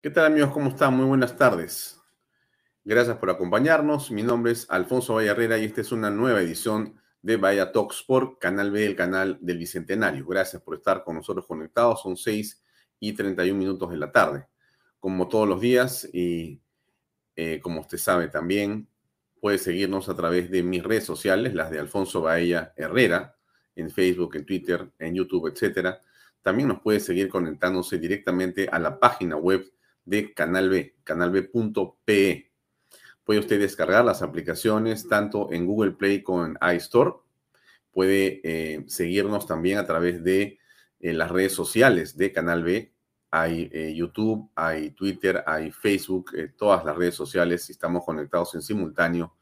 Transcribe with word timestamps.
¿Qué 0.00 0.10
tal 0.10 0.26
amigos? 0.26 0.52
¿Cómo 0.52 0.68
están? 0.68 0.96
Muy 0.96 1.06
buenas 1.06 1.36
tardes. 1.36 2.00
Gracias 2.84 3.16
por 3.16 3.30
acompañarnos. 3.30 4.12
Mi 4.12 4.22
nombre 4.22 4.52
es 4.52 4.70
Alfonso 4.70 5.14
Valle 5.14 5.30
Herrera 5.30 5.58
y 5.58 5.64
esta 5.64 5.80
es 5.80 5.90
una 5.90 6.08
nueva 6.08 6.40
edición 6.40 7.00
de 7.20 7.36
Vaya 7.36 7.72
Talks 7.72 8.04
por 8.06 8.38
Canal 8.38 8.70
B, 8.70 8.86
el 8.86 8.94
canal 8.94 9.38
del 9.40 9.58
Bicentenario. 9.58 10.24
Gracias 10.24 10.62
por 10.62 10.76
estar 10.76 11.02
con 11.02 11.16
nosotros 11.16 11.48
conectados. 11.48 12.00
Son 12.00 12.16
6 12.16 12.62
y 13.00 13.12
31 13.12 13.58
minutos 13.58 13.90
de 13.90 13.96
la 13.96 14.12
tarde. 14.12 14.46
Como 15.00 15.26
todos 15.26 15.48
los 15.48 15.60
días 15.60 16.08
y 16.12 16.62
eh, 17.34 17.58
como 17.60 17.80
usted 17.80 17.98
sabe 17.98 18.28
también, 18.28 18.86
puede 19.40 19.58
seguirnos 19.58 20.08
a 20.08 20.14
través 20.14 20.48
de 20.48 20.62
mis 20.62 20.84
redes 20.84 21.06
sociales, 21.06 21.54
las 21.54 21.72
de 21.72 21.80
Alfonso 21.80 22.22
Baella 22.22 22.72
Herrera, 22.76 23.36
en 23.74 23.90
Facebook, 23.90 24.36
en 24.36 24.46
Twitter, 24.46 24.92
en 25.00 25.16
YouTube, 25.16 25.48
etcétera. 25.52 26.00
También 26.40 26.68
nos 26.68 26.82
puede 26.82 27.00
seguir 27.00 27.28
conectándose 27.28 27.98
directamente 27.98 28.68
a 28.70 28.78
la 28.78 29.00
página 29.00 29.34
web 29.34 29.68
de 30.08 30.32
Canal 30.32 30.70
B, 30.70 30.96
canalb.pe. 31.04 32.50
Puede 33.24 33.40
usted 33.40 33.60
descargar 33.60 34.04
las 34.04 34.22
aplicaciones 34.22 35.06
tanto 35.06 35.52
en 35.52 35.66
Google 35.66 35.92
Play 35.92 36.22
como 36.22 36.46
en 36.46 36.58
iStore. 36.74 37.12
Puede 37.92 38.40
eh, 38.42 38.84
seguirnos 38.86 39.46
también 39.46 39.76
a 39.76 39.86
través 39.86 40.24
de 40.24 40.58
eh, 41.00 41.12
las 41.12 41.30
redes 41.30 41.52
sociales 41.52 42.16
de 42.16 42.32
Canal 42.32 42.64
B. 42.64 42.94
Hay 43.30 43.68
eh, 43.70 43.92
YouTube, 43.94 44.50
hay 44.54 44.92
Twitter, 44.92 45.44
hay 45.46 45.70
Facebook, 45.70 46.32
todas 46.56 46.86
las 46.86 46.96
redes 46.96 47.14
sociales. 47.14 47.68
Estamos 47.68 48.02
conectados 48.06 48.54
en 48.54 48.62
simultáneo. 48.62 49.34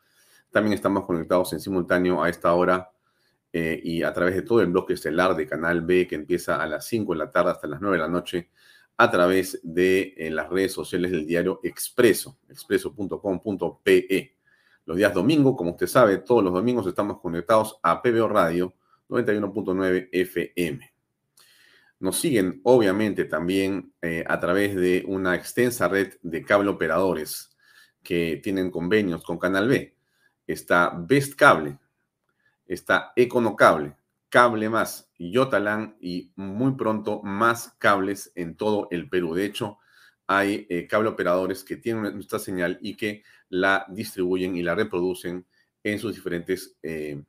También 0.50 0.74
estamos 0.74 1.06
conectados 1.06 1.52
en 1.52 1.60
simultáneo 1.60 2.24
a 2.24 2.28
esta 2.28 2.52
hora 2.54 2.90
y 3.52 4.02
a 4.02 4.12
través 4.12 4.34
de 4.34 4.42
todo 4.42 4.60
el 4.60 4.66
bloque 4.66 4.92
estelar 4.92 5.34
de 5.34 5.46
Canal 5.46 5.80
B 5.80 6.06
que 6.06 6.14
empieza 6.14 6.60
a 6.60 6.66
las 6.66 6.86
5 6.88 7.14
de 7.14 7.18
la 7.18 7.30
tarde 7.30 7.52
hasta 7.52 7.66
las 7.66 7.80
9 7.80 7.96
de 7.96 8.02
la 8.02 8.08
noche 8.08 8.50
a 8.96 9.10
través 9.10 9.60
de 9.62 10.14
eh, 10.16 10.30
las 10.30 10.48
redes 10.48 10.72
sociales 10.72 11.10
del 11.10 11.26
diario 11.26 11.60
Expreso, 11.62 12.38
expreso.com.pe. 12.48 14.36
Los 14.86 14.96
días 14.96 15.12
domingo, 15.12 15.56
como 15.56 15.72
usted 15.72 15.86
sabe, 15.86 16.18
todos 16.18 16.42
los 16.42 16.52
domingos 16.52 16.86
estamos 16.86 17.20
conectados 17.20 17.78
a 17.82 18.00
PBO 18.00 18.28
Radio 18.28 18.74
91.9 19.08 20.08
FM. 20.12 20.92
Nos 21.98 22.18
siguen, 22.18 22.60
obviamente, 22.64 23.24
también 23.24 23.92
eh, 24.02 24.24
a 24.26 24.38
través 24.38 24.76
de 24.76 25.04
una 25.06 25.34
extensa 25.34 25.88
red 25.88 26.14
de 26.22 26.44
cable 26.44 26.68
operadores 26.68 27.56
que 28.02 28.40
tienen 28.42 28.70
convenios 28.70 29.24
con 29.24 29.38
Canal 29.38 29.68
B. 29.68 29.94
Está 30.46 30.92
Best 30.96 31.34
Cable, 31.34 31.78
está 32.66 33.12
Econocable, 33.16 33.96
Cable 34.28 34.68
Más, 34.68 35.10
Yotalán 35.18 35.96
y 36.00 36.32
muy 36.36 36.72
pronto 36.74 37.22
más 37.22 37.74
cables 37.78 38.32
en 38.34 38.56
todo 38.56 38.88
el 38.90 39.08
Perú. 39.08 39.34
De 39.34 39.44
hecho, 39.44 39.78
hay 40.26 40.66
eh, 40.68 40.86
cable 40.86 41.08
operadores 41.08 41.62
que 41.62 41.76
tienen 41.76 42.14
nuestra 42.14 42.38
señal 42.38 42.78
y 42.80 42.96
que 42.96 43.22
la 43.48 43.86
distribuyen 43.88 44.56
y 44.56 44.62
la 44.62 44.74
reproducen 44.74 45.46
en 45.84 45.98
sus 45.98 46.14
diferentes, 46.14 46.76
eh, 46.82 47.22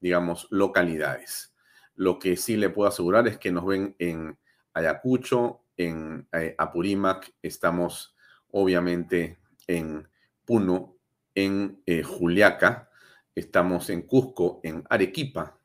digamos, 0.00 0.46
localidades. 0.50 1.54
Lo 1.94 2.18
que 2.18 2.36
sí 2.36 2.56
le 2.56 2.68
puedo 2.68 2.88
asegurar 2.88 3.26
es 3.26 3.38
que 3.38 3.50
nos 3.50 3.64
ven 3.64 3.96
en 3.98 4.38
Ayacucho, 4.74 5.62
en 5.76 6.28
eh, 6.32 6.54
Apurímac, 6.58 7.32
estamos 7.40 8.14
obviamente 8.50 9.38
en 9.66 10.06
Puno, 10.44 10.96
en 11.34 11.82
Juliaca, 12.04 12.90
estamos 13.34 13.90
en 13.90 14.02
Cusco, 14.02 14.60
en 14.64 14.82
Arequipa, 14.90 15.58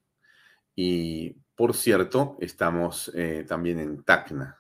y 0.76 1.36
por 1.56 1.76
cierto, 1.76 2.38
estamos 2.40 3.12
eh, 3.14 3.46
también 3.48 3.80
en 3.80 4.04
Tacna. 4.04 4.58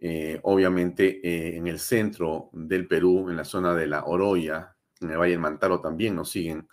Eh, 0.00 0.38
obviamente 0.44 1.20
eh, 1.22 1.56
en 1.56 1.66
el 1.66 1.80
centro 1.80 2.50
del 2.52 2.86
Perú, 2.86 3.28
en 3.28 3.36
la 3.36 3.44
zona 3.44 3.74
de 3.74 3.88
la 3.88 4.04
Oroya, 4.04 4.76
en 5.00 5.10
el 5.10 5.18
Valle 5.18 5.32
del 5.32 5.40
Mantaro 5.40 5.80
también 5.80 6.14
nos 6.14 6.30
siguen 6.30 6.68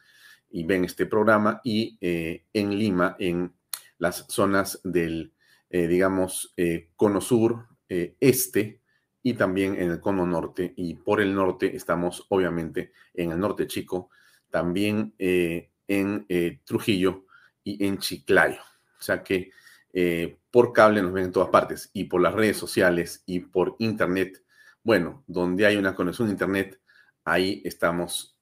y 0.51 0.63
ven 0.63 0.85
este 0.85 1.07
programa. 1.07 1.59
Y 1.63 1.97
en 2.01 2.77
Lima, 2.77 3.15
en 3.19 3.53
las 3.97 4.25
zonas 4.29 4.79
del, 4.83 5.33
digamos, 5.69 6.55
cono 6.95 7.19
sur, 7.19 7.67
este, 7.87 8.81
y 9.21 9.33
también 9.33 9.75
en 9.75 9.91
el 9.91 9.99
cono 9.99 10.25
norte. 10.25 10.73
Y 10.77 10.95
por 10.95 11.19
el 11.19 11.35
norte 11.35 11.75
estamos, 11.75 12.25
obviamente, 12.29 12.93
en 13.13 13.31
el 13.31 13.39
norte 13.39 13.67
chico, 13.67 14.09
también 14.49 15.13
en 15.17 16.25
Trujillo 16.63 17.24
y 17.65 17.85
en 17.85 17.97
Chiclayo. 17.97 18.61
O 18.97 19.03
sea 19.03 19.21
que 19.21 19.51
eh, 19.91 20.37
por 20.49 20.71
cable 20.71 21.01
nos 21.01 21.11
ven 21.11 21.25
en 21.25 21.31
todas 21.33 21.49
partes 21.49 21.89
y 21.91 22.05
por 22.05 22.21
las 22.21 22.33
redes 22.33 22.55
sociales 22.55 23.23
y 23.25 23.41
por 23.41 23.75
internet. 23.79 24.41
Bueno, 24.83 25.25
donde 25.27 25.65
hay 25.65 25.75
una 25.75 25.95
conexión 25.95 26.29
a 26.29 26.31
internet, 26.31 26.79
ahí 27.25 27.61
estamos 27.65 28.37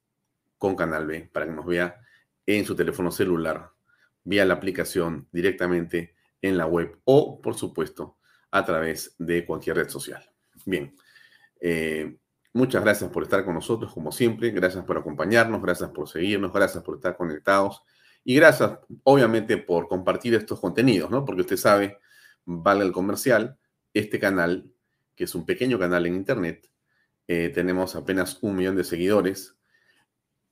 con 0.59 0.75
Canal 0.75 1.07
B 1.07 1.29
para 1.33 1.47
que 1.47 1.51
nos 1.51 1.65
vea 1.65 1.99
en 2.45 2.65
su 2.65 2.75
teléfono 2.75 3.11
celular, 3.11 3.71
vía 4.23 4.45
la 4.45 4.55
aplicación 4.55 5.27
directamente 5.31 6.15
en 6.41 6.57
la 6.57 6.65
web 6.65 6.99
o, 7.05 7.41
por 7.41 7.55
supuesto, 7.55 8.17
a 8.51 8.65
través 8.65 9.15
de 9.17 9.45
cualquier 9.45 9.77
red 9.77 9.89
social. 9.89 10.23
Bien, 10.65 10.95
eh, 11.59 12.17
muchas 12.51 12.83
gracias 12.83 13.09
por 13.09 13.23
estar 13.23 13.45
con 13.45 13.55
nosotros, 13.55 13.93
como 13.93 14.11
siempre. 14.11 14.51
Gracias 14.51 14.83
por 14.83 14.97
acompañarnos, 14.97 15.61
gracias 15.61 15.89
por 15.91 16.09
seguirnos, 16.09 16.51
gracias 16.51 16.83
por 16.83 16.95
estar 16.95 17.15
conectados. 17.15 17.83
Y 18.23 18.35
gracias, 18.35 18.79
obviamente, 19.03 19.57
por 19.57 19.87
compartir 19.87 20.33
estos 20.33 20.59
contenidos, 20.59 21.11
¿no? 21.11 21.25
Porque 21.25 21.41
usted 21.41 21.57
sabe, 21.57 21.99
vale 22.45 22.85
el 22.85 22.91
comercial, 22.91 23.57
este 23.93 24.19
canal, 24.19 24.71
que 25.15 25.25
es 25.25 25.35
un 25.35 25.45
pequeño 25.45 25.77
canal 25.77 26.05
en 26.05 26.15
Internet, 26.15 26.69
eh, 27.27 27.51
tenemos 27.53 27.95
apenas 27.95 28.37
un 28.41 28.55
millón 28.55 28.75
de 28.75 28.83
seguidores, 28.83 29.55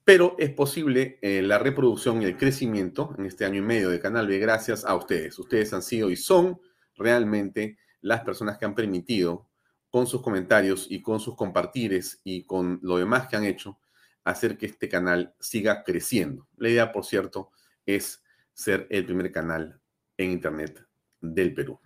pero 0.03 0.35
es 0.39 0.49
posible 0.51 1.19
eh, 1.21 1.41
la 1.41 1.59
reproducción 1.59 2.21
y 2.21 2.25
el 2.25 2.37
crecimiento 2.37 3.13
en 3.17 3.25
este 3.25 3.45
año 3.45 3.59
y 3.59 3.65
medio 3.65 3.89
de 3.89 3.99
Canal 3.99 4.27
B 4.27 4.39
gracias 4.39 4.83
a 4.85 4.95
ustedes. 4.95 5.37
Ustedes 5.37 5.73
han 5.73 5.83
sido 5.83 6.09
y 6.09 6.15
son 6.15 6.59
realmente 6.95 7.77
las 8.01 8.21
personas 8.21 8.57
que 8.57 8.65
han 8.65 8.75
permitido, 8.75 9.47
con 9.89 10.07
sus 10.07 10.21
comentarios 10.21 10.87
y 10.89 11.01
con 11.01 11.19
sus 11.19 11.35
compartires 11.35 12.21
y 12.23 12.45
con 12.45 12.79
lo 12.81 12.97
demás 12.97 13.27
que 13.27 13.35
han 13.35 13.43
hecho, 13.43 13.77
hacer 14.23 14.57
que 14.57 14.65
este 14.65 14.87
canal 14.87 15.35
siga 15.39 15.83
creciendo. 15.83 16.47
La 16.57 16.69
idea, 16.69 16.91
por 16.93 17.05
cierto, 17.05 17.51
es 17.85 18.23
ser 18.53 18.87
el 18.89 19.05
primer 19.05 19.31
canal 19.31 19.79
en 20.17 20.31
Internet 20.31 20.85
del 21.19 21.53
Perú. 21.53 21.79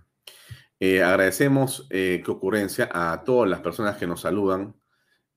Eh, 0.80 1.02
agradecemos, 1.02 1.88
eh, 1.90 2.22
qué 2.24 2.32
ocurrencia, 2.32 2.90
a 2.92 3.24
todas 3.24 3.50
las 3.50 3.62
personas 3.62 3.98
que 3.98 4.08
nos 4.08 4.22
saludan. 4.22 4.76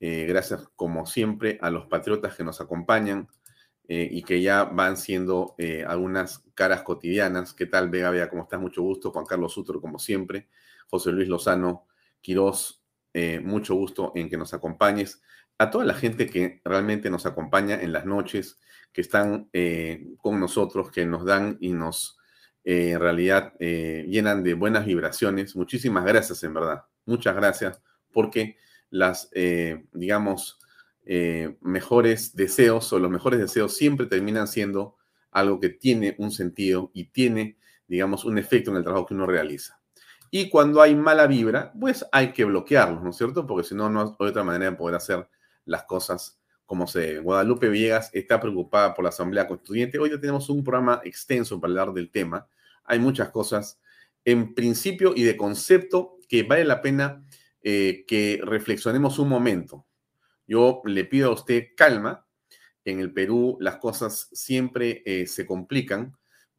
Eh, 0.00 0.26
gracias, 0.28 0.68
como 0.74 1.06
siempre, 1.06 1.58
a 1.60 1.70
los 1.70 1.86
patriotas 1.86 2.36
que 2.36 2.44
nos 2.44 2.60
acompañan 2.60 3.28
y 3.90 4.22
que 4.22 4.42
ya 4.42 4.64
van 4.64 4.98
siendo 4.98 5.56
algunas 5.86 6.44
caras 6.52 6.82
cotidianas. 6.82 7.54
¿Qué 7.54 7.64
tal, 7.64 7.88
Vega 7.88 8.10
Vega? 8.10 8.28
¿Cómo 8.28 8.42
estás? 8.42 8.60
Mucho 8.60 8.82
gusto. 8.82 9.12
Juan 9.12 9.24
Carlos 9.24 9.54
Sutro, 9.54 9.80
como 9.80 9.98
siempre. 9.98 10.46
José 10.90 11.10
Luis 11.10 11.26
Lozano, 11.26 11.86
Quirós, 12.20 12.84
mucho 13.44 13.74
gusto 13.76 14.12
en 14.14 14.28
que 14.28 14.36
nos 14.36 14.52
acompañes. 14.52 15.22
A 15.56 15.70
toda 15.70 15.86
la 15.86 15.94
gente 15.94 16.26
que 16.26 16.60
realmente 16.66 17.08
nos 17.08 17.24
acompaña 17.24 17.80
en 17.80 17.94
las 17.94 18.04
noches, 18.04 18.60
que 18.92 19.00
están 19.00 19.48
eh, 19.52 20.06
con 20.18 20.40
nosotros, 20.40 20.90
que 20.90 21.06
nos 21.06 21.24
dan 21.24 21.56
y 21.60 21.72
nos 21.72 22.18
eh, 22.64 22.90
en 22.92 23.00
realidad 23.00 23.54
eh, 23.60 24.04
llenan 24.08 24.42
de 24.42 24.54
buenas 24.54 24.86
vibraciones. 24.86 25.56
Muchísimas 25.56 26.04
gracias, 26.04 26.42
en 26.42 26.54
verdad. 26.54 26.84
Muchas 27.06 27.34
gracias, 27.34 27.82
porque 28.12 28.56
las, 28.90 29.30
digamos, 29.92 30.58
mejores 31.60 32.36
deseos 32.36 32.92
o 32.92 32.98
los 32.98 33.10
mejores 33.10 33.40
deseos 33.40 33.74
siempre 33.74 34.06
terminan 34.06 34.46
siendo 34.46 34.96
algo 35.30 35.58
que 35.60 35.70
tiene 35.70 36.14
un 36.18 36.30
sentido 36.30 36.90
y 36.92 37.04
tiene, 37.06 37.56
digamos, 37.86 38.24
un 38.24 38.36
efecto 38.36 38.70
en 38.70 38.76
el 38.76 38.82
trabajo 38.82 39.06
que 39.06 39.14
uno 39.14 39.26
realiza. 39.26 39.80
Y 40.30 40.50
cuando 40.50 40.82
hay 40.82 40.94
mala 40.94 41.26
vibra, 41.26 41.72
pues 41.78 42.04
hay 42.12 42.32
que 42.32 42.44
bloquearlos, 42.44 43.02
¿no 43.02 43.10
es 43.10 43.16
cierto? 43.16 43.46
Porque 43.46 43.66
si 43.66 43.74
no, 43.74 43.88
no 43.88 44.16
hay 44.18 44.28
otra 44.28 44.44
manera 44.44 44.70
de 44.70 44.76
poder 44.76 44.96
hacer 44.96 45.26
las 45.64 45.84
cosas 45.84 46.37
como 46.68 46.86
se. 46.86 47.18
Guadalupe 47.20 47.70
Villegas 47.70 48.10
está 48.12 48.38
preocupada 48.38 48.94
por 48.94 49.02
la 49.02 49.08
Asamblea 49.08 49.48
Constituyente. 49.48 49.98
Hoy 49.98 50.10
ya 50.10 50.20
tenemos 50.20 50.50
un 50.50 50.62
programa 50.62 51.00
extenso 51.02 51.58
para 51.58 51.70
hablar 51.70 51.94
del 51.94 52.10
tema. 52.10 52.46
Hay 52.84 52.98
muchas 52.98 53.30
cosas 53.30 53.80
en 54.22 54.54
principio 54.54 55.14
y 55.16 55.22
de 55.22 55.34
concepto 55.34 56.18
que 56.28 56.42
vale 56.42 56.66
la 56.66 56.82
pena 56.82 57.24
eh, 57.62 58.04
que 58.06 58.38
reflexionemos 58.44 59.18
un 59.18 59.30
momento. 59.30 59.86
Yo 60.46 60.82
le 60.84 61.06
pido 61.06 61.30
a 61.30 61.34
usted 61.34 61.68
calma. 61.74 62.26
En 62.84 63.00
el 63.00 63.14
Perú 63.14 63.56
las 63.60 63.76
cosas 63.76 64.28
siempre 64.32 65.02
eh, 65.06 65.26
se 65.26 65.46
complican, 65.46 66.18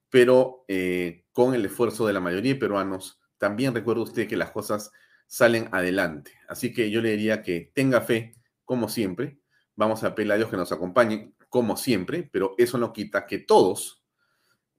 pero 0.10 0.66
eh, 0.68 1.26
con 1.32 1.54
el 1.54 1.66
esfuerzo 1.66 2.08
de 2.08 2.14
la 2.14 2.20
mayoría 2.20 2.56
de 2.56 2.60
peruanos, 2.60 3.20
también 3.38 3.76
recuerde 3.76 4.02
usted 4.02 4.28
que 4.28 4.38
las 4.38 4.50
cosas 4.50 4.92
salen 5.28 5.70
adelante. 5.72 6.34
Así 6.48 6.74
que 6.74 6.90
yo 6.90 7.00
le 7.00 7.12
diría 7.12 7.44
que 7.44 7.72
tenga 7.76 8.02
fe, 8.02 8.34
como 8.66 8.90
siempre. 8.90 9.39
Vamos 9.80 10.04
a 10.04 10.14
pedir 10.14 10.30
a 10.34 10.36
Dios 10.36 10.50
que 10.50 10.58
nos 10.58 10.74
acompañe, 10.74 11.32
como 11.48 11.78
siempre, 11.78 12.30
pero 12.30 12.54
eso 12.58 12.78
no 12.78 12.92
quita 12.92 13.26
que 13.26 13.38
todos, 13.38 14.04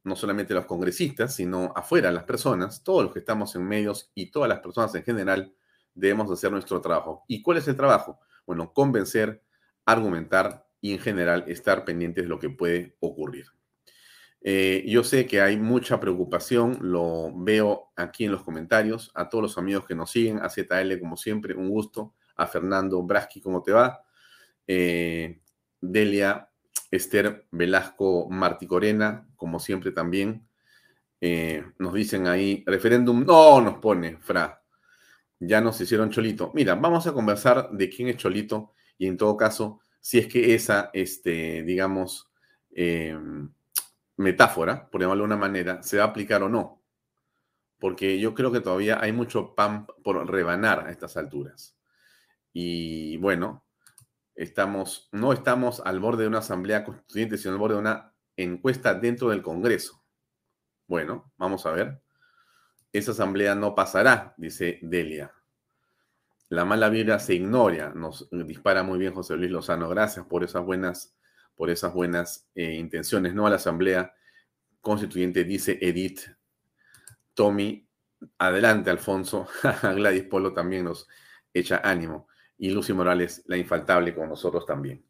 no 0.05 0.15
solamente 0.15 0.53
los 0.53 0.67
congresistas, 0.67 1.35
sino 1.35 1.73
afuera 1.75 2.13
las 2.13 2.25
personas, 2.25 2.85
todos 2.85 3.05
los 3.05 3.13
que 3.15 3.21
estamos 3.21 3.57
en 3.57 3.67
medios 3.67 4.13
y 4.15 4.31
todas 4.31 4.51
las 4.51 4.59
personas 4.59 4.95
en 4.95 5.03
general, 5.03 5.55
debemos 5.95 6.31
hacer 6.31 6.53
nuestro 6.53 6.83
trabajo. 6.83 7.25
¿Y 7.29 7.41
cuál 7.41 7.57
es 7.57 7.67
el 7.69 7.77
trabajo? 7.77 8.21
Bueno, 8.45 8.75
convencer, 8.75 9.43
argumentar 9.87 10.67
y 10.83 10.93
en 10.93 10.99
general 10.99 11.45
estar 11.49 11.87
pendientes 11.87 12.25
de 12.25 12.29
lo 12.29 12.39
que 12.39 12.51
puede 12.51 12.99
ocurrir. 13.01 13.47
Eh, 14.43 14.85
yo 14.87 15.03
sé 15.03 15.25
que 15.25 15.41
hay 15.41 15.57
mucha 15.57 15.99
preocupación, 15.99 16.77
lo 16.83 17.33
veo 17.35 17.91
aquí 17.97 18.27
en 18.27 18.33
los 18.33 18.43
comentarios, 18.43 19.11
a 19.15 19.31
todos 19.31 19.41
los 19.41 19.57
amigos 19.57 19.87
que 19.87 19.95
nos 19.95 20.11
siguen, 20.11 20.41
a 20.43 20.51
ZL 20.51 21.01
como 21.01 21.17
siempre, 21.17 21.55
un 21.55 21.71
gusto, 21.71 22.13
a 22.37 22.47
Fernando 22.47 23.03
Braski, 23.03 23.41
¿cómo 23.41 23.63
te 23.63 23.73
va? 23.73 24.05
Eh, 24.73 25.41
Delia, 25.81 26.49
Esther 26.93 27.49
Velasco 27.51 28.29
Marticorena, 28.31 29.27
como 29.35 29.59
siempre 29.59 29.91
también, 29.91 30.47
eh, 31.21 31.65
nos 31.81 31.93
dicen 31.93 32.29
ahí, 32.29 32.63
referéndum, 32.65 33.25
no, 33.27 33.61
nos 33.61 33.79
pone, 33.79 34.19
Fra, 34.19 34.63
ya 35.41 35.61
nos 35.61 35.81
hicieron 35.81 36.11
Cholito. 36.11 36.53
Mira, 36.55 36.77
vamos 36.77 37.05
a 37.09 37.13
conversar 37.13 37.71
de 37.73 37.91
quién 37.91 38.11
es 38.11 38.17
Cholito 38.19 38.75
y 38.97 39.09
en 39.09 39.17
todo 39.17 39.37
caso, 39.37 39.81
si 39.99 40.19
es 40.19 40.29
que 40.29 40.55
esa, 40.55 40.91
este, 40.93 41.65
digamos, 41.65 42.31
em, 42.71 43.51
metáfora, 44.19 44.89
por 44.89 45.01
llamarlo 45.01 45.25
de 45.25 45.35
una 45.35 45.37
manera, 45.37 45.83
se 45.83 45.99
va 45.99 46.05
a 46.05 46.07
aplicar 46.07 46.45
o 46.45 46.49
no. 46.49 46.81
Porque 47.81 48.21
yo 48.21 48.35
creo 48.35 48.53
que 48.53 48.61
todavía 48.61 49.01
hay 49.01 49.11
mucho 49.11 49.53
pan 49.57 49.87
por 50.05 50.31
rebanar 50.31 50.87
a 50.87 50.93
estas 50.93 51.17
alturas. 51.17 51.77
Y 52.53 53.17
bueno, 53.17 53.65
estamos, 54.43 55.09
no 55.13 55.33
estamos 55.33 55.81
al 55.85 56.01
borde 56.01 56.23
de 56.23 56.29
una 56.29 56.39
asamblea 56.39 56.85
constituyente, 56.85 57.39
sino 57.39 57.53
al 57.53 57.59
borde 57.59 57.75
de 57.75 57.81
una 57.81 58.15
encuesta 58.37 58.95
dentro 58.95 59.31
del 59.31 59.43
Congreso. 59.43 60.03
Bueno, 60.87 61.33
vamos 61.37 61.67
a 61.67 61.73
ver 61.73 62.01
esa 62.93 63.13
asamblea 63.13 63.55
no 63.55 63.75
pasará, 63.75 64.35
dice 64.37 64.79
Delia. 64.83 65.33
La 66.49 66.65
mala 66.65 66.89
vibra 66.89 67.19
se 67.21 67.35
ignora, 67.35 67.93
nos 67.95 68.29
dispara 68.31 68.83
muy 68.83 68.99
bien 68.99 69.15
José 69.15 69.37
Luis 69.37 69.51
Lozano. 69.51 69.89
Gracias 69.89 70.27
por 70.27 70.43
esas 70.43 70.65
buenas, 70.65 71.15
por 71.55 71.71
esas 71.71 71.95
buenas 71.95 72.49
eh, 72.57 72.75
intenciones. 72.75 73.35
No 73.35 73.47
a 73.47 73.51
la 73.51 73.57
asamblea 73.57 74.13
constituyente, 74.81 75.45
dice 75.45 75.79
Edith. 75.81 76.23
Tommy, 77.35 77.87
adelante, 78.39 78.91
Alfonso. 78.91 79.47
Gladys 79.95 80.25
Polo 80.25 80.53
también 80.53 80.85
nos 80.85 81.07
echa 81.55 81.81
ánimo. 81.85 82.27
Y 82.61 82.71
Lucy 82.71 82.93
Morales, 82.93 83.43
la 83.47 83.57
infaltable, 83.57 84.15
con 84.15 84.29
nosotros 84.29 84.67
también. 84.67 85.03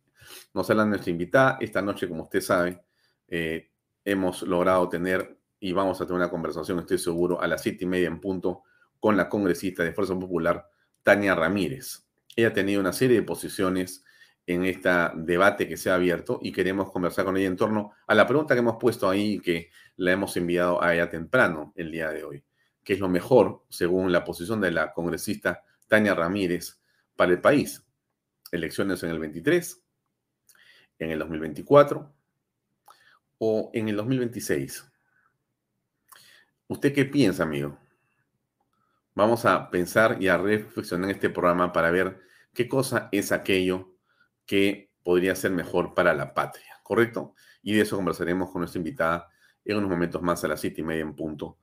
Nos 0.54 0.70
habla 0.70 0.86
nuestra 0.86 1.10
invitada. 1.10 1.58
Esta 1.60 1.82
noche, 1.82 2.08
como 2.08 2.22
usted 2.22 2.40
sabe, 2.40 2.80
eh, 3.28 3.70
hemos 4.04 4.42
logrado 4.42 4.88
tener 4.88 5.36
y 5.58 5.72
vamos 5.72 6.00
a 6.00 6.06
tener 6.06 6.16
una 6.16 6.30
conversación, 6.30 6.78
estoy 6.78 6.98
seguro, 6.98 7.42
a 7.42 7.46
las 7.46 7.62
siete 7.62 7.84
y 7.84 7.86
media 7.86 8.08
en 8.08 8.20
punto 8.20 8.62
con 8.98 9.16
la 9.16 9.28
congresista 9.28 9.82
de 9.82 9.92
Fuerza 9.92 10.14
Popular, 10.14 10.68
Tania 11.02 11.34
Ramírez. 11.34 12.06
Ella 12.34 12.48
ha 12.48 12.52
tenido 12.52 12.80
una 12.80 12.92
serie 12.92 13.16
de 13.16 13.22
posiciones 13.22 14.04
en 14.46 14.64
este 14.64 14.88
debate 15.16 15.68
que 15.68 15.76
se 15.76 15.90
ha 15.90 15.96
abierto 15.96 16.38
y 16.42 16.52
queremos 16.52 16.90
conversar 16.90 17.24
con 17.24 17.36
ella 17.36 17.48
en 17.48 17.56
torno 17.56 17.92
a 18.06 18.14
la 18.14 18.26
pregunta 18.26 18.54
que 18.54 18.60
hemos 18.60 18.76
puesto 18.80 19.08
ahí 19.08 19.34
y 19.34 19.40
que 19.40 19.70
la 19.96 20.12
hemos 20.12 20.36
enviado 20.36 20.82
a 20.82 20.94
ella 20.94 21.10
temprano 21.10 21.72
el 21.76 21.90
día 21.90 22.10
de 22.10 22.24
hoy. 22.24 22.44
¿Qué 22.82 22.94
es 22.94 23.00
lo 23.00 23.08
mejor, 23.08 23.64
según 23.68 24.12
la 24.12 24.24
posición 24.24 24.60
de 24.60 24.70
la 24.70 24.92
congresista 24.92 25.62
Tania 25.86 26.14
Ramírez, 26.14 26.79
para 27.20 27.32
el 27.32 27.40
país? 27.42 27.84
Elecciones 28.50 29.02
en 29.02 29.10
el 29.10 29.18
23, 29.18 29.82
en 31.00 31.10
el 31.10 31.18
2024 31.18 32.14
o 33.36 33.70
en 33.74 33.90
el 33.90 33.96
2026. 33.96 34.90
¿Usted 36.66 36.94
qué 36.94 37.04
piensa, 37.04 37.42
amigo? 37.42 37.78
Vamos 39.14 39.44
a 39.44 39.68
pensar 39.68 40.16
y 40.18 40.28
a 40.28 40.38
reflexionar 40.38 41.10
en 41.10 41.16
este 41.16 41.28
programa 41.28 41.74
para 41.74 41.90
ver 41.90 42.22
qué 42.54 42.66
cosa 42.66 43.10
es 43.12 43.32
aquello 43.32 43.98
que 44.46 44.90
podría 45.02 45.34
ser 45.34 45.50
mejor 45.50 45.92
para 45.92 46.14
la 46.14 46.32
patria, 46.32 46.80
¿correcto? 46.82 47.34
Y 47.62 47.74
de 47.74 47.82
eso 47.82 47.96
conversaremos 47.96 48.50
con 48.50 48.62
nuestra 48.62 48.78
invitada 48.78 49.28
en 49.62 49.76
unos 49.76 49.90
momentos 49.90 50.22
más 50.22 50.42
a 50.42 50.48
las 50.48 50.62
siete 50.62 50.80
y 50.80 50.84
media 50.84 51.02
en 51.02 51.14
punto. 51.14 51.58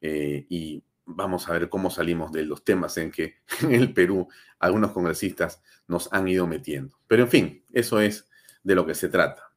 Eh, 0.00 0.46
y 0.48 0.82
vamos 1.04 1.48
a 1.48 1.52
ver 1.52 1.68
cómo 1.68 1.90
salimos 1.90 2.32
de 2.32 2.44
los 2.44 2.64
temas 2.64 2.96
en 2.98 3.10
que 3.10 3.36
en 3.62 3.72
el 3.72 3.92
Perú 3.92 4.28
algunos 4.58 4.92
congresistas 4.92 5.62
nos 5.88 6.12
han 6.12 6.28
ido 6.28 6.46
metiendo. 6.46 6.98
Pero 7.06 7.24
en 7.24 7.28
fin, 7.28 7.64
eso 7.72 8.00
es 8.00 8.28
de 8.62 8.74
lo 8.74 8.86
que 8.86 8.94
se 8.94 9.08
trata. 9.08 9.52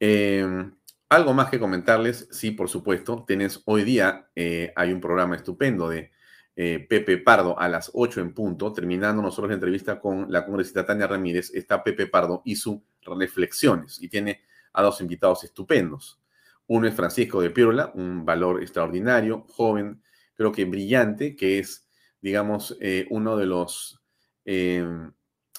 Eh, 0.00 0.70
algo 1.08 1.32
más 1.32 1.48
que 1.48 1.58
comentarles, 1.58 2.28
sí, 2.30 2.50
por 2.50 2.68
supuesto, 2.68 3.24
tenés 3.26 3.62
hoy 3.64 3.82
día, 3.82 4.28
eh, 4.36 4.72
hay 4.76 4.92
un 4.92 5.00
programa 5.00 5.36
estupendo 5.36 5.88
de 5.88 6.12
eh, 6.54 6.84
Pepe 6.86 7.16
Pardo 7.16 7.58
a 7.58 7.66
las 7.66 7.90
8 7.94 8.20
en 8.20 8.34
punto, 8.34 8.72
terminando 8.74 9.22
nosotros 9.22 9.48
la 9.48 9.54
entrevista 9.54 9.98
con 9.98 10.30
la 10.30 10.44
congresista 10.44 10.84
Tania 10.84 11.06
Ramírez, 11.06 11.50
está 11.54 11.82
Pepe 11.82 12.08
Pardo 12.08 12.42
y 12.44 12.56
sus 12.56 12.80
reflexiones, 13.00 14.02
y 14.02 14.08
tiene 14.08 14.42
a 14.74 14.82
dos 14.82 15.00
invitados 15.00 15.44
estupendos. 15.44 16.20
Uno 16.66 16.86
es 16.86 16.94
Francisco 16.94 17.40
de 17.40 17.50
Pirola, 17.50 17.90
un 17.94 18.26
valor 18.26 18.60
extraordinario, 18.60 19.46
joven, 19.48 20.02
creo 20.38 20.52
que 20.52 20.64
brillante, 20.64 21.36
que 21.36 21.58
es, 21.58 21.86
digamos, 22.22 22.78
eh, 22.80 23.06
uno 23.10 23.36
de 23.36 23.46
los 23.46 24.00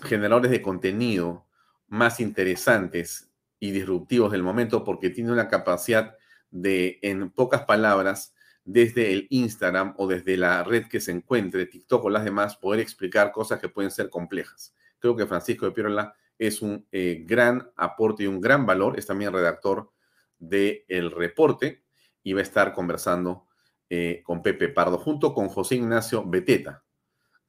generadores 0.01 0.49
de 0.49 0.63
contenido 0.63 1.45
más 1.89 2.19
interesantes 2.19 3.29
y 3.59 3.69
disruptivos 3.69 4.31
del 4.31 4.41
momento 4.41 4.83
porque 4.83 5.11
tiene 5.11 5.31
una 5.31 5.47
capacidad 5.47 6.15
de, 6.49 6.97
en 7.03 7.29
pocas 7.29 7.65
palabras, 7.65 8.33
desde 8.65 9.11
el 9.11 9.27
Instagram 9.29 9.95
o 9.97 10.07
desde 10.07 10.37
la 10.37 10.63
red 10.63 10.85
que 10.87 10.99
se 10.99 11.11
encuentre, 11.11 11.65
TikTok 11.65 12.05
o 12.05 12.09
las 12.09 12.23
demás, 12.23 12.55
poder 12.55 12.79
explicar 12.79 13.31
cosas 13.31 13.59
que 13.59 13.69
pueden 13.69 13.91
ser 13.91 14.09
complejas. 14.09 14.75
Creo 14.99 15.15
que 15.15 15.25
Francisco 15.25 15.65
de 15.65 15.71
Pirola 15.71 16.13
es 16.37 16.61
un 16.61 16.85
eh, 16.91 17.23
gran 17.25 17.71
aporte 17.75 18.23
y 18.23 18.27
un 18.27 18.39
gran 18.39 18.65
valor. 18.65 18.97
Es 18.97 19.07
también 19.07 19.33
redactor 19.33 19.91
del 20.37 20.83
el 20.87 21.11
reporte 21.11 21.83
y 22.23 22.33
va 22.33 22.41
a 22.41 22.43
estar 22.43 22.73
conversando 22.73 23.47
eh, 23.89 24.21
con 24.23 24.41
Pepe 24.41 24.69
Pardo 24.69 24.97
junto 24.97 25.33
con 25.33 25.49
José 25.49 25.75
Ignacio 25.75 26.23
Beteta, 26.25 26.83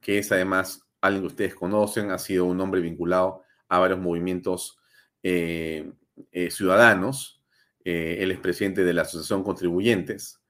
que 0.00 0.18
es 0.18 0.32
además 0.32 0.88
alguien 1.00 1.22
que 1.22 1.26
ustedes 1.26 1.54
conocen, 1.54 2.10
ha 2.10 2.18
sido 2.18 2.46
un 2.46 2.60
hombre 2.60 2.80
vinculado 2.80 3.42
a 3.68 3.78
varios 3.78 4.00
movimientos 4.00 4.78
eh, 5.22 5.92
eh, 6.32 6.50
ciudadanos, 6.50 7.36
él 7.82 8.30
es 8.30 8.38
presidente 8.38 8.84
de 8.84 8.92
la 8.92 9.02
Asociación 9.02 9.42
Contribuyentes, 9.42 10.40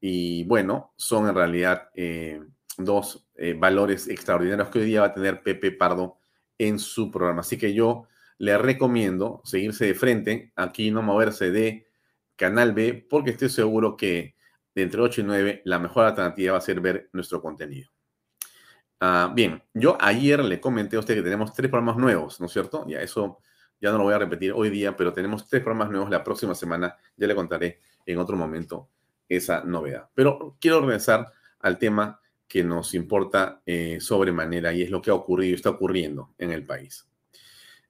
y 0.00 0.44
bueno, 0.44 0.92
son 0.96 1.28
en 1.28 1.34
realidad 1.34 1.88
dos 2.76 3.28
valores 3.56 4.08
extraordinarios 4.08 4.68
que 4.68 4.80
hoy 4.80 4.86
día 4.86 5.02
va 5.02 5.06
a 5.06 5.14
tener 5.14 5.42
Pepe 5.42 5.70
Pardo 5.70 6.18
en 6.58 6.78
su 6.78 7.10
programa. 7.10 7.40
Así 7.40 7.56
que 7.56 7.72
yo 7.72 8.08
le 8.38 8.58
recomiendo 8.58 9.40
seguirse 9.44 9.86
de 9.86 9.94
frente, 9.94 10.52
aquí 10.56 10.90
no 10.90 11.02
moverse 11.02 11.52
de 11.52 11.86
Canal 12.34 12.72
B, 12.72 13.06
porque 13.08 13.30
estoy 13.30 13.48
seguro 13.48 13.96
que 13.96 14.34
de 14.74 14.82
entre 14.82 15.00
8 15.00 15.20
y 15.20 15.24
9 15.24 15.62
la 15.64 15.78
mejor 15.78 16.06
alternativa 16.06 16.52
va 16.52 16.58
a 16.58 16.62
ser 16.62 16.80
ver 16.80 17.10
nuestro 17.12 17.40
contenido. 17.40 17.90
Ah, 19.00 19.32
bien, 19.34 19.62
yo 19.74 19.98
ayer 20.00 20.44
le 20.44 20.60
comenté 20.60 20.96
a 20.96 21.00
usted 21.00 21.14
que 21.16 21.22
tenemos 21.22 21.52
tres 21.52 21.68
programas 21.70 21.96
nuevos, 21.96 22.40
¿no 22.40 22.46
es 22.46 22.52
cierto? 22.52 22.86
Ya 22.86 23.00
eso 23.00 23.40
ya 23.82 23.90
no 23.90 23.98
lo 23.98 24.04
voy 24.04 24.14
a 24.14 24.18
repetir 24.18 24.52
hoy 24.52 24.70
día, 24.70 24.96
pero 24.96 25.12
tenemos 25.12 25.48
tres 25.48 25.60
programas 25.60 25.90
nuevos 25.90 26.08
la 26.08 26.22
próxima 26.22 26.54
semana. 26.54 26.96
Ya 27.16 27.26
le 27.26 27.34
contaré 27.34 27.80
en 28.06 28.18
otro 28.18 28.36
momento 28.36 28.90
esa 29.28 29.64
novedad. 29.64 30.08
Pero 30.14 30.56
quiero 30.60 30.80
regresar 30.80 31.32
al 31.58 31.78
tema 31.78 32.20
que 32.46 32.62
nos 32.62 32.94
importa 32.94 33.60
eh, 33.66 33.98
sobremanera 34.00 34.72
y 34.72 34.82
es 34.82 34.90
lo 34.90 35.02
que 35.02 35.10
ha 35.10 35.14
ocurrido 35.14 35.50
y 35.50 35.54
está 35.54 35.70
ocurriendo 35.70 36.32
en 36.38 36.52
el 36.52 36.64
país. 36.64 37.08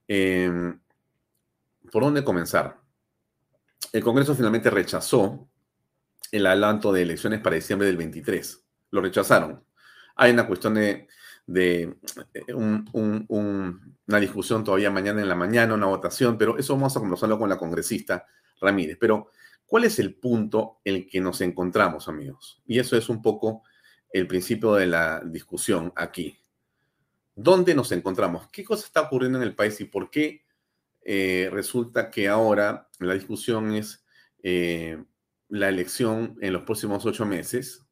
Em, 0.09 0.81
¿Por 1.91 2.03
dónde 2.03 2.25
comenzar? 2.25 2.79
El 3.93 4.03
Congreso 4.03 4.35
finalmente 4.35 4.71
rechazó 4.71 5.47
el 6.33 6.47
adelanto 6.47 6.93
de 6.93 7.03
elecciones 7.03 7.41
para 7.41 7.57
diciembre 7.57 7.87
del 7.87 7.99
23. 7.99 8.65
Lo 8.91 9.01
rechazaron. 9.01 9.63
Hay 10.17 10.33
una 10.33 10.47
cuestión 10.47 10.75
de, 10.75 11.09
eh, 11.55 11.95
una 12.55 14.21
discusión 14.21 14.65
todavía 14.65 14.91
mañana 14.91 15.21
en 15.21 15.29
la 15.29 15.35
mañana, 15.35 15.75
una 15.75 15.87
votación, 15.87 16.37
pero 16.37 16.59
eso 16.59 16.75
vamos 16.75 16.97
a 16.97 17.01
conversarlo 17.01 17.39
con 17.39 17.49
la 17.49 17.59
congresista 17.59 18.27
Ramírez. 18.61 18.97
Pero, 18.99 19.31
¿cuál 19.67 19.85
es 19.85 19.99
el 19.99 20.15
punto 20.15 20.81
en 20.85 20.97
el 20.97 21.07
que 21.07 21.21
nos 21.21 21.41
encontramos, 21.43 22.09
amigos? 22.09 22.63
Y 22.67 22.79
eso 22.79 22.97
es 22.97 23.09
un 23.09 23.23
poco 23.23 23.63
el 24.11 24.27
principio 24.27 24.75
de 24.75 24.87
la 24.87 25.21
discusión 25.25 25.93
aquí. 25.97 26.39
¿Dónde 27.35 27.75
nos 27.75 27.93
encontramos? 27.93 28.49
¿Qué 28.49 28.65
cosa 28.65 28.87
está 28.87 29.03
ocurriendo 29.03 29.39
en 29.39 29.45
el 29.45 29.55
país 29.55 29.81
y 29.81 29.85
por 29.85 30.11
qué 30.11 30.45
eh, 31.05 31.49
resulta 31.53 32.11
que 32.11 32.29
ahora 32.29 32.89
la 33.01 33.15
discusión 33.15 33.75
es 33.75 34.05
eh, 34.43 35.03
la 35.53 35.69
elección 35.69 36.37
en 36.41 36.53
los 36.53 36.63
próximos 36.63 37.05
ocho 37.07 37.27
meses, 37.27 37.87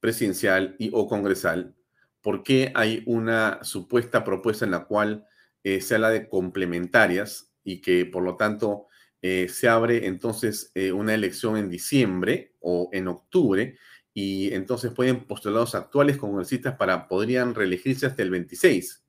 presidencial 0.00 0.76
y 0.78 0.90
o 0.92 1.06
congresal? 1.06 1.74
¿Por 2.20 2.42
qué 2.42 2.72
hay 2.74 3.02
una 3.06 3.62
supuesta 3.62 4.24
propuesta 4.24 4.64
en 4.64 4.70
la 4.70 4.84
cual 4.84 5.26
eh, 5.62 5.80
se 5.80 5.96
habla 5.96 6.10
de 6.10 6.28
complementarias 6.28 7.52
y 7.64 7.80
que 7.80 8.06
por 8.06 8.22
lo 8.22 8.36
tanto 8.36 8.86
se 9.20 9.68
abre 9.68 10.06
entonces 10.06 10.70
una 10.94 11.12
elección 11.12 11.56
en 11.56 11.68
diciembre 11.68 12.54
o 12.60 12.88
en 12.92 13.08
octubre 13.08 13.76
y 14.20 14.52
entonces 14.52 14.90
pueden 14.90 15.26
postular 15.26 15.60
los 15.60 15.76
actuales 15.76 16.16
congresistas 16.16 16.76
para 16.76 17.06
podrían 17.06 17.54
reelegirse 17.54 18.04
hasta 18.04 18.22
el 18.22 18.30
26. 18.30 19.04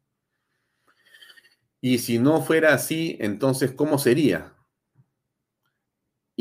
Y 1.82 1.98
si 1.98 2.20
no 2.20 2.44
fuera 2.44 2.76
así, 2.76 3.18
entonces 3.20 3.72
¿cómo 3.72 3.98
sería? 3.98 4.54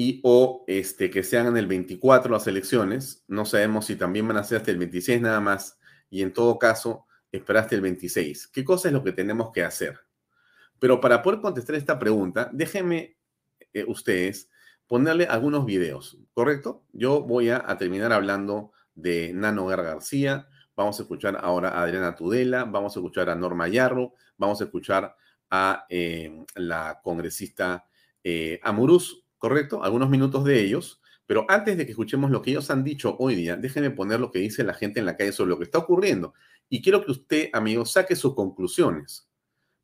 Y 0.00 0.20
o 0.22 0.62
este 0.68 1.10
que 1.10 1.24
sean 1.24 1.48
en 1.48 1.56
el 1.56 1.66
24 1.66 2.30
las 2.30 2.46
elecciones, 2.46 3.24
no 3.26 3.44
sabemos 3.44 3.86
si 3.86 3.96
también 3.96 4.28
van 4.28 4.36
a 4.36 4.44
ser 4.44 4.58
hasta 4.58 4.70
el 4.70 4.78
26 4.78 5.20
nada 5.20 5.40
más 5.40 5.76
y 6.08 6.22
en 6.22 6.32
todo 6.32 6.56
caso 6.56 7.06
esperaste 7.32 7.74
el 7.74 7.80
26. 7.80 8.46
¿Qué 8.46 8.62
cosa 8.62 8.86
es 8.86 8.94
lo 8.94 9.02
que 9.02 9.10
tenemos 9.10 9.50
que 9.50 9.64
hacer? 9.64 9.98
Pero 10.78 11.00
para 11.00 11.20
poder 11.20 11.40
contestar 11.40 11.74
esta 11.74 11.98
pregunta, 11.98 12.48
déjenme 12.52 13.16
eh, 13.72 13.84
ustedes 13.88 14.48
ponerle 14.86 15.26
algunos 15.26 15.66
videos, 15.66 16.16
¿correcto? 16.32 16.84
Yo 16.92 17.22
voy 17.22 17.50
a, 17.50 17.66
terminar 17.76 18.12
hablando 18.12 18.70
de 18.94 19.32
Nano 19.34 19.66
García, 19.66 20.46
vamos 20.76 21.00
a 21.00 21.02
escuchar 21.02 21.40
ahora 21.42 21.70
a 21.70 21.82
Adriana 21.82 22.14
Tudela, 22.14 22.62
vamos 22.62 22.96
a 22.96 23.00
escuchar 23.00 23.30
a 23.30 23.34
Norma 23.34 23.66
Yarro, 23.66 24.14
vamos 24.36 24.60
a 24.60 24.64
escuchar 24.66 25.16
a 25.50 25.86
eh, 25.88 26.44
la 26.54 27.00
congresista 27.02 27.88
eh, 28.22 28.60
Amuruz, 28.62 29.24
¿correcto? 29.38 29.82
Algunos 29.82 30.10
minutos 30.10 30.44
de 30.44 30.60
ellos, 30.60 31.00
pero 31.26 31.44
antes 31.48 31.76
de 31.76 31.84
que 31.84 31.92
escuchemos 31.92 32.30
lo 32.30 32.42
que 32.42 32.50
ellos 32.50 32.70
han 32.70 32.84
dicho 32.84 33.16
hoy 33.18 33.34
día, 33.34 33.56
déjenme 33.56 33.90
poner 33.90 34.20
lo 34.20 34.30
que 34.30 34.38
dice 34.38 34.64
la 34.64 34.74
gente 34.74 35.00
en 35.00 35.06
la 35.06 35.16
calle 35.16 35.32
sobre 35.32 35.50
lo 35.50 35.58
que 35.58 35.64
está 35.64 35.78
ocurriendo. 35.78 36.34
Y 36.68 36.82
quiero 36.82 37.04
que 37.04 37.12
usted, 37.12 37.50
amigo, 37.52 37.84
saque 37.86 38.16
sus 38.16 38.34
conclusiones. 38.34 39.28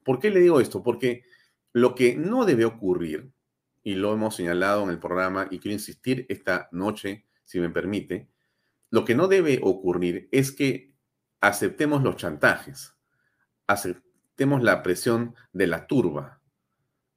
¿Por 0.02 0.18
qué 0.18 0.30
le 0.30 0.40
digo 0.40 0.60
esto? 0.60 0.82
Porque 0.82 1.24
lo 1.72 1.94
que 1.94 2.16
no 2.16 2.44
debe 2.44 2.64
ocurrir 2.64 3.30
y 3.82 3.94
lo 3.94 4.12
hemos 4.14 4.36
señalado 4.36 4.84
en 4.84 4.90
el 4.90 4.98
programa 4.98 5.48
y 5.50 5.58
quiero 5.58 5.74
insistir 5.74 6.26
esta 6.28 6.68
noche, 6.72 7.26
si 7.44 7.60
me 7.60 7.68
permite, 7.68 8.28
lo 8.90 9.04
que 9.04 9.14
no 9.14 9.28
debe 9.28 9.60
ocurrir 9.62 10.28
es 10.32 10.52
que 10.52 10.94
aceptemos 11.40 12.02
los 12.02 12.16
chantajes, 12.16 12.94
aceptemos 13.66 14.62
la 14.62 14.82
presión 14.82 15.34
de 15.52 15.66
la 15.66 15.86
turba 15.86 16.40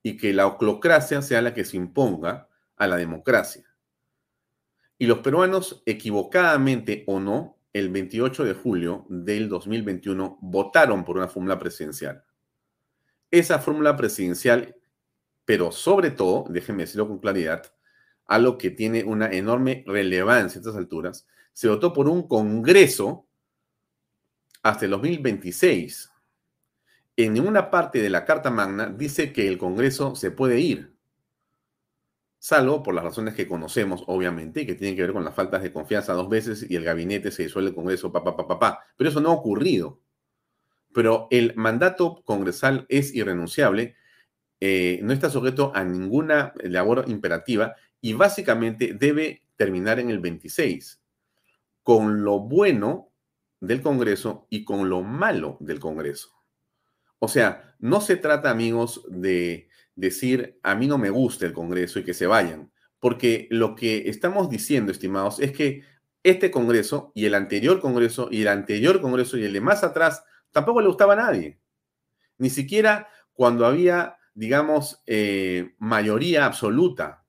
y 0.04 0.18
que 0.18 0.34
la 0.34 0.48
oclocracia 0.48 1.22
sea 1.22 1.42
la 1.42 1.54
que 1.54 1.66
se 1.66 1.78
imponga 1.78 2.50
a 2.76 2.88
la 2.88 2.98
democracia. 2.98 3.66
Y 4.98 5.06
los 5.06 5.20
peruanos, 5.20 5.84
equivocadamente 5.86 7.04
o 7.08 7.20
no, 7.20 7.58
el 7.74 7.90
28 7.90 8.46
de 8.46 8.54
julio 8.54 9.06
del 9.10 9.50
2021 9.50 10.40
votaron 10.42 11.06
por 11.06 11.18
una 11.18 11.28
fórmula 11.28 11.60
presidencial. 11.60 12.24
Esa 13.30 13.60
fórmula 13.60 13.96
presidencial 13.96 14.78
pero 15.48 15.72
sobre 15.72 16.12
todo, 16.12 16.44
déjenme 16.50 16.84
decirlo 16.84 17.08
con 17.08 17.20
claridad, 17.20 17.74
algo 18.26 18.58
que 18.58 18.70
tiene 18.70 19.06
una 19.06 19.32
enorme 19.32 19.86
relevancia 19.88 20.60
a 20.60 20.62
estas 20.62 20.76
alturas, 20.76 21.26
se 21.54 21.70
votó 21.70 21.94
por 21.94 22.10
un 22.10 22.28
Congreso 22.28 23.26
hasta 24.62 24.84
el 24.84 24.92
2026. 24.92 26.12
En 27.18 27.34
ninguna 27.34 27.70
parte 27.70 28.02
de 28.02 28.10
la 28.10 28.24
Carta 28.24 28.50
Magna 28.50 28.88
dice 28.88 29.34
que 29.34 29.48
el 29.48 29.58
Congreso 29.58 30.16
se 30.16 30.32
puede 30.32 30.60
ir, 30.62 30.96
salvo 32.40 32.84
por 32.84 32.94
las 32.94 33.04
razones 33.04 33.34
que 33.34 33.48
conocemos, 33.48 34.04
obviamente, 34.08 34.66
que 34.66 34.76
tienen 34.76 34.96
que 34.96 35.02
ver 35.02 35.14
con 35.14 35.26
las 35.26 35.36
faltas 35.36 35.62
de 35.64 35.74
confianza 35.74 36.14
dos 36.14 36.30
veces 36.30 36.66
y 36.70 36.76
el 36.76 36.86
gabinete 36.86 37.32
se 37.32 37.44
disuelve 37.44 37.72
el 37.72 37.76
Congreso, 37.76 38.12
papá, 38.12 38.38
papá, 38.38 38.60
papá. 38.60 38.86
Pero 38.96 39.10
eso 39.10 39.20
no 39.20 39.30
ha 39.30 39.34
ocurrido. 39.34 40.00
Pero 40.94 41.28
el 41.32 41.54
mandato 41.56 42.24
congresal 42.24 42.86
es 42.88 43.14
irrenunciable 43.14 43.96
eh, 44.60 45.00
no 45.04 45.14
está 45.14 45.30
sujeto 45.30 45.72
a 45.76 45.84
ninguna 45.84 46.54
labor 46.64 47.06
imperativa 47.08 47.76
y 48.02 48.14
básicamente 48.14 48.94
debe 48.94 49.44
terminar 49.56 50.00
en 50.00 50.10
el 50.10 50.20
26, 50.20 51.00
con 51.84 52.24
lo 52.24 52.40
bueno 52.40 53.12
del 53.60 53.82
Congreso 53.82 54.48
y 54.50 54.66
con 54.66 54.90
lo 54.90 55.04
malo 55.04 55.58
del 55.60 55.80
Congreso. 55.80 56.37
O 57.20 57.28
sea, 57.28 57.76
no 57.80 58.02
se 58.02 58.16
trata, 58.16 58.50
amigos, 58.50 59.04
de 59.10 59.70
decir, 59.96 60.60
a 60.64 60.76
mí 60.76 60.88
no 60.88 60.98
me 60.98 61.10
gusta 61.10 61.46
el 61.46 61.54
Congreso 61.54 62.00
y 62.00 62.04
que 62.04 62.14
se 62.14 62.28
vayan, 62.28 62.72
porque 63.00 63.48
lo 63.50 63.76
que 63.76 64.10
estamos 64.10 64.50
diciendo, 64.50 64.92
estimados, 64.92 65.40
es 65.40 65.52
que 65.52 65.84
este 66.24 66.52
Congreso 66.52 67.12
y 67.16 67.26
el 67.26 67.34
anterior 67.34 67.80
Congreso 67.80 68.28
y 68.32 68.42
el 68.42 68.48
anterior 68.50 69.02
Congreso 69.02 69.38
y 69.38 69.46
el 69.46 69.54
de 69.54 69.62
más 69.62 69.84
atrás 69.84 70.24
tampoco 70.52 70.82
le 70.82 70.88
gustaba 70.88 71.14
a 71.14 71.18
nadie. 71.18 71.60
Ni 72.38 72.50
siquiera 72.50 73.08
cuando 73.34 73.66
había 73.66 74.18
digamos, 74.38 75.02
eh, 75.08 75.74
mayoría 75.80 76.46
absoluta 76.46 77.26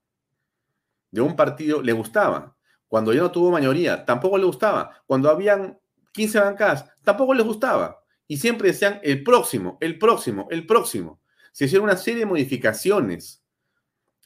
de 1.10 1.22
un 1.22 1.36
partido 1.36 1.80
le 1.80 1.92
gustaba. 1.92 2.54
Cuando 2.86 3.14
ya 3.14 3.22
no 3.22 3.30
tuvo 3.30 3.50
mayoría, 3.50 4.04
tampoco 4.04 4.36
le 4.36 4.44
gustaba. 4.44 5.02
Cuando 5.06 5.30
habían 5.30 5.78
15 6.12 6.38
bancadas, 6.38 6.84
tampoco 7.02 7.32
les 7.32 7.46
gustaba. 7.46 8.04
Y 8.28 8.36
siempre 8.36 8.68
decían 8.68 9.00
el 9.02 9.24
próximo, 9.24 9.78
el 9.80 9.98
próximo, 9.98 10.46
el 10.50 10.66
próximo. 10.66 11.20
Se 11.50 11.64
hicieron 11.64 11.88
una 11.88 11.96
serie 11.96 12.20
de 12.20 12.26
modificaciones 12.26 13.42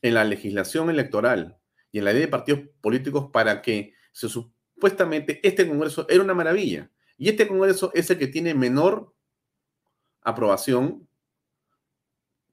en 0.02 0.14
la 0.14 0.24
legislación 0.24 0.90
electoral 0.90 1.58
y 1.92 1.98
en 1.98 2.04
la 2.04 2.12
ley 2.12 2.22
de 2.22 2.28
partidos 2.28 2.60
políticos 2.80 3.30
para 3.32 3.62
que 3.62 3.94
supuestamente 4.12 5.40
este 5.46 5.68
Congreso 5.68 6.06
era 6.08 6.22
una 6.22 6.34
maravilla. 6.34 6.90
Y 7.16 7.28
este 7.28 7.46
Congreso 7.46 7.92
es 7.94 8.10
el 8.10 8.18
que 8.18 8.26
tiene 8.26 8.54
menor 8.54 9.14
aprobación 10.22 11.08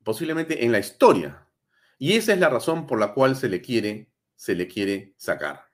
posiblemente 0.04 0.64
en 0.64 0.72
la 0.72 0.80
historia. 0.80 1.48
Y 1.98 2.14
esa 2.14 2.34
es 2.34 2.40
la 2.40 2.50
razón 2.50 2.86
por 2.86 3.00
la 3.00 3.14
cual 3.14 3.36
se 3.36 3.50
le 3.50 3.62
quiere, 3.62 4.12
se 4.36 4.54
le 4.54 4.68
quiere 4.68 5.14
sacar. 5.18 5.66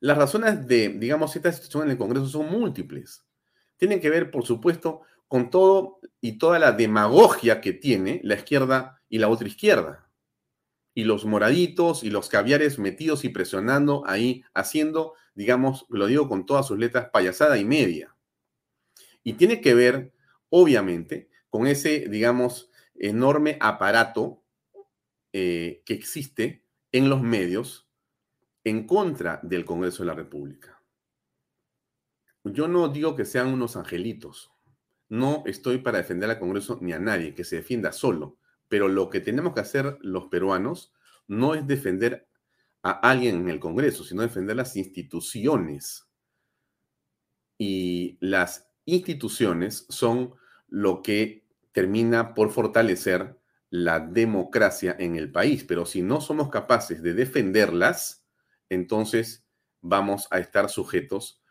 Las 0.00 0.16
razones 0.16 0.66
de, 0.66 0.88
digamos, 0.88 1.36
esta 1.36 1.52
situación 1.52 1.84
en 1.84 1.90
el 1.90 1.98
Congreso 1.98 2.26
son 2.26 2.50
múltiples. 2.50 3.24
Tienen 3.76 4.00
que 4.00 4.10
ver, 4.10 4.30
por 4.30 4.44
supuesto, 4.44 5.02
con 5.28 5.50
todo 5.50 6.00
y 6.20 6.38
toda 6.38 6.58
la 6.58 6.72
demagogia 6.72 7.60
que 7.60 7.72
tiene 7.72 8.20
la 8.22 8.34
izquierda 8.34 9.02
y 9.08 9.18
la 9.18 9.28
otra 9.28 9.48
izquierda. 9.48 10.10
Y 10.94 11.04
los 11.04 11.24
moraditos 11.24 12.04
y 12.04 12.10
los 12.10 12.28
caviares 12.28 12.78
metidos 12.78 13.24
y 13.24 13.30
presionando 13.30 14.04
ahí, 14.06 14.44
haciendo, 14.54 15.14
digamos, 15.34 15.86
lo 15.88 16.06
digo 16.06 16.28
con 16.28 16.46
todas 16.46 16.66
sus 16.66 16.78
letras, 16.78 17.10
payasada 17.12 17.58
y 17.58 17.64
media. 17.64 18.14
Y 19.24 19.32
tiene 19.32 19.60
que 19.60 19.74
ver, 19.74 20.12
obviamente, 20.50 21.30
con 21.50 21.66
ese, 21.66 22.08
digamos, 22.08 22.70
enorme 22.94 23.58
aparato 23.60 24.44
eh, 25.32 25.82
que 25.84 25.94
existe 25.94 26.64
en 26.92 27.08
los 27.08 27.22
medios 27.22 27.88
en 28.62 28.86
contra 28.86 29.40
del 29.42 29.64
Congreso 29.64 30.02
de 30.02 30.06
la 30.06 30.14
República. 30.14 30.73
Yo 32.44 32.68
no 32.68 32.88
digo 32.88 33.16
que 33.16 33.24
sean 33.24 33.48
unos 33.48 33.76
angelitos. 33.76 34.52
No 35.08 35.42
estoy 35.46 35.78
para 35.78 35.98
defender 35.98 36.30
al 36.30 36.38
Congreso 36.38 36.78
ni 36.82 36.92
a 36.92 36.98
nadie, 36.98 37.34
que 37.34 37.44
se 37.44 37.56
defienda 37.56 37.92
solo. 37.92 38.38
Pero 38.68 38.88
lo 38.88 39.08
que 39.08 39.20
tenemos 39.20 39.54
que 39.54 39.60
hacer 39.60 39.98
los 40.02 40.26
peruanos 40.26 40.92
no 41.26 41.54
es 41.54 41.66
defender 41.66 42.28
a 42.82 42.92
alguien 42.92 43.36
en 43.36 43.48
el 43.48 43.60
Congreso, 43.60 44.04
sino 44.04 44.22
defender 44.22 44.56
las 44.56 44.76
instituciones. 44.76 46.06
Y 47.56 48.18
las 48.20 48.70
instituciones 48.84 49.86
son 49.88 50.34
lo 50.68 51.02
que 51.02 51.46
termina 51.72 52.34
por 52.34 52.50
fortalecer 52.50 53.38
la 53.70 54.00
democracia 54.00 54.94
en 54.98 55.16
el 55.16 55.32
país. 55.32 55.64
Pero 55.64 55.86
si 55.86 56.02
no 56.02 56.20
somos 56.20 56.50
capaces 56.50 57.02
de 57.02 57.14
defenderlas, 57.14 58.26
entonces 58.68 59.46
vamos 59.80 60.28
a 60.30 60.40
estar 60.40 60.68
sujetos 60.68 61.43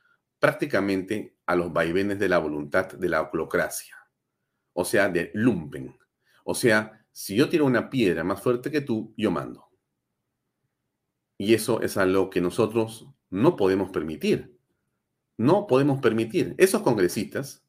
prácticamente 0.44 1.38
a 1.46 1.56
los 1.56 1.72
vaivenes 1.72 2.20
de 2.20 2.28
la 2.28 2.38
voluntad 2.38 2.92
de 2.92 3.08
la 3.08 3.22
oclocracia, 3.22 3.96
o 4.74 4.84
sea, 4.84 5.08
de 5.08 5.32
lumpen. 5.34 5.98
O 6.44 6.54
sea, 6.54 7.06
si 7.14 7.38
yo 7.38 7.48
tiro 7.48 7.64
una 7.66 7.90
piedra 7.90 8.26
más 8.26 8.42
fuerte 8.42 8.70
que 8.70 8.82
tú, 8.82 9.14
yo 9.16 9.32
mando. 9.32 9.70
Y 11.38 11.54
eso 11.54 11.80
es 11.82 11.96
algo 11.96 12.30
que 12.30 12.42
nosotros 12.42 13.08
no 13.30 13.56
podemos 13.56 13.90
permitir. 13.92 14.60
No 15.38 15.66
podemos 15.66 16.02
permitir. 16.02 16.56
Esos 16.58 16.82
congresistas, 16.82 17.64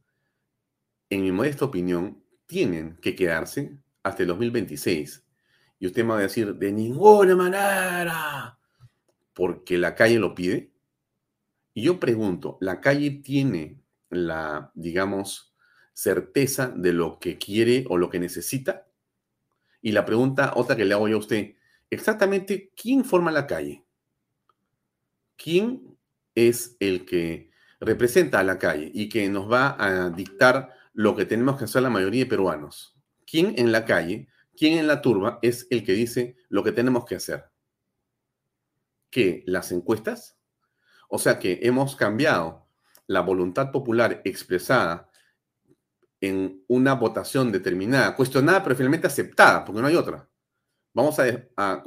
en 1.10 1.22
mi 1.22 1.30
modesta 1.30 1.66
opinión, 1.66 2.24
tienen 2.44 2.98
que 3.00 3.14
quedarse 3.14 3.78
hasta 4.02 4.24
el 4.24 4.30
2026. 4.30 5.24
Y 5.78 5.86
usted 5.86 6.02
me 6.02 6.10
va 6.10 6.18
a 6.18 6.22
decir, 6.22 6.52
de 6.56 6.72
ninguna 6.72 7.36
manera, 7.36 8.58
porque 9.32 9.78
la 9.78 9.94
calle 9.94 10.18
lo 10.18 10.34
pide. 10.34 10.73
Y 11.74 11.82
yo 11.82 11.98
pregunto, 11.98 12.56
¿la 12.60 12.80
calle 12.80 13.10
tiene 13.10 13.82
la, 14.08 14.70
digamos, 14.74 15.54
certeza 15.92 16.68
de 16.68 16.92
lo 16.92 17.18
que 17.18 17.36
quiere 17.36 17.84
o 17.88 17.98
lo 17.98 18.08
que 18.08 18.20
necesita? 18.20 18.86
Y 19.82 19.90
la 19.90 20.06
pregunta, 20.06 20.52
otra 20.54 20.76
que 20.76 20.84
le 20.84 20.94
hago 20.94 21.08
yo 21.08 21.16
a 21.16 21.18
usted, 21.18 21.56
exactamente, 21.90 22.72
¿quién 22.80 23.04
forma 23.04 23.32
la 23.32 23.48
calle? 23.48 23.84
¿Quién 25.36 25.98
es 26.36 26.76
el 26.78 27.04
que 27.04 27.50
representa 27.80 28.38
a 28.38 28.44
la 28.44 28.58
calle 28.58 28.90
y 28.94 29.08
que 29.08 29.28
nos 29.28 29.50
va 29.50 29.76
a 29.78 30.10
dictar 30.10 30.72
lo 30.92 31.16
que 31.16 31.26
tenemos 31.26 31.58
que 31.58 31.64
hacer 31.64 31.82
la 31.82 31.90
mayoría 31.90 32.22
de 32.22 32.30
peruanos? 32.30 32.96
¿Quién 33.26 33.54
en 33.58 33.72
la 33.72 33.84
calle, 33.84 34.28
quién 34.56 34.78
en 34.78 34.86
la 34.86 35.02
turba 35.02 35.40
es 35.42 35.66
el 35.70 35.84
que 35.84 35.92
dice 35.92 36.36
lo 36.48 36.62
que 36.62 36.70
tenemos 36.70 37.04
que 37.04 37.16
hacer? 37.16 37.46
¿Qué? 39.10 39.42
¿Las 39.46 39.72
encuestas? 39.72 40.38
O 41.14 41.18
sea 41.18 41.38
que 41.38 41.60
hemos 41.62 41.94
cambiado 41.94 42.66
la 43.06 43.20
voluntad 43.20 43.70
popular 43.70 44.20
expresada 44.24 45.08
en 46.20 46.64
una 46.66 46.94
votación 46.94 47.52
determinada, 47.52 48.16
cuestionada, 48.16 48.64
pero 48.64 48.74
finalmente 48.74 49.06
aceptada, 49.06 49.64
porque 49.64 49.80
no 49.80 49.86
hay 49.86 49.94
otra. 49.94 50.28
Vamos 50.92 51.20
a, 51.20 51.84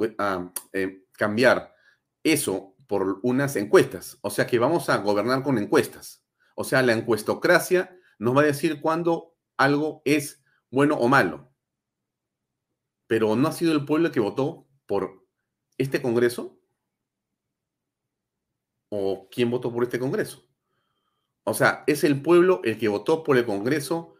eh, 0.72 1.04
cambiar 1.12 1.74
eso 2.22 2.74
por 2.86 3.20
unas 3.22 3.56
encuestas. 3.56 4.16
O 4.22 4.30
sea 4.30 4.46
que 4.46 4.58
vamos 4.58 4.88
a 4.88 4.96
gobernar 4.96 5.42
con 5.42 5.58
encuestas. 5.58 6.24
O 6.54 6.64
sea, 6.64 6.80
la 6.80 6.94
encuestocracia 6.94 7.94
nos 8.18 8.34
va 8.34 8.40
a 8.40 8.46
decir 8.46 8.80
cuándo 8.80 9.36
algo 9.58 10.00
es 10.06 10.42
bueno 10.70 10.94
o 10.94 11.06
malo. 11.06 11.52
Pero 13.06 13.36
no 13.36 13.48
ha 13.48 13.52
sido 13.52 13.74
el 13.74 13.84
pueblo 13.84 14.10
que 14.10 14.20
votó 14.20 14.66
por 14.86 15.26
este 15.76 16.00
Congreso. 16.00 16.57
¿O 18.90 19.28
quién 19.30 19.50
votó 19.50 19.72
por 19.72 19.82
este 19.82 19.98
Congreso? 19.98 20.46
O 21.44 21.54
sea, 21.54 21.84
es 21.86 22.04
el 22.04 22.20
pueblo 22.20 22.60
el 22.64 22.78
que 22.78 22.88
votó 22.88 23.22
por 23.22 23.36
el 23.36 23.46
Congreso 23.46 24.14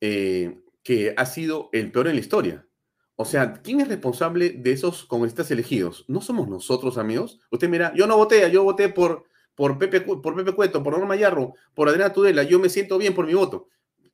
eh, 0.00 0.60
que 0.82 1.14
ha 1.16 1.26
sido 1.26 1.70
el 1.72 1.90
peor 1.92 2.08
en 2.08 2.14
la 2.14 2.20
historia. 2.20 2.68
O 3.16 3.24
sea, 3.24 3.54
¿quién 3.54 3.80
es 3.80 3.88
responsable 3.88 4.50
de 4.50 4.70
esos 4.70 5.04
congresistas 5.04 5.50
elegidos? 5.50 6.04
No 6.06 6.20
somos 6.20 6.48
nosotros, 6.48 6.98
amigos. 6.98 7.40
Usted 7.50 7.68
mira, 7.68 7.92
yo 7.96 8.06
no 8.06 8.16
voté, 8.16 8.48
yo 8.50 8.62
voté 8.62 8.88
por, 8.88 9.24
por, 9.56 9.76
Pepe, 9.76 10.00
por 10.02 10.36
Pepe 10.36 10.52
Cueto, 10.52 10.84
por 10.84 10.96
Norma 10.96 11.16
Yarro, 11.16 11.54
por 11.74 11.88
Adriana 11.88 12.12
Tudela, 12.12 12.44
yo 12.44 12.60
me 12.60 12.68
siento 12.68 12.96
bien 12.96 13.16
por 13.16 13.26
mi 13.26 13.34
voto. 13.34 13.66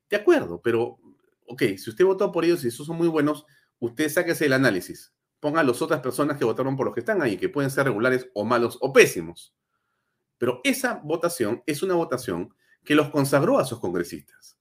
De 0.09 0.17
acuerdo, 0.17 0.63
pero, 0.65 0.99
ok, 1.47 1.63
si 1.77 1.91
usted 1.91 2.05
votó 2.07 2.33
por 2.33 2.47
ellos 2.47 2.65
y 2.65 2.69
esos 2.69 2.87
son 2.87 2.97
muy 2.97 3.09
buenos, 3.09 3.45
usted 3.79 4.09
sáquese 4.09 4.47
el 4.47 4.55
análisis. 4.55 5.13
Ponga 5.39 5.61
a 5.61 5.65
las 5.65 5.83
otras 5.83 6.01
personas 6.01 6.39
que 6.39 6.47
votaron 6.47 6.75
por 6.75 6.87
los 6.87 6.95
que 6.95 7.01
están 7.01 7.21
ahí, 7.21 7.37
que 7.37 7.51
pueden 7.51 7.71
ser 7.71 7.85
regulares 7.85 8.31
o 8.33 8.47
malos 8.47 8.79
o 8.81 8.91
pésimos. 8.91 9.55
Pero 10.45 10.61
esa 10.63 11.01
votación 11.03 11.63
es 11.65 11.83
una 11.83 11.95
votación 11.95 12.55
que 12.85 12.95
los 12.95 13.09
consagró 13.09 13.59
a 13.59 13.63
esos 13.63 13.81
congresistas. 13.81 14.59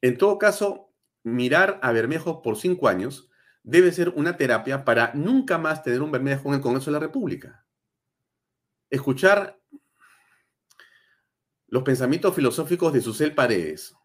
En 0.00 0.16
todo 0.16 0.38
caso, 0.38 0.94
mirar 1.24 1.80
a 1.82 1.90
Bermejo 1.90 2.42
por 2.42 2.56
cinco 2.56 2.86
años 2.86 3.28
debe 3.64 3.90
ser 3.90 4.10
una 4.10 4.36
terapia 4.36 4.84
para 4.84 5.12
nunca 5.12 5.58
más 5.58 5.82
tener 5.82 6.00
un 6.00 6.12
Bermejo 6.12 6.48
en 6.48 6.54
el 6.54 6.60
Congreso 6.60 6.92
de 6.92 6.92
la 6.92 7.00
República. 7.00 7.66
Escuchar 8.88 9.60
los 11.66 11.82
pensamientos 11.82 12.32
filosóficos 12.32 12.92
de 12.92 13.00
Susel 13.00 13.34
Paredes 13.34 13.96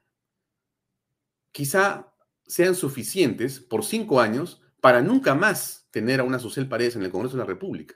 quizá 1.52 2.12
sean 2.47 2.73
suficientes 2.73 3.60
por 3.60 3.86
cinco 3.86 4.19
años 4.19 4.63
para 4.82 5.04
nunca 5.04 5.36
más 5.36 5.88
tener 5.91 6.19
a 6.19 6.23
una 6.23 6.39
Susel 6.39 6.67
Paredes 6.67 6.95
en 6.95 7.04
el 7.04 7.12
Congreso 7.12 7.38
de 7.38 7.43
la 7.43 7.47
República. 7.47 7.93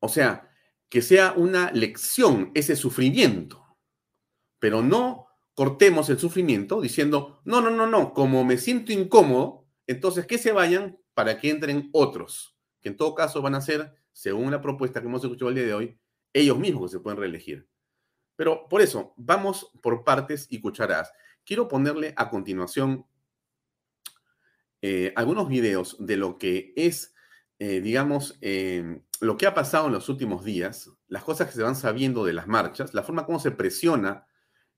O 0.00 0.08
sea, 0.08 0.48
que 0.92 1.00
sea 1.00 1.32
una 1.34 1.72
lección 1.72 2.50
ese 2.52 2.76
sufrimiento, 2.76 3.78
pero 4.58 4.82
no 4.82 5.26
cortemos 5.54 6.10
el 6.10 6.18
sufrimiento 6.18 6.82
diciendo, 6.82 7.40
no, 7.46 7.62
no, 7.62 7.70
no, 7.70 7.86
no, 7.86 8.12
como 8.12 8.44
me 8.44 8.58
siento 8.58 8.92
incómodo, 8.92 9.64
entonces 9.86 10.26
que 10.26 10.36
se 10.36 10.52
vayan 10.52 10.98
para 11.14 11.40
que 11.40 11.48
entren 11.48 11.88
otros, 11.94 12.58
que 12.82 12.90
en 12.90 12.98
todo 12.98 13.14
caso 13.14 13.40
van 13.40 13.54
a 13.54 13.62
ser, 13.62 13.94
según 14.12 14.50
la 14.50 14.60
propuesta 14.60 15.00
que 15.00 15.06
hemos 15.06 15.24
escuchado 15.24 15.48
el 15.48 15.54
día 15.54 15.64
de 15.64 15.72
hoy, 15.72 15.98
ellos 16.30 16.58
mismos 16.58 16.90
que 16.90 16.98
se 16.98 17.00
pueden 17.00 17.18
reelegir. 17.18 17.66
Pero 18.36 18.68
por 18.68 18.82
eso, 18.82 19.14
vamos 19.16 19.70
por 19.80 20.04
partes 20.04 20.46
y 20.50 20.60
cucharadas. 20.60 21.10
Quiero 21.42 21.68
ponerle 21.68 22.12
a 22.18 22.28
continuación 22.28 23.06
eh, 24.82 25.14
algunos 25.16 25.48
videos 25.48 25.96
de 25.98 26.18
lo 26.18 26.36
que 26.36 26.74
es, 26.76 27.11
eh, 27.64 27.80
digamos, 27.80 28.36
eh, 28.40 29.02
lo 29.20 29.36
que 29.36 29.46
ha 29.46 29.54
pasado 29.54 29.86
en 29.86 29.92
los 29.92 30.08
últimos 30.08 30.44
días, 30.44 30.90
las 31.06 31.22
cosas 31.22 31.46
que 31.46 31.54
se 31.54 31.62
van 31.62 31.76
sabiendo 31.76 32.24
de 32.24 32.32
las 32.32 32.48
marchas, 32.48 32.92
la 32.92 33.04
forma 33.04 33.24
como 33.24 33.38
se 33.38 33.52
presiona 33.52 34.26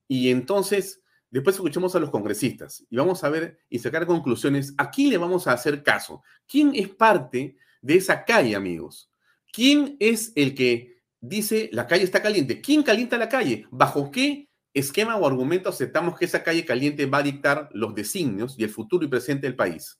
y 0.06 0.28
entonces, 0.28 1.02
después 1.30 1.56
escuchamos 1.56 1.96
a 1.96 1.98
los 1.98 2.10
congresistas 2.10 2.84
y 2.90 2.96
vamos 2.98 3.24
a 3.24 3.30
ver 3.30 3.56
y 3.70 3.78
sacar 3.78 4.04
conclusiones. 4.04 4.74
¿A 4.76 4.90
quién 4.90 5.08
le 5.08 5.16
vamos 5.16 5.46
a 5.46 5.52
hacer 5.52 5.82
caso? 5.82 6.22
¿Quién 6.46 6.72
es 6.74 6.90
parte 6.90 7.56
de 7.80 7.96
esa 7.96 8.22
calle, 8.22 8.54
amigos? 8.54 9.10
¿Quién 9.50 9.96
es 9.98 10.32
el 10.34 10.54
que 10.54 11.00
dice 11.22 11.70
la 11.72 11.86
calle 11.86 12.04
está 12.04 12.20
caliente? 12.20 12.60
¿Quién 12.60 12.82
calienta 12.82 13.16
la 13.16 13.30
calle? 13.30 13.66
¿Bajo 13.70 14.10
qué 14.10 14.50
esquema 14.74 15.16
o 15.16 15.26
argumento 15.26 15.70
aceptamos 15.70 16.18
que 16.18 16.26
esa 16.26 16.42
calle 16.42 16.66
caliente 16.66 17.06
va 17.06 17.16
a 17.16 17.22
dictar 17.22 17.70
los 17.72 17.94
designios 17.94 18.56
y 18.58 18.64
el 18.64 18.68
futuro 18.68 19.06
y 19.06 19.08
presente 19.08 19.46
del 19.46 19.56
país? 19.56 19.98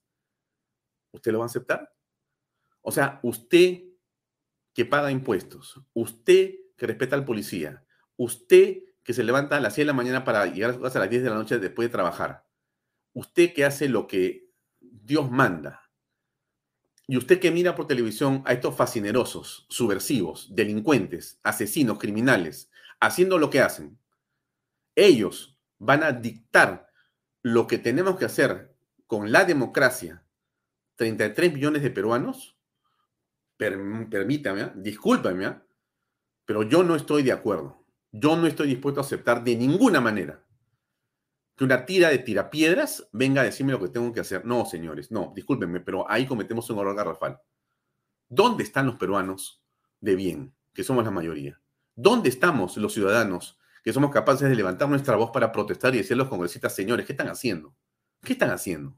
¿Usted 1.13 1.33
lo 1.33 1.39
va 1.39 1.47
a 1.47 1.49
aceptar? 1.49 1.89
O 2.87 2.93
sea, 2.93 3.19
usted 3.23 3.83
que 4.75 4.85
paga 4.85 5.11
impuestos, 5.11 5.81
usted 5.95 6.55
que 6.77 6.87
respeta 6.87 7.17
al 7.17 7.25
policía, 7.25 7.83
usted 8.17 8.83
que 9.03 9.15
se 9.15 9.25
levanta 9.25 9.57
a 9.57 9.61
las 9.61 9.75
6 9.75 9.85
de 9.85 9.87
la 9.87 9.93
mañana 9.95 10.25
para 10.25 10.47
llegar 10.47 10.79
a 10.83 10.99
las 10.99 11.11
10 11.11 11.23
de 11.23 11.31
la 11.31 11.37
noche 11.37 11.59
después 11.59 11.89
de 11.89 11.93
trabajar. 11.93 12.47
Usted 13.15 13.55
que 13.55 13.65
hace 13.65 13.89
lo 13.89 14.07
que 14.07 14.51
Dios 14.81 15.31
manda. 15.31 15.91
Y 17.07 17.17
usted 17.17 17.41
que 17.41 17.51
mira 17.51 17.75
por 17.75 17.87
televisión 17.87 18.43
a 18.45 18.53
estos 18.53 18.77
fascinerosos, 18.77 19.67
subversivos, 19.71 20.55
delincuentes, 20.55 21.41
asesinos, 21.43 21.99
criminales, 21.99 22.71
haciendo 23.01 23.39
lo 23.39 23.49
que 23.49 23.61
hacen. 23.61 23.99
Ellos 24.95 25.59
van 25.79 26.03
a 26.03 26.13
dictar 26.13 26.91
lo 27.43 27.67
que 27.67 27.79
tenemos 27.79 28.19
que 28.19 28.27
hacer 28.27 28.75
con 29.07 29.33
la 29.33 29.45
democracia. 29.45 30.27
33 30.97 31.55
millones 31.55 31.83
de 31.83 31.91
peruanos. 31.91 32.54
Permítame, 33.57 34.73
discúlpame, 34.77 35.61
pero 36.45 36.63
yo 36.63 36.83
no 36.83 36.95
estoy 36.95 37.23
de 37.23 37.33
acuerdo. 37.33 37.85
Yo 38.13 38.37
no 38.37 38.47
estoy 38.47 38.69
dispuesto 38.69 39.01
a 39.01 39.05
aceptar 39.05 39.43
de 39.43 39.57
ninguna 39.57 40.01
manera 40.01 40.45
que 41.57 41.65
una 41.65 41.85
tira 41.85 42.09
de 42.09 42.19
tirapiedras 42.19 43.09
venga 43.13 43.41
a 43.41 43.45
decirme 43.45 43.73
lo 43.73 43.81
que 43.81 43.89
tengo 43.89 44.13
que 44.13 44.21
hacer. 44.21 44.45
No, 44.45 44.65
señores, 44.67 45.11
no, 45.11 45.33
discúlpenme, 45.35 45.81
pero 45.81 46.09
ahí 46.11 46.27
cometemos 46.27 46.69
un 46.71 46.79
error 46.79 46.97
garrafal. 46.97 47.41
¿Dónde 48.29 48.65
están 48.65 48.87
los 48.87 48.97
peruanos 48.97 49.63
de 50.01 50.17
bien, 50.17 50.55
que 50.73 50.85
somos 50.85 51.05
la 51.05 51.11
mayoría? 51.11 51.61
¿Dónde 51.95 52.29
estamos 52.29 52.77
los 52.77 52.93
ciudadanos 52.93 53.59
que 53.85 53.93
somos 53.93 54.11
capaces 54.11 54.49
de 54.49 54.57
levantar 54.57 54.89
nuestra 54.89 55.15
voz 55.15 55.31
para 55.31 55.53
protestar 55.53 55.95
y 55.95 55.99
decir 55.99 56.15
a 56.15 56.19
los 56.19 56.29
congresistas, 56.29 56.75
señores, 56.75 57.05
¿qué 57.05 57.13
están 57.13 57.29
haciendo? 57.29 57.77
¿Qué 58.23 58.33
están 58.33 58.51
haciendo? 58.51 58.97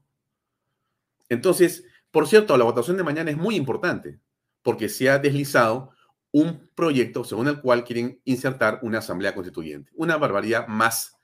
Entonces, 1.27 1.83
por 2.09 2.25
cierto, 2.25 2.57
la 2.57 2.63
votación 2.63 2.95
de 2.95 3.03
mañana 3.03 3.29
es 3.29 3.35
muy 3.35 3.57
importante 3.57 4.21
porque 4.61 4.89
se 4.89 5.09
ha 5.09 5.19
deslizado 5.19 5.91
un 6.31 6.69
proyecto 6.75 7.23
según 7.23 7.47
el 7.47 7.61
cual 7.61 7.83
quieren 7.83 8.21
insertar 8.25 8.79
una 8.83 8.99
asamblea 8.99 9.33
constituyente. 9.33 9.91
Una 9.95 10.17
barbaridad 10.17 10.67
más 10.67 11.17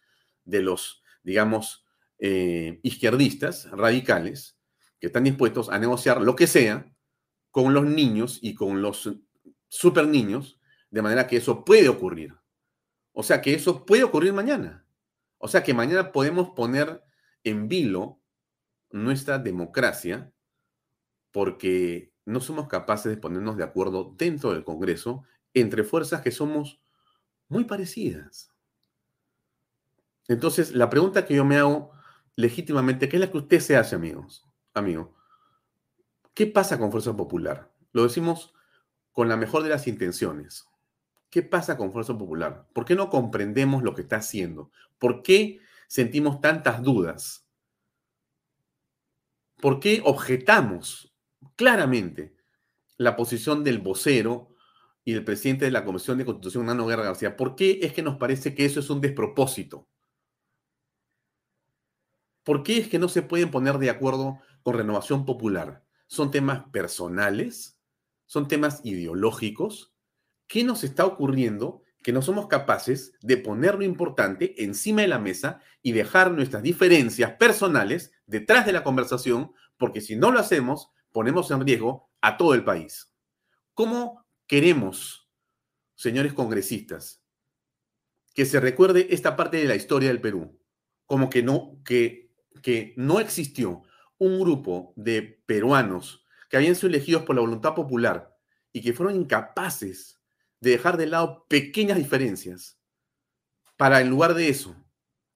de 0.46 0.62
los, 0.62 1.04
digamos, 1.24 1.86
eh, 2.20 2.80
izquierdistas 2.84 3.70
radicales 3.72 4.58
que 5.00 5.08
están 5.08 5.26
dispuestos 5.26 5.70
a 5.70 5.80
negociar 5.80 6.22
lo 6.22 6.36
que 6.36 6.48
sea 6.48 6.90
con 7.52 7.74
los 7.74 7.86
niños 7.86 8.40
y 8.42 8.56
con 8.56 8.82
los 8.82 9.10
super 9.68 10.08
niños, 10.08 10.60
de 10.90 11.02
manera 11.02 11.28
que 11.28 11.38
eso 11.38 11.66
puede 11.66 11.90
ocurrir. 11.90 12.34
O 13.12 13.24
sea, 13.24 13.42
que 13.42 13.54
eso 13.54 13.86
puede 13.86 14.04
ocurrir 14.04 14.34
mañana. 14.34 14.86
O 15.38 15.48
sea, 15.48 15.64
que 15.64 15.74
mañana 15.74 16.12
podemos 16.12 16.52
poner 16.52 17.04
en 17.44 17.68
vilo 17.68 18.22
nuestra 18.92 19.38
democracia 19.40 20.32
porque 21.32 22.13
no 22.26 22.40
somos 22.40 22.68
capaces 22.68 23.12
de 23.12 23.18
ponernos 23.18 23.58
de 23.58 23.64
acuerdo 23.64 24.14
dentro 24.18 24.54
del 24.54 24.64
Congreso 24.64 25.24
entre 25.54 25.84
fuerzas 25.84 26.22
que 26.22 26.32
somos 26.32 26.82
muy 27.48 27.66
parecidas. 27.66 28.52
Entonces, 30.28 30.74
la 30.74 30.90
pregunta 30.90 31.26
que 31.26 31.36
yo 31.36 31.46
me 31.46 31.58
hago 31.58 31.92
legítimamente, 32.36 33.10
¿qué 33.10 33.18
es 33.18 33.22
la 33.22 33.32
que 33.32 33.38
usted 33.38 33.60
se 33.60 33.76
hace, 33.76 33.96
amigos? 33.96 34.48
Amigo, 34.74 35.14
¿qué 36.34 36.48
pasa 36.48 36.80
con 36.80 36.92
Fuerza 36.92 37.16
Popular? 37.16 37.72
Lo 37.92 38.04
decimos 38.04 38.54
con 39.12 39.30
la 39.30 39.38
mejor 39.38 39.64
de 39.64 39.70
las 39.70 39.88
intenciones. 39.88 40.66
¿Qué 41.30 41.44
pasa 41.44 41.78
con 41.78 41.92
Fuerza 41.92 42.18
Popular? 42.18 42.68
¿Por 42.74 42.86
qué 42.86 42.96
no 42.96 43.10
comprendemos 43.10 43.84
lo 43.84 43.94
que 43.94 44.02
está 44.02 44.18
haciendo? 44.18 44.72
¿Por 44.98 45.24
qué 45.24 45.60
sentimos 45.88 46.42
tantas 46.42 46.82
dudas? 46.82 47.46
¿Por 49.60 49.80
qué 49.80 50.02
objetamos 50.04 51.13
claramente 51.64 52.36
la 52.98 53.16
posición 53.16 53.64
del 53.64 53.80
vocero 53.80 54.54
y 55.06 55.14
del 55.14 55.24
presidente 55.24 55.64
de 55.64 55.72
la 55.72 55.86
Comisión 55.86 56.18
de 56.18 56.26
Constitución, 56.26 56.66
Nano 56.66 56.86
Guerra 56.86 57.06
García? 57.06 57.38
¿Por 57.38 57.56
qué 57.56 57.80
es 57.84 57.94
que 57.94 58.04
nos 58.04 58.18
parece 58.18 58.54
que 58.54 58.66
eso 58.66 58.82
es 58.82 58.90
un 58.90 59.00
despropósito? 59.00 59.88
¿Por 62.44 62.64
qué 62.64 62.80
es 62.80 62.90
que 62.90 63.00
no 63.00 63.08
se 63.08 63.22
pueden 63.22 63.50
poner 63.50 63.78
de 63.78 63.90
acuerdo 63.90 64.40
con 64.62 64.76
renovación 64.76 65.26
popular? 65.26 65.86
¿Son 66.08 66.32
temas 66.32 66.66
personales? 66.72 67.80
¿Son 68.26 68.50
temas 68.50 68.82
ideológicos? 68.84 69.94
¿qué 70.48 70.64
nos 70.64 70.84
está 70.84 71.06
ocurriendo 71.06 71.82
que 72.04 72.12
no 72.12 72.22
somos 72.22 72.48
capaces 72.48 73.14
de 73.22 73.38
poner 73.38 73.76
lo 73.76 73.84
importante 73.84 74.64
encima 74.64 75.02
de 75.02 75.08
la 75.08 75.18
mesa 75.18 75.62
y 75.82 75.94
dejar 75.94 76.32
nuestras 76.32 76.62
diferencias 76.62 77.32
personales 77.38 78.12
detrás 78.28 78.66
de 78.66 78.74
la 78.74 78.84
conversación, 78.84 79.54
porque 79.78 80.02
si 80.02 80.16
no 80.18 80.32
lo 80.32 80.40
hacemos, 80.40 80.92
ponemos 81.14 81.50
en 81.52 81.66
riesgo 81.66 82.12
a 82.22 82.36
todo 82.36 82.54
el 82.54 82.66
país. 82.66 83.14
¿Cómo 83.74 84.26
queremos, 84.48 85.30
señores 85.96 86.34
congresistas, 86.34 87.24
que 88.34 88.46
se 88.46 88.60
recuerde 88.60 89.08
esta 89.12 89.38
parte 89.38 89.58
de 89.58 89.66
la 89.66 89.76
historia 89.76 90.10
del 90.10 90.20
Perú? 90.20 90.60
Como 91.06 91.30
que 91.30 91.44
no, 91.44 91.80
que, 91.86 92.34
que 92.62 92.94
no 92.98 93.20
existió 93.20 93.84
un 94.18 94.40
grupo 94.40 94.94
de 94.96 95.42
peruanos 95.46 96.26
que 96.50 96.58
habían 96.58 96.76
sido 96.76 96.90
elegidos 96.90 97.24
por 97.24 97.36
la 97.36 97.42
voluntad 97.42 97.76
popular 97.76 98.36
y 98.72 98.82
que 98.82 98.94
fueron 98.94 99.16
incapaces 99.16 100.20
de 100.60 100.72
dejar 100.72 100.98
de 100.98 101.08
lado 101.08 101.46
pequeñas 101.48 101.98
diferencias 101.98 102.80
para, 103.78 104.02
en 104.02 104.10
lugar 104.10 104.34
de 104.34 104.50
eso, 104.50 104.76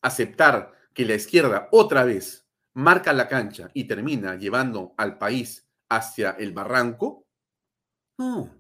aceptar 0.02 0.74
que 0.94 1.06
la 1.06 1.16
izquierda 1.16 1.70
otra 1.72 2.04
vez 2.04 2.48
marca 2.74 3.14
la 3.14 3.28
cancha 3.28 3.70
y 3.74 3.86
termina 3.86 4.36
llevando 4.36 4.94
al 4.98 5.18
país 5.18 5.67
hacia 5.90 6.32
el 6.32 6.54
barranco? 6.54 7.28
No. 8.18 8.54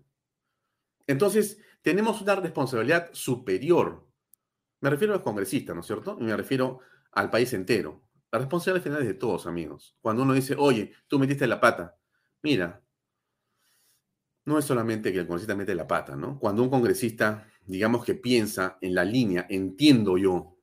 Entonces, 1.05 1.59
tenemos 1.81 2.21
una 2.21 2.35
responsabilidad 2.35 3.09
superior. 3.13 4.07
Me 4.81 4.89
refiero 4.89 5.13
a 5.13 5.17
los 5.17 5.23
congresistas, 5.23 5.75
¿no 5.75 5.81
es 5.81 5.87
cierto? 5.87 6.17
Y 6.19 6.23
me 6.23 6.37
refiero 6.37 6.79
al 7.13 7.29
país 7.29 7.53
entero. 7.53 8.03
La 8.31 8.39
responsabilidad 8.39 8.83
final 8.83 9.01
es 9.01 9.07
de 9.07 9.13
todos, 9.13 9.47
amigos. 9.47 9.95
Cuando 10.01 10.23
uno 10.23 10.33
dice, 10.33 10.55
oye, 10.57 10.93
tú 11.07 11.17
metiste 11.17 11.47
la 11.47 11.59
pata, 11.59 11.97
mira, 12.43 12.83
no 14.45 14.57
es 14.57 14.65
solamente 14.65 15.11
que 15.11 15.19
el 15.19 15.27
congresista 15.27 15.55
mete 15.55 15.75
la 15.75 15.87
pata, 15.87 16.15
¿no? 16.15 16.39
Cuando 16.39 16.63
un 16.63 16.69
congresista, 16.69 17.49
digamos 17.65 18.05
que 18.05 18.15
piensa 18.15 18.77
en 18.81 18.95
la 18.95 19.03
línea, 19.03 19.45
entiendo 19.49 20.17
yo, 20.17 20.57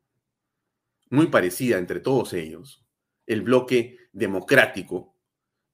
muy 1.11 1.27
parecida 1.27 1.79
entre 1.79 2.01
todos 2.01 2.33
ellos, 2.33 2.85
el 3.27 3.43
bloque 3.43 3.99
democrático, 4.13 5.14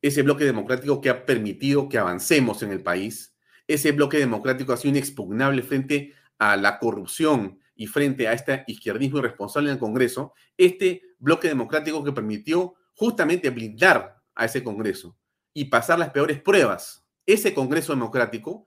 ese 0.02 0.22
bloque 0.22 0.44
democrático 0.44 1.00
que 1.00 1.10
ha 1.10 1.26
permitido 1.26 1.88
que 1.88 1.98
avancemos 1.98 2.62
en 2.62 2.70
el 2.70 2.82
país, 2.82 3.36
ese 3.66 3.92
bloque 3.92 4.18
democrático 4.18 4.72
ha 4.72 4.76
sido 4.76 4.90
inexpugnable 4.90 5.62
frente 5.62 6.14
a 6.38 6.56
la 6.56 6.78
corrupción 6.78 7.58
y 7.74 7.86
frente 7.86 8.28
a 8.28 8.32
este 8.32 8.64
izquierdismo 8.66 9.18
irresponsable 9.18 9.68
en 9.68 9.74
el 9.74 9.80
Congreso, 9.80 10.34
este 10.56 11.02
bloque 11.18 11.48
democrático 11.48 12.02
que 12.02 12.12
permitió 12.12 12.74
justamente 12.94 13.50
blindar 13.50 14.16
a 14.34 14.44
ese 14.44 14.64
Congreso 14.64 15.16
y 15.52 15.66
pasar 15.66 15.98
las 15.98 16.10
peores 16.10 16.40
pruebas 16.40 17.06
ese 17.26 17.54
Congreso 17.54 17.92
Democrático, 17.92 18.66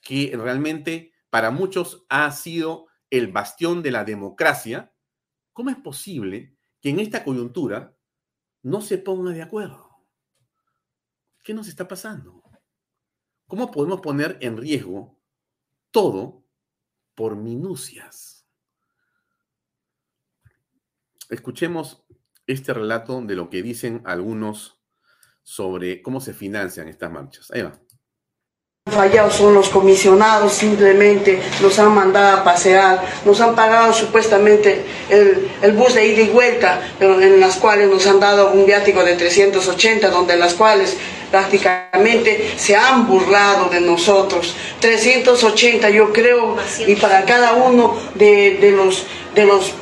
que 0.00 0.32
realmente 0.36 1.12
para 1.30 1.50
muchos 1.50 2.04
ha 2.08 2.30
sido 2.30 2.86
el 3.10 3.28
bastión 3.32 3.82
de 3.82 3.90
la 3.90 4.04
democracia, 4.04 4.92
¿cómo 5.52 5.70
es 5.70 5.76
posible 5.76 6.56
que 6.80 6.90
en 6.90 7.00
esta 7.00 7.24
coyuntura 7.24 7.96
no 8.62 8.80
se 8.80 8.98
ponga 8.98 9.32
de 9.32 9.42
acuerdo? 9.42 9.91
¿Qué 11.42 11.54
nos 11.54 11.66
está 11.66 11.88
pasando? 11.88 12.42
¿Cómo 13.48 13.70
podemos 13.70 14.00
poner 14.00 14.38
en 14.40 14.56
riesgo 14.56 15.18
todo 15.90 16.44
por 17.14 17.36
minucias? 17.36 18.46
Escuchemos 21.28 22.04
este 22.46 22.72
relato 22.72 23.20
de 23.22 23.34
lo 23.34 23.50
que 23.50 23.62
dicen 23.62 24.02
algunos 24.04 24.80
sobre 25.42 26.00
cómo 26.00 26.20
se 26.20 26.32
financian 26.32 26.86
estas 26.86 27.10
marchas. 27.10 27.50
Ahí 27.50 27.62
va. 27.62 27.72
Fallados 28.90 29.34
son 29.34 29.54
los 29.54 29.68
comisionados, 29.68 30.52
simplemente 30.52 31.40
nos 31.60 31.78
han 31.78 31.94
mandado 31.94 32.38
a 32.38 32.44
pasear, 32.44 33.00
nos 33.24 33.40
han 33.40 33.54
pagado 33.54 33.92
supuestamente 33.92 34.84
el, 35.08 35.72
bus 35.72 35.94
de 35.94 36.06
ida 36.06 36.22
y 36.22 36.30
vuelta, 36.30 36.80
pero 36.98 37.20
en 37.20 37.38
las 37.38 37.56
cuales 37.56 37.88
nos 37.88 38.04
han 38.08 38.18
dado 38.18 38.52
un 38.52 38.66
viático 38.66 39.04
de 39.04 39.14
380, 39.14 40.10
donde 40.10 40.36
las 40.36 40.54
cuales 40.54 40.96
prácticamente 41.32 42.52
se 42.56 42.76
han 42.76 43.08
burlado 43.08 43.68
de 43.70 43.80
nosotros. 43.80 44.54
380 44.78 45.90
yo 45.90 46.12
creo, 46.12 46.56
y 46.86 46.94
para 46.94 47.24
cada 47.24 47.54
uno 47.54 47.96
de, 48.14 48.58
de 48.60 48.70
los, 48.70 49.04
de 49.34 49.46
los 49.46 49.72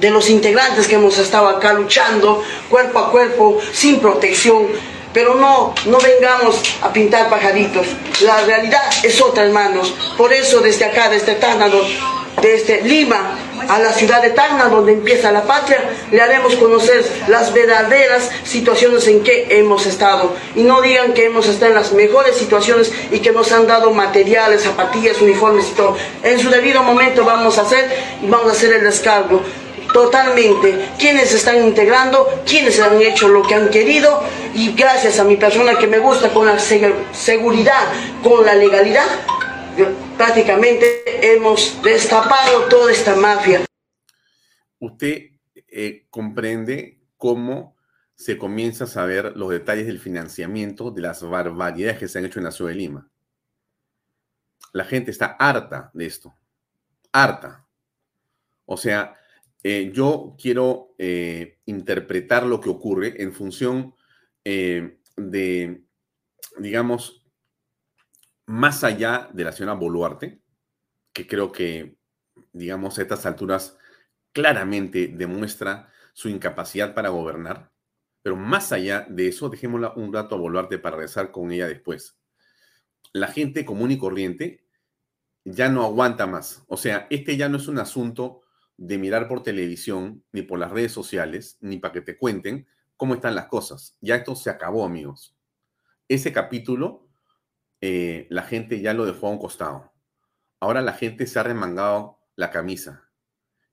de 0.00 0.10
los 0.10 0.30
integrantes 0.30 0.88
que 0.88 0.94
hemos 0.94 1.18
estado 1.18 1.46
acá 1.46 1.74
luchando 1.74 2.42
cuerpo 2.70 2.98
a 3.00 3.10
cuerpo, 3.10 3.58
sin 3.70 4.00
protección, 4.00 4.66
pero 5.12 5.34
no, 5.34 5.74
no 5.86 5.98
vengamos 5.98 6.60
a 6.82 6.92
pintar 6.92 7.28
pajaritos. 7.28 7.86
La 8.22 8.40
realidad 8.42 8.82
es 9.02 9.20
otra, 9.20 9.44
hermanos. 9.44 9.94
Por 10.16 10.32
eso 10.32 10.60
desde 10.60 10.84
acá, 10.84 11.08
desde 11.08 11.34
Tacna, 11.34 11.68
desde 12.40 12.82
Lima 12.82 13.36
a 13.68 13.78
la 13.78 13.92
ciudad 13.92 14.22
de 14.22 14.30
Tacna, 14.30 14.68
donde 14.68 14.92
empieza 14.92 15.30
la 15.30 15.42
patria, 15.42 15.90
le 16.10 16.20
haremos 16.20 16.56
conocer 16.56 17.04
las 17.28 17.52
verdaderas 17.52 18.30
situaciones 18.44 19.06
en 19.06 19.22
que 19.22 19.46
hemos 19.58 19.86
estado. 19.86 20.34
Y 20.56 20.62
no 20.62 20.80
digan 20.80 21.12
que 21.12 21.26
hemos 21.26 21.46
estado 21.46 21.72
en 21.72 21.76
las 21.76 21.92
mejores 21.92 22.36
situaciones 22.36 22.92
y 23.10 23.20
que 23.20 23.32
nos 23.32 23.52
han 23.52 23.66
dado 23.66 23.92
materiales, 23.92 24.62
zapatillas, 24.62 25.20
uniformes 25.20 25.68
y 25.68 25.74
todo. 25.74 25.96
En 26.22 26.38
su 26.38 26.50
debido 26.50 26.82
momento 26.82 27.24
vamos 27.24 27.58
a 27.58 27.62
hacer 27.62 27.88
y 28.22 28.26
vamos 28.26 28.48
a 28.48 28.52
hacer 28.52 28.72
el 28.72 28.84
descargo 28.84 29.42
totalmente 29.92 30.90
quienes 30.98 31.32
están 31.34 31.64
integrando, 31.64 32.42
quienes 32.46 32.80
han 32.80 33.00
hecho 33.00 33.28
lo 33.28 33.42
que 33.42 33.54
han 33.54 33.70
querido 33.70 34.22
y 34.54 34.72
gracias 34.72 35.18
a 35.18 35.24
mi 35.24 35.36
persona 35.36 35.78
que 35.78 35.86
me 35.86 35.98
gusta 35.98 36.32
con 36.32 36.46
la 36.46 36.58
seguridad, 36.58 37.92
con 38.22 38.44
la 38.44 38.54
legalidad, 38.54 39.06
prácticamente 40.16 41.34
hemos 41.34 41.80
destapado 41.82 42.64
toda 42.68 42.92
esta 42.92 43.16
mafia. 43.16 43.64
Usted 44.78 45.30
eh, 45.54 46.06
comprende 46.10 47.00
cómo 47.16 47.76
se 48.14 48.36
comienza 48.36 48.84
a 48.84 48.86
saber 48.86 49.36
los 49.36 49.50
detalles 49.50 49.86
del 49.86 49.98
financiamiento 49.98 50.90
de 50.90 51.02
las 51.02 51.22
barbaridades 51.22 51.98
que 51.98 52.08
se 52.08 52.18
han 52.18 52.26
hecho 52.26 52.38
en 52.38 52.44
la 52.44 52.52
ciudad 52.52 52.70
de 52.70 52.76
Lima. 52.76 53.10
La 54.72 54.84
gente 54.84 55.10
está 55.10 55.36
harta 55.38 55.90
de 55.94 56.06
esto, 56.06 56.34
harta. 57.12 57.66
O 58.66 58.76
sea, 58.76 59.16
eh, 59.62 59.90
yo 59.92 60.36
quiero 60.40 60.94
eh, 60.98 61.58
interpretar 61.66 62.46
lo 62.46 62.60
que 62.60 62.70
ocurre 62.70 63.22
en 63.22 63.32
función 63.32 63.94
eh, 64.44 64.98
de, 65.16 65.84
digamos, 66.58 67.26
más 68.46 68.84
allá 68.84 69.28
de 69.32 69.44
la 69.44 69.52
señora 69.52 69.74
Boluarte, 69.74 70.40
que 71.12 71.26
creo 71.26 71.52
que, 71.52 71.98
digamos, 72.52 72.98
a 72.98 73.02
estas 73.02 73.26
alturas 73.26 73.76
claramente 74.32 75.08
demuestra 75.08 75.92
su 76.14 76.28
incapacidad 76.28 76.94
para 76.94 77.10
gobernar, 77.10 77.70
pero 78.22 78.36
más 78.36 78.72
allá 78.72 79.06
de 79.08 79.28
eso, 79.28 79.50
dejémosla 79.50 79.92
un 79.94 80.12
rato 80.12 80.34
a 80.34 80.38
Boluarte 80.38 80.78
para 80.78 80.96
regresar 80.96 81.30
con 81.30 81.52
ella 81.52 81.68
después. 81.68 82.18
La 83.12 83.28
gente 83.28 83.64
común 83.64 83.90
y 83.90 83.98
corriente 83.98 84.64
ya 85.44 85.68
no 85.68 85.84
aguanta 85.84 86.26
más. 86.26 86.64
O 86.68 86.76
sea, 86.76 87.06
este 87.10 87.36
ya 87.36 87.48
no 87.48 87.56
es 87.56 87.68
un 87.68 87.78
asunto 87.78 88.42
de 88.80 88.96
mirar 88.96 89.28
por 89.28 89.42
televisión, 89.42 90.24
ni 90.32 90.40
por 90.40 90.58
las 90.58 90.70
redes 90.70 90.90
sociales, 90.90 91.58
ni 91.60 91.76
para 91.76 91.92
que 91.92 92.00
te 92.00 92.16
cuenten 92.16 92.66
cómo 92.96 93.12
están 93.12 93.34
las 93.34 93.46
cosas. 93.46 93.98
Ya 94.00 94.16
esto 94.16 94.34
se 94.34 94.48
acabó, 94.48 94.86
amigos. 94.86 95.36
Ese 96.08 96.32
capítulo, 96.32 97.06
eh, 97.82 98.26
la 98.30 98.42
gente 98.42 98.80
ya 98.80 98.94
lo 98.94 99.04
dejó 99.04 99.26
a 99.26 99.30
un 99.32 99.38
costado. 99.38 99.92
Ahora 100.60 100.80
la 100.80 100.94
gente 100.94 101.26
se 101.26 101.38
ha 101.38 101.42
remangado 101.42 102.20
la 102.36 102.50
camisa 102.50 103.10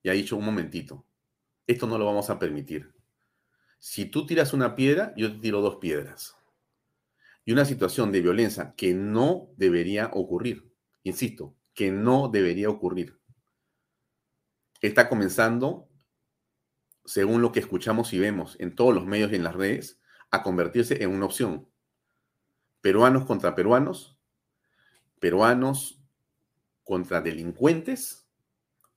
y 0.03 0.09
ha 0.09 0.11
dicho 0.11 0.35
un 0.35 0.43
momentito, 0.43 1.05
esto 1.67 1.87
no 1.87 1.97
lo 1.97 2.05
vamos 2.05 2.29
a 2.29 2.37
permitir. 2.37 2.93
Si 3.79 4.07
tú 4.07 4.25
tiras 4.25 4.51
una 4.51 4.75
piedra, 4.75 5.13
yo 5.15 5.31
te 5.31 5.39
tiro 5.39 5.61
dos 5.61 5.77
piedras. 5.77 6.35
Y 7.45 7.53
una 7.53 7.63
situación 7.63 8.11
de 8.11 8.19
violencia 8.19 8.73
que 8.75 8.93
no 8.93 9.53
debería 9.55 10.11
ocurrir, 10.13 10.69
insisto, 11.03 11.55
que 11.73 11.91
no 11.91 12.27
debería 12.27 12.69
ocurrir 12.69 13.16
está 14.81 15.09
comenzando 15.09 15.89
según 17.05 17.41
lo 17.41 17.53
que 17.53 17.61
escuchamos 17.61 18.11
y 18.13 18.19
vemos 18.19 18.57
en 18.59 18.75
todos 18.75 18.93
los 18.93 19.05
medios 19.05 19.31
y 19.31 19.35
en 19.35 19.43
las 19.43 19.55
redes, 19.55 20.01
a 20.29 20.43
convertirse 20.43 21.01
en 21.01 21.11
una 21.11 21.25
opción. 21.25 21.69
Peruanos 22.81 23.25
contra 23.25 23.55
peruanos, 23.55 24.19
peruanos 25.19 26.01
contra 26.83 27.21
delincuentes, 27.21 28.27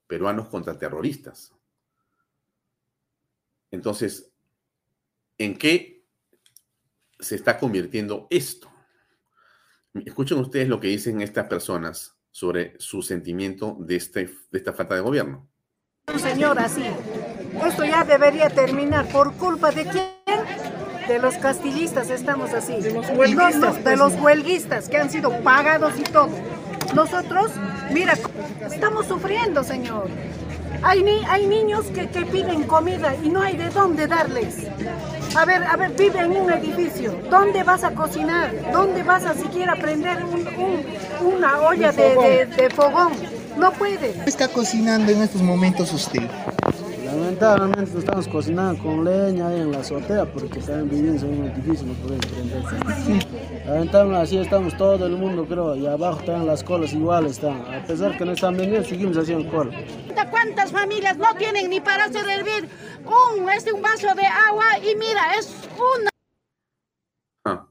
peruanos 0.07 0.49
contra 0.49 0.77
terroristas. 0.77 1.55
Entonces, 3.71 4.33
¿en 5.39 5.57
qué 5.57 6.05
se 7.21 7.37
está 7.37 7.59
convirtiendo 7.59 8.27
esto? 8.31 8.71
Escuchen 9.95 10.39
ustedes 10.39 10.69
lo 10.69 10.81
que 10.81 10.89
dicen 10.89 11.21
estas 11.21 11.49
personas 11.49 12.17
sobre 12.31 12.79
su 12.81 13.03
sentimiento 13.03 13.77
de, 13.81 13.97
este, 13.97 14.27
de 14.51 14.59
esta 14.59 14.73
falta 14.73 14.95
de 14.95 15.01
gobierno. 15.01 15.50
Señor, 16.19 16.59
así, 16.59 16.85
esto 17.67 17.85
ya 17.85 18.05
debería 18.05 18.51
terminar. 18.51 19.07
¿Por 19.07 19.33
culpa 19.35 19.71
de 19.71 19.85
quién? 19.87 20.07
De 21.09 21.19
los 21.19 21.35
castillistas 21.37 22.11
estamos 22.11 22.53
así. 22.53 22.81
De 22.81 22.93
los 22.93 23.09
huelguistas. 23.11 23.77
de 23.77 23.83
pues. 23.83 23.99
los 23.99 24.15
huelguistas 24.15 24.89
que 24.89 24.99
han 24.99 25.11
sido 25.11 25.31
pagados 25.41 25.99
y 25.99 26.03
todo. 26.03 26.31
Nosotros, 26.95 27.51
mira, 27.93 28.15
estamos 28.65 29.07
sufriendo, 29.07 29.65
señor. 29.65 30.09
Hay, 30.83 31.03
ni, 31.03 31.25
hay 31.29 31.47
niños 31.47 31.87
que, 31.87 32.09
que 32.09 32.25
piden 32.25 32.63
comida 32.65 33.15
y 33.23 33.29
no 33.29 33.43
hay 33.43 33.57
de 33.57 33.69
dónde 33.71 34.07
darles. 34.07 34.67
A 35.37 35.45
ver, 35.45 35.63
a 35.63 35.77
ver, 35.77 35.93
vive 35.93 36.21
en 36.21 36.33
un 36.33 36.51
edificio. 36.51 37.15
¿Dónde 37.31 37.63
vas 37.63 37.85
a 37.85 37.95
cocinar? 37.95 38.51
¿Dónde 38.73 39.03
vas 39.03 39.25
a 39.25 39.35
siquiera 39.35 39.77
prender 39.77 40.19
una 41.21 41.61
olla 41.61 41.93
de, 41.93 42.47
de, 42.47 42.71
fogón? 42.71 43.13
No 43.61 43.71
puede. 43.73 44.15
¿Qué 44.15 44.31
está 44.31 44.49
cocinando 44.49 45.13
en 45.13 45.21
estos 45.21 45.43
momentos 45.43 45.93
usted? 45.93 46.23
Lamentablemente 47.05 47.99
estamos 47.99 48.27
cocinando 48.27 48.83
con 48.83 49.05
leña 49.05 49.49
ahí 49.49 49.61
en 49.61 49.71
la 49.71 49.81
azotea 49.81 50.25
porque 50.25 50.61
también 50.61 50.89
vivimos 50.89 51.23
en 51.25 51.41
un 51.41 51.51
edificio, 51.51 51.87
no 51.87 51.93
podemos 51.95 52.25
prender. 52.27 53.67
Lamentablemente 53.67 54.23
así 54.23 54.39
estamos 54.39 54.75
todo 54.79 55.05
el 55.05 55.15
mundo 55.19 55.45
creo 55.45 55.77
y 55.77 55.87
abajo 55.87 56.21
están 56.21 56.47
las 56.47 56.65
colas 56.65 56.95
igual 56.95 57.27
están. 57.27 57.61
A 57.75 57.85
pesar 57.85 58.17
que 58.17 58.25
no 58.25 58.33
están 58.33 58.57
vendiendo, 58.57 58.89
seguimos 58.89 59.19
haciendo 59.19 59.51
cola. 59.51 59.73
¿Cuántas 60.31 60.73
familias 60.73 61.19
no 61.19 61.35
tienen 61.35 61.69
ni 61.69 61.81
para 61.81 62.11
servir 62.11 62.67
un, 63.05 63.51
este, 63.51 63.73
un 63.75 63.83
vaso 63.83 64.15
de 64.15 64.25
agua 64.25 64.79
y 64.79 64.97
mira, 64.97 65.35
es 65.39 65.53
una... 65.77 66.11
Ah. 67.45 67.67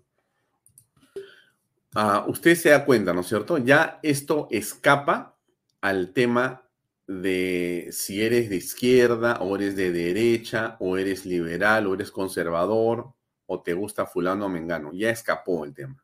Ah, 1.96 2.26
usted 2.28 2.54
se 2.54 2.70
da 2.70 2.86
cuenta, 2.86 3.12
¿no 3.12 3.22
es 3.22 3.28
cierto? 3.28 3.58
Ya 3.58 4.00
esto 4.04 4.48
escapa 4.52 5.39
al 5.82 6.14
tema 6.14 6.70
de 7.08 7.90
si 7.92 8.22
eres 8.22 8.50
de 8.50 8.58
izquierda 8.58 9.40
o 9.42 9.56
eres 9.56 9.76
de 9.76 9.92
derecha 9.92 10.78
o 10.80 10.98
eres 10.98 11.26
liberal 11.26 11.88
o 11.88 11.96
eres 11.96 12.12
conservador 12.12 13.14
o 13.48 13.64
te 13.64 13.74
gusta 13.74 14.06
fulano 14.06 14.46
o 14.46 14.50
mengano. 14.50 14.92
Ya 14.94 15.10
escapó 15.10 15.66
el 15.66 15.74
tema. 15.74 16.04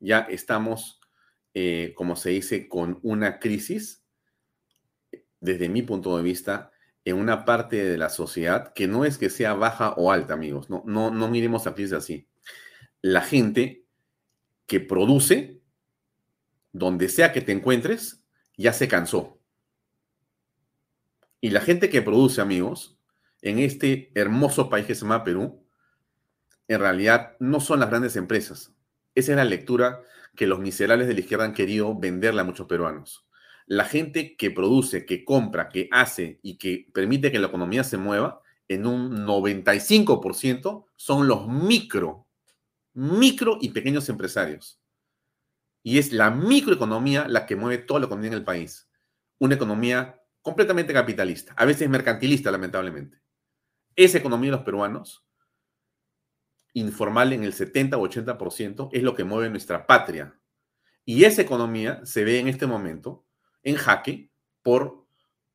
Ya 0.00 0.20
estamos, 0.28 1.00
eh, 1.54 1.92
como 1.96 2.16
se 2.16 2.30
dice, 2.30 2.68
con 2.68 2.98
una 3.02 3.38
crisis, 3.38 4.04
desde 5.40 5.68
mi 5.68 5.82
punto 5.82 6.16
de 6.16 6.24
vista, 6.24 6.72
en 7.04 7.16
una 7.16 7.44
parte 7.44 7.84
de 7.84 7.96
la 7.96 8.08
sociedad 8.08 8.72
que 8.72 8.88
no 8.88 9.04
es 9.04 9.18
que 9.18 9.30
sea 9.30 9.54
baja 9.54 9.92
o 9.92 10.10
alta, 10.10 10.34
amigos. 10.34 10.68
No, 10.68 10.82
no, 10.86 11.10
no 11.10 11.28
miremos 11.28 11.66
a 11.66 11.74
crisis 11.74 11.92
así. 11.92 12.28
La 13.02 13.20
gente 13.20 13.86
que 14.66 14.80
produce, 14.80 15.62
donde 16.74 17.08
sea 17.08 17.32
que 17.32 17.40
te 17.40 17.52
encuentres, 17.52 18.22
ya 18.58 18.74
se 18.74 18.88
cansó 18.88 19.38
y 21.44 21.50
la 21.50 21.60
gente 21.60 21.90
que 21.90 22.00
produce, 22.00 22.40
amigos, 22.40 22.96
en 23.42 23.58
este 23.58 24.10
hermoso 24.14 24.70
país 24.70 24.86
que 24.86 24.94
se 24.94 25.02
llama 25.02 25.24
Perú, 25.24 25.62
en 26.68 26.80
realidad 26.80 27.36
no 27.38 27.60
son 27.60 27.80
las 27.80 27.90
grandes 27.90 28.16
empresas. 28.16 28.72
Esa 29.14 29.32
es 29.32 29.36
la 29.36 29.44
lectura 29.44 30.00
que 30.34 30.46
los 30.46 30.60
miserables 30.60 31.06
de 31.06 31.12
la 31.12 31.20
izquierda 31.20 31.44
han 31.44 31.52
querido 31.52 31.94
venderle 31.98 32.40
a 32.40 32.44
muchos 32.44 32.66
peruanos. 32.66 33.26
La 33.66 33.84
gente 33.84 34.36
que 34.36 34.52
produce, 34.52 35.04
que 35.04 35.22
compra, 35.22 35.68
que 35.68 35.90
hace 35.92 36.38
y 36.42 36.56
que 36.56 36.88
permite 36.94 37.30
que 37.30 37.38
la 37.38 37.48
economía 37.48 37.84
se 37.84 37.98
mueva, 37.98 38.40
en 38.66 38.86
un 38.86 39.26
95% 39.26 40.86
son 40.96 41.28
los 41.28 41.46
micro, 41.46 42.26
micro 42.94 43.58
y 43.60 43.68
pequeños 43.68 44.08
empresarios. 44.08 44.80
Y 45.86 45.98
es 45.98 46.12
la 46.12 46.30
microeconomía 46.30 47.28
la 47.28 47.44
que 47.44 47.56
mueve 47.56 47.78
toda 47.78 48.00
la 48.00 48.06
economía 48.06 48.30
en 48.30 48.38
el 48.38 48.42
país. 48.42 48.88
Una 49.38 49.54
economía 49.54 50.18
completamente 50.40 50.94
capitalista, 50.94 51.52
a 51.56 51.66
veces 51.66 51.88
mercantilista, 51.88 52.50
lamentablemente. 52.50 53.20
Esa 53.94 54.18
economía 54.18 54.50
de 54.50 54.56
los 54.56 54.64
peruanos, 54.64 55.26
informal 56.72 57.34
en 57.34 57.44
el 57.44 57.52
70 57.52 57.98
o 57.98 58.08
80%, 58.08 58.88
es 58.92 59.02
lo 59.02 59.14
que 59.14 59.24
mueve 59.24 59.50
nuestra 59.50 59.86
patria. 59.86 60.40
Y 61.04 61.24
esa 61.24 61.42
economía 61.42 62.00
se 62.04 62.24
ve 62.24 62.38
en 62.38 62.48
este 62.48 62.66
momento 62.66 63.26
en 63.62 63.76
jaque 63.76 64.30
por 64.62 65.06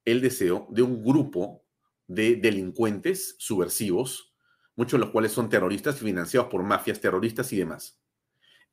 el 0.06 0.22
deseo 0.22 0.68
de 0.70 0.84
un 0.84 1.04
grupo 1.04 1.66
de 2.06 2.36
delincuentes 2.36 3.36
subversivos, 3.40 4.36
muchos 4.76 5.00
de 5.00 5.06
los 5.06 5.10
cuales 5.10 5.32
son 5.32 5.50
terroristas 5.50 5.98
financiados 5.98 6.50
por 6.50 6.62
mafias 6.62 7.02
terroristas 7.02 7.52
y 7.52 7.58
demás. 7.58 8.00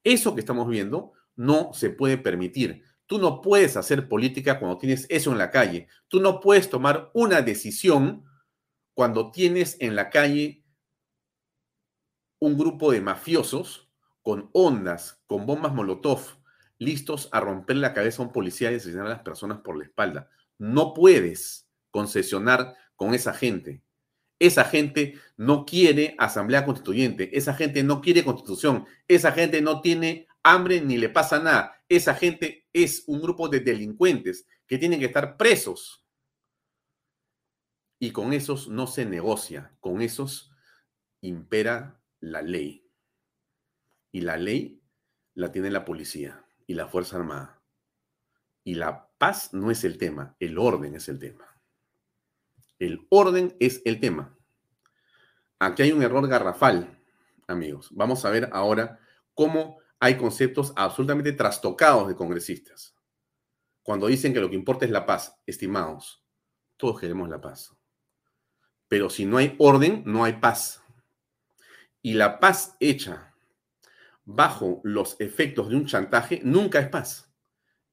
Eso 0.05 0.35
que 0.35 0.41
estamos 0.41 0.69
viendo 0.69 1.15
no 1.37 1.73
se 1.73 1.91
puede 1.91 2.19
permitir. 2.19 2.83
Tú 3.07 3.19
no 3.19 3.41
puedes 3.41 3.77
hacer 3.77 4.09
política 4.09 4.59
cuando 4.59 4.79
tienes 4.79 5.07
eso 5.09 5.31
en 5.31 5.39
la 5.39 5.51
calle. 5.51 5.87
Tú 6.09 6.21
no 6.21 6.41
puedes 6.41 6.69
tomar 6.69 7.11
una 7.15 7.41
decisión 7.41 8.25
cuando 8.95 9.31
tienes 9.31 9.77
en 9.81 9.95
la 9.95 10.11
calle 10.11 10.65
un 12.41 12.59
grupo 12.59 12.91
de 12.91 13.01
mafiosos 13.01 13.91
con 14.23 14.51
ondas, 14.53 15.23
con 15.27 15.47
bombas 15.47 15.73
Molotov, 15.73 16.21
listos 16.79 17.29
a 17.33 17.41
romper 17.41 17.77
la 17.77 17.95
cabeza 17.95 18.23
a 18.23 18.27
un 18.27 18.33
policía 18.33 18.73
y 18.73 18.77
asesinar 18.77 19.07
a 19.07 19.11
las 19.11 19.23
personas 19.23 19.59
por 19.59 19.77
la 19.77 19.85
espalda. 19.85 20.29
No 20.59 20.95
puedes 20.95 21.69
concesionar 21.91 22.75
con 22.97 23.15
esa 23.15 23.33
gente. 23.33 23.83
Esa 24.39 24.65
gente 24.65 25.19
no 25.37 25.65
quiere 25.65 26.15
asamblea 26.19 26.67
constituyente, 26.67 27.37
esa 27.39 27.55
gente 27.55 27.83
no 27.83 28.03
quiere 28.03 28.25
constitución, 28.25 28.85
esa 29.09 29.33
gente 29.33 29.63
no 29.63 29.81
tiene 29.81 30.27
hambre 30.47 30.81
ni 30.81 30.97
le 30.97 31.09
pasa 31.09 31.41
nada. 31.41 31.83
Esa 31.89 32.15
gente 32.15 32.69
es 32.73 33.05
un 33.07 33.21
grupo 33.21 33.49
de 33.49 33.61
delincuentes 33.61 34.47
que 34.67 34.79
tienen 34.79 35.01
que 35.01 35.07
estar 35.07 35.37
presos. 35.37 36.05
Y 37.99 38.13
con 38.13 38.33
esos 38.33 38.69
no 38.69 38.87
se 38.87 39.07
negocia, 39.07 39.77
con 39.81 40.03
esos 40.03 40.53
impera 41.21 42.01
la 42.21 42.43
ley. 42.43 42.89
Y 44.13 44.21
la 44.21 44.37
ley 44.37 44.81
la 45.35 45.51
tiene 45.51 45.71
la 45.71 45.85
policía 45.85 46.45
y 46.67 46.75
la 46.75 46.87
Fuerza 46.87 47.17
Armada. 47.17 47.61
Y 48.63 48.75
la 48.75 49.09
paz 49.19 49.53
no 49.53 49.71
es 49.71 49.85
el 49.85 49.99
tema, 49.99 50.37
el 50.39 50.59
orden 50.59 50.95
es 50.95 51.09
el 51.09 51.19
tema. 51.19 51.61
El 52.79 53.07
orden 53.11 53.57
es 53.59 53.83
el 53.85 53.99
tema. 54.01 54.37
Aquí 55.59 55.83
hay 55.83 55.93
un 55.93 56.03
error 56.03 56.29
garrafal, 56.29 57.03
amigos. 57.47 57.89
Vamos 57.93 58.25
a 58.25 58.31
ver 58.31 58.51
ahora 58.53 59.01
cómo 59.35 59.79
hay 60.07 60.17
conceptos 60.17 60.73
absolutamente 60.77 61.33
trastocados 61.33 62.07
de 62.07 62.15
congresistas. 62.15 62.95
Cuando 63.83 64.07
dicen 64.07 64.33
que 64.33 64.41
lo 64.41 64.49
que 64.49 64.55
importa 64.55 64.85
es 64.85 64.91
la 64.93 65.05
paz, 65.05 65.37
estimados, 65.47 66.25
todos 66.77 67.01
queremos 67.01 67.29
la 67.29 67.41
paz. 67.41 67.77
Pero 68.89 69.11
si 69.11 69.25
no 69.25 69.39
hay 69.39 69.57
orden, 69.59 70.05
no 70.07 70.23
hay 70.23 70.35
paz. 70.35 70.81
Y 72.03 72.15
la 72.15 72.39
paz 72.39 72.77
hecha 72.79 73.35
bajo 74.25 74.81
los 74.85 75.21
efectos 75.21 75.71
de 75.71 75.77
un 75.77 75.87
chantaje 75.87 76.41
nunca 76.45 76.79
es 76.79 76.89
paz. 76.89 77.33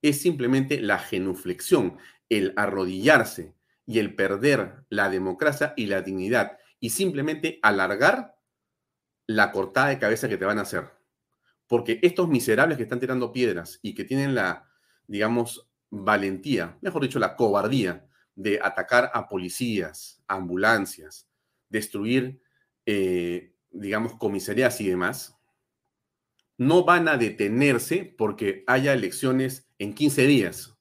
Es 0.04 0.22
simplemente 0.22 0.80
la 0.80 1.00
genuflexión, 1.00 1.98
el 2.30 2.54
arrodillarse 2.58 3.56
y 3.88 3.98
el 3.98 4.14
perder 4.14 4.86
la 4.90 5.10
democracia 5.10 5.74
y 5.76 5.88
la 5.88 6.04
dignidad 6.04 6.60
y 6.80 6.92
simplemente 6.92 7.60
alargar 7.64 8.38
la 9.26 9.52
cortada 9.52 9.88
de 9.88 10.00
cabeza 10.00 10.30
que 10.30 10.38
te 10.38 10.46
van 10.46 10.60
a 10.60 10.64
hacer. 10.64 11.03
Porque 11.68 12.00
estos 12.02 12.28
miserables 12.28 12.78
que 12.78 12.84
están 12.84 13.00
tirando 13.00 13.32
piedras 13.32 13.80
y 13.82 13.94
que 13.94 14.04
tienen 14.04 14.36
la, 14.36 14.70
digamos, 15.08 15.70
valentía, 15.90 16.78
mejor 16.82 17.04
dicho, 17.04 17.20
la 17.20 17.36
cobardía 17.36 18.08
de 18.36 18.60
atacar 18.62 19.12
a 19.14 19.28
policías, 19.28 20.24
ambulancias, 20.28 21.28
destruir, 21.70 22.42
eh, 22.86 23.54
digamos, 23.72 24.16
comisarías 24.16 24.80
y 24.82 24.90
demás, 24.90 25.38
no 26.58 26.84
van 26.84 27.08
a 27.08 27.18
detenerse 27.18 28.14
porque 28.18 28.64
haya 28.68 28.94
elecciones 28.94 29.68
en 29.80 29.94
15 29.94 30.28
días. 30.28 30.78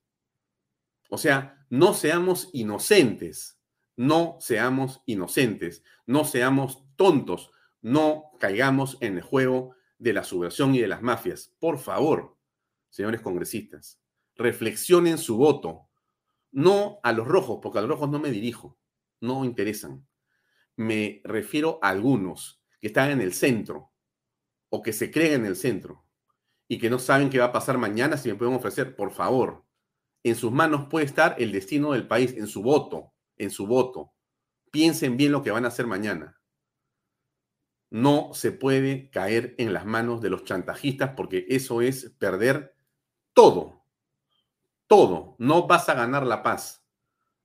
O 1.09 1.19
sea, 1.19 1.67
no 1.69 1.95
seamos 1.95 2.51
inocentes, 2.53 3.59
no 3.97 4.37
seamos 4.41 5.03
inocentes, 5.07 5.83
no 6.07 6.25
seamos 6.25 6.85
tontos, 6.97 7.51
no 7.81 8.31
caigamos 8.39 8.97
en 9.01 9.17
el 9.17 9.23
juego 9.23 9.75
de 10.03 10.13
la 10.13 10.25
subversión 10.25 10.75
y 10.75 10.81
de 10.81 10.89
las 10.89 11.01
mafias. 11.01 11.55
Por 11.61 11.79
favor, 11.79 12.37
señores 12.91 13.21
congresistas, 13.21 14.01
reflexionen 14.35 15.17
su 15.17 15.37
voto, 15.37 15.89
no 16.51 16.99
a 17.05 17.13
los 17.13 17.27
rojos, 17.27 17.61
porque 17.63 17.79
a 17.79 17.83
los 17.83 17.91
rojos 17.91 18.11
no 18.11 18.19
me 18.19 18.31
dirijo. 18.31 18.79
no 19.21 19.45
interesan. 19.45 20.05
Me 20.75 21.21
refiero 21.23 21.79
a 21.81 21.91
algunos 21.91 22.61
que 22.81 22.89
están 22.89 23.11
en 23.13 23.21
el 23.21 23.33
centro 23.33 23.93
o 24.69 24.83
que 24.83 24.93
se 24.93 25.13
creen 25.13 25.43
en 25.43 25.47
el 25.47 25.55
centro 25.55 26.05
y 26.67 26.79
que 26.79 26.91
no 26.91 26.99
saben 26.99 27.31
qué 27.31 27.39
va 27.39 27.47
a 27.47 27.53
pasar 27.53 27.79
mañana 27.79 28.17
si 28.17 28.29
me 28.29 28.35
pueden 28.35 28.55
ofrecer, 28.55 28.97
por 28.97 29.13
favor, 29.13 29.65
en 30.25 30.35
sus 30.35 30.51
manos 30.51 30.89
puede 30.89 31.07
estar 31.07 31.37
el 31.39 31.53
destino 31.53 31.93
del 31.93 32.09
país, 32.09 32.35
en 32.37 32.49
su 32.49 32.63
voto, 32.63 33.13
en 33.37 33.51
su 33.51 33.69
voto. 33.69 34.13
Piensen 34.73 35.17
bien 35.17 35.31
lo 35.31 35.45
que 35.45 35.53
van 35.53 35.65
a 35.65 35.69
hacer 35.69 35.87
mañana. 35.87 36.42
No 37.93 38.31
se 38.33 38.53
puede 38.53 39.11
caer 39.11 39.55
en 39.59 39.75
las 39.75 39.85
manos 39.85 40.23
de 40.23 40.31
los 40.31 40.45
chantajistas 40.45 41.11
porque 41.15 41.45
eso 41.51 41.83
es 41.83 42.11
perder 42.19 42.75
todo. 43.35 43.85
Todo. 44.87 45.37
No 45.37 45.67
vas 45.67 45.91
a 45.91 45.95
ganar 45.95 46.27
la 46.27 46.43
paz. 46.43 46.83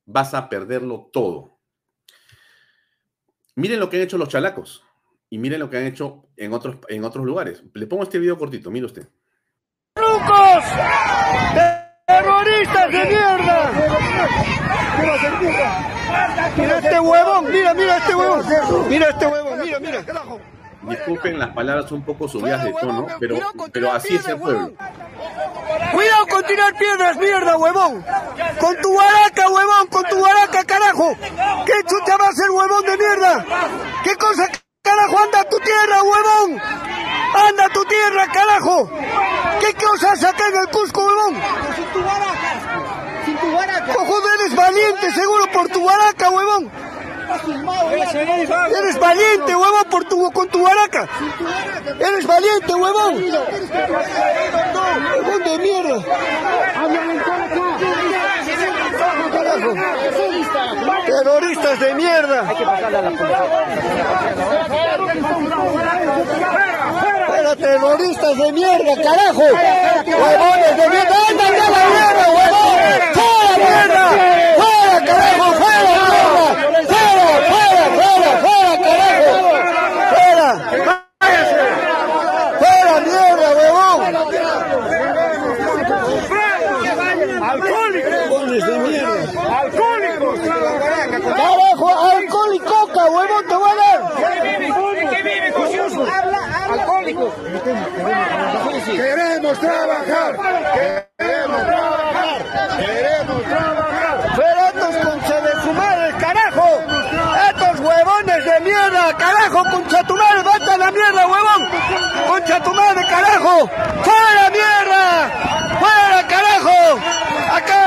Vas 0.06 0.34
a 0.34 0.48
perderlo 0.48 1.10
todo. 1.12 1.60
Miren 3.56 3.82
lo 3.82 3.90
que 3.90 3.98
han 3.98 4.04
hecho 4.04 4.18
los 4.18 4.30
chalacos 4.30 4.86
y 5.30 5.38
miren 5.38 5.60
lo 5.60 5.70
que 5.70 5.80
han 5.80 5.86
hecho 5.86 6.30
en 6.38 6.54
otros, 6.54 6.78
en 6.88 7.04
otros 7.04 7.26
lugares. 7.26 7.62
Le 7.74 7.86
pongo 7.86 8.04
este 8.04 8.18
video 8.18 8.38
cortito, 8.38 8.72
mire 8.72 8.86
usted. 8.86 9.10
¡Lucos! 9.98 10.64
¡Terroristas 12.18 12.92
de 12.92 13.06
mierda! 13.06 13.72
Mira 16.58 16.78
este 16.80 17.00
huevón, 17.00 17.52
mira, 17.52 17.74
mira 17.76 17.98
este 17.98 18.16
huevón. 18.16 18.46
Mira 18.90 19.10
este 19.10 19.28
huevón, 19.28 19.60
mira, 19.62 19.80
mira. 19.80 20.04
Disculpen 20.82 21.38
las 21.38 21.50
palabras 21.50 21.92
un 21.92 22.02
poco 22.04 22.28
subidas 22.28 22.64
de 22.64 22.74
tono, 22.74 23.08
pero, 23.20 23.38
pero 23.72 23.92
así 23.92 24.16
es 24.16 24.28
el 24.28 24.38
pueblo. 24.38 24.72
Cuidado 25.92 26.28
con 26.28 26.44
tirar 26.46 26.76
piedras, 26.78 27.18
mierda, 27.18 27.58
huevón. 27.58 28.04
Con 28.60 28.76
tu 28.82 28.96
baraca, 28.96 29.50
huevón, 29.50 29.88
con 29.92 30.04
tu 30.06 30.20
baraca, 30.20 30.64
carajo. 30.64 31.16
¿Qué 31.66 31.74
chucha 31.86 32.18
va 32.18 32.30
a 32.30 32.34
ser, 32.34 32.50
huevón 32.50 32.84
de 32.84 32.98
mierda? 32.98 33.46
¿Qué 34.04 34.16
cosa, 34.16 34.48
carajo, 34.82 35.20
anda 35.20 35.42
a 35.42 35.50
tu 35.50 35.60
tierra, 35.60 36.02
huevón? 36.02 36.62
¡Anda 37.38 37.66
a 37.66 37.70
tu 37.70 37.84
tierra, 37.86 38.28
carajo! 38.32 38.90
¿Qué 39.60 39.74
cosas 39.74 40.24
acá 40.24 40.48
en 40.48 40.56
el 40.62 40.68
Cusco, 40.70 41.06
huevón? 41.06 41.36
Sin 41.76 41.86
tu 41.86 42.04
baraca. 42.04 43.26
Sin 43.26 43.38
tu 43.38 43.52
baraca. 43.54 43.94
Cojudo, 43.94 44.34
eres 44.40 44.56
valiente, 44.56 45.12
seguro, 45.12 45.48
por 45.52 45.70
tu 45.70 45.86
baraca, 45.86 46.30
huevón. 46.30 46.72
Eres 48.80 49.00
valiente, 49.00 49.56
huevón, 49.56 49.84
por 49.90 50.06
tu, 50.06 50.32
con 50.32 50.48
tu 50.48 50.64
baraca. 50.64 51.08
Eres 52.00 52.26
valiente, 52.26 52.74
huevón. 52.74 53.24
Huevón 55.16 55.44
de 55.44 55.58
mierda. 55.60 56.04
Terroristas 61.06 61.80
de 61.80 61.96
mierda. 61.96 62.44
Terroristas 67.56 68.38
de 68.38 68.52
mierda, 68.52 68.94
carajo. 69.02 69.40
Huevones 69.40 70.76
de 70.76 70.90
mierda. 70.90 71.16
¡Ándale 71.30 71.62
a 71.62 71.70
la 71.70 71.86
mierda, 71.88 72.26
huevón! 72.36 72.78
¡Fuera, 73.14 73.56
mierda! 73.58 74.06
¡Fuera, 74.58 74.98
carajo! 75.06 75.48
¡Fuera, 75.54 75.92
mierda! 76.04 76.48
¡Fuera, 76.58 77.38
fuera, 77.48 77.86
fuera, 77.96 78.32
fuera, 78.44 78.74
carajo! 78.84 79.34
¡Fuera! 80.10 80.50
¡Fuera, 82.60 82.94
mierda, 83.00 83.48
huevón! 83.56 84.00
¡Alcohólicos! 87.44 88.68
de 88.68 88.76
mierda! 88.80 89.60
¡Alcohólicos! 89.60 90.40
¡Carajo! 91.38 91.88
¡Alcohol 91.88 92.52
y 92.56 92.60
coca, 92.60 93.06
huevón! 93.06 93.44
¡Te 93.48 93.56
voy 93.56 93.70
a 93.70 93.76
dar! 93.76 93.88
Alcohólicos. 96.70 97.32
Queremos 98.86 99.60
trabajar. 99.60 100.38
Queremos 101.18 101.62
trabajar. 101.66 102.78
Queremos 102.80 103.44
trabajar. 103.44 104.34
¡Pero 104.38 104.60
estos 104.68 104.96
concha 105.06 105.42
de 105.42 105.62
su 105.62 105.74
madre, 105.74 106.18
carajo! 106.18 106.68
¡Estos 107.50 107.80
huevones 107.82 108.46
de 108.46 108.60
mierda, 108.62 109.18
carajo! 109.18 109.64
¡Concha 109.70 110.04
tu 110.04 110.16
madre, 110.16 110.44
vete 110.44 110.78
la 110.78 110.92
mierda, 110.92 111.28
huevón! 111.28 111.68
¡Concha 112.28 112.64
tu 112.64 112.74
madre, 112.74 113.02
carajo! 113.10 113.68
¡Fuera, 113.68 114.50
mierda! 114.50 115.30
¡Fuera, 115.80 116.28
carajo! 116.28 117.00
¡Acá! 117.52 117.84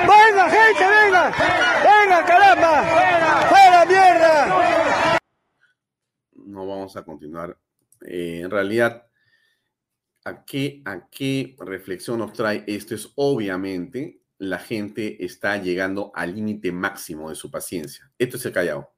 ¡Venga, 0.00 0.50
gente, 0.50 0.84
venga! 0.88 1.32
¡Venga, 1.84 2.24
caramba! 2.24 2.84
¡Fuera, 3.48 3.84
mierda! 3.86 5.18
No 6.34 6.66
vamos 6.66 6.96
a 6.96 7.02
continuar. 7.04 7.56
Eh, 8.04 8.40
en 8.42 8.50
realidad, 8.50 9.06
¿a 10.24 10.44
qué, 10.44 10.82
¿a 10.84 11.08
qué 11.08 11.56
reflexión 11.58 12.18
nos 12.18 12.32
trae 12.32 12.64
esto? 12.66 12.94
Es 12.94 13.10
obviamente 13.16 14.20
la 14.38 14.58
gente 14.58 15.24
está 15.24 15.56
llegando 15.56 16.10
al 16.14 16.34
límite 16.34 16.72
máximo 16.72 17.30
de 17.30 17.36
su 17.36 17.50
paciencia. 17.50 18.10
Esto 18.18 18.36
es 18.36 18.46
el 18.46 18.52
Callao. 18.52 18.92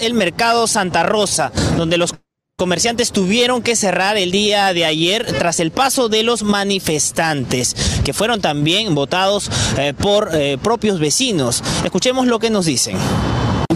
El 0.00 0.14
mercado 0.14 0.66
Santa 0.66 1.02
Rosa, 1.02 1.52
donde 1.76 1.98
los 1.98 2.14
comerciantes 2.56 3.12
tuvieron 3.12 3.62
que 3.62 3.76
cerrar 3.76 4.16
el 4.16 4.32
día 4.32 4.72
de 4.74 4.84
ayer 4.84 5.24
tras 5.24 5.60
el 5.60 5.70
paso 5.70 6.08
de 6.08 6.22
los 6.22 6.42
manifestantes, 6.42 8.00
que 8.04 8.12
fueron 8.12 8.40
también 8.40 8.94
votados 8.94 9.48
eh, 9.78 9.94
por 9.94 10.30
eh, 10.34 10.58
propios 10.60 10.98
vecinos. 10.98 11.62
Escuchemos 11.84 12.26
lo 12.26 12.38
que 12.38 12.50
nos 12.50 12.66
dicen. 12.66 12.96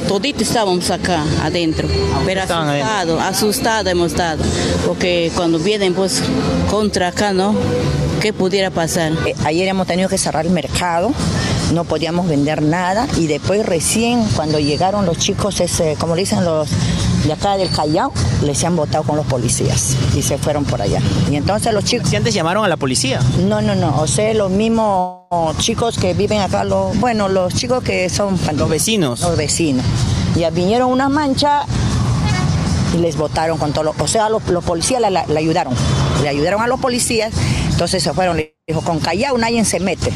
Toditos 0.09 0.49
estábamos 0.49 0.91
acá 0.91 1.23
adentro, 1.43 1.87
pero 2.25 2.41
estaban 2.41 2.67
asustado, 2.71 3.21
asustado 3.21 3.91
hemos 3.91 4.13
estado, 4.13 4.43
porque 4.87 5.31
cuando 5.37 5.59
vienen 5.59 5.93
pues 5.93 6.23
contra 6.71 7.09
acá, 7.09 7.35
¿no? 7.35 7.55
¿Qué 8.23 8.33
pudiera 8.33 8.71
pasar? 8.71 9.13
Eh, 9.27 9.35
Ayer 9.45 9.69
hemos 9.69 9.87
tenido 9.87 10.09
que 10.09 10.17
cerrar 10.17 10.47
el 10.47 10.53
mercado, 10.53 11.13
no 11.75 11.85
podíamos 11.85 12.27
vender 12.27 12.63
nada 12.63 13.07
y 13.19 13.27
después 13.27 13.67
recién 13.67 14.25
cuando 14.35 14.59
llegaron 14.59 15.05
los 15.05 15.19
chicos, 15.19 15.61
ese, 15.61 15.95
como 15.99 16.15
le 16.15 16.23
dicen 16.23 16.43
los 16.43 16.71
de 17.25 17.33
acá 17.33 17.57
del 17.57 17.71
Callao, 17.71 18.13
les 18.43 18.63
han 18.65 18.77
votado 18.77 19.05
con 19.05 19.17
los 19.17 19.27
policías 19.27 19.97
y 20.17 20.23
se 20.23 20.39
fueron 20.39 20.65
por 20.65 20.83
allá. 20.83 21.01
Y 21.31 21.37
entonces 21.37 21.73
los 21.73 21.85
chicos... 21.85 22.13
antes 22.15 22.35
llamaron 22.35 22.65
a 22.65 22.69
la 22.69 22.77
policía? 22.77 23.21
No, 23.47 23.61
no, 23.63 23.75
no, 23.75 24.01
o 24.01 24.07
sea, 24.07 24.33
los 24.35 24.51
mismos 24.51 25.23
chicos 25.59 25.99
que 25.99 26.15
viven 26.15 26.41
acá, 26.41 26.65
los, 26.65 26.99
bueno, 26.99 27.29
los 27.29 27.55
chicos 27.55 27.83
que 27.83 28.09
son... 28.09 28.39
Los 28.55 28.69
vecinos. 28.69 29.21
Los 29.21 29.37
vecinos. 29.37 29.85
Ya 30.37 30.51
vinieron 30.51 30.91
una 30.91 31.09
mancha 31.09 31.65
y 32.95 32.99
les 32.99 33.17
votaron 33.17 33.59
con 33.59 33.73
todo 33.73 33.85
lo, 33.85 33.95
o 33.99 34.09
sea, 34.09 34.29
los, 34.29 34.47
los 34.49 34.65
policías 34.65 35.01
le, 35.01 35.39
ayudaron, 35.39 35.75
le 36.23 36.29
ayudaron 36.29 36.61
a 36.61 36.67
los 36.67 36.81
policías, 36.81 37.33
entonces 37.71 38.03
se 38.03 38.13
fueron, 38.13 38.37
le 38.37 38.57
dijo, 38.67 38.83
con 38.83 38.99
Callao 38.99 39.39
nadie 39.39 39.65
se 39.65 39.81
mete. 39.81 40.13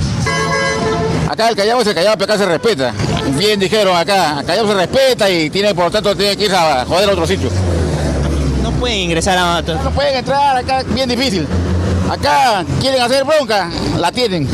Acá 1.29 1.49
el 1.49 1.57
Callao 1.57 1.81
es 1.81 1.87
el 1.89 1.95
Callao, 1.95 2.15
pero 2.17 2.33
acá 2.33 2.39
se 2.39 2.47
respeta. 2.47 2.93
Bien 3.37 3.59
dijeron 3.59 3.97
acá, 3.97 4.43
Callao 4.47 4.67
se 4.67 4.75
respeta 4.75 5.29
y 5.31 5.51
tiene, 5.51 5.75
por 5.75 5.87
lo 5.87 5.91
tanto, 5.91 6.15
tiene 6.17 6.37
que 6.37 6.45
ir 6.45 6.55
a 6.55 6.85
joder 6.85 7.09
a 7.09 7.12
otro 7.12 7.27
sitio. 7.27 7.51
No 8.62 8.71
pueden 8.73 8.99
ingresar 8.99 9.37
a... 9.39 9.62
No 9.62 9.91
pueden 9.91 10.17
entrar 10.17 10.57
acá, 10.57 10.83
bien 10.89 11.09
difícil. 11.09 11.47
Acá 12.11 12.65
quieren 12.81 13.03
hacer 13.03 13.25
bronca, 13.25 13.71
la 13.98 14.13
tienen. 14.13 14.48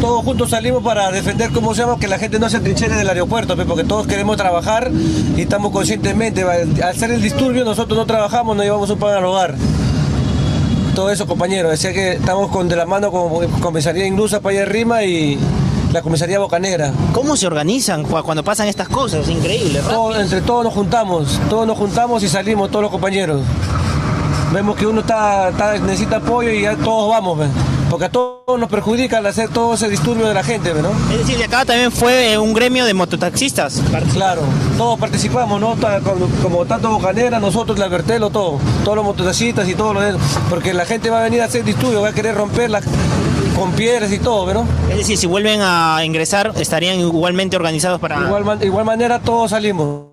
Todos 0.00 0.24
juntos 0.24 0.50
salimos 0.50 0.82
para 0.82 1.10
defender, 1.10 1.50
como 1.50 1.74
se 1.74 1.82
llama, 1.82 1.98
que 1.98 2.08
la 2.08 2.18
gente 2.18 2.38
no 2.38 2.48
se 2.48 2.60
trinchera 2.60 2.96
del 2.96 3.08
aeropuerto, 3.08 3.54
porque 3.66 3.84
todos 3.84 4.06
queremos 4.06 4.36
trabajar 4.38 4.90
y 5.36 5.42
estamos 5.42 5.72
conscientemente. 5.72 6.42
Al 6.42 6.96
ser 6.96 7.10
el 7.10 7.20
disturbio, 7.20 7.64
nosotros 7.64 7.98
no 7.98 8.06
trabajamos, 8.06 8.56
no 8.56 8.62
llevamos 8.62 8.88
un 8.88 8.98
pan 8.98 9.16
al 9.16 9.24
hogar. 9.24 9.56
Todo 10.94 11.10
eso, 11.10 11.26
compañeros. 11.26 11.70
Decía 11.70 11.92
que 11.92 12.12
estamos 12.12 12.50
con 12.50 12.68
de 12.68 12.76
la 12.76 12.86
mano 12.86 13.10
con 13.10 13.46
comisaría 13.60 14.06
Inglusa 14.06 14.40
para 14.40 14.54
allá 14.54 14.62
arriba 14.62 15.04
y 15.04 15.38
la 15.92 16.02
comisaría 16.02 16.38
Bocanegra. 16.38 16.92
¿Cómo 17.12 17.36
se 17.36 17.46
organizan 17.46 18.02
cu- 18.04 18.22
cuando 18.22 18.42
pasan 18.44 18.68
estas 18.68 18.88
cosas? 18.88 19.28
Increíble. 19.28 19.80
Todo- 19.88 20.18
entre 20.18 20.40
todos 20.40 20.64
nos 20.64 20.74
juntamos, 20.74 21.40
todos 21.48 21.66
nos 21.66 21.76
juntamos 21.76 22.22
y 22.22 22.28
salimos, 22.28 22.70
todos 22.70 22.82
los 22.82 22.90
compañeros. 22.90 23.40
Vemos 24.52 24.76
que 24.76 24.86
uno 24.86 25.00
está, 25.02 25.50
está- 25.50 25.78
necesita 25.78 26.16
apoyo 26.16 26.50
y 26.50 26.62
ya 26.62 26.74
todos 26.76 27.08
vamos, 27.08 27.38
ve. 27.38 27.46
porque 27.88 28.04
a 28.06 28.08
todos 28.08 28.58
nos 28.58 28.68
perjudica 28.68 29.18
al 29.18 29.26
hacer 29.26 29.48
todo 29.48 29.74
ese 29.74 29.88
disturbio 29.88 30.26
de 30.26 30.34
la 30.34 30.42
gente, 30.44 30.72
¿no? 30.74 30.90
Es 31.12 31.18
decir, 31.18 31.36
que 31.36 31.44
acá 31.44 31.64
también 31.64 31.90
fue 31.92 32.32
eh, 32.32 32.38
un 32.38 32.52
gremio 32.52 32.84
de 32.84 32.94
mototaxistas. 32.94 33.80
Claro, 34.12 34.42
todos 34.76 34.98
participamos, 34.98 35.60
¿no? 35.60 35.74
Como, 36.04 36.26
como 36.42 36.64
tanto 36.66 36.88
Bocanera, 36.90 37.38
nosotros, 37.40 37.78
la 37.80 37.88
Bertelo, 37.88 38.30
todo, 38.30 38.58
todos 38.84 38.96
los 38.96 39.04
mototaxistas 39.04 39.68
y 39.68 39.74
todo 39.74 39.94
lo 39.94 40.00
de 40.00 40.14
porque 40.48 40.72
la 40.74 40.84
gente 40.84 41.10
va 41.10 41.20
a 41.20 41.22
venir 41.24 41.42
a 41.42 41.46
hacer 41.46 41.64
disturbio, 41.64 42.00
va 42.02 42.08
a 42.08 42.12
querer 42.12 42.34
romperla 42.36 42.80
con 43.60 43.72
piedras 43.72 44.10
y 44.10 44.18
todo, 44.18 44.46
ve, 44.46 44.54
¿no? 44.54 44.66
Es 44.90 44.96
decir, 44.96 45.18
si 45.18 45.26
vuelven 45.26 45.60
a 45.62 46.00
ingresar, 46.02 46.54
estarían 46.58 46.98
igualmente 46.98 47.56
organizados 47.56 48.00
para... 48.00 48.18
Igual, 48.22 48.42
man- 48.44 48.62
igual 48.62 48.86
manera 48.86 49.20
todos 49.20 49.50
salimos. 49.50 50.06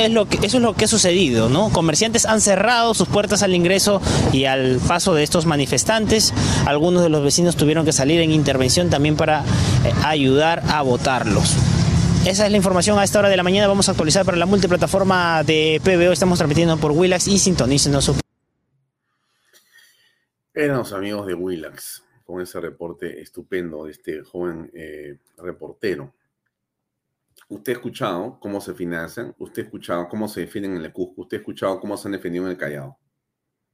Es 0.00 0.10
lo 0.10 0.26
que, 0.28 0.44
eso 0.44 0.56
es 0.56 0.62
lo 0.64 0.74
que 0.74 0.86
ha 0.86 0.88
sucedido, 0.88 1.48
¿no? 1.48 1.68
Comerciantes 1.70 2.26
han 2.26 2.40
cerrado 2.40 2.92
sus 2.92 3.06
puertas 3.06 3.44
al 3.44 3.54
ingreso 3.54 4.02
y 4.32 4.46
al 4.46 4.80
paso 4.88 5.14
de 5.14 5.22
estos 5.22 5.46
manifestantes. 5.46 6.34
Algunos 6.66 7.04
de 7.04 7.10
los 7.10 7.22
vecinos 7.22 7.54
tuvieron 7.54 7.84
que 7.84 7.92
salir 7.92 8.20
en 8.20 8.32
intervención 8.32 8.90
también 8.90 9.14
para 9.14 9.42
eh, 9.84 9.92
ayudar 10.04 10.64
a 10.68 10.82
votarlos. 10.82 11.54
Esa 12.26 12.44
es 12.46 12.50
la 12.50 12.56
información 12.56 12.98
a 12.98 13.04
esta 13.04 13.20
hora 13.20 13.28
de 13.28 13.36
la 13.36 13.44
mañana. 13.44 13.68
Vamos 13.68 13.86
a 13.86 13.92
actualizar 13.92 14.26
para 14.26 14.36
la 14.36 14.46
multiplataforma 14.46 15.44
de 15.44 15.80
PBO. 15.84 16.10
Estamos 16.10 16.38
transmitiendo 16.38 16.76
por 16.76 16.90
Willax 16.90 17.28
y 17.28 17.38
sintonícenos. 17.38 18.10
Eran 20.52 20.78
los 20.78 20.92
amigos 20.92 21.28
de 21.28 21.34
Willax 21.34 22.02
con 22.30 22.40
ese 22.40 22.60
reporte 22.60 23.20
estupendo 23.20 23.84
de 23.84 23.92
este 23.92 24.22
joven 24.22 24.70
eh, 24.72 25.18
reportero. 25.38 26.14
Usted 27.48 27.72
ha 27.72 27.76
escuchado 27.76 28.38
cómo 28.38 28.60
se 28.60 28.74
financian, 28.74 29.34
usted 29.38 29.62
ha 29.62 29.64
escuchado 29.66 30.08
cómo 30.08 30.28
se 30.28 30.40
defienden 30.40 30.76
en 30.76 30.84
el 30.84 30.92
Cusco, 30.92 31.22
usted 31.22 31.38
ha 31.38 31.40
escuchado 31.40 31.80
cómo 31.80 31.96
se 31.96 32.08
han 32.08 32.12
defendido 32.12 32.44
en 32.44 32.52
el 32.52 32.56
Callao. 32.56 32.98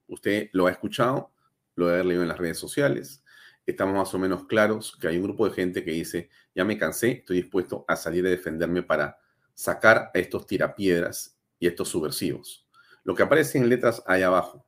Usted 0.09 0.49
lo 0.53 0.67
ha 0.67 0.71
escuchado, 0.71 1.33
lo 1.75 1.89
ha 1.89 2.03
leído 2.03 2.23
en 2.23 2.29
las 2.29 2.39
redes 2.39 2.59
sociales. 2.59 3.23
Estamos 3.67 3.95
más 3.95 4.15
o 4.15 4.19
menos 4.19 4.47
claros 4.47 4.97
que 5.01 5.09
hay 5.09 5.17
un 5.17 5.25
grupo 5.25 5.47
de 5.49 5.55
gente 5.55 5.85
que 5.85 5.91
dice, 5.91 6.31
ya 6.55 6.65
me 6.65 6.79
cansé, 6.79 7.11
estoy 7.11 7.43
dispuesto 7.43 7.85
a 7.87 7.97
salir 7.97 8.25
a 8.27 8.31
defenderme 8.31 8.83
para 8.83 9.19
sacar 9.55 10.11
a 10.15 10.19
estos 10.19 10.47
tirapiedras 10.47 11.37
y 11.59 11.67
estos 11.67 11.89
subversivos. 11.89 12.67
Lo 13.05 13.15
que 13.15 13.23
aparece 13.23 13.59
en 13.59 13.69
letras 13.69 14.03
ahí 14.07 14.23
abajo 14.23 14.67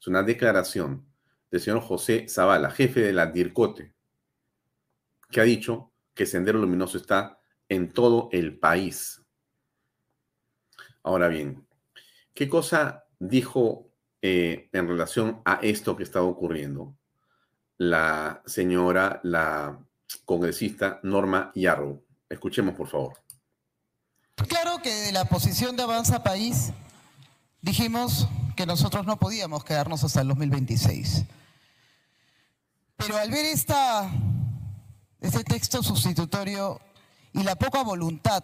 es 0.00 0.06
una 0.06 0.22
declaración 0.22 1.07
del 1.50 1.60
señor 1.60 1.80
José 1.80 2.26
Zavala, 2.28 2.70
jefe 2.70 3.00
de 3.00 3.12
la 3.12 3.26
DIRCOTE, 3.26 3.94
que 5.30 5.40
ha 5.40 5.44
dicho 5.44 5.92
que 6.14 6.26
Sendero 6.26 6.58
Luminoso 6.58 6.98
está 6.98 7.40
en 7.68 7.92
todo 7.92 8.28
el 8.32 8.58
país. 8.58 9.22
Ahora 11.02 11.28
bien, 11.28 11.66
¿qué 12.34 12.48
cosa 12.48 13.04
dijo 13.18 13.92
eh, 14.20 14.68
en 14.72 14.88
relación 14.88 15.42
a 15.44 15.60
esto 15.62 15.96
que 15.96 16.02
estaba 16.02 16.26
ocurriendo 16.26 16.96
la 17.76 18.42
señora, 18.46 19.20
la 19.22 19.78
congresista 20.24 21.00
Norma 21.02 21.52
Yarrow? 21.54 22.04
Escuchemos, 22.28 22.74
por 22.74 22.88
favor. 22.88 23.14
Claro 24.48 24.78
que 24.82 24.92
de 24.92 25.12
la 25.12 25.24
posición 25.24 25.76
de 25.76 25.82
Avanza 25.82 26.22
País 26.22 26.72
dijimos 27.60 28.28
que 28.58 28.66
nosotros 28.66 29.06
no 29.06 29.16
podíamos 29.20 29.62
quedarnos 29.62 30.02
hasta 30.02 30.20
el 30.20 30.26
2026. 30.26 31.22
Pero 32.96 33.16
al 33.16 33.30
ver 33.30 33.46
esta, 33.46 34.10
este 35.20 35.44
texto 35.44 35.80
sustitutorio 35.80 36.80
y 37.32 37.44
la 37.44 37.54
poca 37.54 37.84
voluntad 37.84 38.42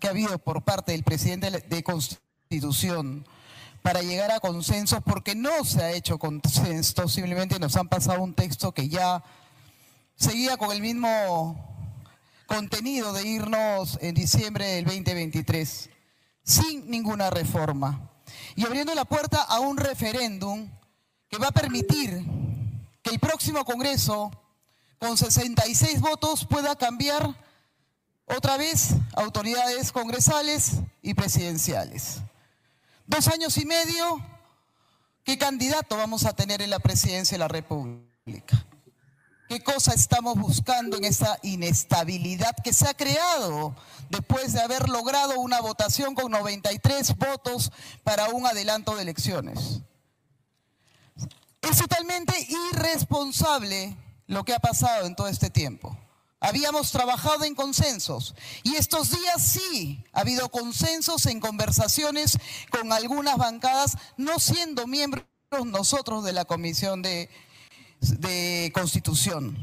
que 0.00 0.08
ha 0.08 0.10
habido 0.10 0.40
por 0.40 0.64
parte 0.64 0.90
del 0.90 1.04
presidente 1.04 1.52
de 1.52 1.82
Constitución 1.84 3.24
para 3.80 4.02
llegar 4.02 4.32
a 4.32 4.40
consenso, 4.40 5.00
porque 5.02 5.36
no 5.36 5.64
se 5.64 5.84
ha 5.84 5.92
hecho 5.92 6.18
consenso, 6.18 7.06
simplemente 7.06 7.60
nos 7.60 7.76
han 7.76 7.86
pasado 7.86 8.24
un 8.24 8.34
texto 8.34 8.74
que 8.74 8.88
ya 8.88 9.22
seguía 10.16 10.56
con 10.56 10.72
el 10.72 10.80
mismo 10.80 11.94
contenido 12.46 13.12
de 13.12 13.24
irnos 13.24 14.00
en 14.02 14.16
diciembre 14.16 14.66
del 14.66 14.84
2023, 14.86 15.90
sin 16.42 16.90
ninguna 16.90 17.30
reforma, 17.30 18.10
y 18.56 18.64
abriendo 18.64 18.94
la 18.94 19.04
puerta 19.04 19.42
a 19.42 19.60
un 19.60 19.76
referéndum 19.76 20.68
que 21.28 21.38
va 21.38 21.48
a 21.48 21.52
permitir 21.52 22.24
que 23.02 23.10
el 23.10 23.18
próximo 23.18 23.64
Congreso, 23.64 24.30
con 24.98 25.16
66 25.16 26.00
votos, 26.00 26.46
pueda 26.46 26.76
cambiar 26.76 27.34
otra 28.26 28.56
vez 28.56 28.90
autoridades 29.14 29.92
congresales 29.92 30.72
y 31.02 31.14
presidenciales. 31.14 32.20
Dos 33.06 33.28
años 33.28 33.58
y 33.58 33.66
medio, 33.66 34.24
¿qué 35.24 35.36
candidato 35.36 35.96
vamos 35.96 36.24
a 36.24 36.34
tener 36.34 36.62
en 36.62 36.70
la 36.70 36.78
presidencia 36.78 37.34
de 37.34 37.40
la 37.40 37.48
República? 37.48 38.66
¿Qué 39.48 39.62
cosa 39.62 39.92
estamos 39.92 40.36
buscando 40.36 40.96
en 40.96 41.04
esa 41.04 41.38
inestabilidad 41.42 42.56
que 42.64 42.72
se 42.72 42.88
ha 42.88 42.94
creado 42.94 43.76
después 44.08 44.54
de 44.54 44.60
haber 44.62 44.88
logrado 44.88 45.38
una 45.38 45.60
votación 45.60 46.14
con 46.14 46.32
93 46.32 47.14
votos 47.16 47.70
para 48.02 48.30
un 48.30 48.46
adelanto 48.46 48.96
de 48.96 49.02
elecciones? 49.02 49.80
Es 51.60 51.78
totalmente 51.78 52.34
irresponsable 52.72 53.94
lo 54.26 54.44
que 54.44 54.54
ha 54.54 54.60
pasado 54.60 55.06
en 55.06 55.14
todo 55.14 55.28
este 55.28 55.50
tiempo. 55.50 55.96
Habíamos 56.40 56.90
trabajado 56.90 57.44
en 57.44 57.54
consensos 57.54 58.34
y 58.62 58.76
estos 58.76 59.10
días 59.10 59.42
sí 59.42 60.04
ha 60.12 60.20
habido 60.20 60.48
consensos 60.50 61.26
en 61.26 61.40
conversaciones 61.40 62.38
con 62.70 62.92
algunas 62.92 63.36
bancadas, 63.36 63.96
no 64.16 64.38
siendo 64.38 64.86
miembros 64.86 65.26
nosotros 65.66 66.24
de 66.24 66.32
la 66.32 66.44
Comisión 66.44 67.02
de, 67.02 67.30
de 68.20 68.70
Constitución. 68.74 69.56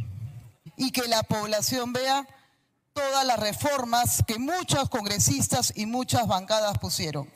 Y 0.77 0.91
que 0.91 1.07
la 1.07 1.23
población 1.23 1.93
vea 1.93 2.27
todas 2.93 3.25
las 3.25 3.39
reformas 3.39 4.23
que 4.25 4.39
muchos 4.39 4.89
congresistas 4.89 5.73
y 5.75 5.85
muchas 5.85 6.27
bancadas 6.27 6.77
pusieron. 6.79 7.29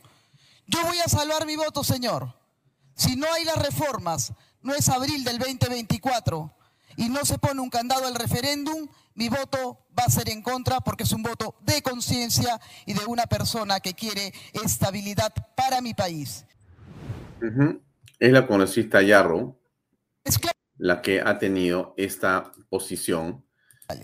Yo 0.67 0.83
voy 0.83 0.99
a 0.99 1.09
salvar 1.09 1.45
mi 1.45 1.55
voto, 1.55 1.83
señor. 1.83 2.33
Si 2.95 3.15
no 3.15 3.27
hay 3.33 3.43
las 3.43 3.57
reformas, 3.57 4.33
no 4.61 4.73
es 4.73 4.89
abril 4.89 5.23
del 5.23 5.37
2024 5.37 6.51
y 6.97 7.09
no 7.09 7.23
se 7.25 7.37
pone 7.37 7.61
un 7.61 7.69
candado 7.69 8.07
al 8.07 8.15
referéndum, 8.15 8.87
mi 9.13 9.29
voto 9.29 9.85
va 9.97 10.03
a 10.05 10.09
ser 10.09 10.29
en 10.29 10.41
contra 10.41 10.81
porque 10.81 11.03
es 11.03 11.11
un 11.11 11.23
voto 11.23 11.55
de 11.61 11.81
conciencia 11.81 12.59
y 12.85 12.93
de 12.93 13.05
una 13.05 13.27
persona 13.27 13.79
que 13.79 13.93
quiere 13.93 14.33
estabilidad 14.53 15.33
para 15.55 15.81
mi 15.81 15.93
país. 15.93 16.45
Es 18.19 18.31
la 18.31 18.47
congresista 18.47 19.01
Yarro 19.01 19.55
la 20.77 21.01
que 21.01 21.21
ha 21.21 21.37
tenido 21.37 21.93
esta 21.97 22.51
posición 22.69 23.45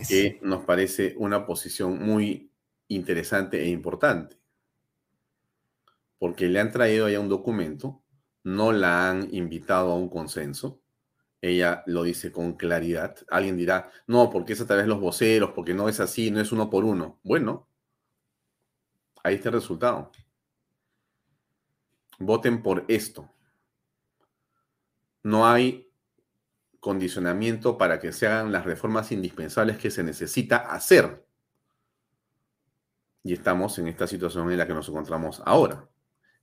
que 0.08 0.40
nos 0.44 0.64
parece 0.64 1.16
una 1.18 1.46
posición 1.46 2.04
muy 2.04 2.52
interesante 2.88 3.62
e 3.62 3.70
importante. 3.70 4.38
Porque 6.20 6.48
le 6.48 6.60
han 6.60 6.72
traído 6.72 7.10
ya 7.10 7.20
un 7.20 7.30
documento 7.30 8.02
no 8.44 8.72
la 8.72 9.10
han 9.10 9.34
invitado 9.34 9.92
a 9.92 9.96
un 9.96 10.10
consenso. 10.10 10.82
Ella 11.42 11.84
lo 11.88 12.04
dice 12.04 12.32
con 12.32 12.54
claridad. 12.54 13.18
Alguien 13.30 13.58
dirá, 13.58 13.90
no, 14.08 14.30
porque 14.30 14.54
es 14.54 14.62
a 14.62 14.68
través 14.68 14.86
de 14.86 14.90
los 14.90 15.00
voceros, 15.00 15.52
porque 15.52 15.74
no 15.74 15.90
es 15.90 16.00
así, 16.00 16.32
no 16.32 16.40
es 16.40 16.52
uno 16.52 16.70
por 16.70 16.86
uno. 16.86 17.20
Bueno, 17.24 17.68
ahí 19.24 19.36
está 19.36 19.50
el 19.50 19.56
resultado. 19.56 20.12
Voten 22.20 22.62
por 22.62 22.86
esto. 22.88 23.32
No 25.24 25.48
hay 25.48 25.91
condicionamiento 26.82 27.78
para 27.78 28.02
que 28.02 28.12
se 28.12 28.28
hagan 28.28 28.52
las 28.52 28.66
reformas 28.66 29.14
indispensables 29.14 29.78
que 29.78 29.90
se 29.90 30.04
necesita 30.04 30.58
hacer. 30.58 31.26
Y 33.24 33.32
estamos 33.32 33.80
en 33.80 33.88
esta 33.88 34.06
situación 34.06 34.52
en 34.52 34.58
la 34.58 34.68
que 34.68 34.74
nos 34.74 34.90
encontramos 34.90 35.42
ahora. 35.46 35.88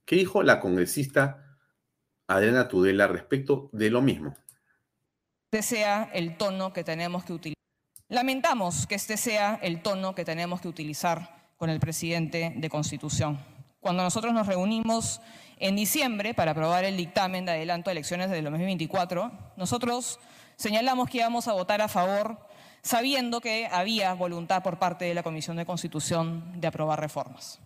¿Qué 0.03 0.15
dijo 0.15 0.41
la 0.41 0.59
congresista 0.59 1.45
Adriana 2.29 2.67
Tudela 2.67 3.07
respecto 3.07 3.69
de 3.73 3.89
lo 3.89 4.03
mismo. 4.03 4.35
Este 5.51 5.63
sea 5.63 6.09
el 6.13 6.37
tono 6.37 6.71
que 6.73 6.83
tenemos 6.83 7.23
que 7.23 7.33
utilizar. 7.33 7.55
Lamentamos 8.07 8.85
que 8.85 8.95
este 8.95 9.17
sea 9.17 9.55
el 9.63 9.81
tono 9.81 10.13
que 10.13 10.25
tenemos 10.25 10.61
que 10.61 10.67
utilizar 10.67 11.49
con 11.57 11.71
el 11.71 11.79
presidente 11.79 12.53
de 12.55 12.69
Constitución. 12.69 13.39
Cuando 13.79 14.03
nosotros 14.03 14.33
nos 14.33 14.45
reunimos 14.45 15.21
en 15.57 15.75
diciembre 15.75 16.33
para 16.33 16.51
aprobar 16.51 16.83
el 16.83 16.97
dictamen 16.97 17.45
de 17.45 17.51
adelanto 17.51 17.89
de 17.89 17.93
elecciones 17.93 18.29
del 18.29 18.43
2024, 18.45 19.31
nosotros 19.55 20.19
señalamos 20.57 21.09
que 21.09 21.19
íbamos 21.19 21.47
a 21.47 21.53
votar 21.53 21.81
a 21.81 21.87
favor 21.87 22.49
sabiendo 22.81 23.39
que 23.39 23.67
había 23.71 24.13
voluntad 24.13 24.63
por 24.63 24.79
parte 24.79 25.05
de 25.05 25.13
la 25.13 25.23
Comisión 25.23 25.57
de 25.57 25.65
Constitución 25.65 26.59
de 26.59 26.67
aprobar 26.67 26.99
reformas. 26.99 27.59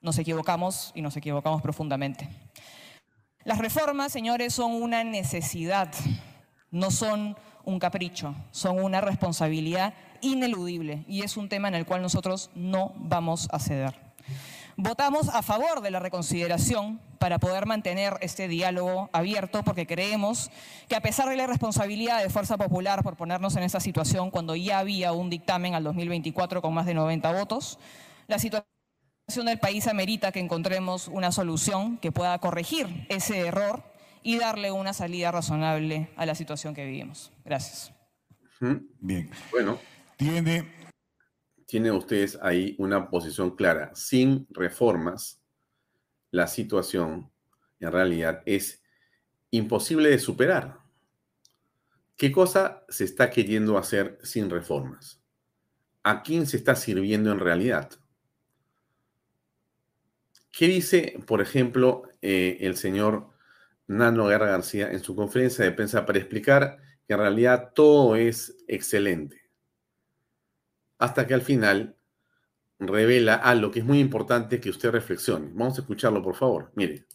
Nos 0.00 0.18
equivocamos 0.18 0.90
y 0.96 1.02
nos 1.02 1.16
equivocamos 1.16 1.62
profundamente. 1.62 2.28
Las 3.44 3.58
reformas, 3.58 4.12
señores, 4.12 4.54
son 4.54 4.72
una 4.72 5.04
necesidad, 5.04 5.92
no 6.70 6.90
son 6.90 7.36
un 7.64 7.78
capricho, 7.78 8.34
son 8.50 8.82
una 8.82 9.00
responsabilidad 9.00 9.94
ineludible 10.20 11.04
y 11.06 11.22
es 11.22 11.36
un 11.36 11.48
tema 11.48 11.68
en 11.68 11.74
el 11.74 11.86
cual 11.86 12.02
nosotros 12.02 12.50
no 12.54 12.92
vamos 12.96 13.48
a 13.52 13.60
ceder. 13.60 13.94
Votamos 14.76 15.28
a 15.28 15.42
favor 15.42 15.82
de 15.82 15.90
la 15.90 16.00
reconsideración 16.00 17.00
para 17.18 17.38
poder 17.38 17.66
mantener 17.66 18.14
este 18.20 18.48
diálogo 18.48 19.10
abierto 19.12 19.62
porque 19.62 19.86
creemos 19.86 20.50
que 20.88 20.96
a 20.96 21.00
pesar 21.00 21.28
de 21.28 21.36
la 21.36 21.46
responsabilidad 21.46 22.22
de 22.22 22.30
Fuerza 22.30 22.56
Popular 22.56 23.02
por 23.02 23.16
ponernos 23.16 23.54
en 23.56 23.62
esa 23.62 23.80
situación 23.80 24.30
cuando 24.30 24.56
ya 24.56 24.78
había 24.78 25.12
un 25.12 25.30
dictamen 25.30 25.74
al 25.74 25.84
2024 25.84 26.62
con 26.62 26.74
más 26.74 26.86
de 26.86 26.94
90 26.94 27.32
votos, 27.32 27.78
la 28.28 28.38
situación 28.38 28.66
del 29.44 29.58
país 29.58 29.86
amerita 29.86 30.32
que 30.32 30.40
encontremos 30.40 31.08
una 31.08 31.32
solución 31.32 31.98
que 31.98 32.10
pueda 32.10 32.38
corregir 32.38 33.06
ese 33.08 33.46
error 33.46 33.84
y 34.22 34.38
darle 34.38 34.72
una 34.72 34.92
salida 34.92 35.30
razonable 35.30 36.10
a 36.16 36.26
la 36.26 36.34
situación 36.34 36.74
que 36.74 36.86
vivimos. 36.86 37.32
Gracias. 37.44 37.92
Bien. 39.00 39.30
Bueno. 39.50 39.78
Tiene. 40.16 40.81
Tiene 41.72 41.90
ustedes 41.90 42.38
ahí 42.42 42.76
una 42.78 43.08
posición 43.08 43.56
clara. 43.56 43.92
Sin 43.94 44.46
reformas, 44.50 45.40
la 46.30 46.46
situación 46.46 47.32
en 47.80 47.90
realidad 47.90 48.42
es 48.44 48.82
imposible 49.50 50.10
de 50.10 50.18
superar. 50.18 50.80
¿Qué 52.14 52.30
cosa 52.30 52.84
se 52.90 53.04
está 53.04 53.30
queriendo 53.30 53.78
hacer 53.78 54.18
sin 54.22 54.50
reformas? 54.50 55.22
¿A 56.02 56.22
quién 56.22 56.46
se 56.46 56.58
está 56.58 56.76
sirviendo 56.76 57.32
en 57.32 57.40
realidad? 57.40 57.90
¿Qué 60.50 60.66
dice, 60.66 61.18
por 61.26 61.40
ejemplo, 61.40 62.02
eh, 62.20 62.58
el 62.60 62.76
señor 62.76 63.30
Nano 63.86 64.26
Guerra 64.26 64.48
García 64.48 64.92
en 64.92 65.02
su 65.02 65.16
conferencia 65.16 65.64
de 65.64 65.72
prensa 65.72 66.04
para 66.04 66.18
explicar 66.18 66.76
que 67.06 67.14
en 67.14 67.18
realidad 67.20 67.72
todo 67.74 68.14
es 68.14 68.62
excelente? 68.68 69.41
Hasta 71.02 71.26
que 71.26 71.34
al 71.34 71.40
final 71.40 71.96
revela 72.78 73.34
algo 73.34 73.72
que 73.72 73.80
es 73.80 73.84
muy 73.84 73.98
importante 73.98 74.60
que 74.60 74.70
usted 74.70 74.92
reflexione. 74.92 75.48
Vamos 75.52 75.76
a 75.76 75.80
escucharlo, 75.80 76.22
por 76.22 76.36
favor. 76.36 76.70
Mire. 76.76 77.06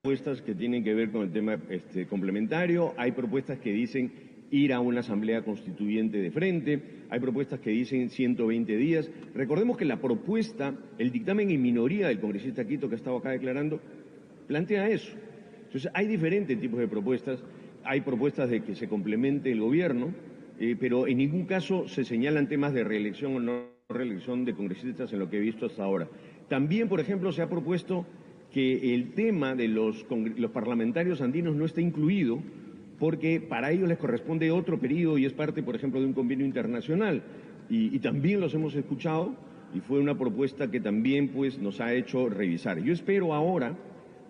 Propuestas 0.00 0.40
que 0.42 0.54
tienen 0.54 0.84
que 0.84 0.94
ver 0.94 1.10
con 1.10 1.22
el 1.22 1.32
tema 1.32 1.58
este, 1.70 2.06
complementario, 2.06 2.94
hay 2.96 3.10
propuestas 3.10 3.58
que 3.58 3.72
dicen 3.72 4.46
ir 4.52 4.72
a 4.72 4.78
una 4.78 5.00
asamblea 5.00 5.42
constituyente 5.42 6.18
de 6.18 6.30
frente, 6.30 6.80
hay 7.10 7.18
propuestas 7.18 7.58
que 7.58 7.70
dicen 7.70 8.10
120 8.10 8.76
días. 8.76 9.10
Recordemos 9.34 9.76
que 9.76 9.86
la 9.86 10.00
propuesta, 10.00 10.72
el 10.96 11.10
dictamen 11.10 11.50
en 11.50 11.60
minoría 11.60 12.06
del 12.06 12.20
congresista 12.20 12.64
Quito 12.64 12.88
que 12.88 12.94
ha 12.94 12.98
estado 12.98 13.16
acá 13.16 13.30
declarando, 13.30 13.80
plantea 14.46 14.88
eso. 14.88 15.10
Entonces, 15.64 15.90
hay 15.94 16.06
diferentes 16.06 16.60
tipos 16.60 16.78
de 16.78 16.86
propuestas. 16.86 17.42
Hay 17.82 18.02
propuestas 18.02 18.50
de 18.50 18.62
que 18.62 18.76
se 18.76 18.88
complemente 18.88 19.50
el 19.50 19.60
gobierno, 19.60 20.14
eh, 20.58 20.76
pero 20.78 21.06
en 21.06 21.18
ningún 21.18 21.46
caso 21.46 21.88
se 21.88 22.04
señalan 22.04 22.48
temas 22.48 22.72
de 22.72 22.84
reelección 22.84 23.36
o 23.36 23.40
no 23.40 23.74
reelección 23.88 24.44
de 24.44 24.54
congresistas 24.54 25.12
en 25.12 25.18
lo 25.18 25.28
que 25.28 25.36
he 25.36 25.40
visto 25.40 25.66
hasta 25.66 25.84
ahora. 25.84 26.08
También, 26.48 26.88
por 26.88 27.00
ejemplo, 27.00 27.32
se 27.32 27.42
ha 27.42 27.48
propuesto 27.48 28.06
que 28.52 28.94
el 28.94 29.12
tema 29.12 29.54
de 29.54 29.68
los, 29.68 30.06
los 30.36 30.50
parlamentarios 30.52 31.20
andinos 31.20 31.56
no 31.56 31.64
esté 31.64 31.82
incluido 31.82 32.40
porque 32.98 33.40
para 33.40 33.72
ellos 33.72 33.88
les 33.88 33.98
corresponde 33.98 34.50
otro 34.50 34.78
periodo 34.78 35.18
y 35.18 35.26
es 35.26 35.32
parte, 35.32 35.62
por 35.62 35.76
ejemplo, 35.76 36.00
de 36.00 36.06
un 36.06 36.12
convenio 36.12 36.46
internacional. 36.46 37.22
Y, 37.68 37.98
también 37.98 38.40
los 38.40 38.54
hemos 38.54 38.74
escuchado 38.74 39.34
y 39.74 39.80
fue 39.80 39.98
una 39.98 40.16
propuesta 40.16 40.70
que 40.70 40.80
también 40.80 41.28
pues, 41.28 41.58
nos 41.58 41.80
ha 41.80 41.94
hecho 41.94 42.28
revisar. 42.28 42.78
Yo 42.82 42.92
espero 42.92 43.34
ahora 43.34 43.74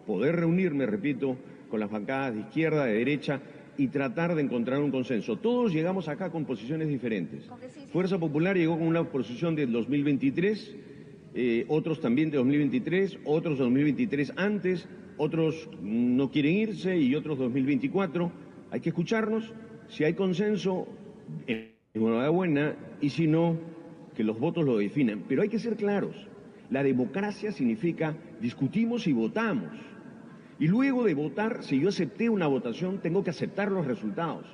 poder 0.06 0.36
reunirme, 0.36 0.86
repito, 0.86 1.36
con 1.68 1.80
las 1.80 1.90
bancadas 1.90 2.34
de 2.34 2.40
izquierda, 2.40 2.84
de 2.86 2.94
derecha 2.94 3.40
y 3.76 3.88
tratar 3.88 4.34
de 4.34 4.42
encontrar 4.42 4.80
un 4.80 4.90
consenso. 4.90 5.36
Todos 5.36 5.72
llegamos 5.72 6.08
acá 6.08 6.30
con 6.30 6.44
posiciones 6.44 6.88
diferentes. 6.88 7.48
Fuerza 7.92 8.18
Popular 8.18 8.56
llegó 8.56 8.78
con 8.78 8.86
una 8.86 9.04
posición 9.04 9.54
del 9.54 9.72
2023, 9.72 10.76
eh, 11.34 11.64
otros 11.68 12.00
también 12.00 12.30
de 12.30 12.38
2023, 12.38 13.18
otros 13.24 13.58
2023 13.58 14.32
antes, 14.36 14.88
otros 15.16 15.68
no 15.82 16.30
quieren 16.30 16.54
irse 16.54 16.96
y 16.96 17.14
otros 17.14 17.38
2024. 17.38 18.32
Hay 18.70 18.80
que 18.80 18.90
escucharnos, 18.90 19.52
si 19.88 20.04
hay 20.04 20.14
consenso, 20.14 20.86
enhorabuena, 21.94 22.76
y 23.00 23.10
si 23.10 23.26
no, 23.26 23.58
que 24.16 24.24
los 24.24 24.38
votos 24.38 24.64
lo 24.64 24.78
definan. 24.78 25.24
Pero 25.28 25.42
hay 25.42 25.48
que 25.48 25.58
ser 25.58 25.76
claros, 25.76 26.14
la 26.70 26.82
democracia 26.82 27.52
significa 27.52 28.16
discutimos 28.40 29.06
y 29.06 29.12
votamos. 29.12 29.70
Y 30.58 30.68
luego 30.68 31.04
de 31.04 31.14
votar, 31.14 31.62
si 31.62 31.80
yo 31.80 31.88
acepté 31.88 32.28
una 32.28 32.46
votación, 32.46 33.00
tengo 33.00 33.24
que 33.24 33.30
aceptar 33.30 33.72
los 33.72 33.86
resultados. 33.86 34.46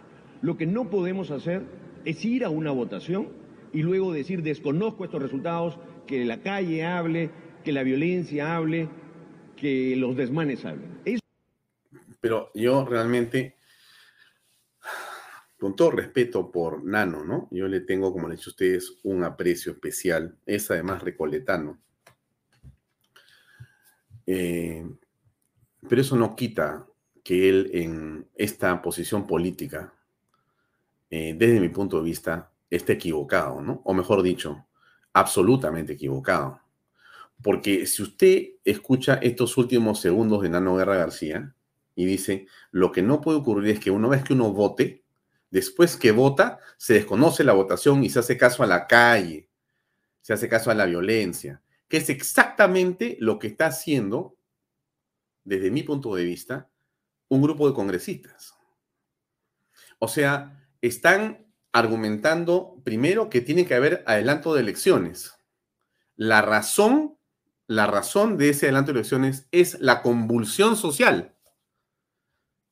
Lo 0.43 0.57
que 0.57 0.67
no 0.67 0.89
podemos 0.89 1.31
hacer 1.31 1.63
es 2.05 2.25
ir 2.25 2.45
a 2.45 2.51
una 2.51 2.71
votación 2.71 3.29
y 3.73 3.83
luego 3.83 4.13
decir 4.13 4.43
desconozco 4.43 5.05
estos 5.05 5.23
resultados, 5.23 5.79
que 6.07 6.25
la 6.25 6.41
calle 6.41 6.85
hable, 6.85 7.31
que 7.63 7.73
la 7.73 7.83
violencia 7.83 8.57
hable, 8.57 8.89
que 9.57 9.95
los 9.97 10.17
desmanes 10.17 10.65
hablen. 10.65 10.99
Pero 12.21 12.51
yo 12.55 12.85
realmente 12.85 13.57
con 15.61 15.77
todo 15.77 15.91
respeto 15.91 16.51
por 16.51 16.83
Nano, 16.83 17.23
¿no? 17.23 17.47
Yo 17.51 17.69
le 17.69 17.81
tengo, 17.81 18.13
como 18.13 18.29
le 18.29 18.35
he 18.35 18.37
dicho 18.39 18.49
a 18.49 18.53
ustedes, 18.53 18.95
un 19.03 19.23
aprecio 19.25 19.73
especial. 19.73 20.39
Es 20.47 20.71
además 20.71 21.03
recoletano. 21.03 21.79
Eh, 24.27 24.87
pero 25.89 26.01
eso 26.01 26.17
no 26.17 26.37
quita 26.37 26.87
que 27.23 27.49
él 27.49 27.71
en 27.75 28.29
esta 28.35 28.81
posición 28.83 29.27
política, 29.27 29.95
eh, 31.11 31.35
desde 31.37 31.61
mi 31.61 31.69
punto 31.69 31.99
de 31.99 32.05
vista, 32.05 32.51
esté 32.71 32.95
equivocado, 32.95 33.61
¿no? 33.61 33.83
O 33.85 33.95
mejor 33.95 34.23
dicho, 34.23 34.67
absolutamente 35.13 35.95
equivocado. 35.95 36.61
Porque 37.43 37.87
si 37.87 38.03
usted 38.03 38.49
escucha 38.65 39.15
estos 39.15 39.57
últimos 39.57 40.01
segundos 40.01 40.43
de 40.43 40.51
Nano 40.51 40.77
Guerra 40.77 40.97
García 40.97 41.55
y 41.95 42.05
dice, 42.05 42.47
lo 42.71 42.93
que 42.93 43.03
no 43.03 43.21
puede 43.21 43.39
ocurrir 43.39 43.73
es 43.73 43.81
que 43.81 43.91
una 43.91 44.09
vez 44.09 44.23
que 44.23 44.35
uno 44.35 44.53
vote, 44.53 45.01
Después 45.51 45.97
que 45.97 46.13
vota, 46.13 46.61
se 46.77 46.95
desconoce 46.95 47.43
la 47.43 47.53
votación 47.53 48.05
y 48.05 48.11
se 48.11 48.21
hace 48.21 48.39
caso 48.39 48.63
a 48.63 48.67
la 48.67 48.87
calle, 48.87 49.49
se 50.21 50.33
hace 50.33 50.49
caso 50.49 50.71
a 50.71 50.75
la 50.75 50.87
violencia, 50.87 51.61
que 51.89 51.97
es 51.97 52.09
exactamente 52.09 53.17
lo 53.21 53.39
que 53.39 53.49
está 53.49 53.67
haciendo, 53.67 54.37
desde 55.45 55.71
mi 55.71 55.83
punto 55.83 56.15
de 56.15 56.25
vista, 56.25 56.71
un 57.29 57.43
grupo 57.43 57.69
de 57.69 57.75
congresistas. 57.75 58.55
O 59.99 60.09
sea, 60.09 60.67
están 60.81 61.47
argumentando 61.73 62.81
primero 62.85 63.31
que 63.31 63.41
tiene 63.41 63.67
que 63.67 63.75
haber 63.75 64.03
adelanto 64.07 64.55
de 64.55 64.61
elecciones. 64.61 65.35
La 66.17 66.43
razón, 66.43 67.17
la 67.67 67.87
razón 67.87 68.37
de 68.37 68.51
ese 68.51 68.67
adelanto 68.67 68.93
de 68.93 68.99
elecciones 68.99 69.47
es 69.53 69.79
la 69.81 70.03
convulsión 70.03 70.77
social. 70.77 71.37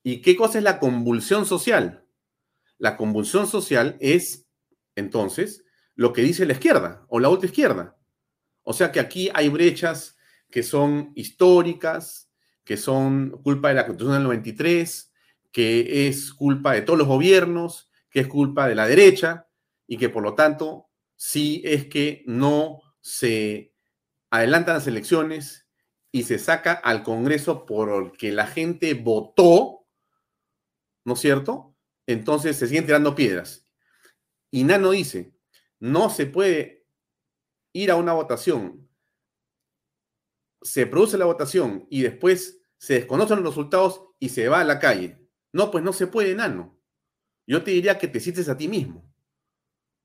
¿Y 0.02 0.22
qué 0.22 0.36
cosa 0.36 0.58
es 0.58 0.64
la 0.64 0.78
convulsión 0.78 1.46
social? 1.46 2.06
La 2.78 2.96
convulsión 2.96 3.46
social 3.46 3.96
es, 4.00 4.46
entonces, 4.94 5.64
lo 5.94 6.12
que 6.12 6.22
dice 6.22 6.46
la 6.46 6.54
izquierda 6.54 7.04
o 7.08 7.20
la 7.20 7.28
ultra 7.28 7.46
izquierda. 7.46 7.96
O 8.62 8.72
sea 8.72 8.92
que 8.92 9.00
aquí 9.00 9.30
hay 9.34 9.48
brechas 9.48 10.16
que 10.50 10.62
son 10.62 11.12
históricas, 11.14 12.27
que 12.68 12.76
son 12.76 13.30
culpa 13.42 13.68
de 13.70 13.76
la 13.76 13.86
Constitución 13.86 14.16
del 14.16 14.24
93, 14.24 15.10
que 15.50 16.06
es 16.06 16.34
culpa 16.34 16.74
de 16.74 16.82
todos 16.82 16.98
los 16.98 17.08
gobiernos, 17.08 17.90
que 18.10 18.20
es 18.20 18.26
culpa 18.26 18.68
de 18.68 18.74
la 18.74 18.86
derecha 18.86 19.48
y 19.86 19.96
que 19.96 20.10
por 20.10 20.22
lo 20.22 20.34
tanto 20.34 20.90
sí 21.16 21.62
es 21.64 21.86
que 21.86 22.22
no 22.26 22.82
se 23.00 23.72
adelantan 24.28 24.74
las 24.74 24.86
elecciones 24.86 25.66
y 26.12 26.24
se 26.24 26.38
saca 26.38 26.74
al 26.74 27.04
Congreso 27.04 27.64
porque 27.64 28.32
la 28.32 28.46
gente 28.46 28.92
votó, 28.92 29.86
¿no 31.06 31.14
es 31.14 31.20
cierto? 31.20 31.74
entonces 32.06 32.58
se 32.58 32.66
siguen 32.66 32.84
tirando 32.84 33.14
piedras. 33.14 33.66
Y 34.50 34.64
Nano 34.64 34.90
dice, 34.90 35.32
no 35.80 36.10
se 36.10 36.26
puede 36.26 36.86
ir 37.72 37.90
a 37.90 37.96
una 37.96 38.12
votación, 38.12 38.86
se 40.60 40.86
produce 40.86 41.16
la 41.16 41.24
votación 41.24 41.86
y 41.88 42.02
después 42.02 42.57
se 42.78 42.94
desconocen 42.94 43.42
los 43.42 43.54
resultados 43.54 44.02
y 44.18 44.30
se 44.30 44.48
va 44.48 44.60
a 44.60 44.64
la 44.64 44.78
calle. 44.78 45.28
No, 45.52 45.70
pues 45.70 45.84
no 45.84 45.92
se 45.92 46.06
puede, 46.06 46.34
Nano. 46.34 46.80
Yo 47.46 47.62
te 47.62 47.70
diría 47.70 47.98
que 47.98 48.08
te 48.08 48.20
cites 48.20 48.48
a 48.48 48.56
ti 48.56 48.68
mismo. 48.68 49.12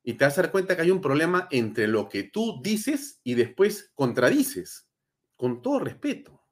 Y 0.04 0.14
te 0.14 0.26
vas 0.26 0.38
a 0.38 0.42
dar 0.44 0.52
cuenta 0.52 0.76
que 0.76 0.82
hay 0.82 0.92
un 0.92 1.02
problema 1.02 1.48
entre 1.52 1.88
lo 1.88 2.10
que 2.10 2.24
tú 2.24 2.62
dices 2.62 3.22
y 3.24 3.36
después 3.36 3.92
contradices, 3.94 4.90
con 5.36 5.62
todo 5.62 5.80
respeto. 5.80 6.44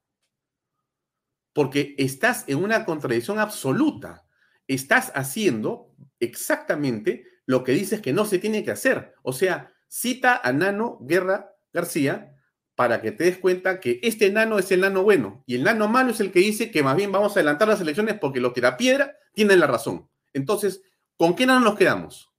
Porque 1.54 1.96
estás 1.98 2.46
en 2.48 2.64
una 2.64 2.86
contradicción 2.86 3.40
absoluta 3.40 4.26
estás 4.74 5.12
haciendo 5.16 5.94
exactamente 6.20 7.26
lo 7.46 7.64
que 7.64 7.74
dices 7.74 8.02
que 8.02 8.14
no 8.14 8.26
se 8.26 8.40
tiene 8.40 8.64
que 8.64 8.72
hacer. 8.72 9.14
O 9.22 9.34
sea, 9.34 9.74
cita 9.88 10.40
a 10.42 10.54
Nano 10.54 11.00
Guerra 11.02 11.54
García 11.74 12.36
para 12.82 13.00
que 13.00 13.12
te 13.12 13.26
des 13.26 13.38
cuenta 13.38 13.80
que 13.80 14.00
este 14.02 14.32
nano 14.32 14.58
es 14.58 14.72
el 14.72 14.82
nano 14.82 15.04
bueno 15.04 15.44
y 15.46 15.54
el 15.54 15.64
nano 15.64 15.88
malo 15.88 16.10
es 16.10 16.20
el 16.20 16.32
que 16.32 16.40
dice 16.40 16.72
que 16.72 16.82
más 16.82 16.96
bien 16.96 17.12
vamos 17.12 17.34
a 17.38 17.40
adelantar 17.40 17.68
las 17.68 17.80
elecciones 17.80 18.18
porque 18.20 18.40
los 18.40 18.54
tirapiedra 18.54 19.20
tienen 19.36 19.60
la 19.60 19.68
razón. 19.68 20.10
Entonces, 20.34 20.82
¿con 21.16 21.36
qué 21.36 21.46
nano 21.46 21.60
nos 21.60 21.76
quedamos? 21.76 22.32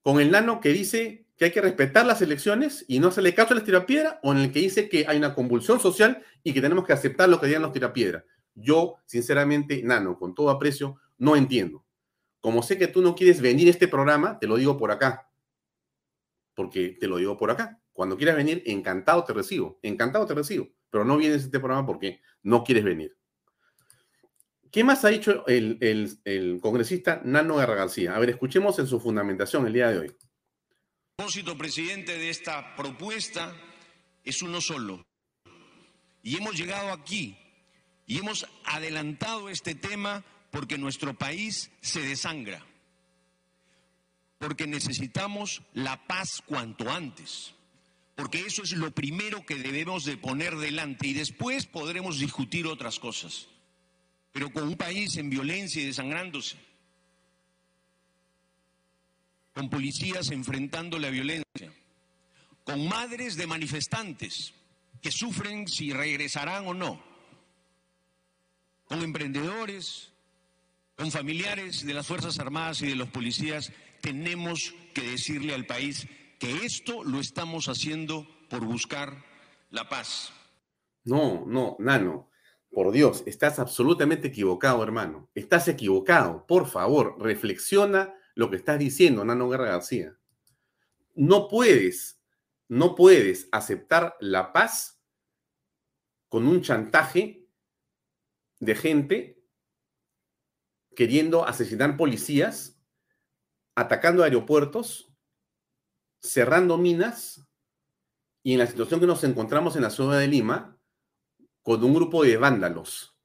¿Con 0.00 0.18
el 0.18 0.30
nano 0.30 0.62
que 0.62 0.70
dice 0.70 1.26
que 1.36 1.44
hay 1.44 1.50
que 1.50 1.60
respetar 1.60 2.06
las 2.06 2.22
elecciones 2.22 2.86
y 2.88 2.98
no 2.98 3.08
hacerle 3.08 3.34
caso 3.34 3.52
a 3.52 3.56
las 3.56 3.64
tirapiedra 3.64 4.18
o 4.22 4.32
en 4.32 4.38
el 4.38 4.50
que 4.50 4.60
dice 4.60 4.88
que 4.88 5.04
hay 5.06 5.18
una 5.18 5.34
convulsión 5.34 5.78
social 5.78 6.22
y 6.42 6.54
que 6.54 6.62
tenemos 6.62 6.86
que 6.86 6.94
aceptar 6.94 7.28
lo 7.28 7.38
que 7.38 7.48
digan 7.48 7.60
los 7.60 7.72
tirapiedra? 7.72 8.24
Yo, 8.54 8.96
sinceramente, 9.04 9.82
Nano, 9.82 10.18
con 10.18 10.34
todo 10.34 10.48
aprecio, 10.48 10.96
no 11.18 11.36
entiendo. 11.36 11.84
Como 12.40 12.62
sé 12.62 12.78
que 12.78 12.88
tú 12.88 13.02
no 13.02 13.14
quieres 13.14 13.42
venir 13.42 13.68
a 13.68 13.72
este 13.72 13.88
programa, 13.88 14.38
te 14.38 14.46
lo 14.46 14.56
digo 14.56 14.78
por 14.78 14.90
acá. 14.90 15.28
Porque 16.54 16.96
te 16.98 17.06
lo 17.08 17.18
digo 17.18 17.36
por 17.36 17.50
acá. 17.50 17.78
Cuando 17.96 18.16
quieras 18.18 18.36
venir, 18.36 18.62
encantado 18.66 19.24
te 19.24 19.32
recibo. 19.32 19.80
Encantado 19.82 20.26
te 20.26 20.34
recibo. 20.34 20.68
Pero 20.90 21.04
no 21.04 21.16
vienes 21.16 21.42
a 21.42 21.44
este 21.46 21.58
programa 21.58 21.86
porque 21.86 22.20
no 22.42 22.62
quieres 22.62 22.84
venir. 22.84 23.16
¿Qué 24.70 24.84
más 24.84 25.02
ha 25.06 25.08
dicho 25.08 25.46
el, 25.46 26.58
congresista 26.60 27.22
Nano 27.24 27.56
Guerra 27.56 27.74
García? 27.74 28.14
A 28.14 28.18
ver, 28.18 28.28
escuchemos 28.28 28.78
en 28.78 28.86
su 28.86 29.00
fundamentación 29.00 29.66
el 29.66 29.72
día 29.72 29.88
de 29.88 29.98
hoy. 29.98 30.06
El 30.08 30.16
propósito, 31.16 31.56
presidente, 31.56 32.18
de 32.18 32.28
esta 32.28 32.76
propuesta 32.76 33.56
es 34.22 34.42
uno 34.42 34.60
solo. 34.60 35.02
Y 36.22 36.36
hemos 36.36 36.54
llegado 36.54 36.92
aquí 36.92 37.38
y 38.04 38.18
hemos 38.18 38.46
adelantado 38.64 39.48
este 39.48 39.74
tema 39.74 40.22
porque 40.50 40.76
nuestro 40.76 41.14
país 41.14 41.70
se 41.80 42.00
desangra, 42.02 42.62
porque 44.38 44.66
necesitamos 44.66 45.62
la 45.72 46.06
paz 46.06 46.42
cuanto 46.44 46.90
antes, 46.90 47.55
porque 48.16 48.40
eso 48.46 48.62
es 48.62 48.72
lo 48.72 48.90
primero 48.92 49.44
que 49.44 49.56
debemos 49.56 50.06
de 50.06 50.16
poner 50.16 50.56
delante 50.56 51.06
y 51.06 51.12
después 51.12 51.66
podremos 51.66 52.18
discutir 52.18 52.66
otras 52.66 52.98
cosas. 52.98 53.46
Pero 54.32 54.50
con 54.50 54.66
un 54.66 54.76
país 54.76 55.16
en 55.18 55.28
violencia 55.28 55.82
y 55.82 55.86
desangrándose, 55.86 56.56
con 59.52 59.68
policías 59.68 60.30
enfrentando 60.30 60.98
la 60.98 61.10
violencia, 61.10 61.72
con 62.64 62.88
madres 62.88 63.36
de 63.36 63.46
manifestantes 63.46 64.54
que 65.02 65.12
sufren 65.12 65.68
si 65.68 65.92
regresarán 65.92 66.66
o 66.66 66.72
no, 66.72 67.02
con 68.86 69.02
emprendedores, 69.02 70.10
con 70.96 71.10
familiares 71.10 71.84
de 71.84 71.92
las 71.92 72.06
Fuerzas 72.06 72.38
Armadas 72.38 72.80
y 72.80 72.86
de 72.86 72.96
los 72.96 73.10
policías, 73.10 73.72
tenemos 74.00 74.72
que 74.94 75.02
decirle 75.02 75.54
al 75.54 75.66
país 75.66 76.06
que 76.38 76.64
esto 76.64 77.04
lo 77.04 77.20
estamos 77.20 77.68
haciendo 77.68 78.26
por 78.48 78.64
buscar 78.64 79.24
la 79.70 79.88
paz. 79.88 80.32
No, 81.04 81.44
no, 81.46 81.76
Nano. 81.78 82.30
Por 82.70 82.92
Dios, 82.92 83.22
estás 83.26 83.58
absolutamente 83.58 84.28
equivocado, 84.28 84.82
hermano. 84.82 85.30
Estás 85.34 85.66
equivocado. 85.68 86.46
Por 86.46 86.66
favor, 86.66 87.16
reflexiona 87.18 88.14
lo 88.34 88.50
que 88.50 88.56
estás 88.56 88.78
diciendo, 88.78 89.24
Nano 89.24 89.48
Guerra 89.48 89.66
García. 89.66 90.18
No 91.14 91.48
puedes, 91.48 92.20
no 92.68 92.94
puedes 92.94 93.48
aceptar 93.50 94.16
la 94.20 94.52
paz 94.52 95.00
con 96.28 96.46
un 96.46 96.60
chantaje 96.60 97.48
de 98.60 98.74
gente 98.74 99.42
queriendo 100.94 101.46
asesinar 101.46 101.96
policías, 101.96 102.78
atacando 103.74 104.22
aeropuertos, 104.22 105.15
cerrando 106.20 106.78
minas 106.78 107.46
y 108.42 108.52
en 108.52 108.58
la 108.58 108.66
situación 108.66 109.00
que 109.00 109.06
nos 109.06 109.24
encontramos 109.24 109.76
en 109.76 109.82
la 109.82 109.90
ciudad 109.90 110.18
de 110.18 110.28
Lima 110.28 110.78
con 111.62 111.82
un 111.82 111.94
grupo 111.94 112.22
de 112.22 112.36
vándalos. 112.36 113.18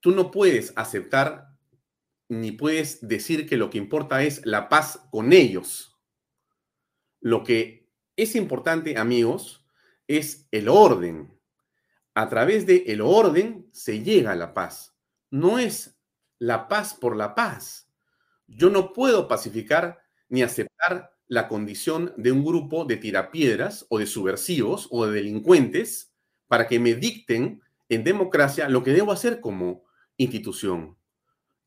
Tú 0.00 0.10
no 0.12 0.30
puedes 0.30 0.72
aceptar 0.76 1.50
ni 2.28 2.52
puedes 2.52 3.06
decir 3.06 3.48
que 3.48 3.56
lo 3.56 3.70
que 3.70 3.78
importa 3.78 4.22
es 4.22 4.44
la 4.46 4.68
paz 4.68 5.00
con 5.10 5.32
ellos. 5.32 5.98
Lo 7.20 7.42
que 7.42 7.90
es 8.16 8.36
importante, 8.36 8.98
amigos, 8.98 9.64
es 10.06 10.46
el 10.50 10.68
orden. 10.68 11.36
A 12.14 12.28
través 12.28 12.66
de 12.66 12.84
el 12.86 13.00
orden 13.00 13.68
se 13.72 14.02
llega 14.02 14.32
a 14.32 14.36
la 14.36 14.54
paz. 14.54 14.96
No 15.30 15.58
es 15.58 15.98
la 16.38 16.68
paz 16.68 16.94
por 16.94 17.16
la 17.16 17.34
paz. 17.34 17.90
Yo 18.46 18.70
no 18.70 18.92
puedo 18.92 19.28
pacificar 19.28 20.00
ni 20.28 20.42
aceptar 20.42 21.16
la 21.30 21.46
condición 21.46 22.12
de 22.16 22.32
un 22.32 22.44
grupo 22.44 22.84
de 22.84 22.96
tirapiedras 22.96 23.86
o 23.88 24.00
de 24.00 24.06
subversivos 24.06 24.88
o 24.90 25.06
de 25.06 25.12
delincuentes 25.12 26.12
para 26.48 26.66
que 26.66 26.80
me 26.80 26.96
dicten 26.96 27.62
en 27.88 28.02
democracia 28.02 28.68
lo 28.68 28.82
que 28.82 28.90
debo 28.90 29.12
hacer 29.12 29.40
como 29.40 29.84
institución. 30.16 30.98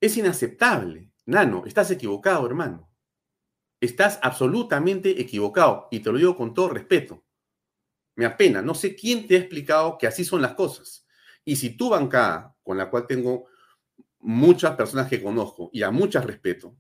Es 0.02 0.18
inaceptable. 0.18 1.14
Nano, 1.26 1.64
estás 1.66 1.90
equivocado, 1.92 2.46
hermano. 2.46 2.90
Estás 3.80 4.20
absolutamente 4.22 5.22
equivocado 5.22 5.88
y 5.92 6.02
te 6.02 6.12
lo 6.12 6.18
digo 6.18 6.36
con 6.36 6.54
todo 6.54 6.68
respeto. 6.68 7.24
Me 8.16 8.26
apena, 8.26 8.62
no 8.62 8.76
sé 8.76 8.98
quién 8.98 9.28
te 9.28 9.38
ha 9.38 9.40
explicado 9.40 9.98
que 9.98 10.08
así 10.08 10.26
son 10.26 10.42
las 10.42 10.56
cosas. 10.56 11.08
Y 11.46 11.56
si 11.56 11.78
tu 11.78 11.88
bancada, 11.88 12.54
con 12.64 12.78
la 12.78 12.90
cual 12.90 13.08
tengo 13.08 13.46
muchas 14.20 14.76
personas 14.76 15.08
que 15.08 15.24
conozco 15.24 15.70
y 15.72 15.84
a 15.84 15.90
muchas 15.90 16.26
respeto, 16.26 16.76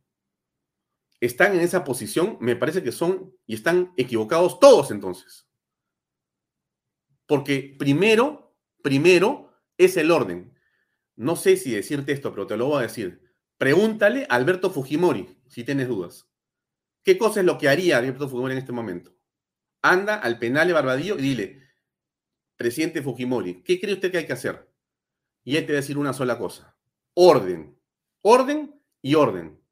están 1.25 1.53
en 1.53 1.61
esa 1.61 1.83
posición, 1.83 2.37
me 2.41 2.55
parece 2.55 2.83
que 2.83 2.91
son 2.91 3.33
y 3.45 3.53
están 3.55 3.93
equivocados 3.95 4.59
todos 4.59 4.91
entonces. 4.91 5.47
Porque 7.25 7.75
primero, 7.79 8.53
primero 8.81 9.53
es 9.77 9.95
el 9.95 10.11
orden. 10.11 10.53
No 11.15 11.35
sé 11.35 11.55
si 11.55 11.71
decirte 11.71 12.11
esto, 12.11 12.31
pero 12.31 12.45
te 12.45 12.57
lo 12.57 12.65
voy 12.65 12.79
a 12.79 12.87
decir. 12.87 13.21
Pregúntale 13.57 14.25
a 14.29 14.35
Alberto 14.35 14.69
Fujimori, 14.69 15.37
si 15.47 15.63
tienes 15.63 15.87
dudas. 15.87 16.27
¿Qué 17.03 17.17
cosa 17.17 17.39
es 17.39 17.45
lo 17.45 17.57
que 17.57 17.69
haría 17.69 17.97
Alberto 17.97 18.27
Fujimori 18.27 18.53
en 18.53 18.59
este 18.59 18.73
momento? 18.73 19.15
Anda 19.81 20.15
al 20.15 20.39
penal 20.39 20.67
de 20.67 20.73
Barbadillo 20.73 21.17
y 21.17 21.21
dile, 21.21 21.63
presidente 22.57 23.01
Fujimori, 23.01 23.63
¿qué 23.63 23.79
cree 23.79 23.93
usted 23.93 24.11
que 24.11 24.17
hay 24.17 24.25
que 24.25 24.33
hacer? 24.33 24.69
Y 25.45 25.55
él 25.55 25.65
te 25.65 25.71
va 25.71 25.77
a 25.77 25.81
decir 25.81 25.97
una 25.97 26.11
sola 26.11 26.37
cosa. 26.37 26.77
Orden. 27.13 27.79
Orden 28.21 28.81
y 29.01 29.15
orden. 29.15 29.62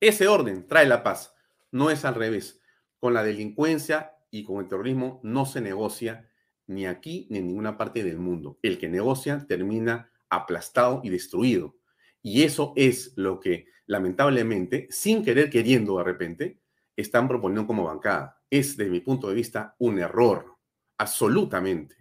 Ese 0.00 0.28
orden 0.28 0.66
trae 0.66 0.86
la 0.86 1.02
paz. 1.02 1.34
No 1.70 1.90
es 1.90 2.04
al 2.04 2.14
revés. 2.14 2.60
Con 2.98 3.14
la 3.14 3.22
delincuencia 3.22 4.12
y 4.30 4.44
con 4.44 4.60
el 4.60 4.68
terrorismo 4.68 5.20
no 5.22 5.46
se 5.46 5.60
negocia 5.60 6.28
ni 6.66 6.86
aquí 6.86 7.26
ni 7.30 7.38
en 7.38 7.48
ninguna 7.48 7.76
parte 7.76 8.02
del 8.02 8.18
mundo. 8.18 8.58
El 8.62 8.78
que 8.78 8.88
negocia 8.88 9.44
termina 9.46 10.10
aplastado 10.28 11.00
y 11.04 11.10
destruido. 11.10 11.76
Y 12.22 12.42
eso 12.42 12.72
es 12.76 13.12
lo 13.16 13.38
que, 13.38 13.66
lamentablemente, 13.86 14.88
sin 14.90 15.22
querer 15.22 15.50
queriendo 15.50 15.98
de 15.98 16.04
repente, 16.04 16.60
están 16.96 17.28
proponiendo 17.28 17.66
como 17.66 17.84
bancada. 17.84 18.42
Es, 18.50 18.76
desde 18.76 18.90
mi 18.90 19.00
punto 19.00 19.28
de 19.28 19.34
vista, 19.34 19.74
un 19.78 19.98
error. 19.98 20.56
Absolutamente. 20.96 21.96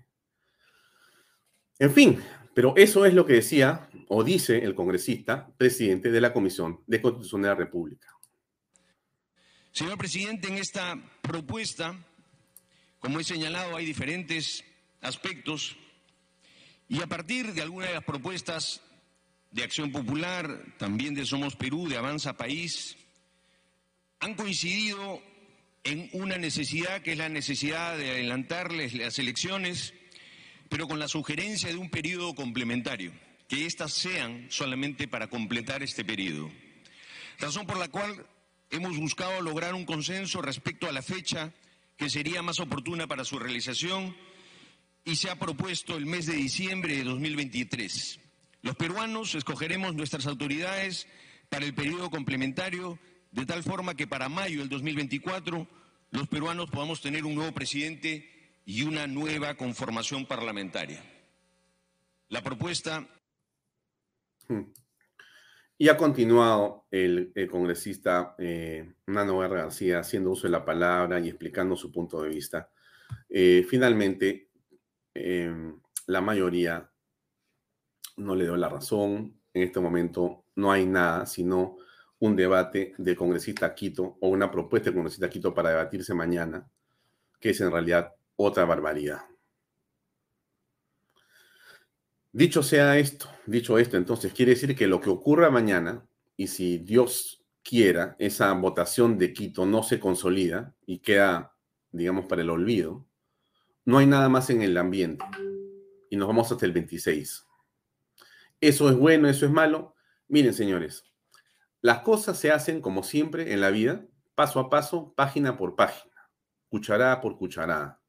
En 1.80 1.92
fin, 1.92 2.20
pero 2.54 2.74
eso 2.78 3.06
es 3.06 3.14
lo 3.14 3.26
que 3.26 3.34
decía 3.34 3.90
o 4.08 4.24
dice 4.24 4.60
el 4.60 4.76
congresista 4.76 5.48
presidente 5.58 6.12
de 6.12 6.22
la 6.22 6.34
Comisión 6.34 6.82
de 6.88 7.02
Constitución 7.02 7.42
de 7.42 7.48
la 7.48 7.56
República. 7.56 8.08
Señor 9.72 9.98
presidente, 9.98 10.48
en 10.48 10.58
esta 10.58 10.96
propuesta, 11.22 11.96
como 13.00 13.20
he 13.20 13.24
señalado, 13.24 13.76
hay 13.76 13.86
diferentes 13.86 14.64
aspectos 15.02 15.76
y 16.88 17.02
a 17.02 17.08
partir 17.08 17.54
de 17.54 17.62
algunas 17.62 17.90
de 17.90 17.96
las 17.96 18.04
propuestas 18.04 18.82
de 19.52 19.64
Acción 19.64 19.92
Popular, 19.92 20.64
también 20.78 21.16
de 21.16 21.26
Somos 21.26 21.56
Perú, 21.56 21.88
de 21.88 21.98
Avanza 21.98 22.38
País, 22.38 22.98
han 24.20 24.36
coincidido 24.36 25.22
en 25.84 26.10
una 26.14 26.38
necesidad 26.38 27.02
que 27.02 27.14
es 27.14 27.18
la 27.18 27.30
necesidad 27.30 27.98
de 27.98 28.12
adelantarles 28.12 28.94
las 28.94 29.20
elecciones, 29.20 29.94
pero 30.74 30.88
con 30.88 30.98
la 30.98 31.08
sugerencia 31.08 31.70
de 31.70 31.76
un 31.76 31.92
periodo 31.92 32.34
complementario, 32.34 33.14
que 33.48 33.68
éstas 33.68 33.94
sean 33.94 34.48
solamente 34.50 35.08
para 35.08 35.28
completar 35.28 35.84
este 35.84 36.04
periodo. 36.04 36.50
Razón 37.38 37.68
por 37.68 37.78
la 37.78 37.90
cual 37.90 38.26
hemos 38.72 38.98
buscado 38.98 39.40
lograr 39.42 39.76
un 39.76 39.86
consenso 39.86 40.42
respecto 40.42 40.90
a 40.90 40.92
la 40.92 41.04
fecha 41.04 41.54
que 41.96 42.10
sería 42.10 42.42
más 42.42 42.60
oportuna 42.60 43.06
para 43.06 43.24
su 43.24 43.38
realización 43.38 44.18
y 45.06 45.16
se 45.16 45.30
ha 45.30 45.38
propuesto 45.38 45.96
el 45.96 46.08
mes 46.08 46.26
de 46.26 46.34
diciembre 46.34 46.96
de 46.96 47.04
2023. 47.04 48.20
Los 48.64 48.76
peruanos 48.76 49.36
escogeremos 49.36 49.94
nuestras 49.94 50.26
autoridades 50.26 51.06
para 51.50 51.66
el 51.66 51.76
periodo 51.76 52.10
complementario 52.10 52.98
de 53.32 53.46
tal 53.46 53.62
forma 53.62 53.94
que 53.94 54.08
para 54.08 54.28
mayo 54.28 54.62
del 54.62 54.70
2024 54.70 55.68
los 56.10 56.28
peruanos 56.28 56.72
podamos 56.72 57.00
tener 57.00 57.26
un 57.26 57.36
nuevo 57.36 57.52
presidente 57.52 58.33
y 58.66 58.84
una 58.84 59.08
nueva 59.08 59.56
conformación 59.56 60.26
parlamentaria. 60.26 61.02
La 62.30 62.42
propuesta... 62.42 63.08
Hmm. 64.48 64.72
Y 65.78 65.90
ha 65.90 65.98
continuado 65.98 66.86
el, 66.92 67.34
congresista 67.50 68.36
eh, 68.38 68.94
Nano 69.08 69.40
García 69.40 70.00
haciendo 70.00 70.32
uso 70.32 70.48
de 70.48 70.52
la 70.52 70.64
palabra 70.64 71.20
y 71.20 71.28
explicando 71.28 71.76
su 71.76 71.92
punto 71.92 72.22
de 72.22 72.30
vista. 72.30 72.70
Eh, 73.28 73.66
finalmente, 73.68 74.50
em, 75.14 75.80
la 76.06 76.22
mayoría 76.22 76.90
no 78.18 78.36
le 78.36 78.46
dio 78.46 78.56
la 78.56 78.70
razón. 78.70 79.42
En 79.54 79.64
este 79.64 79.80
momento 79.80 80.46
no 80.56 80.72
hay 80.72 80.86
nada, 80.86 81.26
sino 81.26 81.78
un 82.20 82.36
debate 82.36 82.94
de 82.98 83.16
congresista 83.16 83.74
Quito 83.74 84.18
o 84.22 84.30
una 84.30 84.50
propuesta 84.50 84.90
de 84.90 84.96
congresista 84.96 85.30
Quito 85.30 85.54
para 85.54 85.72
debatirse 85.72 86.14
mañana, 86.14 86.70
que 87.40 87.50
es 87.50 87.60
en 87.60 87.72
realidad 87.72 88.14
otra 88.36 88.66
barbaridad. 88.66 89.22
Dicho 92.32 92.64
sea 92.64 92.98
esto, 92.98 93.30
dicho 93.46 93.78
esto, 93.78 93.96
entonces 93.96 94.34
quiere 94.34 94.54
decir 94.54 94.76
que 94.76 94.88
lo 94.88 95.00
que 95.00 95.12
ocurra 95.12 95.52
mañana, 95.52 96.04
y 96.36 96.48
si 96.48 96.80
Dios 96.80 97.44
quiera, 97.64 98.16
esa 98.18 98.52
votación 98.54 99.18
de 99.18 99.34
Quito 99.34 99.66
no 99.66 99.84
se 99.84 100.00
consolida 100.00 100.74
y 100.86 101.00
queda, 101.00 101.56
digamos, 101.92 102.26
para 102.26 102.42
el 102.42 102.50
olvido, 102.50 103.06
no 103.86 104.00
hay 104.00 104.08
nada 104.08 104.30
más 104.30 104.50
en 104.50 104.62
el 104.62 104.78
ambiente. 104.78 105.24
Y 106.10 106.16
nos 106.16 106.28
vamos 106.28 106.52
hasta 106.52 106.66
el 106.66 106.72
26. 106.72 107.46
¿Eso 108.62 108.90
es 108.90 108.96
bueno, 108.96 109.28
eso 109.28 109.46
es 109.46 109.52
malo? 109.52 109.96
Miren, 110.28 110.54
señores, 110.54 111.04
las 111.82 112.00
cosas 112.00 112.40
se 112.40 112.52
hacen 112.52 112.82
como 112.82 113.04
siempre 113.04 113.54
en 113.54 113.62
la 113.62 113.70
vida, 113.70 114.06
paso 114.36 114.60
a 114.60 114.70
paso, 114.70 115.14
página 115.16 115.58
por 115.58 115.76
página, 115.76 116.30
cucharada 116.70 117.20
por 117.22 117.38
cucharada. 117.38 118.03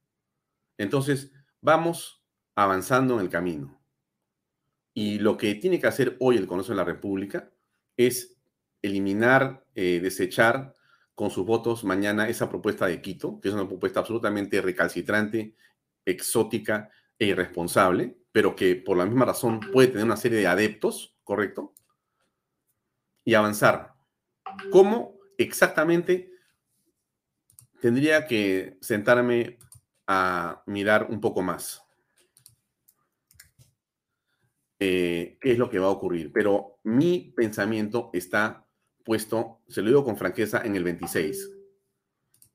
Entonces, 0.78 1.32
vamos 1.60 2.24
avanzando 2.54 3.14
en 3.14 3.20
el 3.20 3.30
camino. 3.30 3.80
Y 4.92 5.18
lo 5.18 5.36
que 5.36 5.54
tiene 5.56 5.80
que 5.80 5.86
hacer 5.86 6.16
hoy 6.20 6.36
el 6.36 6.46
Congreso 6.46 6.72
de 6.72 6.76
la 6.76 6.84
República 6.84 7.50
es 7.96 8.36
eliminar, 8.82 9.64
eh, 9.74 10.00
desechar 10.00 10.74
con 11.14 11.30
sus 11.30 11.46
votos 11.46 11.84
mañana 11.84 12.28
esa 12.28 12.48
propuesta 12.48 12.86
de 12.86 13.00
Quito, 13.00 13.40
que 13.40 13.48
es 13.48 13.54
una 13.54 13.68
propuesta 13.68 14.00
absolutamente 14.00 14.60
recalcitrante, 14.60 15.56
exótica 16.04 16.90
e 17.18 17.26
irresponsable, 17.26 18.18
pero 18.30 18.54
que 18.54 18.76
por 18.76 18.96
la 18.96 19.06
misma 19.06 19.24
razón 19.24 19.60
puede 19.72 19.88
tener 19.88 20.04
una 20.04 20.16
serie 20.16 20.38
de 20.38 20.46
adeptos, 20.46 21.16
¿correcto? 21.22 21.72
Y 23.24 23.34
avanzar. 23.34 23.94
¿Cómo 24.70 25.18
exactamente 25.38 26.30
tendría 27.80 28.26
que 28.26 28.76
sentarme 28.80 29.58
a 30.07 30.62
mirar 30.66 31.09
un 31.11 31.20
poco 31.20 31.42
más? 31.42 31.82
Eh, 34.78 35.38
qué 35.40 35.52
es 35.52 35.59
lo 35.59 35.70
que 35.70 35.78
va 35.78 35.86
a 35.86 35.90
ocurrir. 35.90 36.32
Pero 36.32 36.78
mi 36.82 37.32
pensamiento 37.34 38.11
está 38.12 38.66
puesto, 39.05 39.61
se 39.68 39.82
lo 39.82 39.88
digo 39.88 40.05
con 40.05 40.16
franqueza, 40.16 40.62
en 40.64 40.76
el 40.76 40.84
26. 40.84 41.50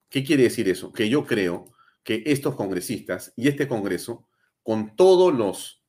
¿Qué 0.10 0.24
quiere 0.24 0.44
decir 0.44 0.68
eso? 0.68 0.92
Que 0.92 1.10
yo 1.10 1.26
creo 1.26 1.74
que 2.04 2.24
estos 2.26 2.56
congresistas 2.56 3.34
y 3.36 3.48
este 3.48 3.68
Congreso, 3.68 4.28
con 4.64 4.96
todos 4.96 5.34
los 5.34 5.84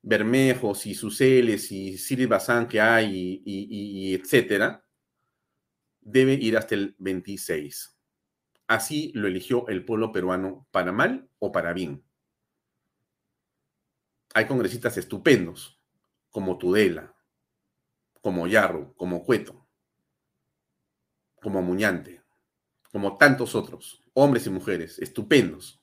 Bermejos 0.00 0.86
y 0.86 0.94
Suceles 0.94 1.70
y 1.72 1.98
Siri 1.98 2.26
Bazán 2.26 2.68
que 2.68 2.80
hay 2.80 3.42
y, 3.44 4.10
y 4.10 4.14
etcétera, 4.14 4.84
debe 6.00 6.34
ir 6.34 6.56
hasta 6.56 6.74
el 6.74 6.94
26. 6.98 7.97
Así 8.68 9.10
lo 9.14 9.26
eligió 9.26 9.66
el 9.68 9.84
pueblo 9.84 10.12
peruano 10.12 10.68
para 10.70 10.92
mal 10.92 11.30
o 11.38 11.50
para 11.50 11.72
bien. 11.72 12.04
Hay 14.34 14.46
congresistas 14.46 14.98
estupendos, 14.98 15.80
como 16.30 16.58
Tudela, 16.58 17.16
como 18.20 18.46
Yarro, 18.46 18.94
como 18.94 19.24
Cueto, 19.24 19.66
como 21.40 21.62
Muñante, 21.62 22.22
como 22.92 23.16
tantos 23.16 23.54
otros, 23.54 24.02
hombres 24.12 24.46
y 24.46 24.50
mujeres, 24.50 24.98
estupendos. 24.98 25.82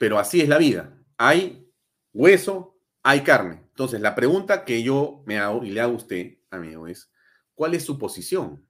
Pero 0.00 0.18
así 0.18 0.40
es 0.40 0.48
la 0.48 0.58
vida. 0.58 0.98
Hay 1.16 1.72
hueso, 2.12 2.80
hay 3.04 3.22
carne. 3.22 3.60
Entonces, 3.68 4.00
la 4.00 4.16
pregunta 4.16 4.64
que 4.64 4.82
yo 4.82 5.22
me 5.24 5.38
hago 5.38 5.64
y 5.64 5.70
le 5.70 5.80
hago 5.80 5.92
a 5.92 5.96
usted, 5.96 6.38
amigo, 6.50 6.88
es, 6.88 7.12
¿cuál 7.54 7.74
es 7.74 7.84
su 7.84 7.96
posición? 7.96 8.68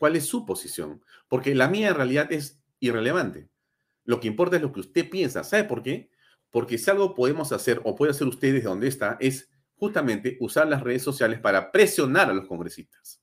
¿Cuál 0.00 0.16
es 0.16 0.24
su 0.24 0.46
posición? 0.46 1.04
Porque 1.28 1.54
la 1.54 1.68
mía 1.68 1.88
en 1.88 1.94
realidad 1.94 2.32
es 2.32 2.58
irrelevante. 2.78 3.50
Lo 4.04 4.18
que 4.18 4.28
importa 4.28 4.56
es 4.56 4.62
lo 4.62 4.72
que 4.72 4.80
usted 4.80 5.10
piensa. 5.10 5.44
¿Sabe 5.44 5.64
por 5.64 5.82
qué? 5.82 6.10
Porque 6.50 6.78
si 6.78 6.90
algo 6.90 7.14
podemos 7.14 7.52
hacer 7.52 7.82
o 7.84 7.94
puede 7.94 8.12
hacer 8.12 8.26
usted 8.26 8.54
desde 8.54 8.70
donde 8.70 8.88
está 8.88 9.18
es 9.20 9.50
justamente 9.76 10.38
usar 10.40 10.68
las 10.68 10.82
redes 10.82 11.02
sociales 11.02 11.38
para 11.38 11.70
presionar 11.70 12.30
a 12.30 12.32
los 12.32 12.46
congresistas, 12.46 13.20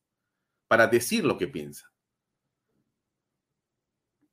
para 0.67 0.85
decir 0.85 1.25
lo 1.25 1.39
que 1.39 1.47
piensa. 1.47 1.91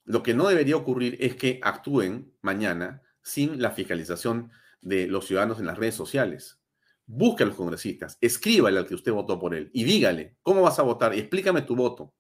Lo 0.05 0.23
que 0.23 0.35
no 0.35 0.47
debería 0.47 0.77
ocurrir 0.77 1.17
es 1.21 1.37
que 1.37 1.61
actúen 1.63 2.37
mañana 2.43 3.01
sin 3.23 3.63
la 3.63 3.71
fiscalización 3.71 4.53
de 4.83 5.07
los 5.07 5.27
ciudadanos 5.27 5.61
en 5.61 5.67
las 5.67 5.79
redes 5.79 5.95
sociales. 5.95 6.61
Busque 7.07 7.45
a 7.45 7.47
los 7.47 7.57
congresistas, 7.57 8.19
escríbale 8.21 8.79
al 8.79 8.87
que 8.87 8.97
usted 8.97 9.13
votó 9.13 9.41
por 9.41 9.55
él 9.55 9.71
y 9.73 9.85
dígale 9.85 10.37
cómo 10.43 10.61
vas 10.61 10.79
a 10.79 10.83
votar 10.83 11.15
y 11.15 11.21
explícame 11.21 11.63
tu 11.63 11.75
voto. 11.75 12.13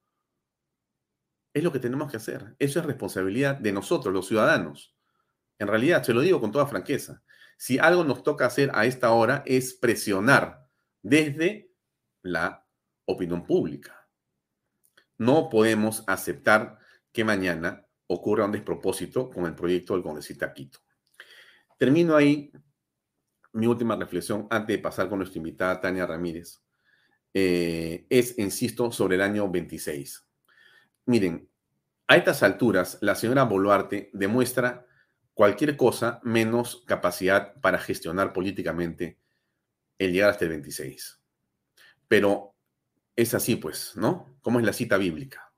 Es 1.55 1.63
lo 1.63 1.73
que 1.73 1.79
tenemos 1.79 2.11
que 2.11 2.19
hacer. 2.19 2.55
Eso 2.59 2.81
es 2.81 2.85
responsabilidad 2.85 3.57
de 3.57 3.73
nosotros, 3.73 4.13
los 4.13 4.27
ciudadanos. 4.27 4.95
En 5.59 5.69
realidad, 5.69 6.03
se 6.03 6.13
lo 6.13 6.21
digo 6.21 6.41
con 6.41 6.53
toda 6.53 6.67
franqueza. 6.67 7.23
Si 7.57 7.79
algo 7.79 8.05
nos 8.05 8.25
toca 8.25 8.45
hacer 8.45 8.71
a 8.75 8.85
esta 8.85 9.13
hora 9.13 9.45
es 9.47 9.73
presionar 9.75 10.69
desde 11.01 11.71
la 12.23 12.67
opinión 13.07 13.47
pública. 13.47 14.09
No 15.17 15.49
podemos 15.49 16.03
aceptar 16.09 16.79
que 17.13 17.25
mañana 17.25 17.87
ocurra 18.09 18.47
un 18.47 18.53
despropósito 18.53 19.31
con 19.31 19.47
el 19.47 19.55
proyecto 19.55 19.95
del 19.95 20.03
congresista 20.03 20.53
Quito. 20.53 20.81
Termino 21.79 22.17
ahí 22.17 22.51
mi 23.53 23.67
última 23.69 23.95
reflexión 23.95 24.49
antes 24.51 24.77
de 24.77 24.83
pasar 24.83 25.09
con 25.09 25.19
nuestra 25.19 25.39
invitada 25.39 25.81
Tania 25.81 26.07
Ramírez. 26.07 26.61
Eh, 27.33 28.07
es, 28.11 28.39
insisto, 28.39 28.91
sobre 28.91 29.15
el 29.15 29.23
año 29.23 29.49
26. 29.49 30.27
Miren, 31.07 31.49
a 32.09 32.17
estas 32.17 32.43
alturas, 32.43 32.99
la 33.01 33.15
señora 33.15 33.45
Boluarte 33.45 34.11
demuestra 34.13 34.87
cualquier 35.35 35.77
cosa 35.77 36.21
menos 36.23 36.83
capacidad 36.87 37.55
para 37.61 37.79
gestionar 37.79 38.33
políticamente 38.33 39.19
el 39.99 40.13
llegar 40.13 40.31
hasta 40.31 40.45
el 40.45 40.51
26. 40.51 41.21
Pero 42.09 42.55
es 43.17 43.35
así, 43.35 43.57
pues, 43.57 43.93
¿no? 43.97 44.37
Como 44.43 44.61
es 44.61 44.67
la 44.67 44.73
cita 44.73 44.97
bíblica. 44.97 45.53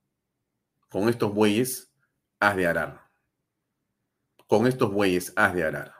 Con 0.88 1.08
estos 1.08 1.32
bueyes 1.32 1.92
has 2.40 2.56
de 2.56 2.66
arar. 2.66 3.02
Con 4.46 4.66
estos 4.66 4.92
bueyes 4.92 5.32
has 5.36 5.54
de 5.54 5.64
arar. 5.64 5.94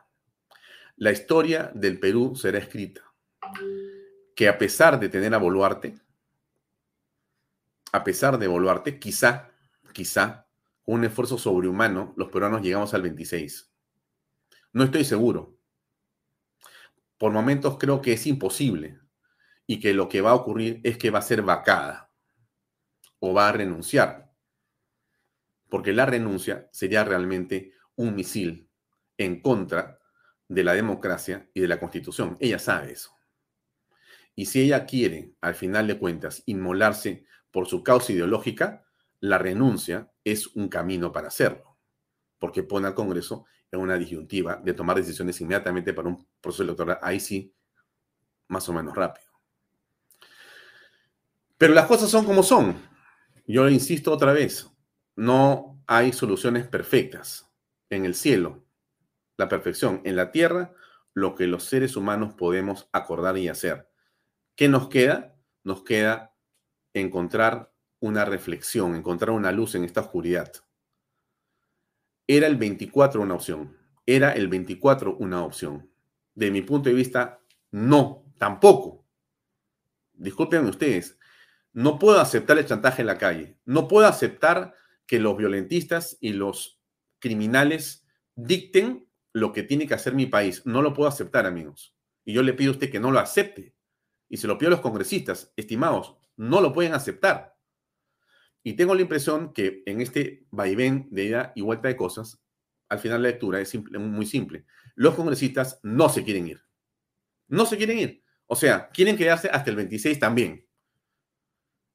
La 0.97 1.12
historia 1.12 1.70
del 1.74 1.99
Perú 1.99 2.36
será 2.36 2.59
escrita. 2.59 3.03
Que 4.34 4.49
a 4.49 4.59
pesar 4.59 5.01
de 5.01 5.09
tener 5.09 5.34
a 5.34 5.38
Boluarte, 5.38 5.99
a 7.97 8.05
pesar 8.05 8.38
de 8.38 8.47
Boluarte, 8.47 8.99
quizá, 8.99 9.51
quizá, 9.94 10.47
un 10.84 11.05
esfuerzo 11.05 11.38
sobrehumano, 11.38 12.12
los 12.18 12.28
peruanos 12.28 12.61
llegamos 12.61 12.92
al 12.92 13.01
26. 13.01 13.72
No 14.74 14.84
estoy 14.84 15.03
seguro. 15.05 15.59
Por 17.16 17.32
momentos 17.32 17.78
creo 17.78 18.03
que 18.03 18.12
es 18.12 18.26
imposible 18.26 19.01
y 19.66 19.80
que 19.80 19.94
lo 19.94 20.11
que 20.11 20.20
va 20.20 20.32
a 20.32 20.34
ocurrir 20.34 20.80
es 20.84 20.99
que 20.99 21.11
va 21.11 21.20
a 21.20 21.22
ser 21.22 21.40
vacada 21.40 22.12
o 23.18 23.32
va 23.32 23.49
a 23.49 23.53
renunciar. 23.53 24.30
Porque 25.70 25.94
la 25.94 26.05
renuncia 26.05 26.68
sería 26.70 27.03
realmente 27.03 27.72
un 27.97 28.14
misil 28.14 28.68
en 29.16 29.40
contra 29.40 29.99
de 30.49 30.64
la 30.64 30.74
democracia 30.74 31.49
y 31.55 31.61
de 31.62 31.68
la 31.68 31.80
constitución. 31.80 32.36
Ella 32.40 32.59
sabe 32.59 32.92
eso. 32.92 33.16
Y 34.34 34.44
si 34.44 34.61
ella 34.61 34.84
quiere, 34.84 35.32
al 35.40 35.55
final 35.55 35.86
de 35.86 35.99
cuentas, 35.99 36.42
inmolarse 36.44 37.24
por 37.51 37.66
su 37.66 37.82
causa 37.82 38.12
ideológica, 38.12 38.84
la 39.20 39.38
renuncia 39.38 40.11
es 40.24 40.49
un 40.49 40.68
camino 40.68 41.12
para 41.12 41.28
hacerlo, 41.28 41.78
porque 42.38 42.62
pone 42.62 42.86
al 42.86 42.94
Congreso 42.94 43.47
en 43.70 43.80
una 43.80 43.97
disyuntiva 43.97 44.57
de 44.57 44.74
tomar 44.74 44.97
decisiones 44.97 45.40
inmediatamente 45.40 45.92
para 45.92 46.09
un 46.09 46.26
proceso 46.40 46.62
electoral, 46.62 46.99
ahí 47.03 47.20
sí, 47.20 47.55
más 48.49 48.68
o 48.68 48.72
menos 48.72 48.94
rápido. 48.94 49.26
Pero 51.59 51.72
las 51.72 51.86
cosas 51.86 52.11
son 52.11 52.24
como 52.24 52.42
son. 52.42 52.76
Yo 53.47 53.68
insisto 53.68 54.12
otra 54.12 54.32
vez, 54.32 54.70
no 55.14 55.82
hay 55.86 56.12
soluciones 56.12 56.66
perfectas. 56.66 57.51
En 57.88 58.05
el 58.05 58.14
cielo, 58.14 58.64
la 59.36 59.49
perfección. 59.49 60.01
En 60.05 60.16
la 60.16 60.32
tierra, 60.32 60.74
lo 61.14 61.34
que 61.34 61.47
los 61.47 61.64
seres 61.64 61.97
humanos 61.97 62.34
podemos 62.34 62.88
acordar 62.92 63.38
y 63.38 63.49
hacer. 63.49 63.88
¿Qué 64.55 64.68
nos 64.68 64.88
queda? 64.88 65.36
Nos 65.64 65.82
queda 65.82 66.36
encontrar 67.01 67.72
una 68.01 68.24
reflexión, 68.24 68.94
encontrar 68.94 69.30
una 69.30 69.53
luz 69.53 69.74
en 69.74 69.84
esta 69.84 70.01
oscuridad. 70.01 70.53
Era 72.26 72.47
el 72.47 72.57
24 72.57 73.20
una 73.20 73.34
opción. 73.34 73.76
Era 74.05 74.32
el 74.32 74.49
24 74.49 75.16
una 75.18 75.44
opción. 75.44 75.90
De 76.34 76.51
mi 76.51 76.62
punto 76.62 76.88
de 76.88 76.94
vista, 76.94 77.40
no, 77.70 78.24
tampoco. 78.38 79.05
Disculpen 80.12 80.66
ustedes, 80.66 81.18
no 81.72 81.99
puedo 81.99 82.20
aceptar 82.20 82.59
el 82.59 82.66
chantaje 82.66 83.03
en 83.03 83.07
la 83.07 83.18
calle. 83.18 83.59
No 83.64 83.86
puedo 83.86 84.07
aceptar 84.07 84.74
que 85.07 85.20
los 85.20 85.36
violentistas 85.36 86.16
y 86.20 86.32
los 86.32 86.80
criminales 87.18 88.07
dicten 88.34 89.09
lo 89.32 89.53
que 89.53 89.62
tiene 89.62 89.86
que 89.86 89.94
hacer 89.94 90.14
mi 90.14 90.26
país. 90.26 90.64
No 90.64 90.82
lo 90.82 90.94
puedo 90.94 91.09
aceptar, 91.09 91.47
amigos. 91.47 91.94
Y 92.24 92.32
yo 92.32 92.42
le 92.42 92.55
pido 92.55 92.70
a 92.70 92.74
usted 92.74 92.90
que 92.90 93.01
no 93.01 93.11
lo 93.11 93.18
acepte. 93.18 93.74
Y 94.28 94.38
se 94.38 94.47
lo 94.47 94.59
pido 94.59 94.68
a 94.68 94.70
los 94.72 94.80
congresistas, 94.80 95.53
estimados, 95.57 96.16
no 96.37 96.61
lo 96.61 96.72
pueden 96.72 96.95
aceptar. 96.95 97.57
Y 98.62 98.74
tengo 98.74 98.95
la 98.95 99.03
impresión 99.03 99.53
que 99.53 99.82
en 99.87 100.01
este 100.01 100.47
vaivén 100.51 101.09
de 101.11 101.24
ida 101.24 101.53
y 101.55 101.62
vuelta 101.62 101.89
de 101.89 101.97
cosas, 101.97 102.43
al 102.89 102.99
final 102.99 103.22
la 103.22 103.28
lectura 103.28 103.61
es 103.61 103.74
muy 103.74 104.26
simple. 104.26 104.66
Los 104.95 105.14
congresistas 105.14 105.78
no 105.82 106.09
se 106.09 106.24
quieren 106.24 106.49
ir. 106.49 106.62
No 107.49 107.66
se 107.66 107.76
quieren 107.76 107.99
ir. 107.99 108.24
O 108.47 108.57
sea, 108.57 108.89
quieren 108.91 109.16
quedarse 109.16 109.49
hasta 109.49 109.70
el 109.70 109.76
26 109.76 110.18
también. 110.18 110.66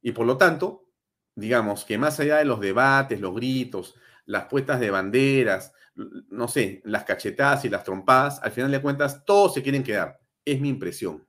Y 0.01 0.11
por 0.11 0.25
lo 0.25 0.37
tanto, 0.37 0.87
digamos 1.35 1.85
que 1.85 1.97
más 1.97 2.19
allá 2.19 2.37
de 2.37 2.45
los 2.45 2.59
debates, 2.59 3.19
los 3.19 3.35
gritos, 3.35 3.95
las 4.25 4.45
puestas 4.45 4.79
de 4.79 4.91
banderas, 4.91 5.73
no 5.95 6.47
sé, 6.47 6.81
las 6.85 7.03
cachetadas 7.03 7.65
y 7.65 7.69
las 7.69 7.83
trompadas, 7.83 8.41
al 8.41 8.51
final 8.51 8.71
de 8.71 8.81
cuentas, 8.81 9.23
todos 9.25 9.53
se 9.53 9.61
quieren 9.61 9.83
quedar. 9.83 10.19
Es 10.45 10.59
mi 10.59 10.69
impresión. 10.69 11.27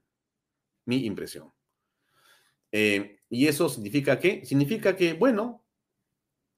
Mi 0.87 1.05
impresión. 1.05 1.53
Eh, 2.73 3.21
¿Y 3.29 3.47
eso 3.47 3.69
significa 3.69 4.19
qué? 4.19 4.45
Significa 4.45 4.97
que, 4.97 5.15
bueno, 5.15 5.65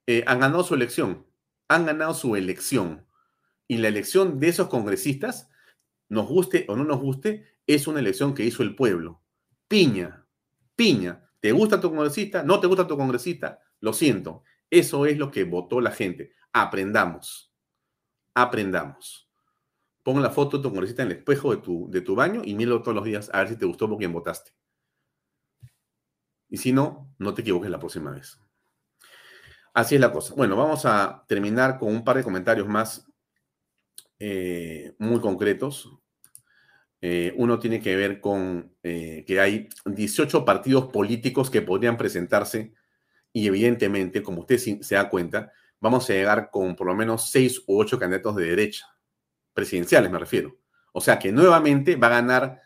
eh, 0.06 0.24
han 0.26 0.40
ganado 0.40 0.64
su 0.64 0.74
elección, 0.74 1.26
han 1.68 1.86
ganado 1.86 2.14
su 2.14 2.36
elección. 2.36 3.06
Y 3.68 3.78
la 3.78 3.88
elección 3.88 4.40
de 4.40 4.48
esos 4.48 4.68
congresistas, 4.68 5.50
nos 6.08 6.28
guste 6.28 6.64
o 6.68 6.76
no 6.76 6.84
nos 6.84 7.00
guste, 7.00 7.46
es 7.66 7.86
una 7.86 8.00
elección 8.00 8.34
que 8.34 8.44
hizo 8.44 8.62
el 8.62 8.74
pueblo. 8.74 9.22
Piña, 9.68 10.26
Piña 10.76 11.24
¿Te 11.44 11.52
gusta 11.52 11.78
tu 11.78 11.90
congresista? 11.90 12.42
¿No 12.42 12.58
te 12.58 12.66
gusta 12.66 12.86
tu 12.86 12.96
congresista? 12.96 13.60
Lo 13.80 13.92
siento. 13.92 14.44
Eso 14.70 15.04
es 15.04 15.18
lo 15.18 15.30
que 15.30 15.44
votó 15.44 15.78
la 15.78 15.90
gente. 15.90 16.32
Aprendamos. 16.54 17.52
Aprendamos. 18.32 19.28
Pon 20.02 20.22
la 20.22 20.30
foto 20.30 20.56
de 20.56 20.62
tu 20.62 20.70
congresista 20.70 21.02
en 21.02 21.10
el 21.10 21.18
espejo 21.18 21.54
de 21.54 21.60
tu, 21.60 21.90
de 21.90 22.00
tu 22.00 22.14
baño 22.14 22.40
y 22.42 22.54
míralo 22.54 22.80
todos 22.80 22.94
los 22.94 23.04
días 23.04 23.28
a 23.30 23.40
ver 23.40 23.50
si 23.50 23.56
te 23.56 23.66
gustó 23.66 23.86
por 23.90 23.98
quien 23.98 24.14
votaste. 24.14 24.52
Y 26.54 26.56
si 26.56 26.72
no, 26.72 27.12
no 27.18 27.34
te 27.34 27.42
equivoques 27.42 27.68
la 27.68 27.80
próxima 27.80 28.12
vez. 28.12 28.38
Así 29.72 29.96
es 29.96 30.00
la 30.00 30.12
cosa. 30.12 30.34
Bueno, 30.36 30.54
vamos 30.54 30.86
a 30.86 31.24
terminar 31.26 31.80
con 31.80 31.88
un 31.88 32.04
par 32.04 32.16
de 32.16 32.22
comentarios 32.22 32.68
más 32.68 33.10
eh, 34.20 34.94
muy 35.00 35.20
concretos. 35.20 35.90
Eh, 37.00 37.34
uno 37.38 37.58
tiene 37.58 37.80
que 37.80 37.96
ver 37.96 38.20
con 38.20 38.72
eh, 38.84 39.24
que 39.26 39.40
hay 39.40 39.68
18 39.84 40.44
partidos 40.44 40.92
políticos 40.92 41.50
que 41.50 41.60
podrían 41.60 41.96
presentarse 41.96 42.72
y 43.32 43.48
evidentemente, 43.48 44.22
como 44.22 44.42
usted 44.42 44.58
se 44.58 44.94
da 44.94 45.10
cuenta, 45.10 45.50
vamos 45.80 46.08
a 46.08 46.12
llegar 46.12 46.50
con 46.52 46.76
por 46.76 46.86
lo 46.86 46.94
menos 46.94 47.32
6 47.32 47.64
u 47.66 47.80
8 47.80 47.98
candidatos 47.98 48.36
de 48.36 48.44
derecha, 48.44 48.86
presidenciales 49.52 50.08
me 50.08 50.20
refiero. 50.20 50.56
O 50.92 51.00
sea 51.00 51.18
que 51.18 51.32
nuevamente 51.32 51.96
va 51.96 52.06
a 52.06 52.10
ganar 52.10 52.62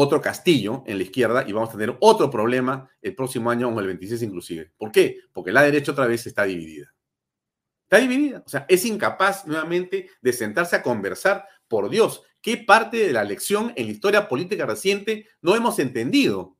otro 0.00 0.20
castillo 0.20 0.84
en 0.86 0.98
la 0.98 1.02
izquierda 1.02 1.44
y 1.46 1.52
vamos 1.52 1.70
a 1.70 1.72
tener 1.72 1.96
otro 2.00 2.30
problema 2.30 2.88
el 3.02 3.16
próximo 3.16 3.50
año 3.50 3.68
o 3.68 3.80
el 3.80 3.86
26 3.86 4.22
inclusive. 4.22 4.72
¿Por 4.76 4.92
qué? 4.92 5.18
Porque 5.32 5.50
la 5.50 5.62
derecha 5.62 5.92
otra 5.92 6.06
vez 6.06 6.24
está 6.26 6.44
dividida. 6.44 6.94
Está 7.82 7.98
dividida. 7.98 8.42
O 8.46 8.48
sea, 8.48 8.64
es 8.68 8.84
incapaz 8.84 9.46
nuevamente 9.46 10.10
de 10.20 10.32
sentarse 10.32 10.76
a 10.76 10.82
conversar. 10.82 11.46
Por 11.66 11.90
Dios, 11.90 12.22
¿qué 12.40 12.58
parte 12.58 12.98
de 12.98 13.12
la 13.12 13.24
lección 13.24 13.72
en 13.76 13.86
la 13.86 13.92
historia 13.92 14.28
política 14.28 14.66
reciente 14.66 15.26
no 15.42 15.56
hemos 15.56 15.78
entendido? 15.78 16.56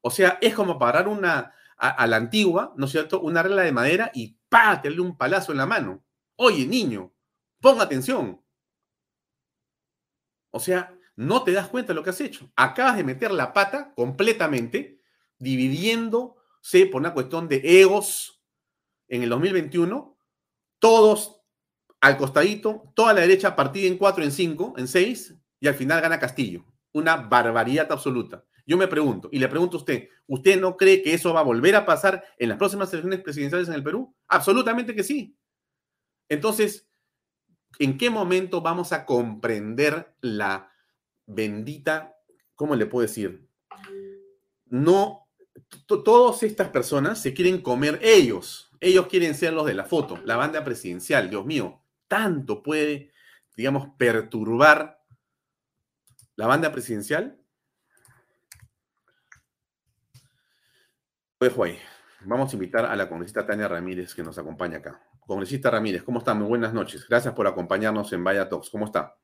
O 0.00 0.10
sea, 0.10 0.38
es 0.40 0.54
como 0.54 0.78
parar 0.78 1.08
una, 1.08 1.52
a, 1.76 2.06
la 2.06 2.16
antigua, 2.16 2.72
¿no 2.76 2.86
es 2.86 2.92
cierto? 2.92 3.20
Una 3.20 3.42
regla 3.42 3.62
de 3.62 3.72
madera 3.72 4.10
y 4.14 4.38
¡pa! 4.48 4.80
Un 4.98 5.16
palazo 5.16 5.52
en 5.52 5.58
la 5.58 5.66
mano. 5.66 6.02
Oye, 6.36 6.66
niño, 6.66 7.12
ponga 7.60 7.84
atención. 7.84 8.40
O 10.50 10.58
sea, 10.58 10.97
no 11.18 11.42
te 11.42 11.50
das 11.50 11.66
cuenta 11.66 11.88
de 11.88 11.94
lo 11.96 12.04
que 12.04 12.10
has 12.10 12.20
hecho. 12.20 12.48
Acabas 12.54 12.96
de 12.96 13.02
meter 13.02 13.32
la 13.32 13.52
pata 13.52 13.92
completamente, 13.96 15.00
dividiéndose 15.36 16.86
por 16.86 17.00
una 17.00 17.12
cuestión 17.12 17.48
de 17.48 17.60
egos 17.82 18.40
en 19.08 19.24
el 19.24 19.30
2021, 19.30 20.16
todos 20.78 21.40
al 22.00 22.16
costadito, 22.16 22.92
toda 22.94 23.14
la 23.14 23.22
derecha 23.22 23.56
partida 23.56 23.88
en 23.88 23.98
cuatro, 23.98 24.22
en 24.22 24.30
cinco, 24.30 24.74
en 24.76 24.86
seis, 24.86 25.34
y 25.58 25.66
al 25.66 25.74
final 25.74 26.00
gana 26.00 26.20
Castillo. 26.20 26.64
Una 26.92 27.16
barbaridad 27.16 27.90
absoluta. 27.90 28.44
Yo 28.64 28.76
me 28.76 28.86
pregunto, 28.86 29.28
y 29.32 29.40
le 29.40 29.48
pregunto 29.48 29.76
a 29.76 29.80
usted, 29.80 30.08
¿usted 30.28 30.60
no 30.60 30.76
cree 30.76 31.02
que 31.02 31.14
eso 31.14 31.34
va 31.34 31.40
a 31.40 31.42
volver 31.42 31.74
a 31.74 31.84
pasar 31.84 32.22
en 32.38 32.50
las 32.50 32.58
próximas 32.58 32.92
elecciones 32.92 33.22
presidenciales 33.22 33.66
en 33.66 33.74
el 33.74 33.82
Perú? 33.82 34.14
Absolutamente 34.28 34.94
que 34.94 35.02
sí. 35.02 35.36
Entonces, 36.28 36.88
¿en 37.80 37.98
qué 37.98 38.08
momento 38.08 38.60
vamos 38.60 38.92
a 38.92 39.04
comprender 39.04 40.14
la 40.20 40.67
bendita, 41.28 42.16
¿cómo 42.56 42.74
le 42.74 42.86
puedo 42.86 43.06
decir? 43.06 43.48
No, 44.66 45.28
todas 45.86 46.42
estas 46.42 46.70
personas 46.70 47.20
se 47.20 47.32
quieren 47.32 47.62
comer 47.62 48.00
ellos. 48.02 48.70
Ellos 48.80 49.06
quieren 49.06 49.34
ser 49.34 49.52
los 49.52 49.66
de 49.66 49.74
la 49.74 49.84
foto, 49.84 50.18
la 50.24 50.36
banda 50.36 50.64
presidencial. 50.64 51.30
Dios 51.30 51.44
mío, 51.44 51.82
tanto 52.08 52.62
puede, 52.62 53.12
digamos, 53.56 53.90
perturbar 53.96 55.02
la 56.36 56.46
banda 56.46 56.72
presidencial. 56.72 57.38
Dejo 61.40 61.64
ahí. 61.64 61.78
Vamos 62.24 62.52
a 62.52 62.56
invitar 62.56 62.84
a 62.84 62.96
la 62.96 63.08
congresista 63.08 63.46
Tania 63.46 63.68
Ramírez 63.68 64.14
que 64.14 64.22
nos 64.22 64.38
acompaña 64.38 64.78
acá. 64.78 65.02
Congresista 65.20 65.70
Ramírez, 65.70 66.02
¿cómo 66.02 66.20
está? 66.20 66.34
Muy 66.34 66.48
buenas 66.48 66.72
noches. 66.72 67.06
Gracias 67.08 67.34
por 67.34 67.46
acompañarnos 67.46 68.12
en 68.12 68.24
Vaya 68.24 68.48
Talks. 68.48 68.70
¿Cómo 68.70 68.86
está? 68.86 69.16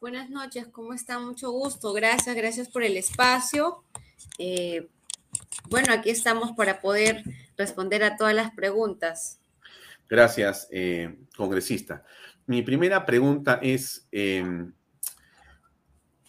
Buenas 0.00 0.30
noches, 0.30 0.66
¿cómo 0.68 0.94
está? 0.94 1.18
Mucho 1.18 1.50
gusto. 1.50 1.92
Gracias, 1.92 2.34
gracias 2.34 2.70
por 2.70 2.82
el 2.82 2.96
espacio. 2.96 3.84
Eh, 4.38 4.88
bueno, 5.68 5.92
aquí 5.92 6.08
estamos 6.08 6.52
para 6.52 6.80
poder 6.80 7.22
responder 7.58 8.02
a 8.02 8.16
todas 8.16 8.34
las 8.34 8.50
preguntas. 8.52 9.38
Gracias, 10.08 10.68
eh, 10.70 11.18
congresista. 11.36 12.02
Mi 12.46 12.62
primera 12.62 13.04
pregunta 13.04 13.58
es, 13.62 14.08
em, 14.10 14.72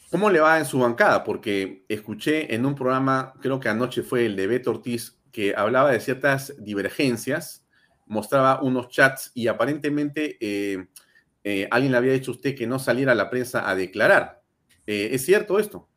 ¿cómo 0.10 0.30
le 0.30 0.42
va 0.42 0.60
en 0.60 0.66
su 0.66 0.80
bancada? 0.80 1.24
Porque 1.24 1.86
escuché 1.88 2.54
en 2.54 2.66
un 2.66 2.76
programa, 2.76 3.34
creo 3.40 3.62
que 3.62 3.70
anoche 3.70 4.04
fue 4.04 4.26
el 4.26 4.36
de 4.36 4.48
Beto 4.48 4.72
Ortiz, 4.72 5.18
que 5.32 5.56
hablaba 5.56 5.92
de 5.92 6.02
ciertas 6.02 6.54
divergencias, 6.60 7.66
mostraba 8.06 8.62
unos 8.62 8.90
chats 8.90 9.32
y 9.34 9.48
aparentemente... 9.48 10.90
Eh, 11.44 11.68
alguien 11.72 11.92
le 11.92 11.98
había 11.98 12.14
dicho 12.14 12.32
a 12.32 12.36
usted 12.36 12.56
que 12.56 12.68
no 12.68 12.80
saliera 12.80 13.14
a 13.14 13.16
la 13.16 13.30
prensa 13.30 13.68
a 13.70 13.76
declarar. 13.76 14.44
Eh, 14.86 15.10
¿Es 15.14 15.26
cierto 15.26 15.60
esto? 15.60 15.88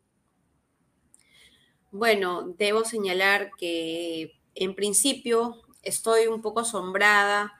Bueno, 1.90 2.54
debo 2.58 2.84
señalar 2.84 3.50
que 3.58 4.32
en 4.54 4.74
principio 4.74 5.62
estoy 5.82 6.26
un 6.26 6.40
poco 6.40 6.60
asombrada, 6.60 7.52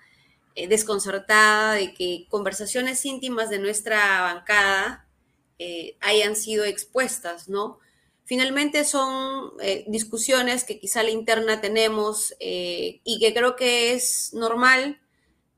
eh, 0.55 0.67
desconcertada 0.67 1.75
de 1.75 1.95
que 1.95 2.27
conversaciones 2.31 3.05
íntimas 3.05 3.51
de 3.51 3.59
nuestra 3.59 4.23
bancada 4.23 5.01
hayan 6.01 6.37
sido 6.37 6.65
expuestas, 6.65 7.49
¿no? 7.49 7.79
Finalmente 8.25 8.85
son 8.85 9.53
discusiones 9.87 10.65
que 10.65 10.79
quizá 10.79 11.03
la 11.03 11.11
interna 11.11 11.63
tenemos 11.63 12.35
y 12.39 13.19
que 13.19 13.33
creo 13.33 13.57
que 13.57 13.95
es 13.95 14.35
normal 14.35 15.01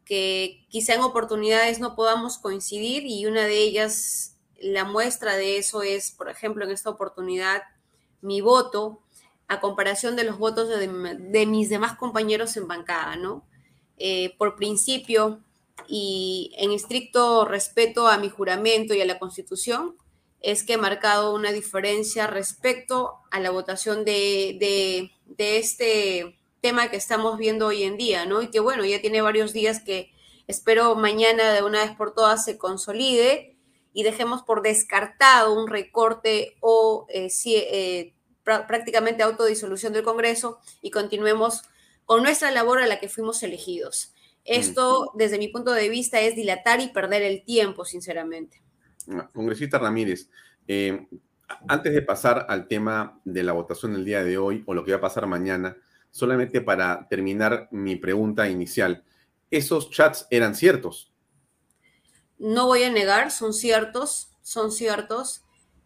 que 0.06 0.64
quizá 0.70 0.94
en 0.94 1.02
oportunidades 1.02 1.80
no 1.80 1.96
podamos 1.96 2.38
coincidir 2.38 3.04
y 3.04 3.26
una 3.26 3.44
de 3.44 3.58
ellas, 3.58 4.36
la 4.58 4.84
muestra 4.84 5.36
de 5.36 5.58
eso 5.58 5.82
es, 5.82 6.12
por 6.12 6.30
ejemplo, 6.30 6.64
en 6.64 6.70
esta 6.70 6.90
oportunidad, 6.90 7.64
mi 8.22 8.40
voto 8.40 9.02
a 9.48 9.60
comparación 9.60 10.16
de 10.16 10.24
los 10.24 10.38
votos 10.38 10.68
de, 10.68 11.46
mis 11.46 11.68
demás 11.68 11.96
compañeros 11.96 12.56
en 12.56 12.68
bancada, 12.68 13.16
¿no? 13.16 13.44
Eh, 13.98 14.34
por 14.38 14.56
principio 14.56 15.40
y 15.88 16.52
en 16.56 16.70
estricto 16.70 17.44
respeto 17.44 18.06
a 18.06 18.18
mi 18.18 18.28
juramento 18.28 18.94
y 18.94 19.00
a 19.00 19.06
la 19.06 19.18
Constitución, 19.18 19.96
es 20.40 20.62
que 20.62 20.74
he 20.74 20.78
marcado 20.78 21.34
una 21.34 21.50
diferencia 21.50 22.28
respecto 22.28 23.18
a 23.30 23.40
la 23.40 23.50
votación 23.50 24.04
de, 24.04 24.56
de, 24.60 25.10
de 25.26 25.58
este 25.58 26.38
tema 26.60 26.90
que 26.90 26.96
estamos 26.96 27.38
viendo 27.38 27.66
hoy 27.66 27.82
en 27.82 27.96
día, 27.96 28.26
¿no? 28.26 28.42
Y 28.42 28.48
que 28.48 28.60
bueno, 28.60 28.84
ya 28.84 29.00
tiene 29.00 29.20
varios 29.22 29.52
días 29.52 29.80
que 29.80 30.12
espero 30.46 30.94
mañana 30.94 31.52
de 31.52 31.62
una 31.62 31.82
vez 31.82 31.92
por 31.96 32.14
todas 32.14 32.44
se 32.44 32.58
consolide 32.58 33.56
y 33.92 34.02
dejemos 34.02 34.42
por 34.42 34.62
descartado 34.62 35.54
un 35.54 35.68
recorte 35.68 36.56
o 36.60 37.06
eh, 37.08 37.28
eh, 37.46 38.14
prácticamente 38.44 39.22
autodisolución 39.22 39.92
del 39.92 40.04
Congreso 40.04 40.58
y 40.82 40.90
continuemos 40.90 41.62
con 42.04 42.22
nuestra 42.22 42.50
labor 42.50 42.80
a 42.80 42.86
la 42.86 43.00
que 43.00 43.08
fuimos 43.08 43.42
elegidos. 43.42 44.12
Esto, 44.44 45.10
desde 45.14 45.38
mi 45.38 45.48
punto 45.48 45.72
de 45.72 45.88
vista, 45.88 46.20
es 46.20 46.36
dilatar 46.36 46.80
y 46.80 46.88
perder 46.88 47.22
el 47.22 47.42
tiempo, 47.44 47.84
sinceramente. 47.84 48.62
Ah, 49.10 49.28
congresista 49.32 49.78
Ramírez, 49.78 50.28
eh, 50.68 51.06
antes 51.68 51.92
de 51.92 52.02
pasar 52.02 52.46
al 52.48 52.68
tema 52.68 53.20
de 53.24 53.42
la 53.42 53.52
votación 53.52 53.92
del 53.92 54.04
día 54.04 54.22
de 54.22 54.38
hoy 54.38 54.62
o 54.66 54.74
lo 54.74 54.84
que 54.84 54.92
va 54.92 54.98
a 54.98 55.00
pasar 55.00 55.26
mañana, 55.26 55.76
solamente 56.10 56.60
para 56.60 57.06
terminar 57.08 57.68
mi 57.70 57.96
pregunta 57.96 58.48
inicial, 58.48 59.04
¿esos 59.50 59.90
chats 59.90 60.26
eran 60.30 60.54
ciertos? 60.54 61.12
No 62.38 62.66
voy 62.66 62.82
a 62.82 62.90
negar, 62.90 63.30
son 63.30 63.52
ciertos, 63.52 64.32
son 64.42 64.70
ciertos. 64.72 65.44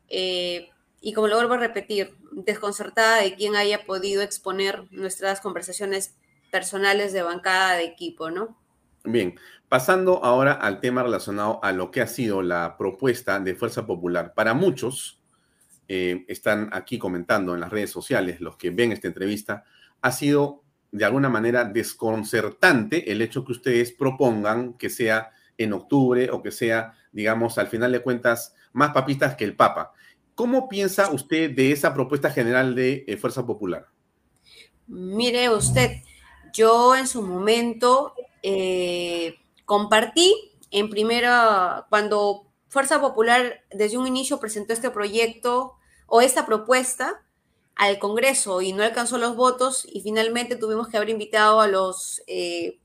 Eh, 0.09 0.69
y 1.01 1.13
como 1.13 1.29
lo 1.29 1.37
vuelvo 1.37 1.55
a 1.55 1.59
repetir, 1.59 2.17
desconcertada 2.33 3.23
de 3.23 3.35
quien 3.35 3.57
haya 3.57 3.85
podido 3.85 4.23
exponer 4.23 4.85
nuestras 4.91 5.41
conversaciones 5.41 6.17
personales 6.51 7.13
de 7.13 7.23
bancada 7.23 7.77
de 7.77 7.85
equipo, 7.85 8.31
¿no? 8.31 8.59
Bien, 9.05 9.39
pasando 9.69 10.23
ahora 10.25 10.53
al 10.53 10.81
tema 10.81 11.03
relacionado 11.03 11.59
a 11.63 11.73
lo 11.73 11.91
que 11.91 12.03
ha 12.03 12.07
sido 12.07 12.43
la 12.43 12.77
propuesta 12.77 13.41
de 13.41 13.55
Fuerza 13.55 13.87
Popular. 13.87 14.35
Para 14.35 14.53
muchos, 14.53 15.23
eh, 15.89 16.25
están 16.29 16.69
aquí 16.73 16.99
comentando 16.99 17.55
en 17.55 17.61
las 17.61 17.71
redes 17.71 17.91
sociales, 17.91 18.41
los 18.41 18.57
que 18.57 18.71
ven 18.71 18.93
esta 18.93 19.09
entrevista, 19.09 19.65
ha 20.03 20.13
sido 20.13 20.63
de 20.93 21.05
alguna 21.05 21.29
manera 21.29 21.65
desconcertante 21.65 23.13
el 23.13 23.23
hecho 23.23 23.45
que 23.45 23.53
ustedes 23.53 23.93
propongan 23.93 24.75
que 24.75 24.91
sea 24.91 25.31
en 25.57 25.73
octubre 25.73 26.31
o 26.31 26.43
que 26.43 26.51
sea, 26.51 26.95
digamos, 27.13 27.59
al 27.59 27.69
final 27.69 27.93
de 27.93 28.03
cuentas, 28.03 28.55
más 28.73 28.93
papistas 28.93 29.37
que 29.37 29.45
el 29.45 29.57
Papa. 29.57 29.93
¿Cómo 30.35 30.69
piensa 30.69 31.11
usted 31.11 31.51
de 31.55 31.73
esa 31.73 31.93
propuesta 31.93 32.31
general 32.31 32.75
de 32.75 33.05
eh, 33.07 33.17
Fuerza 33.17 33.45
Popular? 33.45 33.87
Mire 34.87 35.51
usted, 35.51 35.99
yo 36.53 36.97
en 36.97 37.07
su 37.07 37.23
momento 37.23 38.15
eh, 38.43 39.37
compartí 39.65 40.35
en 40.71 40.89
primera, 40.89 41.87
cuando 41.91 42.47
Fuerza 42.69 43.01
Popular 43.01 43.65
desde 43.71 43.99
un 43.99 44.07
inicio 44.07 44.41
presentó 44.41 44.73
este 44.73 44.91
proyecto 44.91 45.75
o 46.07 46.21
esta 46.21 46.47
propuesta, 46.47 47.23
al 47.81 47.99
Congreso 47.99 48.61
y 48.61 48.75
no 48.75 48.83
alcanzó 48.83 49.17
los 49.17 49.37
votos 49.37 49.87
y 49.91 50.03
finalmente 50.03 50.55
tuvimos 50.55 50.89
que 50.89 50.99
haber 50.99 51.09
invitado 51.09 51.63
a 51.63 51.67
los, 51.67 52.21
eh, 52.27 52.79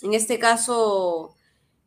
en 0.00 0.14
este 0.14 0.38
caso, 0.38 1.34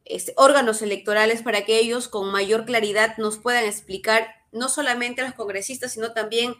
este, 0.03 0.33
órganos 0.35 0.81
electorales 0.81 1.43
para 1.43 1.63
que 1.63 1.79
ellos 1.79 2.09
con 2.09 2.29
mayor 2.29 2.65
claridad 2.65 3.15
nos 3.17 3.37
puedan 3.37 3.63
explicar, 3.63 4.35
no 4.51 4.67
solamente 4.67 5.21
a 5.21 5.27
los 5.27 5.33
congresistas, 5.33 5.93
sino 5.93 6.11
también 6.11 6.53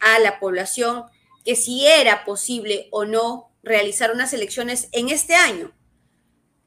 a 0.00 0.18
la 0.18 0.40
población, 0.40 1.04
que 1.44 1.54
si 1.54 1.86
era 1.86 2.24
posible 2.24 2.88
o 2.90 3.04
no 3.04 3.52
realizar 3.62 4.10
unas 4.10 4.32
elecciones 4.32 4.88
en 4.90 5.08
este 5.08 5.36
año. 5.36 5.72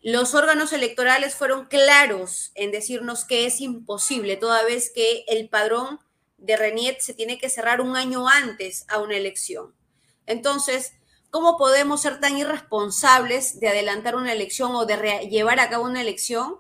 Los 0.02 0.34
órganos 0.34 0.72
electorales 0.72 1.36
fueron 1.36 1.66
claros 1.66 2.54
en 2.56 2.72
decirnos 2.72 3.26
que 3.26 3.46
es 3.46 3.60
imposible, 3.60 4.38
toda 4.38 4.64
vez 4.64 4.90
que 4.96 5.26
el 5.28 5.50
padrón 5.50 6.00
de 6.42 6.58
Reniet 6.58 7.00
se 7.00 7.14
tiene 7.14 7.38
que 7.38 7.50
cerrar 7.50 7.82
un 7.82 7.96
año 7.96 8.28
antes 8.28 8.86
a 8.90 8.98
una 9.00 9.16
elección. 9.16 9.74
Entonces, 10.26 10.94
¿cómo 11.30 11.58
podemos 11.58 12.02
ser 12.02 12.20
tan 12.20 12.38
irresponsables 12.38 13.60
de 13.60 13.70
adelantar 13.70 14.16
una 14.16 14.34
elección 14.34 14.76
o 14.76 14.86
de 14.86 15.28
llevar 15.30 15.60
a 15.60 15.70
cabo 15.70 15.86
una 15.86 16.02
elección 16.02 16.56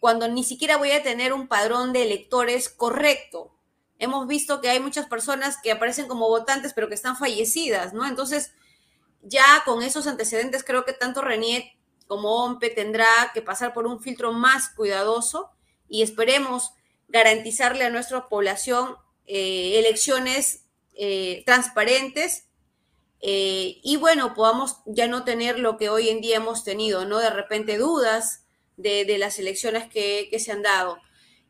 cuando 0.00 0.28
ni 0.28 0.44
siquiera 0.44 0.76
voy 0.76 0.90
a 0.90 1.02
tener 1.02 1.32
un 1.32 1.48
padrón 1.48 1.92
de 1.92 2.02
electores 2.02 2.68
correcto? 2.68 3.54
Hemos 3.98 4.26
visto 4.26 4.60
que 4.60 4.68
hay 4.68 4.80
muchas 4.80 5.06
personas 5.06 5.58
que 5.62 5.70
aparecen 5.70 6.08
como 6.08 6.28
votantes 6.28 6.72
pero 6.74 6.88
que 6.88 6.94
están 6.94 7.16
fallecidas, 7.16 7.92
¿no? 7.94 8.06
Entonces, 8.06 8.52
ya 9.22 9.62
con 9.64 9.82
esos 9.82 10.08
antecedentes 10.08 10.64
creo 10.64 10.84
que 10.84 10.92
tanto 10.92 11.22
Reniet 11.22 11.64
como 12.08 12.44
OMPE 12.44 12.70
tendrá 12.70 13.06
que 13.32 13.42
pasar 13.42 13.72
por 13.72 13.86
un 13.86 14.00
filtro 14.00 14.32
más 14.32 14.70
cuidadoso 14.70 15.52
y 15.88 16.02
esperemos 16.02 16.72
garantizarle 17.08 17.84
a 17.84 17.90
nuestra 17.90 18.28
población 18.28 18.96
eh, 19.26 19.78
elecciones 19.78 20.64
eh, 20.94 21.42
transparentes 21.46 22.46
eh, 23.26 23.80
y 23.82 23.96
bueno, 23.96 24.34
podamos 24.34 24.76
ya 24.84 25.08
no 25.08 25.24
tener 25.24 25.58
lo 25.58 25.78
que 25.78 25.88
hoy 25.88 26.10
en 26.10 26.20
día 26.20 26.36
hemos 26.36 26.62
tenido, 26.62 27.06
¿no? 27.06 27.18
De 27.18 27.30
repente 27.30 27.78
dudas 27.78 28.44
de, 28.76 29.16
las 29.16 29.38
elecciones 29.38 29.88
que, 29.88 30.28
se 30.38 30.52
han 30.52 30.62
dado. 30.62 30.98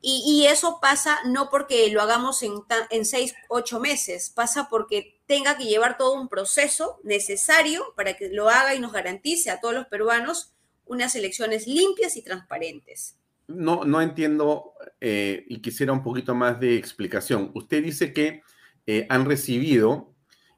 Y, 0.00 0.46
eso 0.46 0.78
pasa 0.80 1.18
no 1.24 1.50
porque 1.50 1.88
lo 1.88 2.00
hagamos 2.00 2.44
en, 2.44 2.62
en 2.90 3.04
seis, 3.04 3.34
ocho 3.48 3.80
meses, 3.80 4.30
pasa 4.30 4.68
porque 4.70 5.18
tenga 5.26 5.56
que 5.56 5.64
llevar 5.64 5.96
todo 5.96 6.12
un 6.12 6.28
proceso 6.28 7.00
necesario 7.02 7.92
para 7.96 8.16
que 8.16 8.28
lo 8.28 8.50
haga 8.50 8.76
y 8.76 8.80
nos 8.80 8.92
garantice 8.92 9.50
a 9.50 9.60
todos 9.60 9.74
los 9.74 9.86
peruanos 9.86 10.52
unas 10.84 11.16
elecciones 11.16 11.66
limpias 11.66 12.16
y 12.16 12.22
transparentes 12.22 13.16
no, 13.46 13.84
no 13.84 14.00
entiendo 14.00 14.72
eh, 15.00 15.44
y 15.48 15.60
quisiera 15.60 15.92
un 15.92 16.02
poquito 16.02 16.34
más 16.34 16.60
de 16.60 16.76
explicación. 16.76 17.50
Usted 17.54 17.82
dice 17.82 18.12
que 18.12 18.42
eh, 18.86 19.06
han 19.08 19.24
recibido 19.24 20.12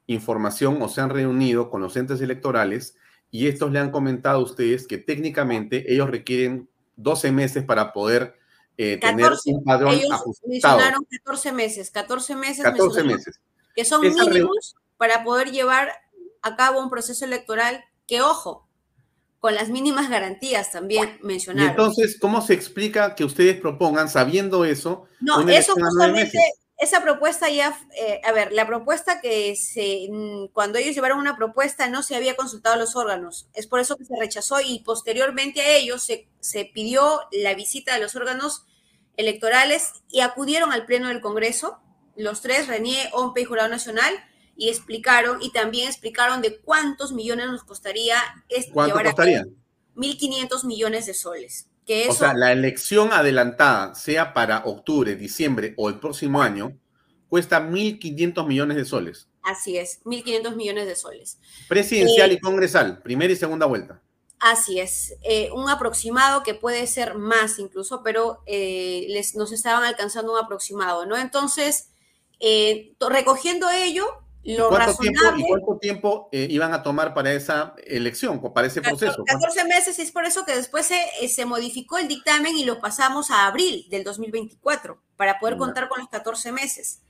información 0.07 0.81
o 0.81 0.89
se 0.89 1.01
han 1.01 1.09
reunido 1.09 1.69
con 1.69 1.81
los 1.81 1.95
entes 1.97 2.21
electorales 2.21 2.95
y 3.29 3.47
estos 3.47 3.71
le 3.71 3.79
han 3.79 3.91
comentado 3.91 4.39
a 4.39 4.43
ustedes 4.43 4.87
que 4.87 4.97
técnicamente 4.97 5.91
ellos 5.91 6.09
requieren 6.09 6.69
12 6.95 7.31
meses 7.31 7.65
para 7.65 7.91
poder 7.93 8.35
eh, 8.77 8.97
tener 8.97 9.31
un 9.45 9.63
padrón 9.63 9.93
ellos 9.93 10.11
ajustado. 10.11 10.49
mencionaron 10.49 11.05
14 11.09 11.51
meses, 11.51 11.91
14 11.91 12.35
meses, 12.35 12.63
14 12.63 13.03
meses. 13.03 13.39
que 13.75 13.83
son 13.85 14.01
mínimos 14.01 14.75
para 14.97 15.23
poder 15.23 15.51
llevar 15.51 15.91
a 16.41 16.55
cabo 16.55 16.81
un 16.81 16.89
proceso 16.89 17.25
electoral 17.25 17.83
que, 18.07 18.21
ojo, 18.21 18.66
con 19.39 19.55
las 19.55 19.69
mínimas 19.69 20.09
garantías 20.09 20.71
también 20.71 21.19
mencionaron. 21.21 21.67
Y 21.67 21.71
entonces, 21.71 22.17
¿cómo 22.19 22.41
se 22.41 22.53
explica 22.53 23.15
que 23.15 23.23
ustedes 23.23 23.59
propongan, 23.59 24.09
sabiendo 24.09 24.65
eso? 24.65 25.05
No, 25.19 25.47
eso 25.47 25.73
justamente, 25.73 26.39
esa 26.77 27.01
propuesta 27.01 27.49
ya, 27.49 27.79
eh, 27.99 28.21
a 28.23 28.31
ver, 28.31 28.51
la 28.51 28.67
propuesta 28.67 29.19
que 29.19 29.55
se, 29.55 30.09
cuando 30.53 30.77
ellos 30.77 30.93
llevaron 30.93 31.19
una 31.19 31.35
propuesta 31.35 31.87
no 31.87 32.03
se 32.03 32.15
había 32.15 32.35
consultado 32.35 32.75
a 32.75 32.79
los 32.79 32.95
órganos. 32.95 33.47
Es 33.53 33.65
por 33.65 33.79
eso 33.79 33.97
que 33.97 34.05
se 34.05 34.15
rechazó 34.19 34.61
y 34.61 34.79
posteriormente 34.79 35.61
a 35.61 35.75
ellos 35.75 36.03
se, 36.03 36.29
se 36.39 36.65
pidió 36.65 37.21
la 37.31 37.55
visita 37.55 37.95
de 37.95 38.01
los 38.01 38.15
órganos 38.15 38.65
electorales 39.17 39.93
y 40.09 40.21
acudieron 40.21 40.71
al 40.71 40.85
Pleno 40.85 41.07
del 41.07 41.21
Congreso, 41.21 41.79
los 42.15 42.41
tres, 42.41 42.67
Renier, 42.67 43.09
OMPE 43.13 43.41
y 43.41 43.45
Jurado 43.45 43.69
Nacional, 43.69 44.13
y 44.57 44.69
explicaron, 44.69 45.41
y 45.41 45.51
también 45.51 45.87
explicaron 45.87 46.41
de 46.41 46.57
cuántos 46.57 47.13
millones 47.13 47.47
nos 47.47 47.63
costaría 47.63 48.17
este, 48.49 48.71
¿Cuánto 48.71 49.01
costaría? 49.01 49.45
1.500 49.95 50.65
millones 50.65 51.05
de 51.05 51.13
soles. 51.13 51.67
Que 51.85 52.07
O 52.09 52.13
sea, 52.13 52.33
la 52.33 52.51
elección 52.51 53.13
adelantada, 53.13 53.95
sea 53.95 54.33
para 54.33 54.65
octubre, 54.65 55.15
diciembre 55.15 55.73
o 55.77 55.89
el 55.89 55.99
próximo 55.99 56.41
año, 56.41 56.77
cuesta 57.29 57.61
1.500 57.61 58.45
millones 58.45 58.77
de 58.77 58.85
soles. 58.85 59.27
Así 59.43 59.77
es, 59.77 60.03
1.500 60.03 60.55
millones 60.55 60.87
de 60.87 60.95
soles. 60.95 61.39
Presidencial 61.69 62.31
eh, 62.31 62.33
y 62.33 62.39
congresal, 62.39 63.01
primera 63.01 63.31
y 63.31 63.37
segunda 63.37 63.65
vuelta. 63.65 64.01
Así 64.39 64.79
es, 64.79 65.15
eh, 65.23 65.49
un 65.53 65.69
aproximado 65.69 66.43
que 66.43 66.53
puede 66.53 66.85
ser 66.85 67.15
más 67.15 67.57
incluso, 67.57 68.03
pero 68.03 68.41
eh, 68.45 69.05
les, 69.09 69.35
nos 69.35 69.51
estaban 69.51 69.83
alcanzando 69.83 70.33
un 70.33 70.39
aproximado, 70.39 71.05
¿no? 71.05 71.17
Entonces, 71.17 71.89
recogiendo 72.99 73.69
ello, 73.69 74.05
cuánto 74.55 74.95
tiempo, 74.97 75.21
¿Y 75.35 75.43
cuánto 75.43 75.77
tiempo 75.77 76.29
eh, 76.31 76.47
iban 76.49 76.73
a 76.73 76.83
tomar 76.83 77.13
para 77.13 77.33
esa 77.33 77.75
elección, 77.85 78.41
para 78.53 78.67
ese 78.67 78.81
proceso? 78.81 79.23
14 79.25 79.65
meses, 79.65 79.99
y 79.99 80.01
es 80.01 80.11
por 80.11 80.25
eso 80.25 80.45
que 80.45 80.55
después 80.55 80.85
se, 80.85 80.99
eh, 81.21 81.27
se, 81.27 81.45
modificó 81.45 81.97
el 81.97 82.07
dictamen 82.07 82.55
y 82.55 82.63
lo 82.63 82.79
pasamos 82.79 83.29
a 83.31 83.47
abril 83.47 83.85
del 83.89 84.03
2024, 84.03 85.01
para 85.17 85.39
poder 85.39 85.57
contar 85.57 85.89
con 85.89 85.99
los 85.99 86.09
14 86.09 86.51
meses. 86.51 87.01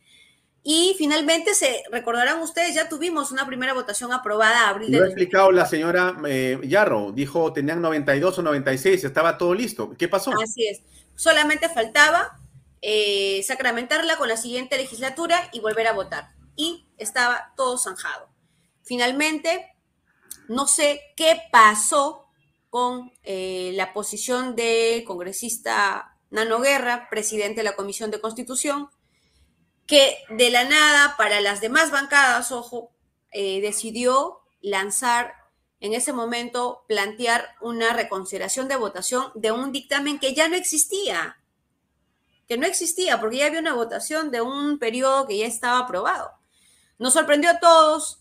Y 0.63 0.95
finalmente, 0.97 1.53
se 1.53 1.83
recordarán 1.91 2.41
ustedes, 2.41 2.75
ya 2.75 2.89
tuvimos 2.89 3.31
una 3.31 3.45
primera 3.45 3.73
votación 3.73 4.11
aprobada 4.11 4.65
a 4.65 4.69
abril. 4.69 4.91
Lo 4.91 5.03
ha 5.03 5.07
explicado 5.07 5.51
la 5.51 5.65
señora 5.65 6.17
eh, 6.27 6.59
Yarro, 6.63 7.11
dijo 7.11 7.53
tenían 7.53 7.81
92 7.81 8.39
o 8.39 8.41
96, 8.41 9.03
estaba 9.03 9.37
todo 9.37 9.53
listo. 9.53 9.93
¿Qué 9.97 10.07
pasó? 10.07 10.31
Así 10.41 10.67
es, 10.67 10.81
solamente 11.15 11.69
faltaba 11.69 12.39
sacramentarla 13.43 14.15
con 14.17 14.29
la 14.29 14.37
siguiente 14.37 14.77
legislatura 14.77 15.49
y 15.51 15.59
volver 15.59 15.87
a 15.87 15.93
votar 15.93 16.36
y 16.57 16.85
estaba 16.97 17.53
todo 17.55 17.77
zanjado. 17.77 18.27
Finalmente, 18.83 19.73
no 20.49 20.67
sé 20.67 21.01
qué 21.15 21.41
pasó 21.51 22.25
con 22.69 23.13
eh, 23.23 23.71
la 23.75 23.93
posición 23.93 24.55
del 24.55 25.05
congresista 25.05 26.17
Nano 26.29 26.59
Guerra, 26.59 27.07
presidente 27.09 27.61
de 27.61 27.63
la 27.63 27.75
Comisión 27.75 28.11
de 28.11 28.19
Constitución, 28.19 28.89
que 29.85 30.17
de 30.29 30.49
la 30.49 30.65
nada 30.65 31.15
para 31.17 31.39
las 31.39 31.61
demás 31.61 31.91
bancadas, 31.91 32.51
ojo, 32.51 32.91
eh, 33.31 33.61
decidió 33.61 34.41
lanzar 34.61 35.33
en 35.79 35.93
ese 35.93 36.11
momento, 36.11 36.83
plantear 36.87 37.55
una 37.61 37.93
reconsideración 37.93 38.67
de 38.67 38.75
votación 38.75 39.31
de 39.35 39.51
un 39.51 39.71
dictamen 39.71 40.19
que 40.19 40.33
ya 40.33 40.49
no 40.49 40.55
existía, 40.55 41.37
que 42.47 42.57
no 42.57 42.65
existía, 42.65 43.19
porque 43.19 43.37
ya 43.37 43.45
había 43.45 43.59
una 43.59 43.73
votación 43.73 44.31
de 44.31 44.41
un 44.41 44.79
periodo 44.79 45.27
que 45.27 45.37
ya 45.37 45.45
estaba 45.45 45.79
aprobado. 45.79 46.36
Nos 46.99 47.13
sorprendió 47.13 47.51
a 47.51 47.59
todos 47.59 48.19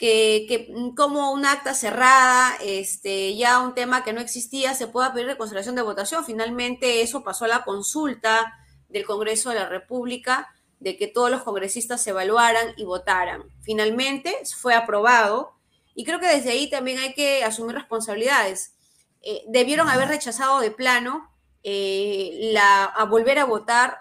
que, 0.00 0.72
como 0.96 1.30
un 1.30 1.44
acta 1.44 1.74
cerrada, 1.74 2.56
este, 2.62 3.36
ya 3.36 3.60
un 3.60 3.74
tema 3.74 4.02
que 4.02 4.14
no 4.14 4.20
existía, 4.20 4.74
se 4.74 4.86
pueda 4.86 5.12
pedir 5.12 5.26
reconsideración 5.26 5.74
de 5.74 5.82
votación. 5.82 6.24
Finalmente 6.24 7.02
eso 7.02 7.22
pasó 7.22 7.44
a 7.44 7.48
la 7.48 7.64
consulta 7.64 8.58
del 8.88 9.04
Congreso 9.04 9.50
de 9.50 9.56
la 9.56 9.68
República 9.68 10.48
de 10.78 10.96
que 10.96 11.06
todos 11.06 11.30
los 11.30 11.42
congresistas 11.42 12.02
se 12.02 12.10
evaluaran 12.10 12.72
y 12.78 12.84
votaran. 12.84 13.44
Finalmente 13.60 14.34
fue 14.56 14.74
aprobado 14.74 15.52
y 15.94 16.04
creo 16.04 16.18
que 16.18 16.28
desde 16.28 16.52
ahí 16.52 16.70
también 16.70 16.98
hay 16.98 17.12
que 17.12 17.44
asumir 17.44 17.74
responsabilidades. 17.76 18.72
Eh, 19.20 19.42
debieron 19.48 19.90
haber 19.90 20.08
rechazado 20.08 20.60
de 20.60 20.70
plano 20.70 21.30
eh, 21.62 22.50
la, 22.54 22.84
a 22.84 23.04
volver 23.04 23.38
a 23.38 23.44
votar 23.44 23.98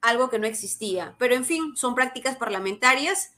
algo 0.00 0.28
que 0.28 0.40
no 0.40 0.48
existía. 0.48 1.14
Pero 1.16 1.36
en 1.36 1.44
fin, 1.44 1.76
son 1.76 1.94
prácticas 1.94 2.36
parlamentarias 2.36 3.34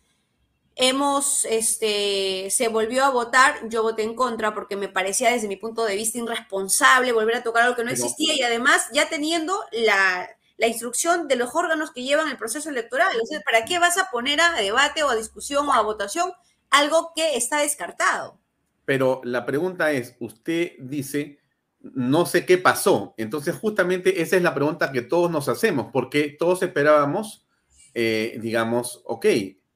hemos, 0.83 1.45
este, 1.45 2.49
se 2.49 2.69
volvió 2.69 3.05
a 3.05 3.11
votar, 3.11 3.69
yo 3.69 3.83
voté 3.83 4.03
en 4.03 4.15
contra 4.15 4.55
porque 4.55 4.77
me 4.77 4.89
parecía 4.89 5.31
desde 5.31 5.47
mi 5.47 5.57
punto 5.57 5.85
de 5.85 5.95
vista 5.95 6.17
irresponsable 6.17 7.13
volver 7.13 7.37
a 7.37 7.43
tocar 7.43 7.65
algo 7.65 7.77
que 7.77 7.85
no 7.85 7.91
existía 7.91 8.35
y 8.35 8.43
además 8.43 8.89
ya 8.95 9.07
teniendo 9.11 9.55
la, 9.73 10.27
instrucción 10.67 11.29
de 11.29 11.37
los 11.37 11.55
órganos 11.55 11.91
que 11.93 12.03
llevan 12.03 12.29
el 12.29 12.39
proceso 12.39 12.71
electoral. 12.71 13.13
¿para 13.45 13.67
qué 13.67 13.79
vas 13.79 13.99
a 13.99 14.11
poner 14.11 14.41
a 14.41 14.55
debate 14.55 15.03
o 15.03 15.11
a 15.11 15.17
discusión 15.17 15.69
o 15.69 15.73
a 15.75 15.83
votación 15.83 16.33
algo 16.71 17.13
que 17.15 17.37
está 17.37 17.61
descartado? 17.61 18.39
Pero 18.87 19.21
la 19.23 19.45
pregunta 19.45 19.93
es, 19.93 20.17
usted 20.19 20.73
dice, 20.79 21.41
no 21.81 22.25
sé 22.25 22.47
qué 22.47 22.57
pasó. 22.57 23.13
Entonces, 23.19 23.55
justamente 23.55 24.23
esa 24.23 24.37
es 24.37 24.43
la 24.43 24.55
pregunta 24.55 24.93
que 24.93 25.03
todos 25.03 25.31
nos 25.31 25.51
hacemos, 25.51 25.89
porque 25.93 26.37
todos 26.39 26.63
esperábamos, 26.63 27.47
eh, 27.93 28.39
digamos, 28.41 29.03
ok, 29.05 29.27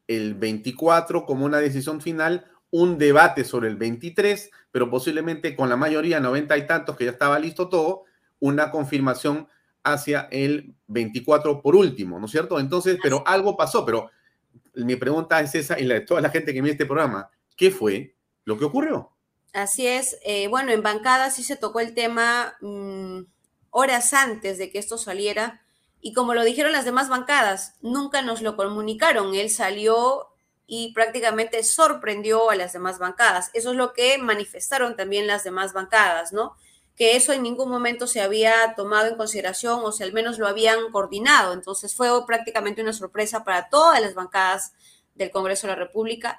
el 0.06 0.34
24 0.34 1.24
como 1.26 1.44
una 1.44 1.58
decisión 1.58 2.00
final, 2.00 2.46
un 2.70 2.98
debate 2.98 3.44
sobre 3.44 3.68
el 3.68 3.76
23, 3.76 4.50
pero 4.70 4.90
posiblemente 4.90 5.54
con 5.54 5.68
la 5.68 5.76
mayoría, 5.76 6.20
90 6.20 6.56
y 6.58 6.66
tantos, 6.66 6.96
que 6.96 7.04
ya 7.04 7.12
estaba 7.12 7.38
listo 7.38 7.68
todo, 7.68 8.04
una 8.40 8.70
confirmación 8.70 9.48
hacia 9.84 10.28
el 10.30 10.74
24 10.88 11.62
por 11.62 11.76
último, 11.76 12.18
¿no 12.18 12.26
es 12.26 12.32
cierto? 12.32 12.58
Entonces, 12.58 12.98
pero 13.02 13.22
algo 13.26 13.56
pasó, 13.56 13.84
pero 13.84 14.10
mi 14.74 14.96
pregunta 14.96 15.40
es 15.40 15.54
esa 15.54 15.78
y 15.78 15.84
la 15.84 15.94
de 15.94 16.00
toda 16.00 16.20
la 16.20 16.30
gente 16.30 16.52
que 16.52 16.62
mira 16.62 16.72
este 16.72 16.86
programa. 16.86 17.30
¿Qué 17.56 17.70
fue 17.70 18.16
lo 18.44 18.58
que 18.58 18.64
ocurrió? 18.64 19.12
Así 19.52 19.86
es. 19.86 20.18
Eh, 20.24 20.48
bueno, 20.48 20.72
en 20.72 20.82
bancada 20.82 21.30
sí 21.30 21.44
se 21.44 21.56
tocó 21.56 21.80
el 21.80 21.94
tema 21.94 22.56
mm, 22.60 23.20
horas 23.70 24.12
antes 24.12 24.58
de 24.58 24.70
que 24.70 24.78
esto 24.78 24.98
saliera. 24.98 25.63
Y 26.06 26.12
como 26.12 26.34
lo 26.34 26.44
dijeron 26.44 26.72
las 26.72 26.84
demás 26.84 27.08
bancadas, 27.08 27.76
nunca 27.80 28.20
nos 28.20 28.42
lo 28.42 28.56
comunicaron. 28.56 29.34
Él 29.34 29.48
salió 29.48 30.28
y 30.66 30.92
prácticamente 30.92 31.64
sorprendió 31.64 32.50
a 32.50 32.56
las 32.56 32.74
demás 32.74 32.98
bancadas. 32.98 33.50
Eso 33.54 33.70
es 33.70 33.76
lo 33.78 33.94
que 33.94 34.18
manifestaron 34.18 34.96
también 34.96 35.26
las 35.26 35.44
demás 35.44 35.72
bancadas, 35.72 36.34
¿no? 36.34 36.56
Que 36.94 37.16
eso 37.16 37.32
en 37.32 37.42
ningún 37.42 37.70
momento 37.70 38.06
se 38.06 38.20
había 38.20 38.74
tomado 38.76 39.06
en 39.06 39.16
consideración 39.16 39.80
o 39.82 39.92
si 39.92 40.02
al 40.02 40.12
menos 40.12 40.38
lo 40.38 40.46
habían 40.46 40.92
coordinado. 40.92 41.54
Entonces 41.54 41.94
fue 41.94 42.10
prácticamente 42.26 42.82
una 42.82 42.92
sorpresa 42.92 43.42
para 43.42 43.70
todas 43.70 43.98
las 44.02 44.12
bancadas 44.12 44.74
del 45.14 45.30
Congreso 45.30 45.66
de 45.66 45.72
la 45.72 45.78
República. 45.78 46.38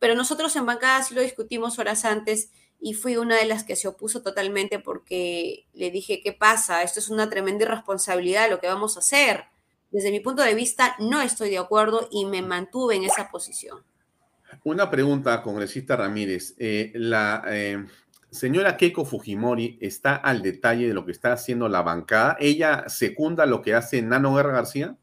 Pero 0.00 0.16
nosotros 0.16 0.56
en 0.56 0.66
bancada 0.66 1.04
sí 1.04 1.14
lo 1.14 1.20
discutimos 1.20 1.78
horas 1.78 2.04
antes 2.04 2.50
y 2.84 2.92
fui 2.92 3.16
una 3.16 3.36
de 3.38 3.46
las 3.46 3.64
que 3.64 3.76
se 3.76 3.88
opuso 3.88 4.20
totalmente 4.20 4.78
porque 4.78 5.64
le 5.72 5.90
dije, 5.90 6.20
¿qué 6.22 6.34
pasa? 6.34 6.82
Esto 6.82 7.00
es 7.00 7.08
una 7.08 7.30
tremenda 7.30 7.64
irresponsabilidad 7.64 8.50
lo 8.50 8.60
que 8.60 8.66
vamos 8.66 8.96
a 8.96 9.00
hacer. 9.00 9.44
Desde 9.90 10.10
mi 10.10 10.20
punto 10.20 10.42
de 10.42 10.54
vista, 10.54 10.94
no 10.98 11.22
estoy 11.22 11.48
de 11.48 11.56
acuerdo 11.56 12.06
y 12.12 12.26
me 12.26 12.42
mantuve 12.42 12.96
en 12.96 13.04
esa 13.04 13.30
posición. 13.30 13.78
Una 14.64 14.90
pregunta, 14.90 15.42
congresista 15.42 15.96
Ramírez. 15.96 16.56
Eh, 16.58 16.92
la 16.94 17.42
eh, 17.48 17.86
señora 18.30 18.76
Keiko 18.76 19.06
Fujimori 19.06 19.78
está 19.80 20.16
al 20.16 20.42
detalle 20.42 20.86
de 20.86 20.92
lo 20.92 21.06
que 21.06 21.12
está 21.12 21.32
haciendo 21.32 21.70
la 21.70 21.80
bancada. 21.80 22.36
¿Ella 22.38 22.84
secunda 22.88 23.46
lo 23.46 23.62
que 23.62 23.74
hace 23.74 24.02
Nano 24.02 24.34
Guerra 24.34 24.52
García? 24.52 24.98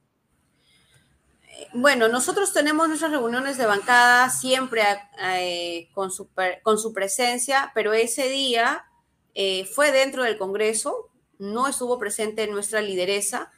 Bueno, 1.74 2.08
nosotros 2.08 2.54
tenemos 2.54 2.88
nuestras 2.88 3.12
reuniones 3.12 3.58
de 3.58 3.66
bancada 3.66 4.30
siempre 4.30 4.84
eh, 5.22 5.90
con, 5.94 6.12
su, 6.12 6.30
con, 6.64 6.78
su, 6.78 6.94
presencia, 6.94 7.72
pero 7.74 7.94
ese 7.94 8.30
día 8.30 8.86
eh, 9.34 9.66
fue 9.66 9.92
dentro 9.92 10.24
del 10.24 10.38
Congreso, 10.38 11.10
no 11.40 11.68
estuvo 11.68 11.98
presente 11.98 12.44
en 12.44 12.52
nuestra 12.52 12.82
lideresa 12.82 13.52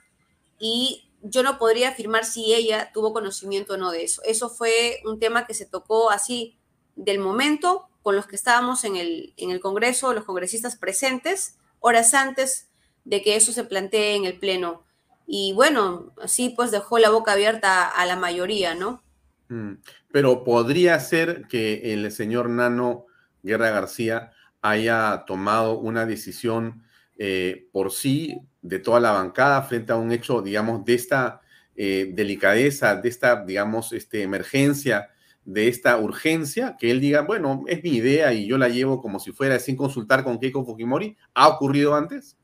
y 0.60 1.10
yo 1.22 1.42
no 1.42 1.58
podría 1.58 1.90
afirmar 1.90 2.26
si 2.26 2.54
ella 2.54 2.92
tuvo 2.94 3.14
conocimiento 3.14 3.74
o 3.74 3.78
no 3.78 3.92
de 3.92 4.04
eso. 4.04 4.22
Eso 4.26 4.50
fue 4.50 5.00
un 5.06 5.20
tema 5.20 5.48
que 5.48 5.54
se 5.54 5.66
tocó 5.66 6.12
así 6.12 6.58
del 6.96 7.20
momento 7.20 7.90
con 8.02 8.16
los 8.16 8.28
que 8.28 8.36
estábamos 8.36 8.84
en 8.84 8.98
el, 8.98 9.34
en 9.38 9.50
el 9.50 9.60
Congreso, 9.60 10.14
los 10.14 10.26
congresistas 10.26 10.76
presentes, 10.76 11.58
horas 11.80 12.14
antes 12.14 12.70
de 13.06 13.22
que 13.22 13.36
eso 13.36 13.52
se 13.52 13.64
plantee 13.64 14.16
en 14.16 14.26
el 14.26 14.38
Pleno 14.38 14.84
y 15.26 15.54
bueno, 15.54 16.14
así 16.22 16.54
pues 16.56 16.72
dejó 16.72 17.00
la 17.00 17.10
boca 17.10 17.34
abierta 17.34 17.88
a 17.88 18.06
la 18.06 18.16
mayoría, 18.16 18.76
¿no? 18.76 19.04
Mm, 19.50 19.74
pero 20.12 20.44
podría 20.44 21.00
ser 21.00 21.48
que 21.48 21.94
el 21.94 22.12
señor 22.12 22.50
Nano 22.50 23.06
Guerra 23.42 23.70
García 23.70 24.32
haya 24.62 25.24
tomado 25.28 25.78
una 25.78 26.06
decisión 26.06 26.84
eh, 27.18 27.68
por 27.72 27.92
sí 27.92 28.42
de 28.62 28.80
toda 28.80 29.00
la 29.00 29.12
bancada 29.12 29.62
frente 29.64 29.92
a 29.92 29.98
un 29.98 30.12
hecho, 30.12 30.42
digamos, 30.42 30.86
de 30.86 30.94
esta 30.94 31.42
eh, 31.76 32.12
delicadeza, 32.14 32.96
de 32.96 33.10
esta, 33.10 33.44
digamos, 33.44 33.92
este, 33.92 34.24
emergencia, 34.24 35.10
de 35.46 35.68
esta 35.68 35.98
urgencia, 35.98 36.78
que 36.80 36.90
él 36.90 37.02
diga, 37.02 37.22
bueno, 37.22 37.64
es 37.68 37.84
mi 37.84 37.92
idea 37.92 38.34
y 38.34 38.48
yo 38.48 38.58
la 38.58 38.70
llevo 38.70 39.02
como 39.02 39.20
si 39.20 39.32
fuera 39.32 39.60
sin 39.60 39.76
consultar 39.76 40.24
con 40.24 40.40
Keiko 40.40 40.66
Fujimori. 40.66 41.18
¿Ha 41.34 41.50
ocurrido 41.50 41.96
antes? 41.96 42.38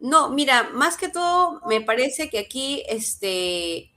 No, 0.00 0.30
mira, 0.30 0.70
más 0.72 0.96
que 0.96 1.08
todo 1.08 1.60
me 1.66 1.80
parece 1.80 2.30
que 2.30 2.38
aquí 2.38 2.84
este 2.88 3.90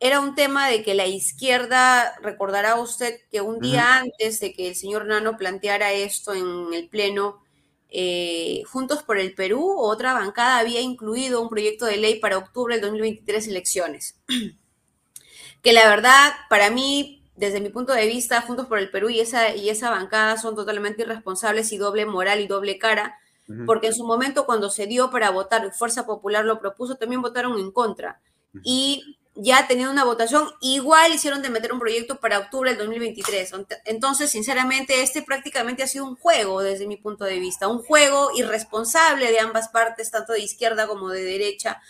era 0.00 0.20
un 0.20 0.34
tema 0.34 0.68
de 0.68 0.82
que 0.82 0.94
la 0.94 1.06
izquierda, 1.06 2.16
recordará 2.22 2.76
usted 2.76 3.20
que 3.30 3.40
un 3.40 3.60
día 3.60 3.98
antes 3.98 4.40
de 4.40 4.52
que 4.52 4.68
el 4.68 4.76
señor 4.76 5.06
Nano 5.06 5.36
planteara 5.36 5.92
esto 5.92 6.34
en 6.34 6.74
el 6.74 6.88
Pleno, 6.88 7.42
eh, 7.90 8.62
Juntos 8.66 9.02
por 9.02 9.18
el 9.18 9.34
Perú, 9.34 9.74
otra 9.78 10.12
bancada 10.12 10.58
había 10.58 10.80
incluido 10.80 11.40
un 11.40 11.48
proyecto 11.48 11.86
de 11.86 11.96
ley 11.96 12.18
para 12.18 12.38
octubre 12.38 12.74
del 12.74 12.82
2023 12.82 13.48
elecciones. 13.48 14.16
que 15.62 15.72
la 15.72 15.88
verdad, 15.88 16.32
para 16.50 16.70
mí, 16.70 17.22
desde 17.36 17.60
mi 17.60 17.70
punto 17.70 17.92
de 17.92 18.06
vista, 18.06 18.42
Juntos 18.42 18.66
por 18.66 18.78
el 18.78 18.90
Perú 18.90 19.10
y 19.10 19.20
esa, 19.20 19.54
y 19.54 19.70
esa 19.70 19.90
bancada 19.90 20.36
son 20.36 20.54
totalmente 20.56 21.02
irresponsables 21.02 21.72
y 21.72 21.78
doble 21.78 22.06
moral 22.06 22.40
y 22.40 22.46
doble 22.46 22.78
cara 22.78 23.18
porque 23.64 23.88
en 23.88 23.94
su 23.94 24.04
momento 24.04 24.44
cuando 24.44 24.70
se 24.70 24.86
dio 24.86 25.10
para 25.10 25.30
votar, 25.30 25.72
Fuerza 25.72 26.04
Popular 26.04 26.44
lo 26.44 26.58
propuso, 26.58 26.96
también 26.96 27.22
votaron 27.22 27.58
en 27.58 27.70
contra. 27.70 28.20
Y 28.64 29.18
ya 29.36 29.68
teniendo 29.68 29.92
una 29.92 30.04
votación, 30.04 30.48
igual 30.60 31.12
hicieron 31.12 31.42
de 31.42 31.50
meter 31.50 31.72
un 31.72 31.78
proyecto 31.78 32.18
para 32.18 32.38
octubre 32.38 32.70
del 32.70 32.78
2023. 32.78 33.52
Entonces, 33.84 34.30
sinceramente, 34.30 35.02
este 35.02 35.22
prácticamente 35.22 35.82
ha 35.82 35.86
sido 35.86 36.06
un 36.06 36.16
juego 36.16 36.62
desde 36.62 36.86
mi 36.86 36.96
punto 36.96 37.24
de 37.24 37.38
vista, 37.38 37.68
un 37.68 37.82
juego 37.82 38.30
irresponsable 38.34 39.30
de 39.30 39.40
ambas 39.40 39.68
partes, 39.68 40.10
tanto 40.10 40.32
de 40.32 40.40
izquierda 40.40 40.88
como 40.88 41.10
de 41.10 41.22
derecha, 41.22 41.80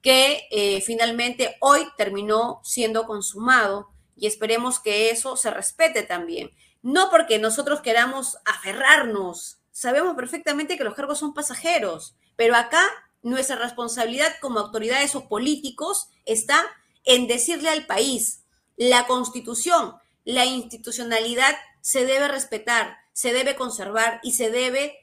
que 0.00 0.48
eh, 0.50 0.80
finalmente 0.80 1.56
hoy 1.60 1.86
terminó 1.98 2.60
siendo 2.64 3.06
consumado 3.06 3.90
y 4.16 4.26
esperemos 4.26 4.80
que 4.80 5.10
eso 5.10 5.36
se 5.36 5.50
respete 5.50 6.02
también. 6.02 6.50
No 6.82 7.10
porque 7.10 7.38
nosotros 7.38 7.82
queramos 7.82 8.38
aferrarnos 8.46 9.59
sabemos 9.80 10.14
perfectamente 10.14 10.76
que 10.76 10.84
los 10.84 10.92
cargos 10.92 11.18
son 11.18 11.32
pasajeros, 11.32 12.14
pero 12.36 12.54
acá 12.54 12.86
nuestra 13.22 13.56
responsabilidad 13.56 14.30
como 14.42 14.58
autoridades 14.58 15.14
o 15.14 15.26
políticos 15.26 16.10
está 16.26 16.62
en 17.06 17.26
decirle 17.26 17.70
al 17.70 17.86
país, 17.86 18.42
la 18.76 19.06
constitución, 19.06 19.94
la 20.26 20.44
institucionalidad 20.44 21.56
se 21.80 22.04
debe 22.04 22.28
respetar, 22.28 22.98
se 23.14 23.32
debe 23.32 23.56
conservar 23.56 24.20
y 24.22 24.32
se 24.32 24.50
debe 24.50 24.98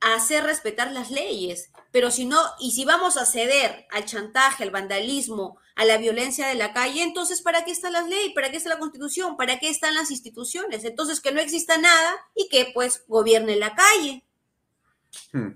hacer 0.00 0.44
respetar 0.44 0.92
las 0.92 1.10
leyes. 1.10 1.68
Pero 1.96 2.10
si 2.10 2.26
no, 2.26 2.38
y 2.60 2.72
si 2.72 2.84
vamos 2.84 3.16
a 3.16 3.24
ceder 3.24 3.86
al 3.90 4.04
chantaje, 4.04 4.62
al 4.62 4.70
vandalismo, 4.70 5.56
a 5.76 5.86
la 5.86 5.96
violencia 5.96 6.46
de 6.46 6.54
la 6.54 6.74
calle, 6.74 7.02
entonces 7.02 7.40
¿para 7.40 7.64
qué 7.64 7.70
está 7.70 7.88
la 7.88 8.02
ley? 8.02 8.34
¿Para 8.34 8.50
qué 8.50 8.58
está 8.58 8.68
la 8.68 8.78
constitución? 8.78 9.38
¿Para 9.38 9.58
qué 9.58 9.70
están 9.70 9.94
las 9.94 10.10
instituciones? 10.10 10.84
Entonces 10.84 11.22
que 11.22 11.32
no 11.32 11.40
exista 11.40 11.78
nada 11.78 12.12
y 12.34 12.50
que 12.50 12.70
pues 12.74 13.04
gobierne 13.08 13.56
la 13.56 13.74
calle. 13.74 14.26
Hmm. 15.32 15.52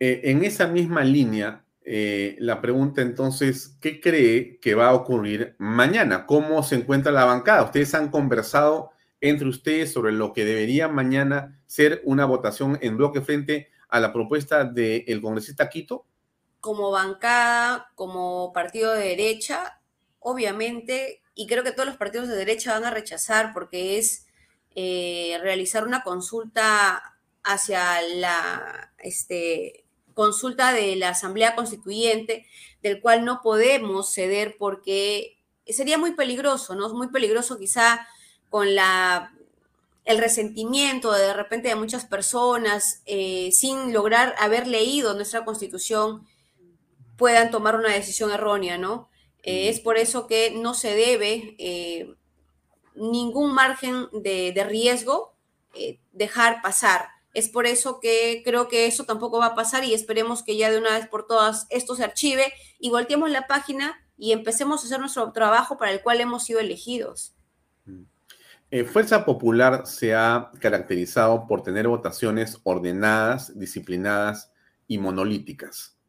Eh, 0.00 0.22
en 0.24 0.42
esa 0.42 0.66
misma 0.66 1.04
línea, 1.04 1.64
eh, 1.84 2.34
la 2.40 2.60
pregunta 2.60 3.00
entonces, 3.00 3.76
¿qué 3.80 4.00
cree 4.00 4.58
que 4.58 4.74
va 4.74 4.88
a 4.88 4.94
ocurrir 4.94 5.54
mañana? 5.58 6.26
¿Cómo 6.26 6.64
se 6.64 6.74
encuentra 6.74 7.12
la 7.12 7.26
bancada? 7.26 7.62
Ustedes 7.62 7.94
han 7.94 8.10
conversado 8.10 8.90
entre 9.20 9.46
ustedes 9.46 9.92
sobre 9.92 10.10
lo 10.10 10.32
que 10.32 10.44
debería 10.44 10.88
mañana 10.88 11.62
ser 11.68 12.02
una 12.04 12.24
votación 12.24 12.76
en 12.82 12.96
bloque 12.96 13.20
frente 13.20 13.69
a 13.90 14.00
la 14.00 14.12
propuesta 14.12 14.64
del 14.64 15.20
congresista 15.20 15.68
Quito 15.68 16.06
como 16.60 16.90
bancada, 16.90 17.90
como 17.94 18.52
partido 18.52 18.92
de 18.92 19.08
derecha, 19.08 19.80
obviamente, 20.18 21.22
y 21.34 21.46
creo 21.46 21.64
que 21.64 21.72
todos 21.72 21.88
los 21.88 21.96
partidos 21.96 22.28
de 22.28 22.36
derecha 22.36 22.74
van 22.74 22.84
a 22.84 22.90
rechazar 22.90 23.52
porque 23.54 23.98
es 23.98 24.26
eh, 24.74 25.38
realizar 25.42 25.86
una 25.86 26.02
consulta 26.02 27.16
hacia 27.42 28.02
la 28.02 28.92
este, 28.98 29.86
consulta 30.12 30.72
de 30.72 30.96
la 30.96 31.10
Asamblea 31.10 31.56
Constituyente, 31.56 32.46
del 32.82 33.00
cual 33.00 33.24
no 33.24 33.40
podemos 33.42 34.12
ceder 34.12 34.56
porque 34.58 35.38
sería 35.66 35.96
muy 35.96 36.14
peligroso, 36.14 36.74
¿no? 36.74 36.86
Es 36.86 36.92
muy 36.92 37.08
peligroso 37.08 37.58
quizá 37.58 38.06
con 38.50 38.74
la 38.74 39.32
el 40.10 40.18
resentimiento 40.18 41.12
de, 41.12 41.22
de 41.22 41.32
repente 41.34 41.68
de 41.68 41.76
muchas 41.76 42.04
personas 42.04 43.02
eh, 43.06 43.50
sin 43.52 43.92
lograr 43.92 44.34
haber 44.38 44.66
leído 44.66 45.14
nuestra 45.14 45.44
constitución 45.44 46.26
puedan 47.16 47.50
tomar 47.50 47.76
una 47.76 47.92
decisión 47.92 48.30
errónea, 48.30 48.78
¿no? 48.78 49.10
Eh, 49.42 49.68
es 49.68 49.80
por 49.80 49.96
eso 49.96 50.26
que 50.26 50.50
no 50.50 50.74
se 50.74 50.94
debe 50.94 51.54
eh, 51.58 52.14
ningún 52.94 53.54
margen 53.54 54.08
de, 54.12 54.64
riesgo 54.66 55.34
eh, 55.74 56.00
dejar 56.12 56.62
pasar. 56.62 57.08
Es 57.32 57.48
por 57.48 57.66
eso 57.66 58.00
que 58.00 58.42
creo 58.44 58.68
que 58.68 58.86
eso 58.86 59.04
tampoco 59.04 59.38
va 59.38 59.46
a 59.46 59.54
pasar 59.54 59.84
y 59.84 59.94
esperemos 59.94 60.42
que 60.42 60.56
ya 60.56 60.70
de 60.70 60.78
una 60.78 60.98
vez 60.98 61.06
por 61.08 61.26
todas 61.26 61.66
esto 61.70 61.94
se 61.94 62.04
archive 62.04 62.52
y 62.78 62.90
volteemos 62.90 63.30
la 63.30 63.46
página 63.46 63.96
y 64.16 64.32
empecemos 64.32 64.82
a 64.82 64.86
hacer 64.86 65.00
nuestro 65.00 65.30
trabajo 65.32 65.78
para 65.78 65.92
el 65.92 66.02
cual 66.02 66.20
hemos 66.20 66.44
sido 66.44 66.60
elegidos. 66.60 67.34
Fuerza 68.92 69.24
Popular 69.24 69.86
se 69.86 70.14
ha 70.14 70.50
caracterizado 70.60 71.46
por 71.48 71.62
tener 71.62 71.88
votaciones 71.88 72.60
ordenadas, 72.62 73.58
disciplinadas 73.58 74.52
y 74.86 74.98
monolíticas 74.98 76.00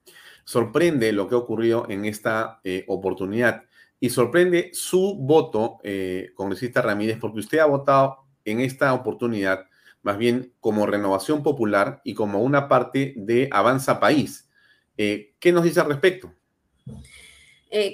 sorprende 0.44 1.12
lo 1.12 1.28
que 1.28 1.36
ha 1.36 1.38
ocurrido 1.38 1.86
en 1.90 2.06
esta 2.06 2.60
eh, 2.64 2.84
oportunidad 2.88 3.64
y 4.00 4.10
sorprende 4.10 4.72
su 4.74 5.16
voto, 5.16 5.80
eh, 5.84 6.32
congresista 6.36 6.82
Ramírez, 6.82 7.18
porque 7.20 7.40
usted 7.40 7.60
ha 7.60 7.66
votado 7.66 8.26
en 8.44 8.60
esta 8.60 8.94
oportunidad 8.94 9.68
más 10.02 10.18
bien 10.18 10.54
como 10.60 10.88
renovación 10.88 11.44
popular 11.44 12.02
y 12.04 12.16
como 12.16 12.42
una 12.42 12.68
parte 12.68 13.14
de 13.16 13.48
Avanza 13.52 14.00
País. 14.00 14.50
Eh, 14.98 15.36
¿Qué 15.40 15.52
nos 15.52 15.64
dice 15.64 15.80
al 15.80 15.88
respecto? 15.88 16.34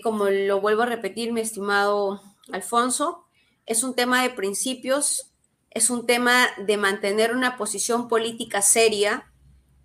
como 0.02 0.27
lo 0.27 0.60
vuelvo 0.60 0.81
a 0.81 0.88
repetir, 0.88 1.31
mi 1.31 1.41
estimado 1.41 2.19
Alfonso, 2.52 3.26
es 3.68 3.84
un 3.84 3.94
tema 3.94 4.23
de 4.23 4.31
principios, 4.31 5.31
es 5.69 5.91
un 5.91 6.07
tema 6.07 6.48
de 6.57 6.77
mantener 6.77 7.35
una 7.35 7.57
posición 7.57 8.07
política 8.07 8.61
seria 8.61 9.31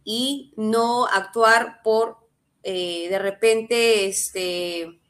y 0.04 0.54
no 0.56 1.06
actuar 1.06 1.82
por, 1.82 2.16
eh, 2.62 3.08
de 3.10 3.18
repente, 3.18 4.06
este, 4.06 5.00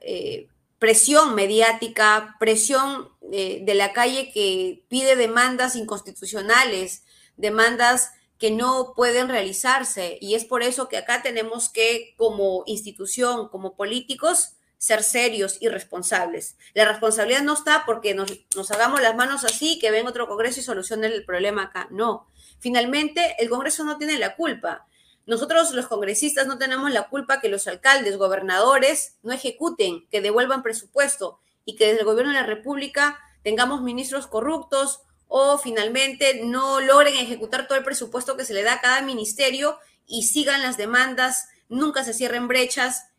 eh, 0.00 0.48
presión 0.78 1.34
mediática, 1.34 2.36
presión 2.40 3.10
eh, 3.30 3.60
de 3.62 3.74
la 3.74 3.92
calle 3.92 4.32
que 4.32 4.84
pide 4.88 5.14
demandas 5.14 5.76
inconstitucionales, 5.76 7.04
demandas 7.36 8.10
que 8.38 8.50
no 8.50 8.94
pueden 8.96 9.28
realizarse. 9.28 10.18
Y 10.20 10.34
es 10.34 10.44
por 10.44 10.62
eso 10.62 10.88
que 10.88 10.96
acá 10.96 11.22
tenemos 11.22 11.68
que, 11.68 12.14
como 12.16 12.64
institución, 12.66 13.48
como 13.48 13.76
políticos, 13.76 14.54
ser 14.82 15.04
serios 15.04 15.58
y 15.60 15.68
responsables. 15.68 16.56
La 16.74 16.84
responsabilidad 16.84 17.42
no 17.42 17.52
está 17.52 17.84
porque 17.86 18.14
nos, 18.14 18.32
hagamos 18.72 19.00
las 19.00 19.14
manos 19.14 19.44
así, 19.44 19.78
que 19.78 19.92
venga 19.92 20.10
otro 20.10 20.26
Congreso 20.26 20.58
y 20.58 20.64
solucione 20.64 21.06
el 21.06 21.24
problema 21.24 21.62
acá. 21.62 21.86
No. 21.92 22.26
Finalmente, 22.58 23.36
el 23.38 23.48
Congreso 23.48 23.84
no 23.84 23.96
tiene 23.96 24.18
la 24.18 24.34
culpa. 24.34 24.88
Nosotros 25.24 25.70
los 25.70 25.86
congresistas 25.86 26.48
no 26.48 26.58
tenemos 26.58 26.90
la 26.90 27.08
culpa 27.08 27.40
que 27.40 27.48
los 27.48 27.68
alcaldes, 27.68 28.16
gobernadores 28.16 29.18
no 29.22 29.32
ejecuten, 29.32 30.08
que 30.10 30.20
devuelvan 30.20 30.64
presupuesto 30.64 31.38
y 31.64 31.76
que 31.76 31.86
desde 31.86 32.00
el 32.00 32.06
gobierno 32.06 32.32
de 32.32 32.40
la 32.40 32.46
República 32.46 33.20
tengamos 33.44 33.82
ministros 33.82 34.26
corruptos 34.26 35.02
o 35.28 35.58
finalmente 35.58 36.40
no 36.42 36.80
logren 36.80 37.14
ejecutar 37.14 37.68
todo 37.68 37.78
el 37.78 37.84
presupuesto 37.84 38.36
que 38.36 38.44
se 38.44 38.52
le 38.52 38.64
da 38.64 38.74
a 38.74 38.80
cada 38.80 39.00
ministerio 39.02 39.78
y 40.08 40.24
sigan 40.24 40.60
las 40.60 40.76
demandas, 40.76 41.46
nunca 41.68 42.02
se 42.02 42.14
cierren 42.14 42.48
brechas 42.48 43.11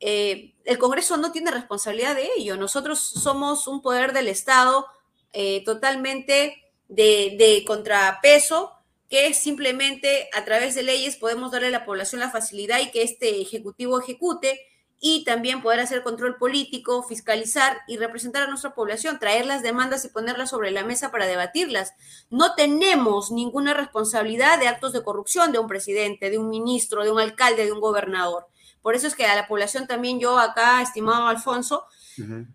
eh, 0.00 0.54
el 0.64 0.78
Congreso 0.78 1.16
no 1.16 1.32
tiene 1.32 1.50
responsabilidad 1.50 2.14
de 2.14 2.28
ello. 2.36 2.56
Nosotros 2.56 3.00
somos 3.00 3.66
un 3.66 3.82
poder 3.82 4.12
del 4.12 4.28
Estado 4.28 4.86
eh, 5.32 5.64
totalmente 5.64 6.62
de, 6.88 7.64
contrapeso 7.66 8.72
que 9.08 9.34
simplemente 9.34 10.28
a 10.32 10.44
través 10.44 10.74
de 10.74 10.82
leyes 10.82 11.16
podemos 11.16 11.52
darle 11.52 11.68
a 11.68 11.70
la 11.70 11.84
población 11.84 12.20
la 12.20 12.30
facilidad 12.30 12.80
y 12.80 12.90
que 12.90 13.02
este 13.02 13.40
Ejecutivo 13.40 14.00
ejecute 14.00 14.60
y 14.98 15.24
también 15.24 15.62
poder 15.62 15.80
hacer 15.80 16.02
control 16.02 16.36
político, 16.36 17.02
fiscalizar 17.02 17.78
y 17.86 17.98
representar 17.98 18.44
a 18.44 18.46
nuestra 18.48 18.74
población, 18.74 19.18
traer 19.18 19.46
las 19.46 19.62
demandas 19.62 20.04
y 20.04 20.08
ponerlas 20.08 20.50
sobre 20.50 20.70
la 20.70 20.84
mesa 20.84 21.10
para 21.10 21.26
debatirlas. 21.26 21.92
No 22.30 22.54
tenemos 22.54 23.30
ninguna 23.30 23.74
responsabilidad 23.74 24.58
de 24.58 24.68
actos 24.68 24.92
de 24.92 25.04
corrupción 25.04 25.52
de 25.52 25.58
un 25.58 25.68
presidente, 25.68 26.30
de 26.30 26.38
un 26.38 26.48
ministro, 26.48 27.04
de 27.04 27.10
un 27.10 27.20
alcalde, 27.20 27.66
de 27.66 27.72
un 27.72 27.80
gobernador. 27.80 28.46
Por 28.86 28.94
eso 28.94 29.08
es 29.08 29.16
que 29.16 29.26
a 29.26 29.34
la 29.34 29.48
población 29.48 29.88
también 29.88 30.20
yo 30.20 30.38
acá, 30.38 30.80
estimado 30.80 31.26
Alfonso, 31.26 31.86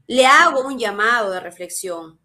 le 0.07 0.25
hago 0.25 0.61
un 0.61 0.79
llamado 0.79 1.29
de 1.29 1.41
reflexión. 1.41 2.21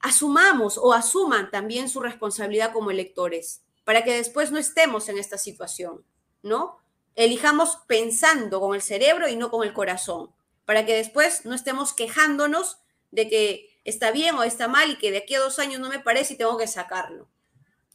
Asumamos 0.00 0.78
o 0.78 0.94
asuman 0.94 1.50
también 1.50 1.90
su 1.90 2.00
responsabilidad 2.00 2.72
como 2.72 2.90
electores 2.90 3.62
para 3.84 4.04
que 4.04 4.16
después 4.16 4.52
no 4.52 4.58
estemos 4.58 5.10
en 5.10 5.18
esta 5.18 5.36
situación, 5.36 6.02
¿no? 6.42 6.78
Elijamos 7.14 7.76
pensando 7.86 8.58
con 8.58 8.74
el 8.74 8.80
cerebro 8.80 9.28
y 9.28 9.36
no 9.36 9.50
con 9.50 9.66
el 9.66 9.74
corazón, 9.74 10.30
para 10.64 10.86
que 10.86 10.94
después 10.94 11.44
no 11.44 11.54
estemos 11.54 11.92
quejándonos 11.92 12.78
de 13.10 13.28
que 13.28 13.80
está 13.84 14.12
bien 14.12 14.34
o 14.36 14.44
está 14.44 14.66
mal 14.66 14.92
y 14.92 14.96
que 14.96 15.10
de 15.10 15.18
aquí 15.18 15.34
a 15.34 15.40
dos 15.40 15.58
años 15.58 15.78
no 15.78 15.90
me 15.90 16.00
parece 16.00 16.32
y 16.32 16.38
tengo 16.38 16.56
que 16.56 16.68
sacarlo. 16.68 17.28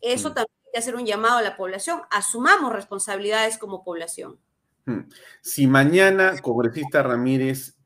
Eso 0.02 0.30
mm. 0.30 0.34
también 0.36 0.58
hay 0.66 0.72
que 0.74 0.78
hacer 0.78 0.96
un 0.96 1.08
llamado 1.08 1.40
a 1.40 1.42
la 1.42 1.58
población. 1.58 2.04
Asumamos 2.12 2.72
responsabilidades 2.72 3.58
como 3.58 3.84
población. 3.84 4.40
Hmm. 4.86 5.02
Si 5.42 5.68
mañana, 5.68 6.38
congresista 6.42 7.04
Ramírez, 7.04 7.78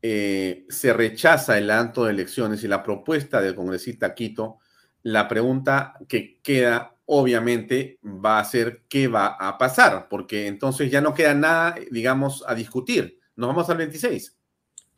eh, 0.00 0.64
se 0.68 0.92
rechaza 0.92 1.58
el 1.58 1.70
acto 1.70 2.04
de 2.04 2.12
elecciones 2.12 2.62
y 2.62 2.68
la 2.68 2.82
propuesta 2.82 3.40
del 3.40 3.54
congresista 3.54 4.14
Quito, 4.14 4.58
la 5.02 5.26
pregunta 5.26 5.94
que 6.08 6.40
queda 6.42 6.96
obviamente 7.06 7.98
va 8.04 8.38
a 8.38 8.44
ser 8.44 8.82
qué 8.88 9.08
va 9.08 9.26
a 9.26 9.56
pasar, 9.56 10.08
porque 10.08 10.46
entonces 10.46 10.90
ya 10.90 11.00
no 11.00 11.14
queda 11.14 11.34
nada, 11.34 11.74
digamos, 11.90 12.44
a 12.46 12.54
discutir. 12.54 13.18
Nos 13.34 13.48
vamos 13.48 13.70
al 13.70 13.78
26. 13.78 14.36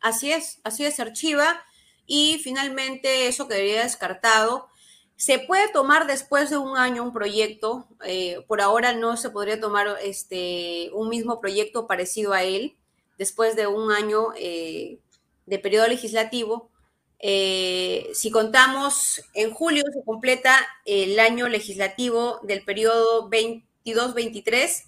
Así 0.01 0.31
es, 0.31 0.59
así 0.63 0.83
es, 0.83 0.99
archiva 0.99 1.63
y 2.05 2.41
finalmente 2.43 3.27
eso 3.27 3.47
quedaría 3.47 3.83
descartado 3.83 4.67
se 5.21 5.37
puede 5.37 5.71
tomar 5.71 6.07
después 6.07 6.49
de 6.49 6.57
un 6.57 6.79
año 6.79 7.03
un 7.03 7.13
proyecto, 7.13 7.87
eh, 8.03 8.43
por 8.47 8.59
ahora 8.59 8.93
no 8.93 9.17
se 9.17 9.29
podría 9.29 9.59
tomar 9.59 9.99
este, 10.01 10.89
un 10.93 11.09
mismo 11.09 11.39
proyecto 11.39 11.85
parecido 11.85 12.33
a 12.33 12.41
él, 12.41 12.75
después 13.19 13.55
de 13.55 13.67
un 13.67 13.91
año 13.91 14.29
eh, 14.35 14.97
de 15.45 15.59
periodo 15.59 15.87
legislativo. 15.87 16.71
Eh, 17.19 18.09
si 18.15 18.31
contamos, 18.31 19.21
en 19.35 19.51
julio 19.51 19.83
se 19.93 20.03
completa 20.03 20.57
el 20.85 21.19
año 21.19 21.47
legislativo 21.49 22.39
del 22.41 22.65
periodo 22.65 23.29
22-23. 23.29 24.85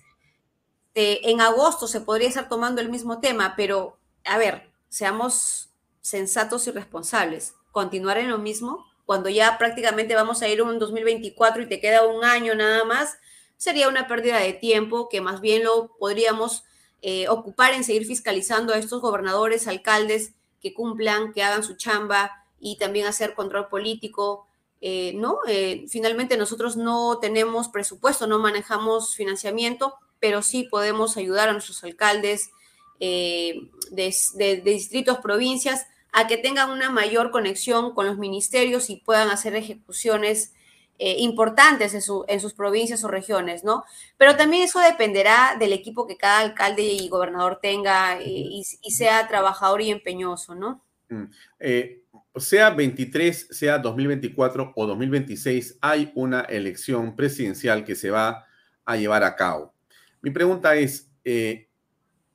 en 0.95 1.41
agosto 1.41 1.87
se 1.87 2.01
podría 2.01 2.29
estar 2.29 2.49
tomando 2.49 2.81
el 2.81 2.89
mismo 2.89 3.19
tema, 3.19 3.53
pero 3.55 3.99
a 4.25 4.39
ver, 4.39 4.71
seamos 4.89 5.69
sensatos 6.01 6.65
y 6.65 6.71
responsables. 6.71 7.53
¿Continuar 7.71 8.17
en 8.17 8.31
lo 8.31 8.39
mismo? 8.39 8.92
Cuando 9.05 9.29
ya 9.29 9.57
prácticamente 9.57 10.15
vamos 10.15 10.41
a 10.41 10.47
ir 10.47 10.59
a 10.59 10.63
un 10.63 10.79
2024 10.79 11.63
y 11.63 11.67
te 11.67 11.79
queda 11.79 12.05
un 12.05 12.23
año 12.23 12.55
nada 12.55 12.83
más, 12.85 13.17
sería 13.57 13.87
una 13.87 14.07
pérdida 14.07 14.39
de 14.39 14.53
tiempo 14.53 15.09
que 15.09 15.21
más 15.21 15.41
bien 15.41 15.63
lo 15.63 15.95
podríamos 15.97 16.63
eh, 17.01 17.27
ocupar 17.27 17.73
en 17.73 17.83
seguir 17.83 18.05
fiscalizando 18.05 18.73
a 18.73 18.77
estos 18.77 19.01
gobernadores, 19.01 19.67
alcaldes 19.67 20.33
que 20.61 20.73
cumplan, 20.73 21.33
que 21.33 21.43
hagan 21.43 21.63
su 21.63 21.75
chamba 21.75 22.31
y 22.59 22.77
también 22.77 23.07
hacer 23.07 23.33
control 23.33 23.67
político. 23.67 24.47
Eh, 24.79 25.13
¿no? 25.15 25.39
Eh, 25.47 25.85
finalmente 25.89 26.37
nosotros 26.37 26.77
no 26.77 27.19
tenemos 27.19 27.69
presupuesto, 27.69 28.27
no 28.27 28.39
manejamos 28.39 29.15
financiamiento, 29.15 29.95
pero 30.19 30.41
sí 30.41 30.63
podemos 30.63 31.17
ayudar 31.17 31.49
a 31.49 31.53
nuestros 31.53 31.83
alcaldes 31.83 32.51
de, 32.99 33.69
de 33.91 34.61
distritos, 34.63 35.17
provincias, 35.17 35.85
a 36.13 36.27
que 36.27 36.37
tengan 36.37 36.69
una 36.69 36.89
mayor 36.91 37.31
conexión 37.31 37.93
con 37.93 38.05
los 38.05 38.17
ministerios 38.17 38.89
y 38.89 38.97
puedan 38.97 39.29
hacer 39.29 39.55
ejecuciones 39.55 40.53
eh, 40.99 41.15
importantes 41.19 41.95
en, 41.95 42.39
sus 42.39 42.53
provincias 42.53 43.03
o 43.03 43.07
regiones, 43.07 43.63
¿no? 43.63 43.83
Pero 44.15 44.37
también 44.37 44.63
eso 44.63 44.79
dependerá 44.79 45.57
del 45.59 45.73
equipo 45.73 46.05
que 46.05 46.17
cada 46.17 46.39
alcalde 46.39 46.83
y 46.83 47.09
gobernador 47.09 47.59
tenga 47.59 48.19
eh, 48.21 48.25
y, 48.25 48.63
sea 48.63 49.27
trabajador 49.27 49.81
y 49.81 49.89
empeñoso, 49.89 50.53
¿no? 50.53 50.85
Mm, 51.09 51.23
eh, 51.59 52.03
sea 52.35 52.69
23, 52.69 53.47
sea 53.49 53.79
2024 53.79 54.73
o 54.75 54.85
2026, 54.85 55.79
hay 55.81 56.11
una 56.13 56.41
elección 56.41 57.15
presidencial 57.15 57.83
que 57.83 57.95
se 57.95 58.11
va 58.11 58.45
a 58.85 58.95
llevar 58.95 59.23
a 59.23 59.35
cabo. 59.35 59.73
Mi 60.21 60.29
pregunta 60.29 60.75
es, 60.75 61.09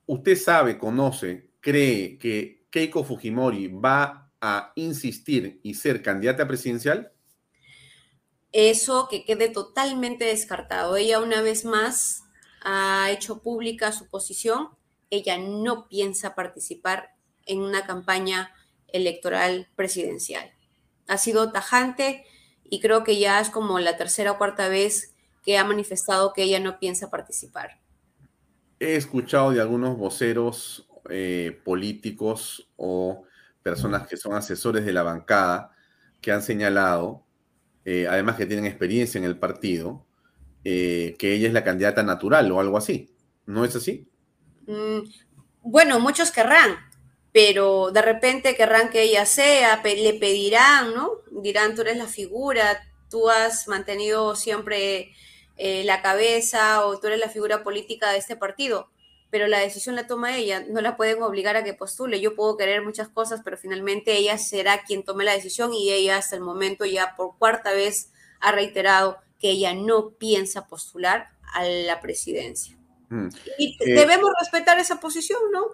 ¿usted 0.05 0.35
sabe, 0.35 0.77
conoce, 0.77 1.49
cree 1.61 2.17
que 2.17 2.58
Keiko 2.69 3.03
Fujimori 3.03 3.67
va 3.67 4.31
a 4.41 4.71
insistir 4.75 5.59
y 5.63 5.73
ser 5.73 6.01
candidata 6.01 6.47
presidencial? 6.47 7.11
Eso 8.51 9.07
que 9.09 9.25
quede 9.25 9.49
totalmente 9.49 10.25
descartado. 10.25 10.95
Ella 10.95 11.19
una 11.19 11.41
vez 11.41 11.65
más 11.65 12.23
ha 12.61 13.09
hecho 13.11 13.41
pública 13.41 13.91
su 13.91 14.07
posición. 14.07 14.69
Ella 15.09 15.37
no 15.37 15.87
piensa 15.87 16.35
participar 16.35 17.15
en 17.45 17.61
una 17.61 17.85
campaña 17.85 18.53
electoral 18.87 19.67
presidencial. 19.75 20.51
Ha 21.07 21.17
sido 21.17 21.51
tajante 21.51 22.25
y 22.63 22.79
creo 22.79 23.03
que 23.03 23.19
ya 23.19 23.39
es 23.39 23.49
como 23.49 23.79
la 23.79 23.97
tercera 23.97 24.31
o 24.31 24.37
cuarta 24.37 24.67
vez 24.67 25.15
que 25.43 25.57
ha 25.57 25.63
manifestado 25.63 26.33
que 26.33 26.43
ella 26.43 26.59
no 26.59 26.79
piensa 26.79 27.09
participar. 27.09 27.79
He 28.79 28.95
escuchado 28.95 29.51
de 29.51 29.61
algunos 29.61 29.97
voceros 29.97 30.87
eh, 31.09 31.59
políticos 31.63 32.69
o 32.75 33.23
personas 33.63 34.07
que 34.07 34.17
son 34.17 34.33
asesores 34.33 34.85
de 34.85 34.93
la 34.93 35.03
bancada 35.03 35.71
que 36.21 36.31
han 36.31 36.41
señalado, 36.41 37.25
eh, 37.85 38.07
además 38.07 38.35
que 38.35 38.45
tienen 38.45 38.65
experiencia 38.65 39.17
en 39.17 39.25
el 39.25 39.37
partido, 39.37 40.05
eh, 40.63 41.15
que 41.17 41.33
ella 41.33 41.47
es 41.47 41.53
la 41.53 41.63
candidata 41.63 42.03
natural 42.03 42.51
o 42.51 42.59
algo 42.59 42.77
así. 42.77 43.13
¿No 43.45 43.65
es 43.65 43.75
así? 43.75 44.07
Mm, 44.67 44.99
bueno, 45.61 45.99
muchos 45.99 46.31
querrán, 46.31 46.77
pero 47.31 47.91
de 47.91 48.01
repente 48.01 48.55
querrán 48.55 48.89
que 48.89 49.03
ella 49.03 49.25
sea, 49.25 49.81
le 49.83 50.13
pedirán, 50.13 50.93
¿no? 50.93 51.11
Dirán, 51.41 51.75
tú 51.75 51.81
eres 51.81 51.97
la 51.97 52.07
figura, 52.07 52.79
tú 53.09 53.29
has 53.29 53.67
mantenido 53.67 54.35
siempre 54.35 55.11
la 55.57 56.01
cabeza 56.01 56.85
o 56.85 56.99
tú 56.99 57.07
eres 57.07 57.19
la 57.19 57.27
figura 57.27 57.63
política 57.63 58.11
de 58.11 58.17
este 58.17 58.37
partido 58.37 58.89
pero 59.29 59.47
la 59.47 59.59
decisión 59.59 59.95
la 59.95 60.07
toma 60.07 60.37
ella, 60.37 60.65
no 60.67 60.81
la 60.81 60.97
pueden 60.97 61.21
obligar 61.21 61.55
a 61.55 61.63
que 61.63 61.73
postule. 61.73 62.19
Yo 62.19 62.35
puedo 62.35 62.57
querer 62.57 62.83
muchas 62.83 63.09
cosas, 63.09 63.41
pero 63.43 63.57
finalmente 63.57 64.13
ella 64.17 64.37
será 64.37 64.83
quien 64.83 65.03
tome 65.03 65.23
la 65.23 65.33
decisión 65.33 65.73
y 65.73 65.91
ella 65.91 66.17
hasta 66.17 66.35
el 66.35 66.41
momento 66.41 66.85
ya 66.85 67.15
por 67.15 67.37
cuarta 67.37 67.71
vez 67.71 68.11
ha 68.39 68.51
reiterado 68.51 69.17
que 69.39 69.51
ella 69.51 69.73
no 69.73 70.11
piensa 70.11 70.67
postular 70.67 71.29
a 71.53 71.63
la 71.63 72.01
presidencia. 72.01 72.77
Mm. 73.09 73.29
Y 73.57 73.77
eh, 73.79 73.93
debemos 73.93 74.31
respetar 74.39 74.79
esa 74.79 74.99
posición, 74.99 75.39
¿no? 75.51 75.67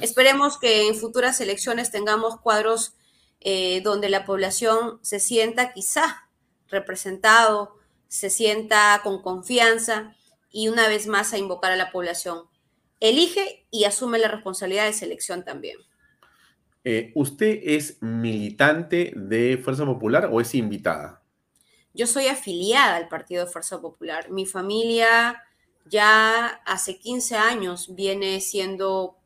Esperemos 0.00 0.58
que 0.58 0.86
en 0.86 0.94
futuras 0.94 1.40
elecciones 1.40 1.90
tengamos 1.90 2.40
cuadros 2.40 2.94
eh, 3.40 3.80
donde 3.82 4.08
la 4.08 4.24
población 4.24 4.98
se 5.02 5.18
sienta 5.18 5.72
quizá 5.72 6.28
representado, 6.68 7.76
se 8.06 8.30
sienta 8.30 9.00
con 9.02 9.22
confianza 9.22 10.14
y 10.50 10.68
una 10.68 10.88
vez 10.88 11.06
más 11.06 11.32
a 11.32 11.38
invocar 11.38 11.72
a 11.72 11.76
la 11.76 11.90
población. 11.90 12.49
Elige 13.00 13.66
y 13.70 13.84
asume 13.84 14.18
la 14.18 14.28
responsabilidad 14.28 14.84
de 14.84 14.92
selección 14.92 15.44
también. 15.44 15.78
Eh, 16.84 17.12
¿Usted 17.14 17.60
es 17.62 17.98
militante 18.00 19.12
de 19.16 19.58
Fuerza 19.62 19.84
Popular 19.84 20.28
o 20.32 20.40
es 20.40 20.54
invitada? 20.54 21.22
Yo 21.92 22.06
soy 22.06 22.26
afiliada 22.26 22.96
al 22.96 23.08
Partido 23.08 23.44
de 23.44 23.50
Fuerza 23.50 23.80
Popular. 23.80 24.30
Mi 24.30 24.46
familia 24.46 25.42
ya 25.86 26.46
hace 26.64 26.98
15 26.98 27.36
años 27.36 27.94
viene 27.94 28.40
siendo 28.40 29.16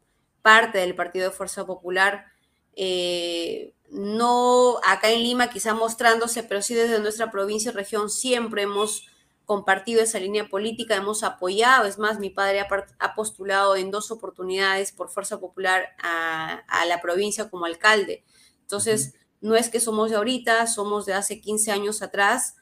parte 0.43 0.79
del 0.79 0.95
Partido 0.95 1.31
de 1.31 1.37
Fuerza 1.37 1.67
Popular. 1.67 2.27
Eh, 2.75 3.75
no 3.91 4.79
acá 4.85 5.11
en 5.11 5.23
Lima 5.23 5.51
quizá 5.51 5.75
mostrándose, 5.75 6.43
pero 6.43 6.63
sí 6.63 6.75
desde 6.75 7.01
nuestra 7.01 7.31
provincia 7.31 7.71
y 7.71 7.75
región 7.75 8.11
siempre 8.11 8.63
hemos 8.63 9.09
compartido 9.45 10.03
esa 10.03 10.19
línea 10.19 10.49
política, 10.49 10.97
hemos 10.97 11.23
apoyado, 11.23 11.87
es 11.87 11.99
más, 11.99 12.19
mi 12.19 12.31
padre 12.31 12.61
ha, 12.61 13.15
postulado 13.15 13.77
en 13.77 13.91
dos 13.91 14.11
oportunidades 14.11 14.93
por 14.93 15.11
Fuerza 15.11 15.39
Popular 15.39 15.89
a, 16.03 16.62
la 16.87 17.01
provincia 17.01 17.51
como 17.51 17.66
alcalde. 17.66 18.25
Entonces, 18.62 19.15
no 19.41 19.55
es 19.55 19.69
que 19.69 19.81
somos 19.81 20.11
de 20.11 20.16
ahorita, 20.16 20.66
somos 20.66 21.05
de 21.05 21.15
hace 21.15 21.41
15 21.41 21.73
años 21.73 22.01
atrás 22.01 22.57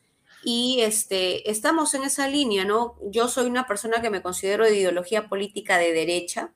y 0.45 0.81
este, 0.81 1.49
estamos 1.51 1.95
en 1.95 2.03
esa 2.03 2.27
línea, 2.27 2.65
¿no? 2.65 2.97
Yo 3.05 3.29
soy 3.29 3.47
una 3.47 3.67
persona 3.69 4.03
que 4.03 4.11
me 4.11 4.23
considero 4.23 4.65
de 4.65 4.77
ideología 4.77 5.29
política 5.29 5.79
de 5.79 5.93
derecha 5.93 6.53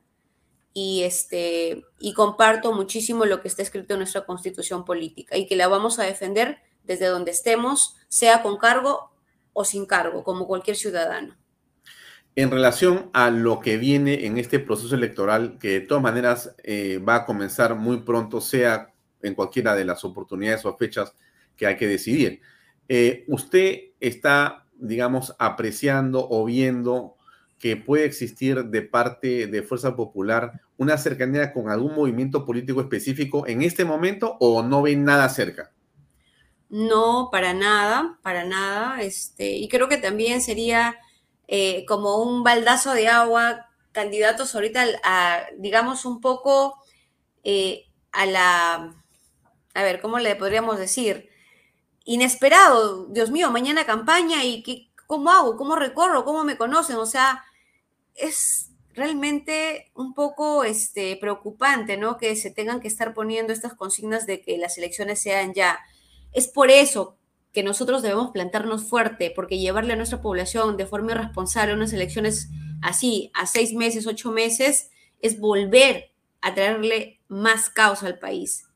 y, 0.72 1.04
este, 1.04 1.84
y 2.00 2.12
comparto 2.12 2.72
muchísimo 2.72 3.24
lo 3.24 3.40
que 3.40 3.48
está 3.48 3.62
escrito 3.62 3.94
en 3.94 4.00
nuestra 4.00 4.26
constitución 4.26 4.84
política 4.84 5.36
y 5.36 5.46
que 5.46 5.54
la 5.54 5.68
vamos 5.68 6.00
a 6.00 6.04
defender 6.04 6.58
desde 6.82 7.06
donde 7.06 7.30
estemos, 7.30 7.96
sea 8.08 8.42
con 8.42 8.56
cargo 8.56 9.15
o 9.58 9.64
sin 9.64 9.86
cargo, 9.86 10.22
como 10.22 10.46
cualquier 10.46 10.76
ciudadano. 10.76 11.34
En 12.34 12.50
relación 12.50 13.08
a 13.14 13.30
lo 13.30 13.58
que 13.60 13.78
viene 13.78 14.26
en 14.26 14.36
este 14.36 14.58
proceso 14.58 14.94
electoral, 14.94 15.56
que 15.58 15.70
de 15.70 15.80
todas 15.80 16.02
maneras 16.02 16.54
eh, 16.62 16.98
va 16.98 17.14
a 17.14 17.24
comenzar 17.24 17.74
muy 17.74 18.02
pronto, 18.02 18.42
sea 18.42 18.92
en 19.22 19.34
cualquiera 19.34 19.74
de 19.74 19.86
las 19.86 20.04
oportunidades 20.04 20.66
o 20.66 20.76
fechas 20.76 21.14
que 21.56 21.66
hay 21.66 21.78
que 21.78 21.88
decidir, 21.88 22.42
eh, 22.86 23.24
¿usted 23.28 23.92
está, 23.98 24.66
digamos, 24.74 25.34
apreciando 25.38 26.28
o 26.28 26.44
viendo 26.44 27.16
que 27.58 27.78
puede 27.78 28.04
existir 28.04 28.62
de 28.66 28.82
parte 28.82 29.46
de 29.46 29.62
Fuerza 29.62 29.96
Popular 29.96 30.60
una 30.76 30.98
cercanía 30.98 31.54
con 31.54 31.70
algún 31.70 31.94
movimiento 31.94 32.44
político 32.44 32.82
específico 32.82 33.46
en 33.46 33.62
este 33.62 33.86
momento 33.86 34.36
o 34.38 34.62
no 34.62 34.82
ve 34.82 34.96
nada 34.96 35.30
cerca? 35.30 35.72
No, 36.68 37.28
para 37.30 37.54
nada, 37.54 38.18
para 38.22 38.44
nada. 38.44 39.00
Este, 39.02 39.50
y 39.56 39.68
creo 39.68 39.88
que 39.88 39.98
también 39.98 40.40
sería 40.40 40.98
eh, 41.48 41.84
como 41.86 42.18
un 42.22 42.42
baldazo 42.42 42.92
de 42.92 43.08
agua 43.08 43.66
candidatos 43.92 44.54
ahorita 44.54 44.84
a, 45.04 45.46
digamos, 45.58 46.04
un 46.04 46.20
poco 46.20 46.76
eh, 47.44 47.86
a 48.12 48.26
la, 48.26 48.94
a 49.74 49.82
ver, 49.82 50.00
¿cómo 50.00 50.18
le 50.18 50.36
podríamos 50.36 50.78
decir? 50.78 51.30
Inesperado, 52.04 53.06
Dios 53.08 53.30
mío, 53.30 53.50
mañana 53.50 53.86
campaña 53.86 54.44
y 54.44 54.62
¿qué, 54.62 54.90
¿cómo 55.06 55.30
hago? 55.30 55.56
¿Cómo 55.56 55.76
recorro? 55.76 56.24
¿Cómo 56.24 56.44
me 56.44 56.56
conocen? 56.56 56.96
O 56.96 57.06
sea, 57.06 57.44
es 58.14 58.70
realmente 58.94 59.90
un 59.94 60.14
poco 60.14 60.64
este, 60.64 61.16
preocupante, 61.16 61.96
¿no? 61.96 62.16
Que 62.18 62.36
se 62.36 62.50
tengan 62.50 62.80
que 62.80 62.88
estar 62.88 63.14
poniendo 63.14 63.52
estas 63.52 63.74
consignas 63.74 64.26
de 64.26 64.40
que 64.42 64.58
las 64.58 64.78
elecciones 64.78 65.20
sean 65.20 65.54
ya 65.54 65.78
es 66.36 66.48
por 66.48 66.70
eso 66.70 67.16
que 67.50 67.62
nosotros 67.62 68.02
debemos 68.02 68.30
plantarnos 68.30 68.84
fuerte, 68.84 69.32
porque 69.34 69.58
llevarle 69.58 69.94
a 69.94 69.96
nuestra 69.96 70.20
población 70.20 70.76
de 70.76 70.84
forma 70.84 71.12
irresponsable 71.12 71.72
unas 71.72 71.94
elecciones 71.94 72.50
así, 72.82 73.30
a 73.32 73.46
seis 73.46 73.72
meses, 73.72 74.06
ocho 74.06 74.30
meses, 74.30 74.90
es 75.22 75.40
volver 75.40 76.12
a 76.42 76.52
traerle 76.52 77.22
más 77.26 77.70
caos 77.70 78.02
al 78.02 78.18
país. 78.18 78.66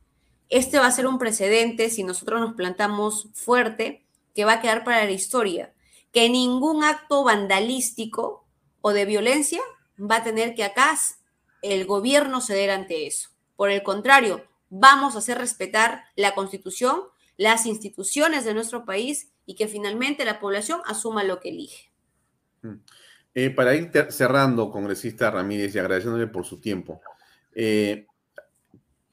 Este 0.49 0.79
va 0.79 0.87
a 0.87 0.91
ser 0.91 1.07
un 1.07 1.19
precedente 1.19 1.91
si 1.91 2.03
nosotros 2.03 2.41
nos 2.41 2.55
plantamos 2.55 3.29
fuerte, 3.35 4.07
que 4.35 4.47
va 4.47 4.55
a 4.55 4.61
quedar 4.63 4.83
para 4.83 5.05
la 5.05 5.11
historia, 5.11 5.75
que 6.13 6.31
ningún 6.31 6.83
acto 6.83 7.25
vandalístico 7.25 8.47
o 8.81 8.95
de 8.95 9.05
violencia 9.05 9.61
va 9.99 10.17
a 10.17 10.25
tener 10.25 10.55
que 10.55 10.65
acá 10.65 10.99
el 11.61 11.85
gobierno 11.85 12.41
ceder 12.41 12.71
ante 12.71 13.07
eso. 13.07 13.29
Por 13.55 13.71
el 13.71 13.83
contrario, 13.83 14.47
vamos 14.71 15.15
a 15.15 15.19
hacer 15.19 15.37
respetar 15.37 16.05
la 16.17 16.35
constitución 16.35 17.03
las 17.41 17.65
instituciones 17.65 18.45
de 18.45 18.53
nuestro 18.53 18.85
país 18.85 19.31
y 19.47 19.55
que 19.55 19.67
finalmente 19.67 20.27
la 20.27 20.41
población 20.41 20.83
asuma 20.85 21.25
lo 21.25 21.41
que 21.41 21.49
elige. 21.49 21.91
Mm. 22.61 22.75
Eh, 23.35 23.49
para 23.49 23.75
ir 23.75 23.91
cerrando, 24.11 24.71
congresista 24.71 25.31
Ramírez, 25.31 25.75
y 25.75 25.79
agradeciéndole 25.79 26.27
por 26.27 26.45
su 26.45 26.61
tiempo, 26.61 27.01
eh, 27.55 28.07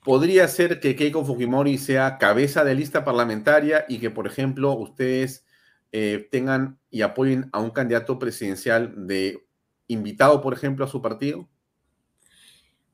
¿podría 0.04 0.46
ser 0.50 0.82
que 0.82 0.98
Keiko 0.98 1.24
Fujimori 1.24 1.78
sea 1.78 2.18
cabeza 2.18 2.66
de 2.66 2.76
lista 2.76 3.06
parlamentaria 3.06 3.86
y 3.88 3.98
que, 3.98 4.10
por 4.10 4.28
ejemplo, 4.28 4.74
ustedes 4.74 5.46
eh, 5.94 6.28
tengan 6.30 6.78
y 6.92 7.04
apoyen 7.04 7.48
a 7.54 7.62
un 7.62 7.70
candidato 7.70 8.20
presidencial 8.20 9.08
de 9.08 9.48
invitado, 9.88 10.42
por 10.42 10.54
ejemplo, 10.54 10.84
a 10.84 10.90
su 10.90 11.02
partido? 11.02 11.48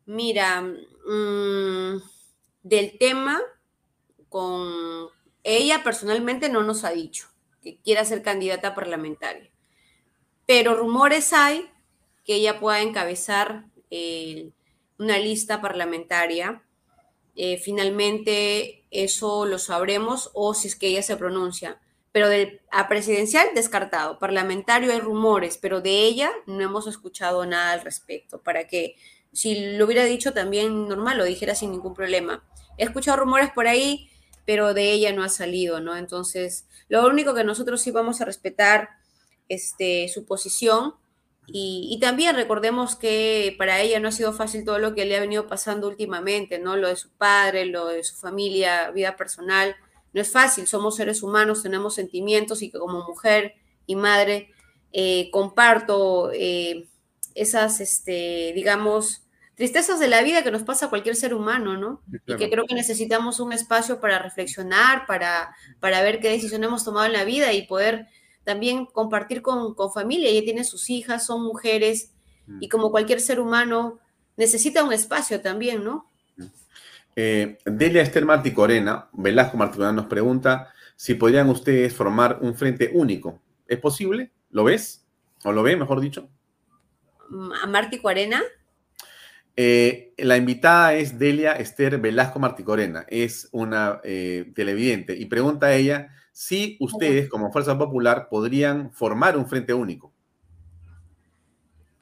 Mira, 0.06 0.62
mm, 0.62 2.02
del 2.62 3.00
tema 3.00 3.42
con 4.30 5.10
ella 5.44 5.84
personalmente 5.84 6.50
no 6.50 6.64
nos 6.64 6.84
ha 6.84 6.92
dicho 6.92 7.28
que 7.62 7.78
quiera 7.78 8.06
ser 8.06 8.22
candidata 8.22 8.76
parlamentaria, 8.76 9.50
pero 10.46 10.76
rumores 10.76 11.34
hay 11.34 11.70
que 12.26 12.36
ella 12.36 12.60
pueda 12.60 12.82
encabezar 12.82 13.66
eh, 13.90 14.52
una 14.98 15.18
lista 15.18 15.62
parlamentaria. 15.62 16.64
Eh, 17.36 17.58
finalmente 17.58 18.86
eso 18.92 19.46
lo 19.46 19.60
sabremos 19.60 20.32
o 20.34 20.54
si 20.54 20.68
es 20.68 20.76
que 20.76 20.88
ella 20.88 21.04
se 21.04 21.18
pronuncia. 21.18 21.80
Pero 22.12 22.28
a 22.72 22.88
presidencial 22.88 23.48
descartado, 23.56 24.20
parlamentario 24.20 24.92
hay 24.92 25.00
rumores, 25.00 25.58
pero 25.58 25.82
de 25.82 26.04
ella 26.04 26.32
no 26.46 26.62
hemos 26.62 26.86
escuchado 26.86 27.44
nada 27.46 27.72
al 27.72 27.82
respecto. 27.82 28.42
Para 28.42 28.68
que 28.68 28.96
si 29.32 29.76
lo 29.78 29.86
hubiera 29.86 30.06
dicho 30.06 30.32
también 30.32 30.88
normal, 30.88 31.18
lo 31.18 31.24
dijera 31.24 31.56
sin 31.56 31.72
ningún 31.72 31.96
problema. 31.96 32.44
He 32.78 32.84
escuchado 32.84 33.18
rumores 33.18 33.52
por 33.52 33.68
ahí, 33.68 34.12
pero 34.46 34.74
de 34.74 34.92
ella 34.92 35.14
no 35.14 35.24
ha 35.24 35.30
salido, 35.30 35.80
¿no? 35.80 35.96
Entonces, 35.96 36.68
lo 36.90 37.06
único 37.08 37.34
que 37.34 37.44
nosotros 37.44 37.82
sí 37.82 37.92
vamos 37.92 38.22
a 38.22 38.26
respetar 38.26 38.90
este, 39.50 40.10
su 40.10 40.26
posición 40.26 40.96
y, 41.46 41.98
también 42.00 42.36
recordemos 42.36 42.96
que 42.96 43.56
para 43.58 43.82
ella 43.82 44.00
no 44.00 44.08
ha 44.08 44.12
sido 44.12 44.34
fácil 44.34 44.64
todo 44.64 44.80
lo 44.80 44.96
que 44.96 45.06
le 45.06 45.18
ha 45.18 45.20
venido 45.20 45.48
pasando 45.48 45.88
últimamente, 45.90 46.58
¿no? 46.58 46.78
Lo 46.78 46.88
de 46.88 46.96
su 46.96 47.10
padre, 47.12 47.66
lo 47.66 47.88
de 47.88 48.04
su 48.04 48.16
familia, 48.16 48.92
vida 48.92 49.18
personal. 49.18 49.76
No 50.14 50.22
es 50.22 50.32
fácil, 50.32 50.68
somos 50.68 50.96
seres 50.96 51.22
humanos, 51.22 51.64
tenemos 51.64 51.96
sentimientos 51.96 52.62
y 52.62 52.72
que 52.72 52.80
como 52.80 53.06
mujer 53.06 53.56
y 53.86 53.96
madre 53.96 54.52
eh, 54.94 55.30
comparto 55.32 56.32
eh, 56.34 56.88
esas, 57.36 57.82
este, 57.82 58.54
digamos, 58.56 59.23
tristezas 59.64 59.98
de 60.02 60.10
la 60.10 60.22
vida 60.24 60.44
que 60.44 60.52
nos 60.52 60.64
pasa 60.64 60.88
a 60.88 60.90
cualquier 60.90 61.16
ser 61.16 61.34
humano, 61.34 61.78
¿no? 61.78 62.02
Y 62.28 62.36
que 62.36 62.50
creo 62.50 62.66
que 62.66 62.76
necesitamos 62.76 63.40
un 63.40 63.54
espacio 63.54 64.02
para 64.02 64.20
reflexionar, 64.20 65.06
para, 65.06 65.56
para 65.80 66.02
ver 66.02 66.20
qué 66.20 66.28
decisión 66.28 66.66
hemos 66.66 66.84
tomado 66.84 67.06
en 67.06 67.14
la 67.14 67.24
vida 67.24 67.54
y 67.54 67.66
poder 67.66 68.08
también 68.44 68.86
compartir 68.86 69.42
con, 69.42 69.74
familia. 69.94 70.28
Ella 70.28 70.44
tiene 70.44 70.66
sus 70.66 70.90
hijas, 70.90 71.26
son 71.26 71.44
mujeres, 71.44 72.12
y 72.60 72.68
como 72.68 72.92
cualquier 72.92 73.22
ser 73.22 73.40
humano, 73.40 74.02
necesita 74.36 74.84
un 74.84 74.92
espacio 74.92 75.40
también, 75.40 75.82
¿no? 75.82 76.12
Eh, 77.16 77.58
Delia 77.64 78.02
Esther 78.02 78.26
Martí 78.26 78.52
Corena, 78.52 79.08
Velasco 79.14 79.56
Martí 79.56 79.78
Corena 79.78 79.94
nos 79.94 80.08
pregunta 80.08 80.74
si 80.98 81.14
podrían 81.14 81.50
ustedes 81.50 81.94
formar 81.96 82.40
un 82.42 82.54
frente 82.54 82.92
único. 82.94 83.40
¿Es 83.66 83.80
posible? 83.80 84.30
¿Lo 84.50 84.66
ves? 84.66 85.06
¿O 85.46 85.54
lo 85.54 85.64
ve, 85.64 85.78
mejor 85.78 86.02
dicho? 86.02 86.28
¿A 87.62 87.66
Martí 87.66 88.00
Corena? 88.00 88.44
Eh, 89.56 90.14
la 90.18 90.38
invitada 90.38 90.96
es 90.96 91.20
Delia 91.20 91.54
Esther 91.54 92.00
Velasco 92.00 92.40
Marticorena, 92.40 93.06
es 93.08 93.50
una 93.52 94.02
eh, 94.04 94.52
televidente 94.56 95.16
y 95.16 95.26
pregunta 95.26 95.68
a 95.68 95.76
ella 95.76 96.10
si 96.32 96.76
ustedes 96.80 97.30
como 97.30 97.52
Fuerza 97.52 97.78
Popular 97.78 98.28
podrían 98.30 98.92
formar 98.92 99.38
un 99.38 99.48
frente 99.48 99.74
único. 99.74 100.12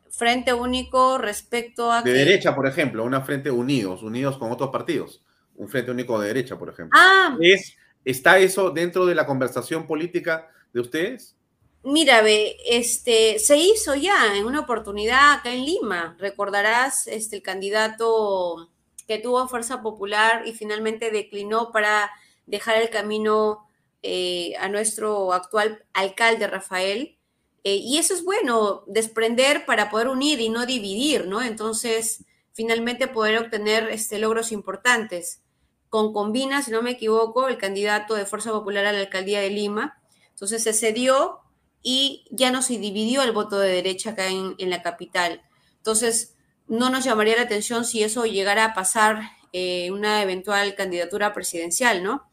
Frente 0.10 0.54
único 0.54 1.18
respecto 1.18 1.92
a... 1.92 2.02
De 2.02 2.14
derecha, 2.14 2.56
por 2.56 2.68
ejemplo, 2.68 3.04
una 3.04 3.22
frente 3.22 3.52
unidos, 3.52 4.04
unidos 4.04 4.38
con 4.38 4.52
otros 4.52 4.70
partidos. 4.70 5.22
Un 5.56 5.68
frente 5.68 5.92
único 5.92 6.20
de 6.20 6.28
derecha, 6.28 6.58
por 6.58 6.70
ejemplo. 6.70 6.98
Ah. 7.02 7.36
¿Es, 7.42 7.76
¿Está 8.06 8.40
eso 8.40 8.72
dentro 8.72 9.06
de 9.06 9.16
la 9.16 9.26
conversación 9.26 9.88
política 9.88 10.48
de 10.74 10.80
ustedes? 10.80 11.36
Mira, 11.84 12.22
ve, 12.22 12.58
este, 12.66 13.40
se 13.40 13.58
hizo 13.58 13.96
ya 13.96 14.36
en 14.38 14.46
una 14.46 14.60
oportunidad 14.60 15.34
acá 15.34 15.52
en 15.52 15.66
Lima. 15.66 16.16
Recordarás 16.20 17.08
este, 17.08 17.38
el 17.38 17.42
candidato 17.42 18.70
que 19.08 19.18
tuvo 19.18 19.48
Fuerza 19.48 19.82
Popular 19.82 20.48
y 20.48 20.54
finalmente 20.54 21.10
declinó 21.10 21.72
para 21.72 22.12
dejar 22.46 22.78
el 22.78 22.92
camino 22.92 23.68
eh, 24.04 24.54
a 24.60 24.70
nuestro 24.70 25.34
actual 25.34 25.84
alcalde 25.94 26.48
Rafael. 26.48 27.18
Eh, 27.64 27.76
y 27.76 27.98
eso 27.98 28.14
es 28.14 28.24
bueno, 28.24 28.84
desprender 28.86 29.66
para 29.66 29.90
poder 29.90 30.08
unir 30.08 30.40
y 30.40 30.50
no 30.50 30.68
dividir, 30.68 31.26
¿no? 31.28 31.42
Entonces, 31.42 32.26
finalmente 32.54 33.08
poder 33.08 33.40
obtener 33.40 33.90
este, 33.90 34.20
logros 34.20 34.52
importantes. 34.52 35.42
Con 35.90 36.14
Combina, 36.14 36.62
si 36.62 36.72
no 36.72 36.84
me 36.84 36.92
equivoco, 36.92 37.48
el 37.48 37.58
candidato 37.58 38.14
de 38.14 38.26
Fuerza 38.28 38.52
Popular 38.52 38.86
a 38.86 38.94
la 38.94 39.00
alcaldía 39.00 39.42
de 39.42 39.50
Lima. 39.50 40.00
Entonces 40.30 40.64
se 40.64 40.74
cedió 40.74 41.42
y 41.84 42.26
ya 42.32 42.52
no 42.52 42.62
se 42.62 42.78
dividió 42.78 43.24
el 43.24 43.32
voto 43.32 43.60
de 43.60 43.70
derecha 43.70 44.12
acá 44.12 44.28
en, 44.28 44.56
la 44.70 44.82
capital. 44.82 45.42
Entonces, 45.78 46.36
no 46.68 46.90
nos 46.90 47.04
llamaría 47.04 47.36
la 47.36 47.44
atención 47.44 47.86
si 47.86 48.04
eso 48.04 48.26
llegara 48.26 48.66
a 48.66 48.74
pasar 48.74 49.22
eh, 49.54 49.90
una 49.92 50.22
eventual 50.22 50.76
candidatura 50.76 51.34
presidencial, 51.34 52.04
¿no? 52.04 52.30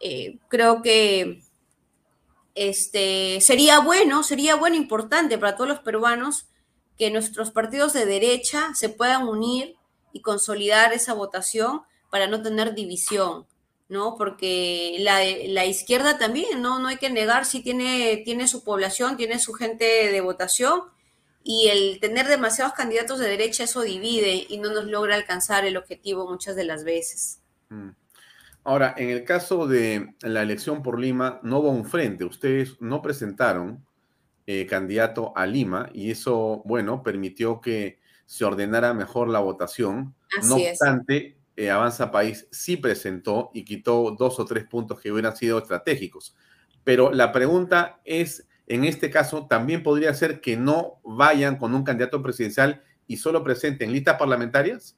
Eh, 0.00 0.38
creo 0.48 0.82
que 0.82 1.42
este, 2.54 3.40
sería 3.40 3.80
bueno, 3.80 4.22
sería 4.22 4.56
bueno, 4.56 4.76
importante 4.76 5.38
para 5.38 5.56
todos 5.56 5.68
los 5.68 5.80
peruanos 5.80 6.48
que 6.98 7.10
nuestros 7.10 7.50
partidos 7.50 7.92
de 7.92 8.06
derecha 8.06 8.74
se 8.74 8.88
puedan 8.88 9.28
unir 9.28 9.76
y 10.12 10.20
consolidar 10.20 10.92
esa 10.92 11.12
votación 11.12 11.82
para 12.10 12.26
no 12.26 12.42
tener 12.42 12.74
división. 12.74 13.46
¿No? 13.88 14.16
Porque 14.16 14.96
la, 15.00 15.64
izquierda 15.64 16.18
también, 16.18 16.60
¿no? 16.62 16.78
No 16.78 16.88
hay 16.88 16.96
que 16.96 17.10
negar 17.10 17.44
si 17.44 17.62
tiene, 17.62 18.22
tiene 18.24 18.48
su 18.48 18.64
población, 18.64 19.16
tiene 19.16 19.38
su 19.38 19.52
gente 19.52 19.84
de 19.84 20.20
votación 20.20 20.82
y 21.44 21.68
el 21.68 22.00
tener 22.00 22.26
demasiados 22.26 22.74
candidatos 22.74 23.20
de 23.20 23.28
derecha 23.28 23.64
eso 23.64 23.82
divide 23.82 24.46
y 24.48 24.58
no 24.58 24.72
nos 24.72 24.86
logra 24.86 25.14
alcanzar 25.14 25.64
el 25.64 25.76
objetivo 25.76 26.28
muchas 26.28 26.56
de 26.56 26.64
las 26.64 26.82
veces. 26.82 27.40
Mm. 27.68 27.90
Ahora, 28.64 28.94
en 28.96 29.10
el 29.10 29.22
caso 29.22 29.68
de 29.68 30.16
la 30.22 30.42
elección 30.42 30.82
por 30.82 30.98
Lima, 30.98 31.38
no 31.44 31.60
hubo 31.60 31.70
un 31.70 31.84
frente, 31.84 32.24
ustedes 32.24 32.74
no 32.80 33.00
presentaron 33.00 33.86
eh, 34.48 34.66
candidato 34.66 35.32
a 35.36 35.46
Lima 35.46 35.88
y 35.92 36.10
eso, 36.10 36.62
bueno, 36.64 37.04
permitió 37.04 37.60
que 37.60 38.00
se 38.26 38.44
ordenara 38.44 38.92
mejor 38.92 39.28
la 39.28 39.38
votación. 39.38 40.16
no 40.48 40.56
obstante, 40.56 41.35
eh, 41.56 41.70
Avanza 41.70 42.10
País 42.10 42.46
sí 42.50 42.76
presentó 42.76 43.50
y 43.54 43.64
quitó 43.64 44.14
dos 44.16 44.38
o 44.38 44.44
tres 44.44 44.64
puntos 44.64 45.00
que 45.00 45.10
hubieran 45.10 45.36
sido 45.36 45.58
estratégicos. 45.58 46.34
Pero 46.84 47.10
la 47.10 47.32
pregunta 47.32 48.00
es, 48.04 48.46
en 48.66 48.84
este 48.84 49.10
caso, 49.10 49.46
también 49.46 49.82
podría 49.82 50.12
ser 50.14 50.40
que 50.40 50.56
no 50.56 51.00
vayan 51.02 51.56
con 51.56 51.74
un 51.74 51.82
candidato 51.82 52.22
presidencial 52.22 52.82
y 53.06 53.16
solo 53.16 53.42
presenten 53.42 53.92
listas 53.92 54.18
parlamentarias. 54.18 54.96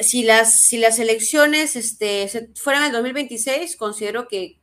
Si 0.00 0.24
las, 0.24 0.64
si 0.64 0.78
las 0.78 0.98
elecciones 0.98 1.76
este, 1.76 2.28
fueran 2.54 2.84
el 2.84 2.92
2026, 2.92 3.76
considero 3.76 4.26
que, 4.26 4.58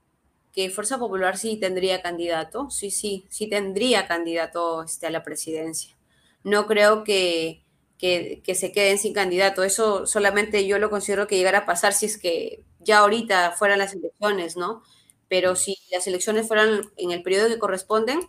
que, 0.52 0.70
Fuerza 0.70 0.98
Popular 0.98 1.38
sí 1.38 1.58
tendría 1.58 2.02
candidato, 2.02 2.70
sí, 2.70 2.92
sí, 2.92 3.26
sí 3.30 3.48
tendría 3.48 4.08
candidato 4.08 4.84
este, 4.84 5.08
a 5.08 5.12
la 5.12 5.24
presidencia. 5.24 5.96
No 6.44 6.68
creo 6.68 7.06
que, 7.06 7.63
que, 8.04 8.56
se 8.56 8.74
queden 8.74 8.98
sin 8.98 9.14
candidato. 9.14 9.64
Eso 9.64 10.06
solamente 10.06 10.68
yo 10.68 10.78
lo 10.78 10.90
considero 10.90 11.26
que 11.26 11.38
llegara 11.38 11.60
a 11.60 11.66
pasar 11.66 11.94
si 11.94 12.06
es 12.06 12.18
que 12.18 12.66
ya 12.80 12.98
ahorita 13.00 13.54
fueran 13.54 13.80
las 13.80 13.94
elecciones, 13.94 14.58
¿no? 14.58 14.84
Pero 15.30 15.56
si 15.56 15.78
las 15.90 16.06
elecciones 16.06 16.46
fueran 16.46 16.82
en 16.98 17.12
el 17.12 17.24
periodo 17.24 17.48
que 17.48 17.60
corresponden, 17.60 18.20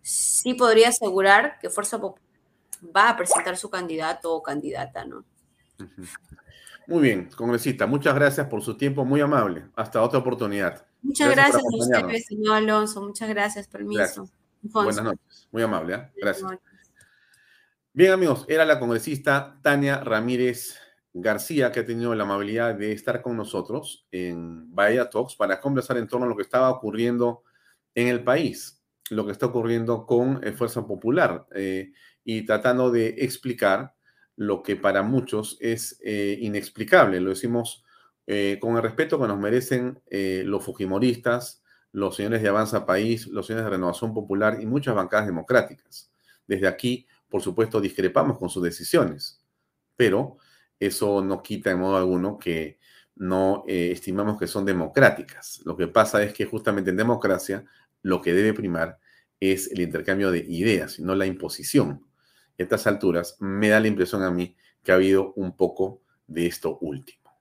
sí 0.00 0.54
podría 0.54 0.90
asegurar 0.90 1.58
que 1.60 1.70
Fuerza 1.70 2.00
Popular 2.00 2.24
va 2.96 3.08
a 3.08 3.16
presentar 3.16 3.56
su 3.56 3.68
candidato 3.68 4.32
o 4.32 4.42
candidata, 4.44 5.04
¿no? 5.04 5.24
Muy 6.86 7.02
bien, 7.02 7.28
congresista, 7.36 7.84
muchas 7.84 8.14
gracias 8.14 8.46
por 8.46 8.62
su 8.62 8.76
tiempo, 8.76 9.04
muy 9.04 9.20
amable. 9.20 9.64
Hasta 9.74 10.00
otra 10.02 10.20
oportunidad. 10.20 10.86
Muchas 11.02 11.30
gracias, 11.30 11.62
a 11.64 11.76
usted, 11.76 12.18
señor 12.28 12.54
Alonso. 12.54 13.02
Muchas 13.02 13.28
gracias, 13.28 13.66
permiso. 13.66 14.28
Buenas 14.62 15.02
noches, 15.02 15.48
muy 15.50 15.62
amable. 15.62 15.94
¿eh? 15.96 16.10
Gracias. 16.16 16.48
Bien, 17.96 18.12
amigos, 18.12 18.44
era 18.46 18.66
la 18.66 18.78
congresista 18.78 19.58
Tania 19.62 20.04
Ramírez 20.04 20.78
García, 21.14 21.72
que 21.72 21.80
ha 21.80 21.86
tenido 21.86 22.14
la 22.14 22.24
amabilidad 22.24 22.74
de 22.74 22.92
estar 22.92 23.22
con 23.22 23.38
nosotros 23.38 24.06
en 24.10 24.70
Bahía 24.74 25.08
Talks 25.08 25.34
para 25.34 25.62
conversar 25.62 25.96
en 25.96 26.06
torno 26.06 26.26
a 26.26 26.28
lo 26.28 26.36
que 26.36 26.42
estaba 26.42 26.68
ocurriendo 26.68 27.42
en 27.94 28.08
el 28.08 28.22
país, 28.22 28.82
lo 29.08 29.24
que 29.24 29.32
está 29.32 29.46
ocurriendo 29.46 30.04
con 30.04 30.46
eh, 30.46 30.52
Fuerza 30.52 30.86
Popular 30.86 31.46
eh, 31.54 31.92
y 32.22 32.44
tratando 32.44 32.90
de 32.90 33.14
explicar 33.16 33.94
lo 34.36 34.62
que 34.62 34.76
para 34.76 35.02
muchos 35.02 35.56
es 35.62 35.98
eh, 36.04 36.36
inexplicable. 36.38 37.18
Lo 37.18 37.30
decimos 37.30 37.82
con 38.60 38.76
el 38.76 38.82
respeto 38.82 39.18
que 39.18 39.28
nos 39.28 39.38
merecen 39.38 40.02
los 40.10 40.64
fujimoristas, 40.64 41.62
los 41.92 42.16
señores 42.16 42.42
de 42.42 42.48
Avanza 42.48 42.84
País, 42.84 43.26
los 43.28 43.46
señores 43.46 43.64
de 43.64 43.70
Renovación 43.70 44.12
Popular 44.12 44.58
y 44.60 44.66
muchas 44.66 44.94
bancadas 44.96 45.26
democráticas. 45.26 46.10
Desde 46.46 46.66
aquí 46.66 47.06
por 47.36 47.42
supuesto, 47.42 47.82
discrepamos 47.82 48.38
con 48.38 48.48
sus 48.48 48.62
decisiones, 48.62 49.44
pero 49.94 50.38
eso 50.80 51.22
no 51.22 51.42
quita 51.42 51.70
en 51.70 51.80
modo 51.80 51.98
alguno 51.98 52.38
que 52.38 52.78
no 53.14 53.62
eh, 53.68 53.90
estimamos 53.92 54.38
que 54.38 54.46
son 54.46 54.64
democráticas. 54.64 55.60
Lo 55.66 55.76
que 55.76 55.86
pasa 55.86 56.22
es 56.22 56.32
que 56.32 56.46
justamente 56.46 56.88
en 56.88 56.96
democracia 56.96 57.66
lo 58.00 58.22
que 58.22 58.32
debe 58.32 58.54
primar 58.54 58.98
es 59.38 59.70
el 59.70 59.82
intercambio 59.82 60.30
de 60.30 60.46
ideas 60.48 60.98
no 60.98 61.14
la 61.14 61.26
imposición. 61.26 62.06
A 62.58 62.62
estas 62.62 62.86
alturas 62.86 63.36
me 63.38 63.68
da 63.68 63.80
la 63.80 63.88
impresión 63.88 64.22
a 64.22 64.30
mí 64.30 64.56
que 64.82 64.92
ha 64.92 64.94
habido 64.94 65.34
un 65.34 65.58
poco 65.58 66.00
de 66.26 66.46
esto 66.46 66.78
último. 66.80 67.38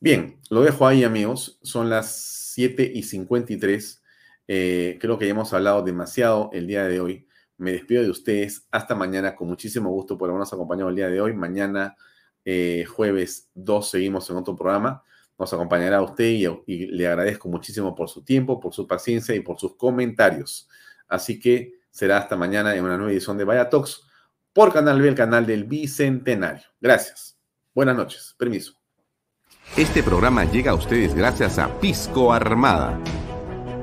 Bien, 0.00 0.40
lo 0.50 0.62
dejo 0.62 0.84
ahí 0.84 1.04
amigos, 1.04 1.60
son 1.62 1.88
las 1.90 2.50
7 2.54 2.90
y 2.92 3.04
53. 3.04 4.02
Eh, 4.48 4.98
creo 5.00 5.16
que 5.16 5.26
ya 5.26 5.30
hemos 5.30 5.52
hablado 5.52 5.84
demasiado 5.84 6.50
el 6.52 6.66
día 6.66 6.88
de 6.88 6.98
hoy. 6.98 7.27
Me 7.58 7.72
despido 7.72 8.02
de 8.02 8.10
ustedes. 8.10 8.66
Hasta 8.70 8.94
mañana. 8.94 9.34
Con 9.34 9.48
muchísimo 9.48 9.90
gusto 9.90 10.16
por 10.16 10.30
habernos 10.30 10.52
acompañado 10.52 10.88
el 10.88 10.96
día 10.96 11.08
de 11.08 11.20
hoy. 11.20 11.34
Mañana, 11.34 11.96
eh, 12.44 12.84
jueves 12.84 13.50
2, 13.54 13.90
seguimos 13.90 14.30
en 14.30 14.36
otro 14.36 14.56
programa. 14.56 15.02
Nos 15.38 15.52
acompañará 15.52 16.00
usted 16.02 16.24
y, 16.66 16.86
le 16.86 17.06
agradezco 17.06 17.48
muchísimo 17.48 17.94
por 17.94 18.08
su 18.08 18.22
tiempo, 18.22 18.58
por 18.58 18.72
su 18.72 18.86
paciencia 18.86 19.34
y 19.34 19.40
por 19.40 19.58
sus 19.58 19.76
comentarios. 19.76 20.68
Así 21.06 21.38
que 21.38 21.74
será 21.90 22.18
hasta 22.18 22.36
mañana 22.36 22.74
en 22.74 22.84
una 22.84 22.96
nueva 22.96 23.12
edición 23.12 23.36
de 23.36 23.44
Vaya 23.44 23.68
Talks 23.68 24.02
por 24.52 24.72
Canal 24.72 25.00
B, 25.00 25.08
el 25.08 25.14
canal 25.14 25.46
del 25.46 25.64
Bicentenario. 25.64 26.66
Gracias. 26.80 27.38
Buenas 27.74 27.96
noches. 27.96 28.34
Permiso. 28.38 28.74
Este 29.76 30.02
programa 30.02 30.44
llega 30.44 30.72
a 30.72 30.74
ustedes 30.74 31.14
gracias 31.14 31.58
a 31.58 31.78
Pisco 31.78 32.32
Armada 32.32 32.98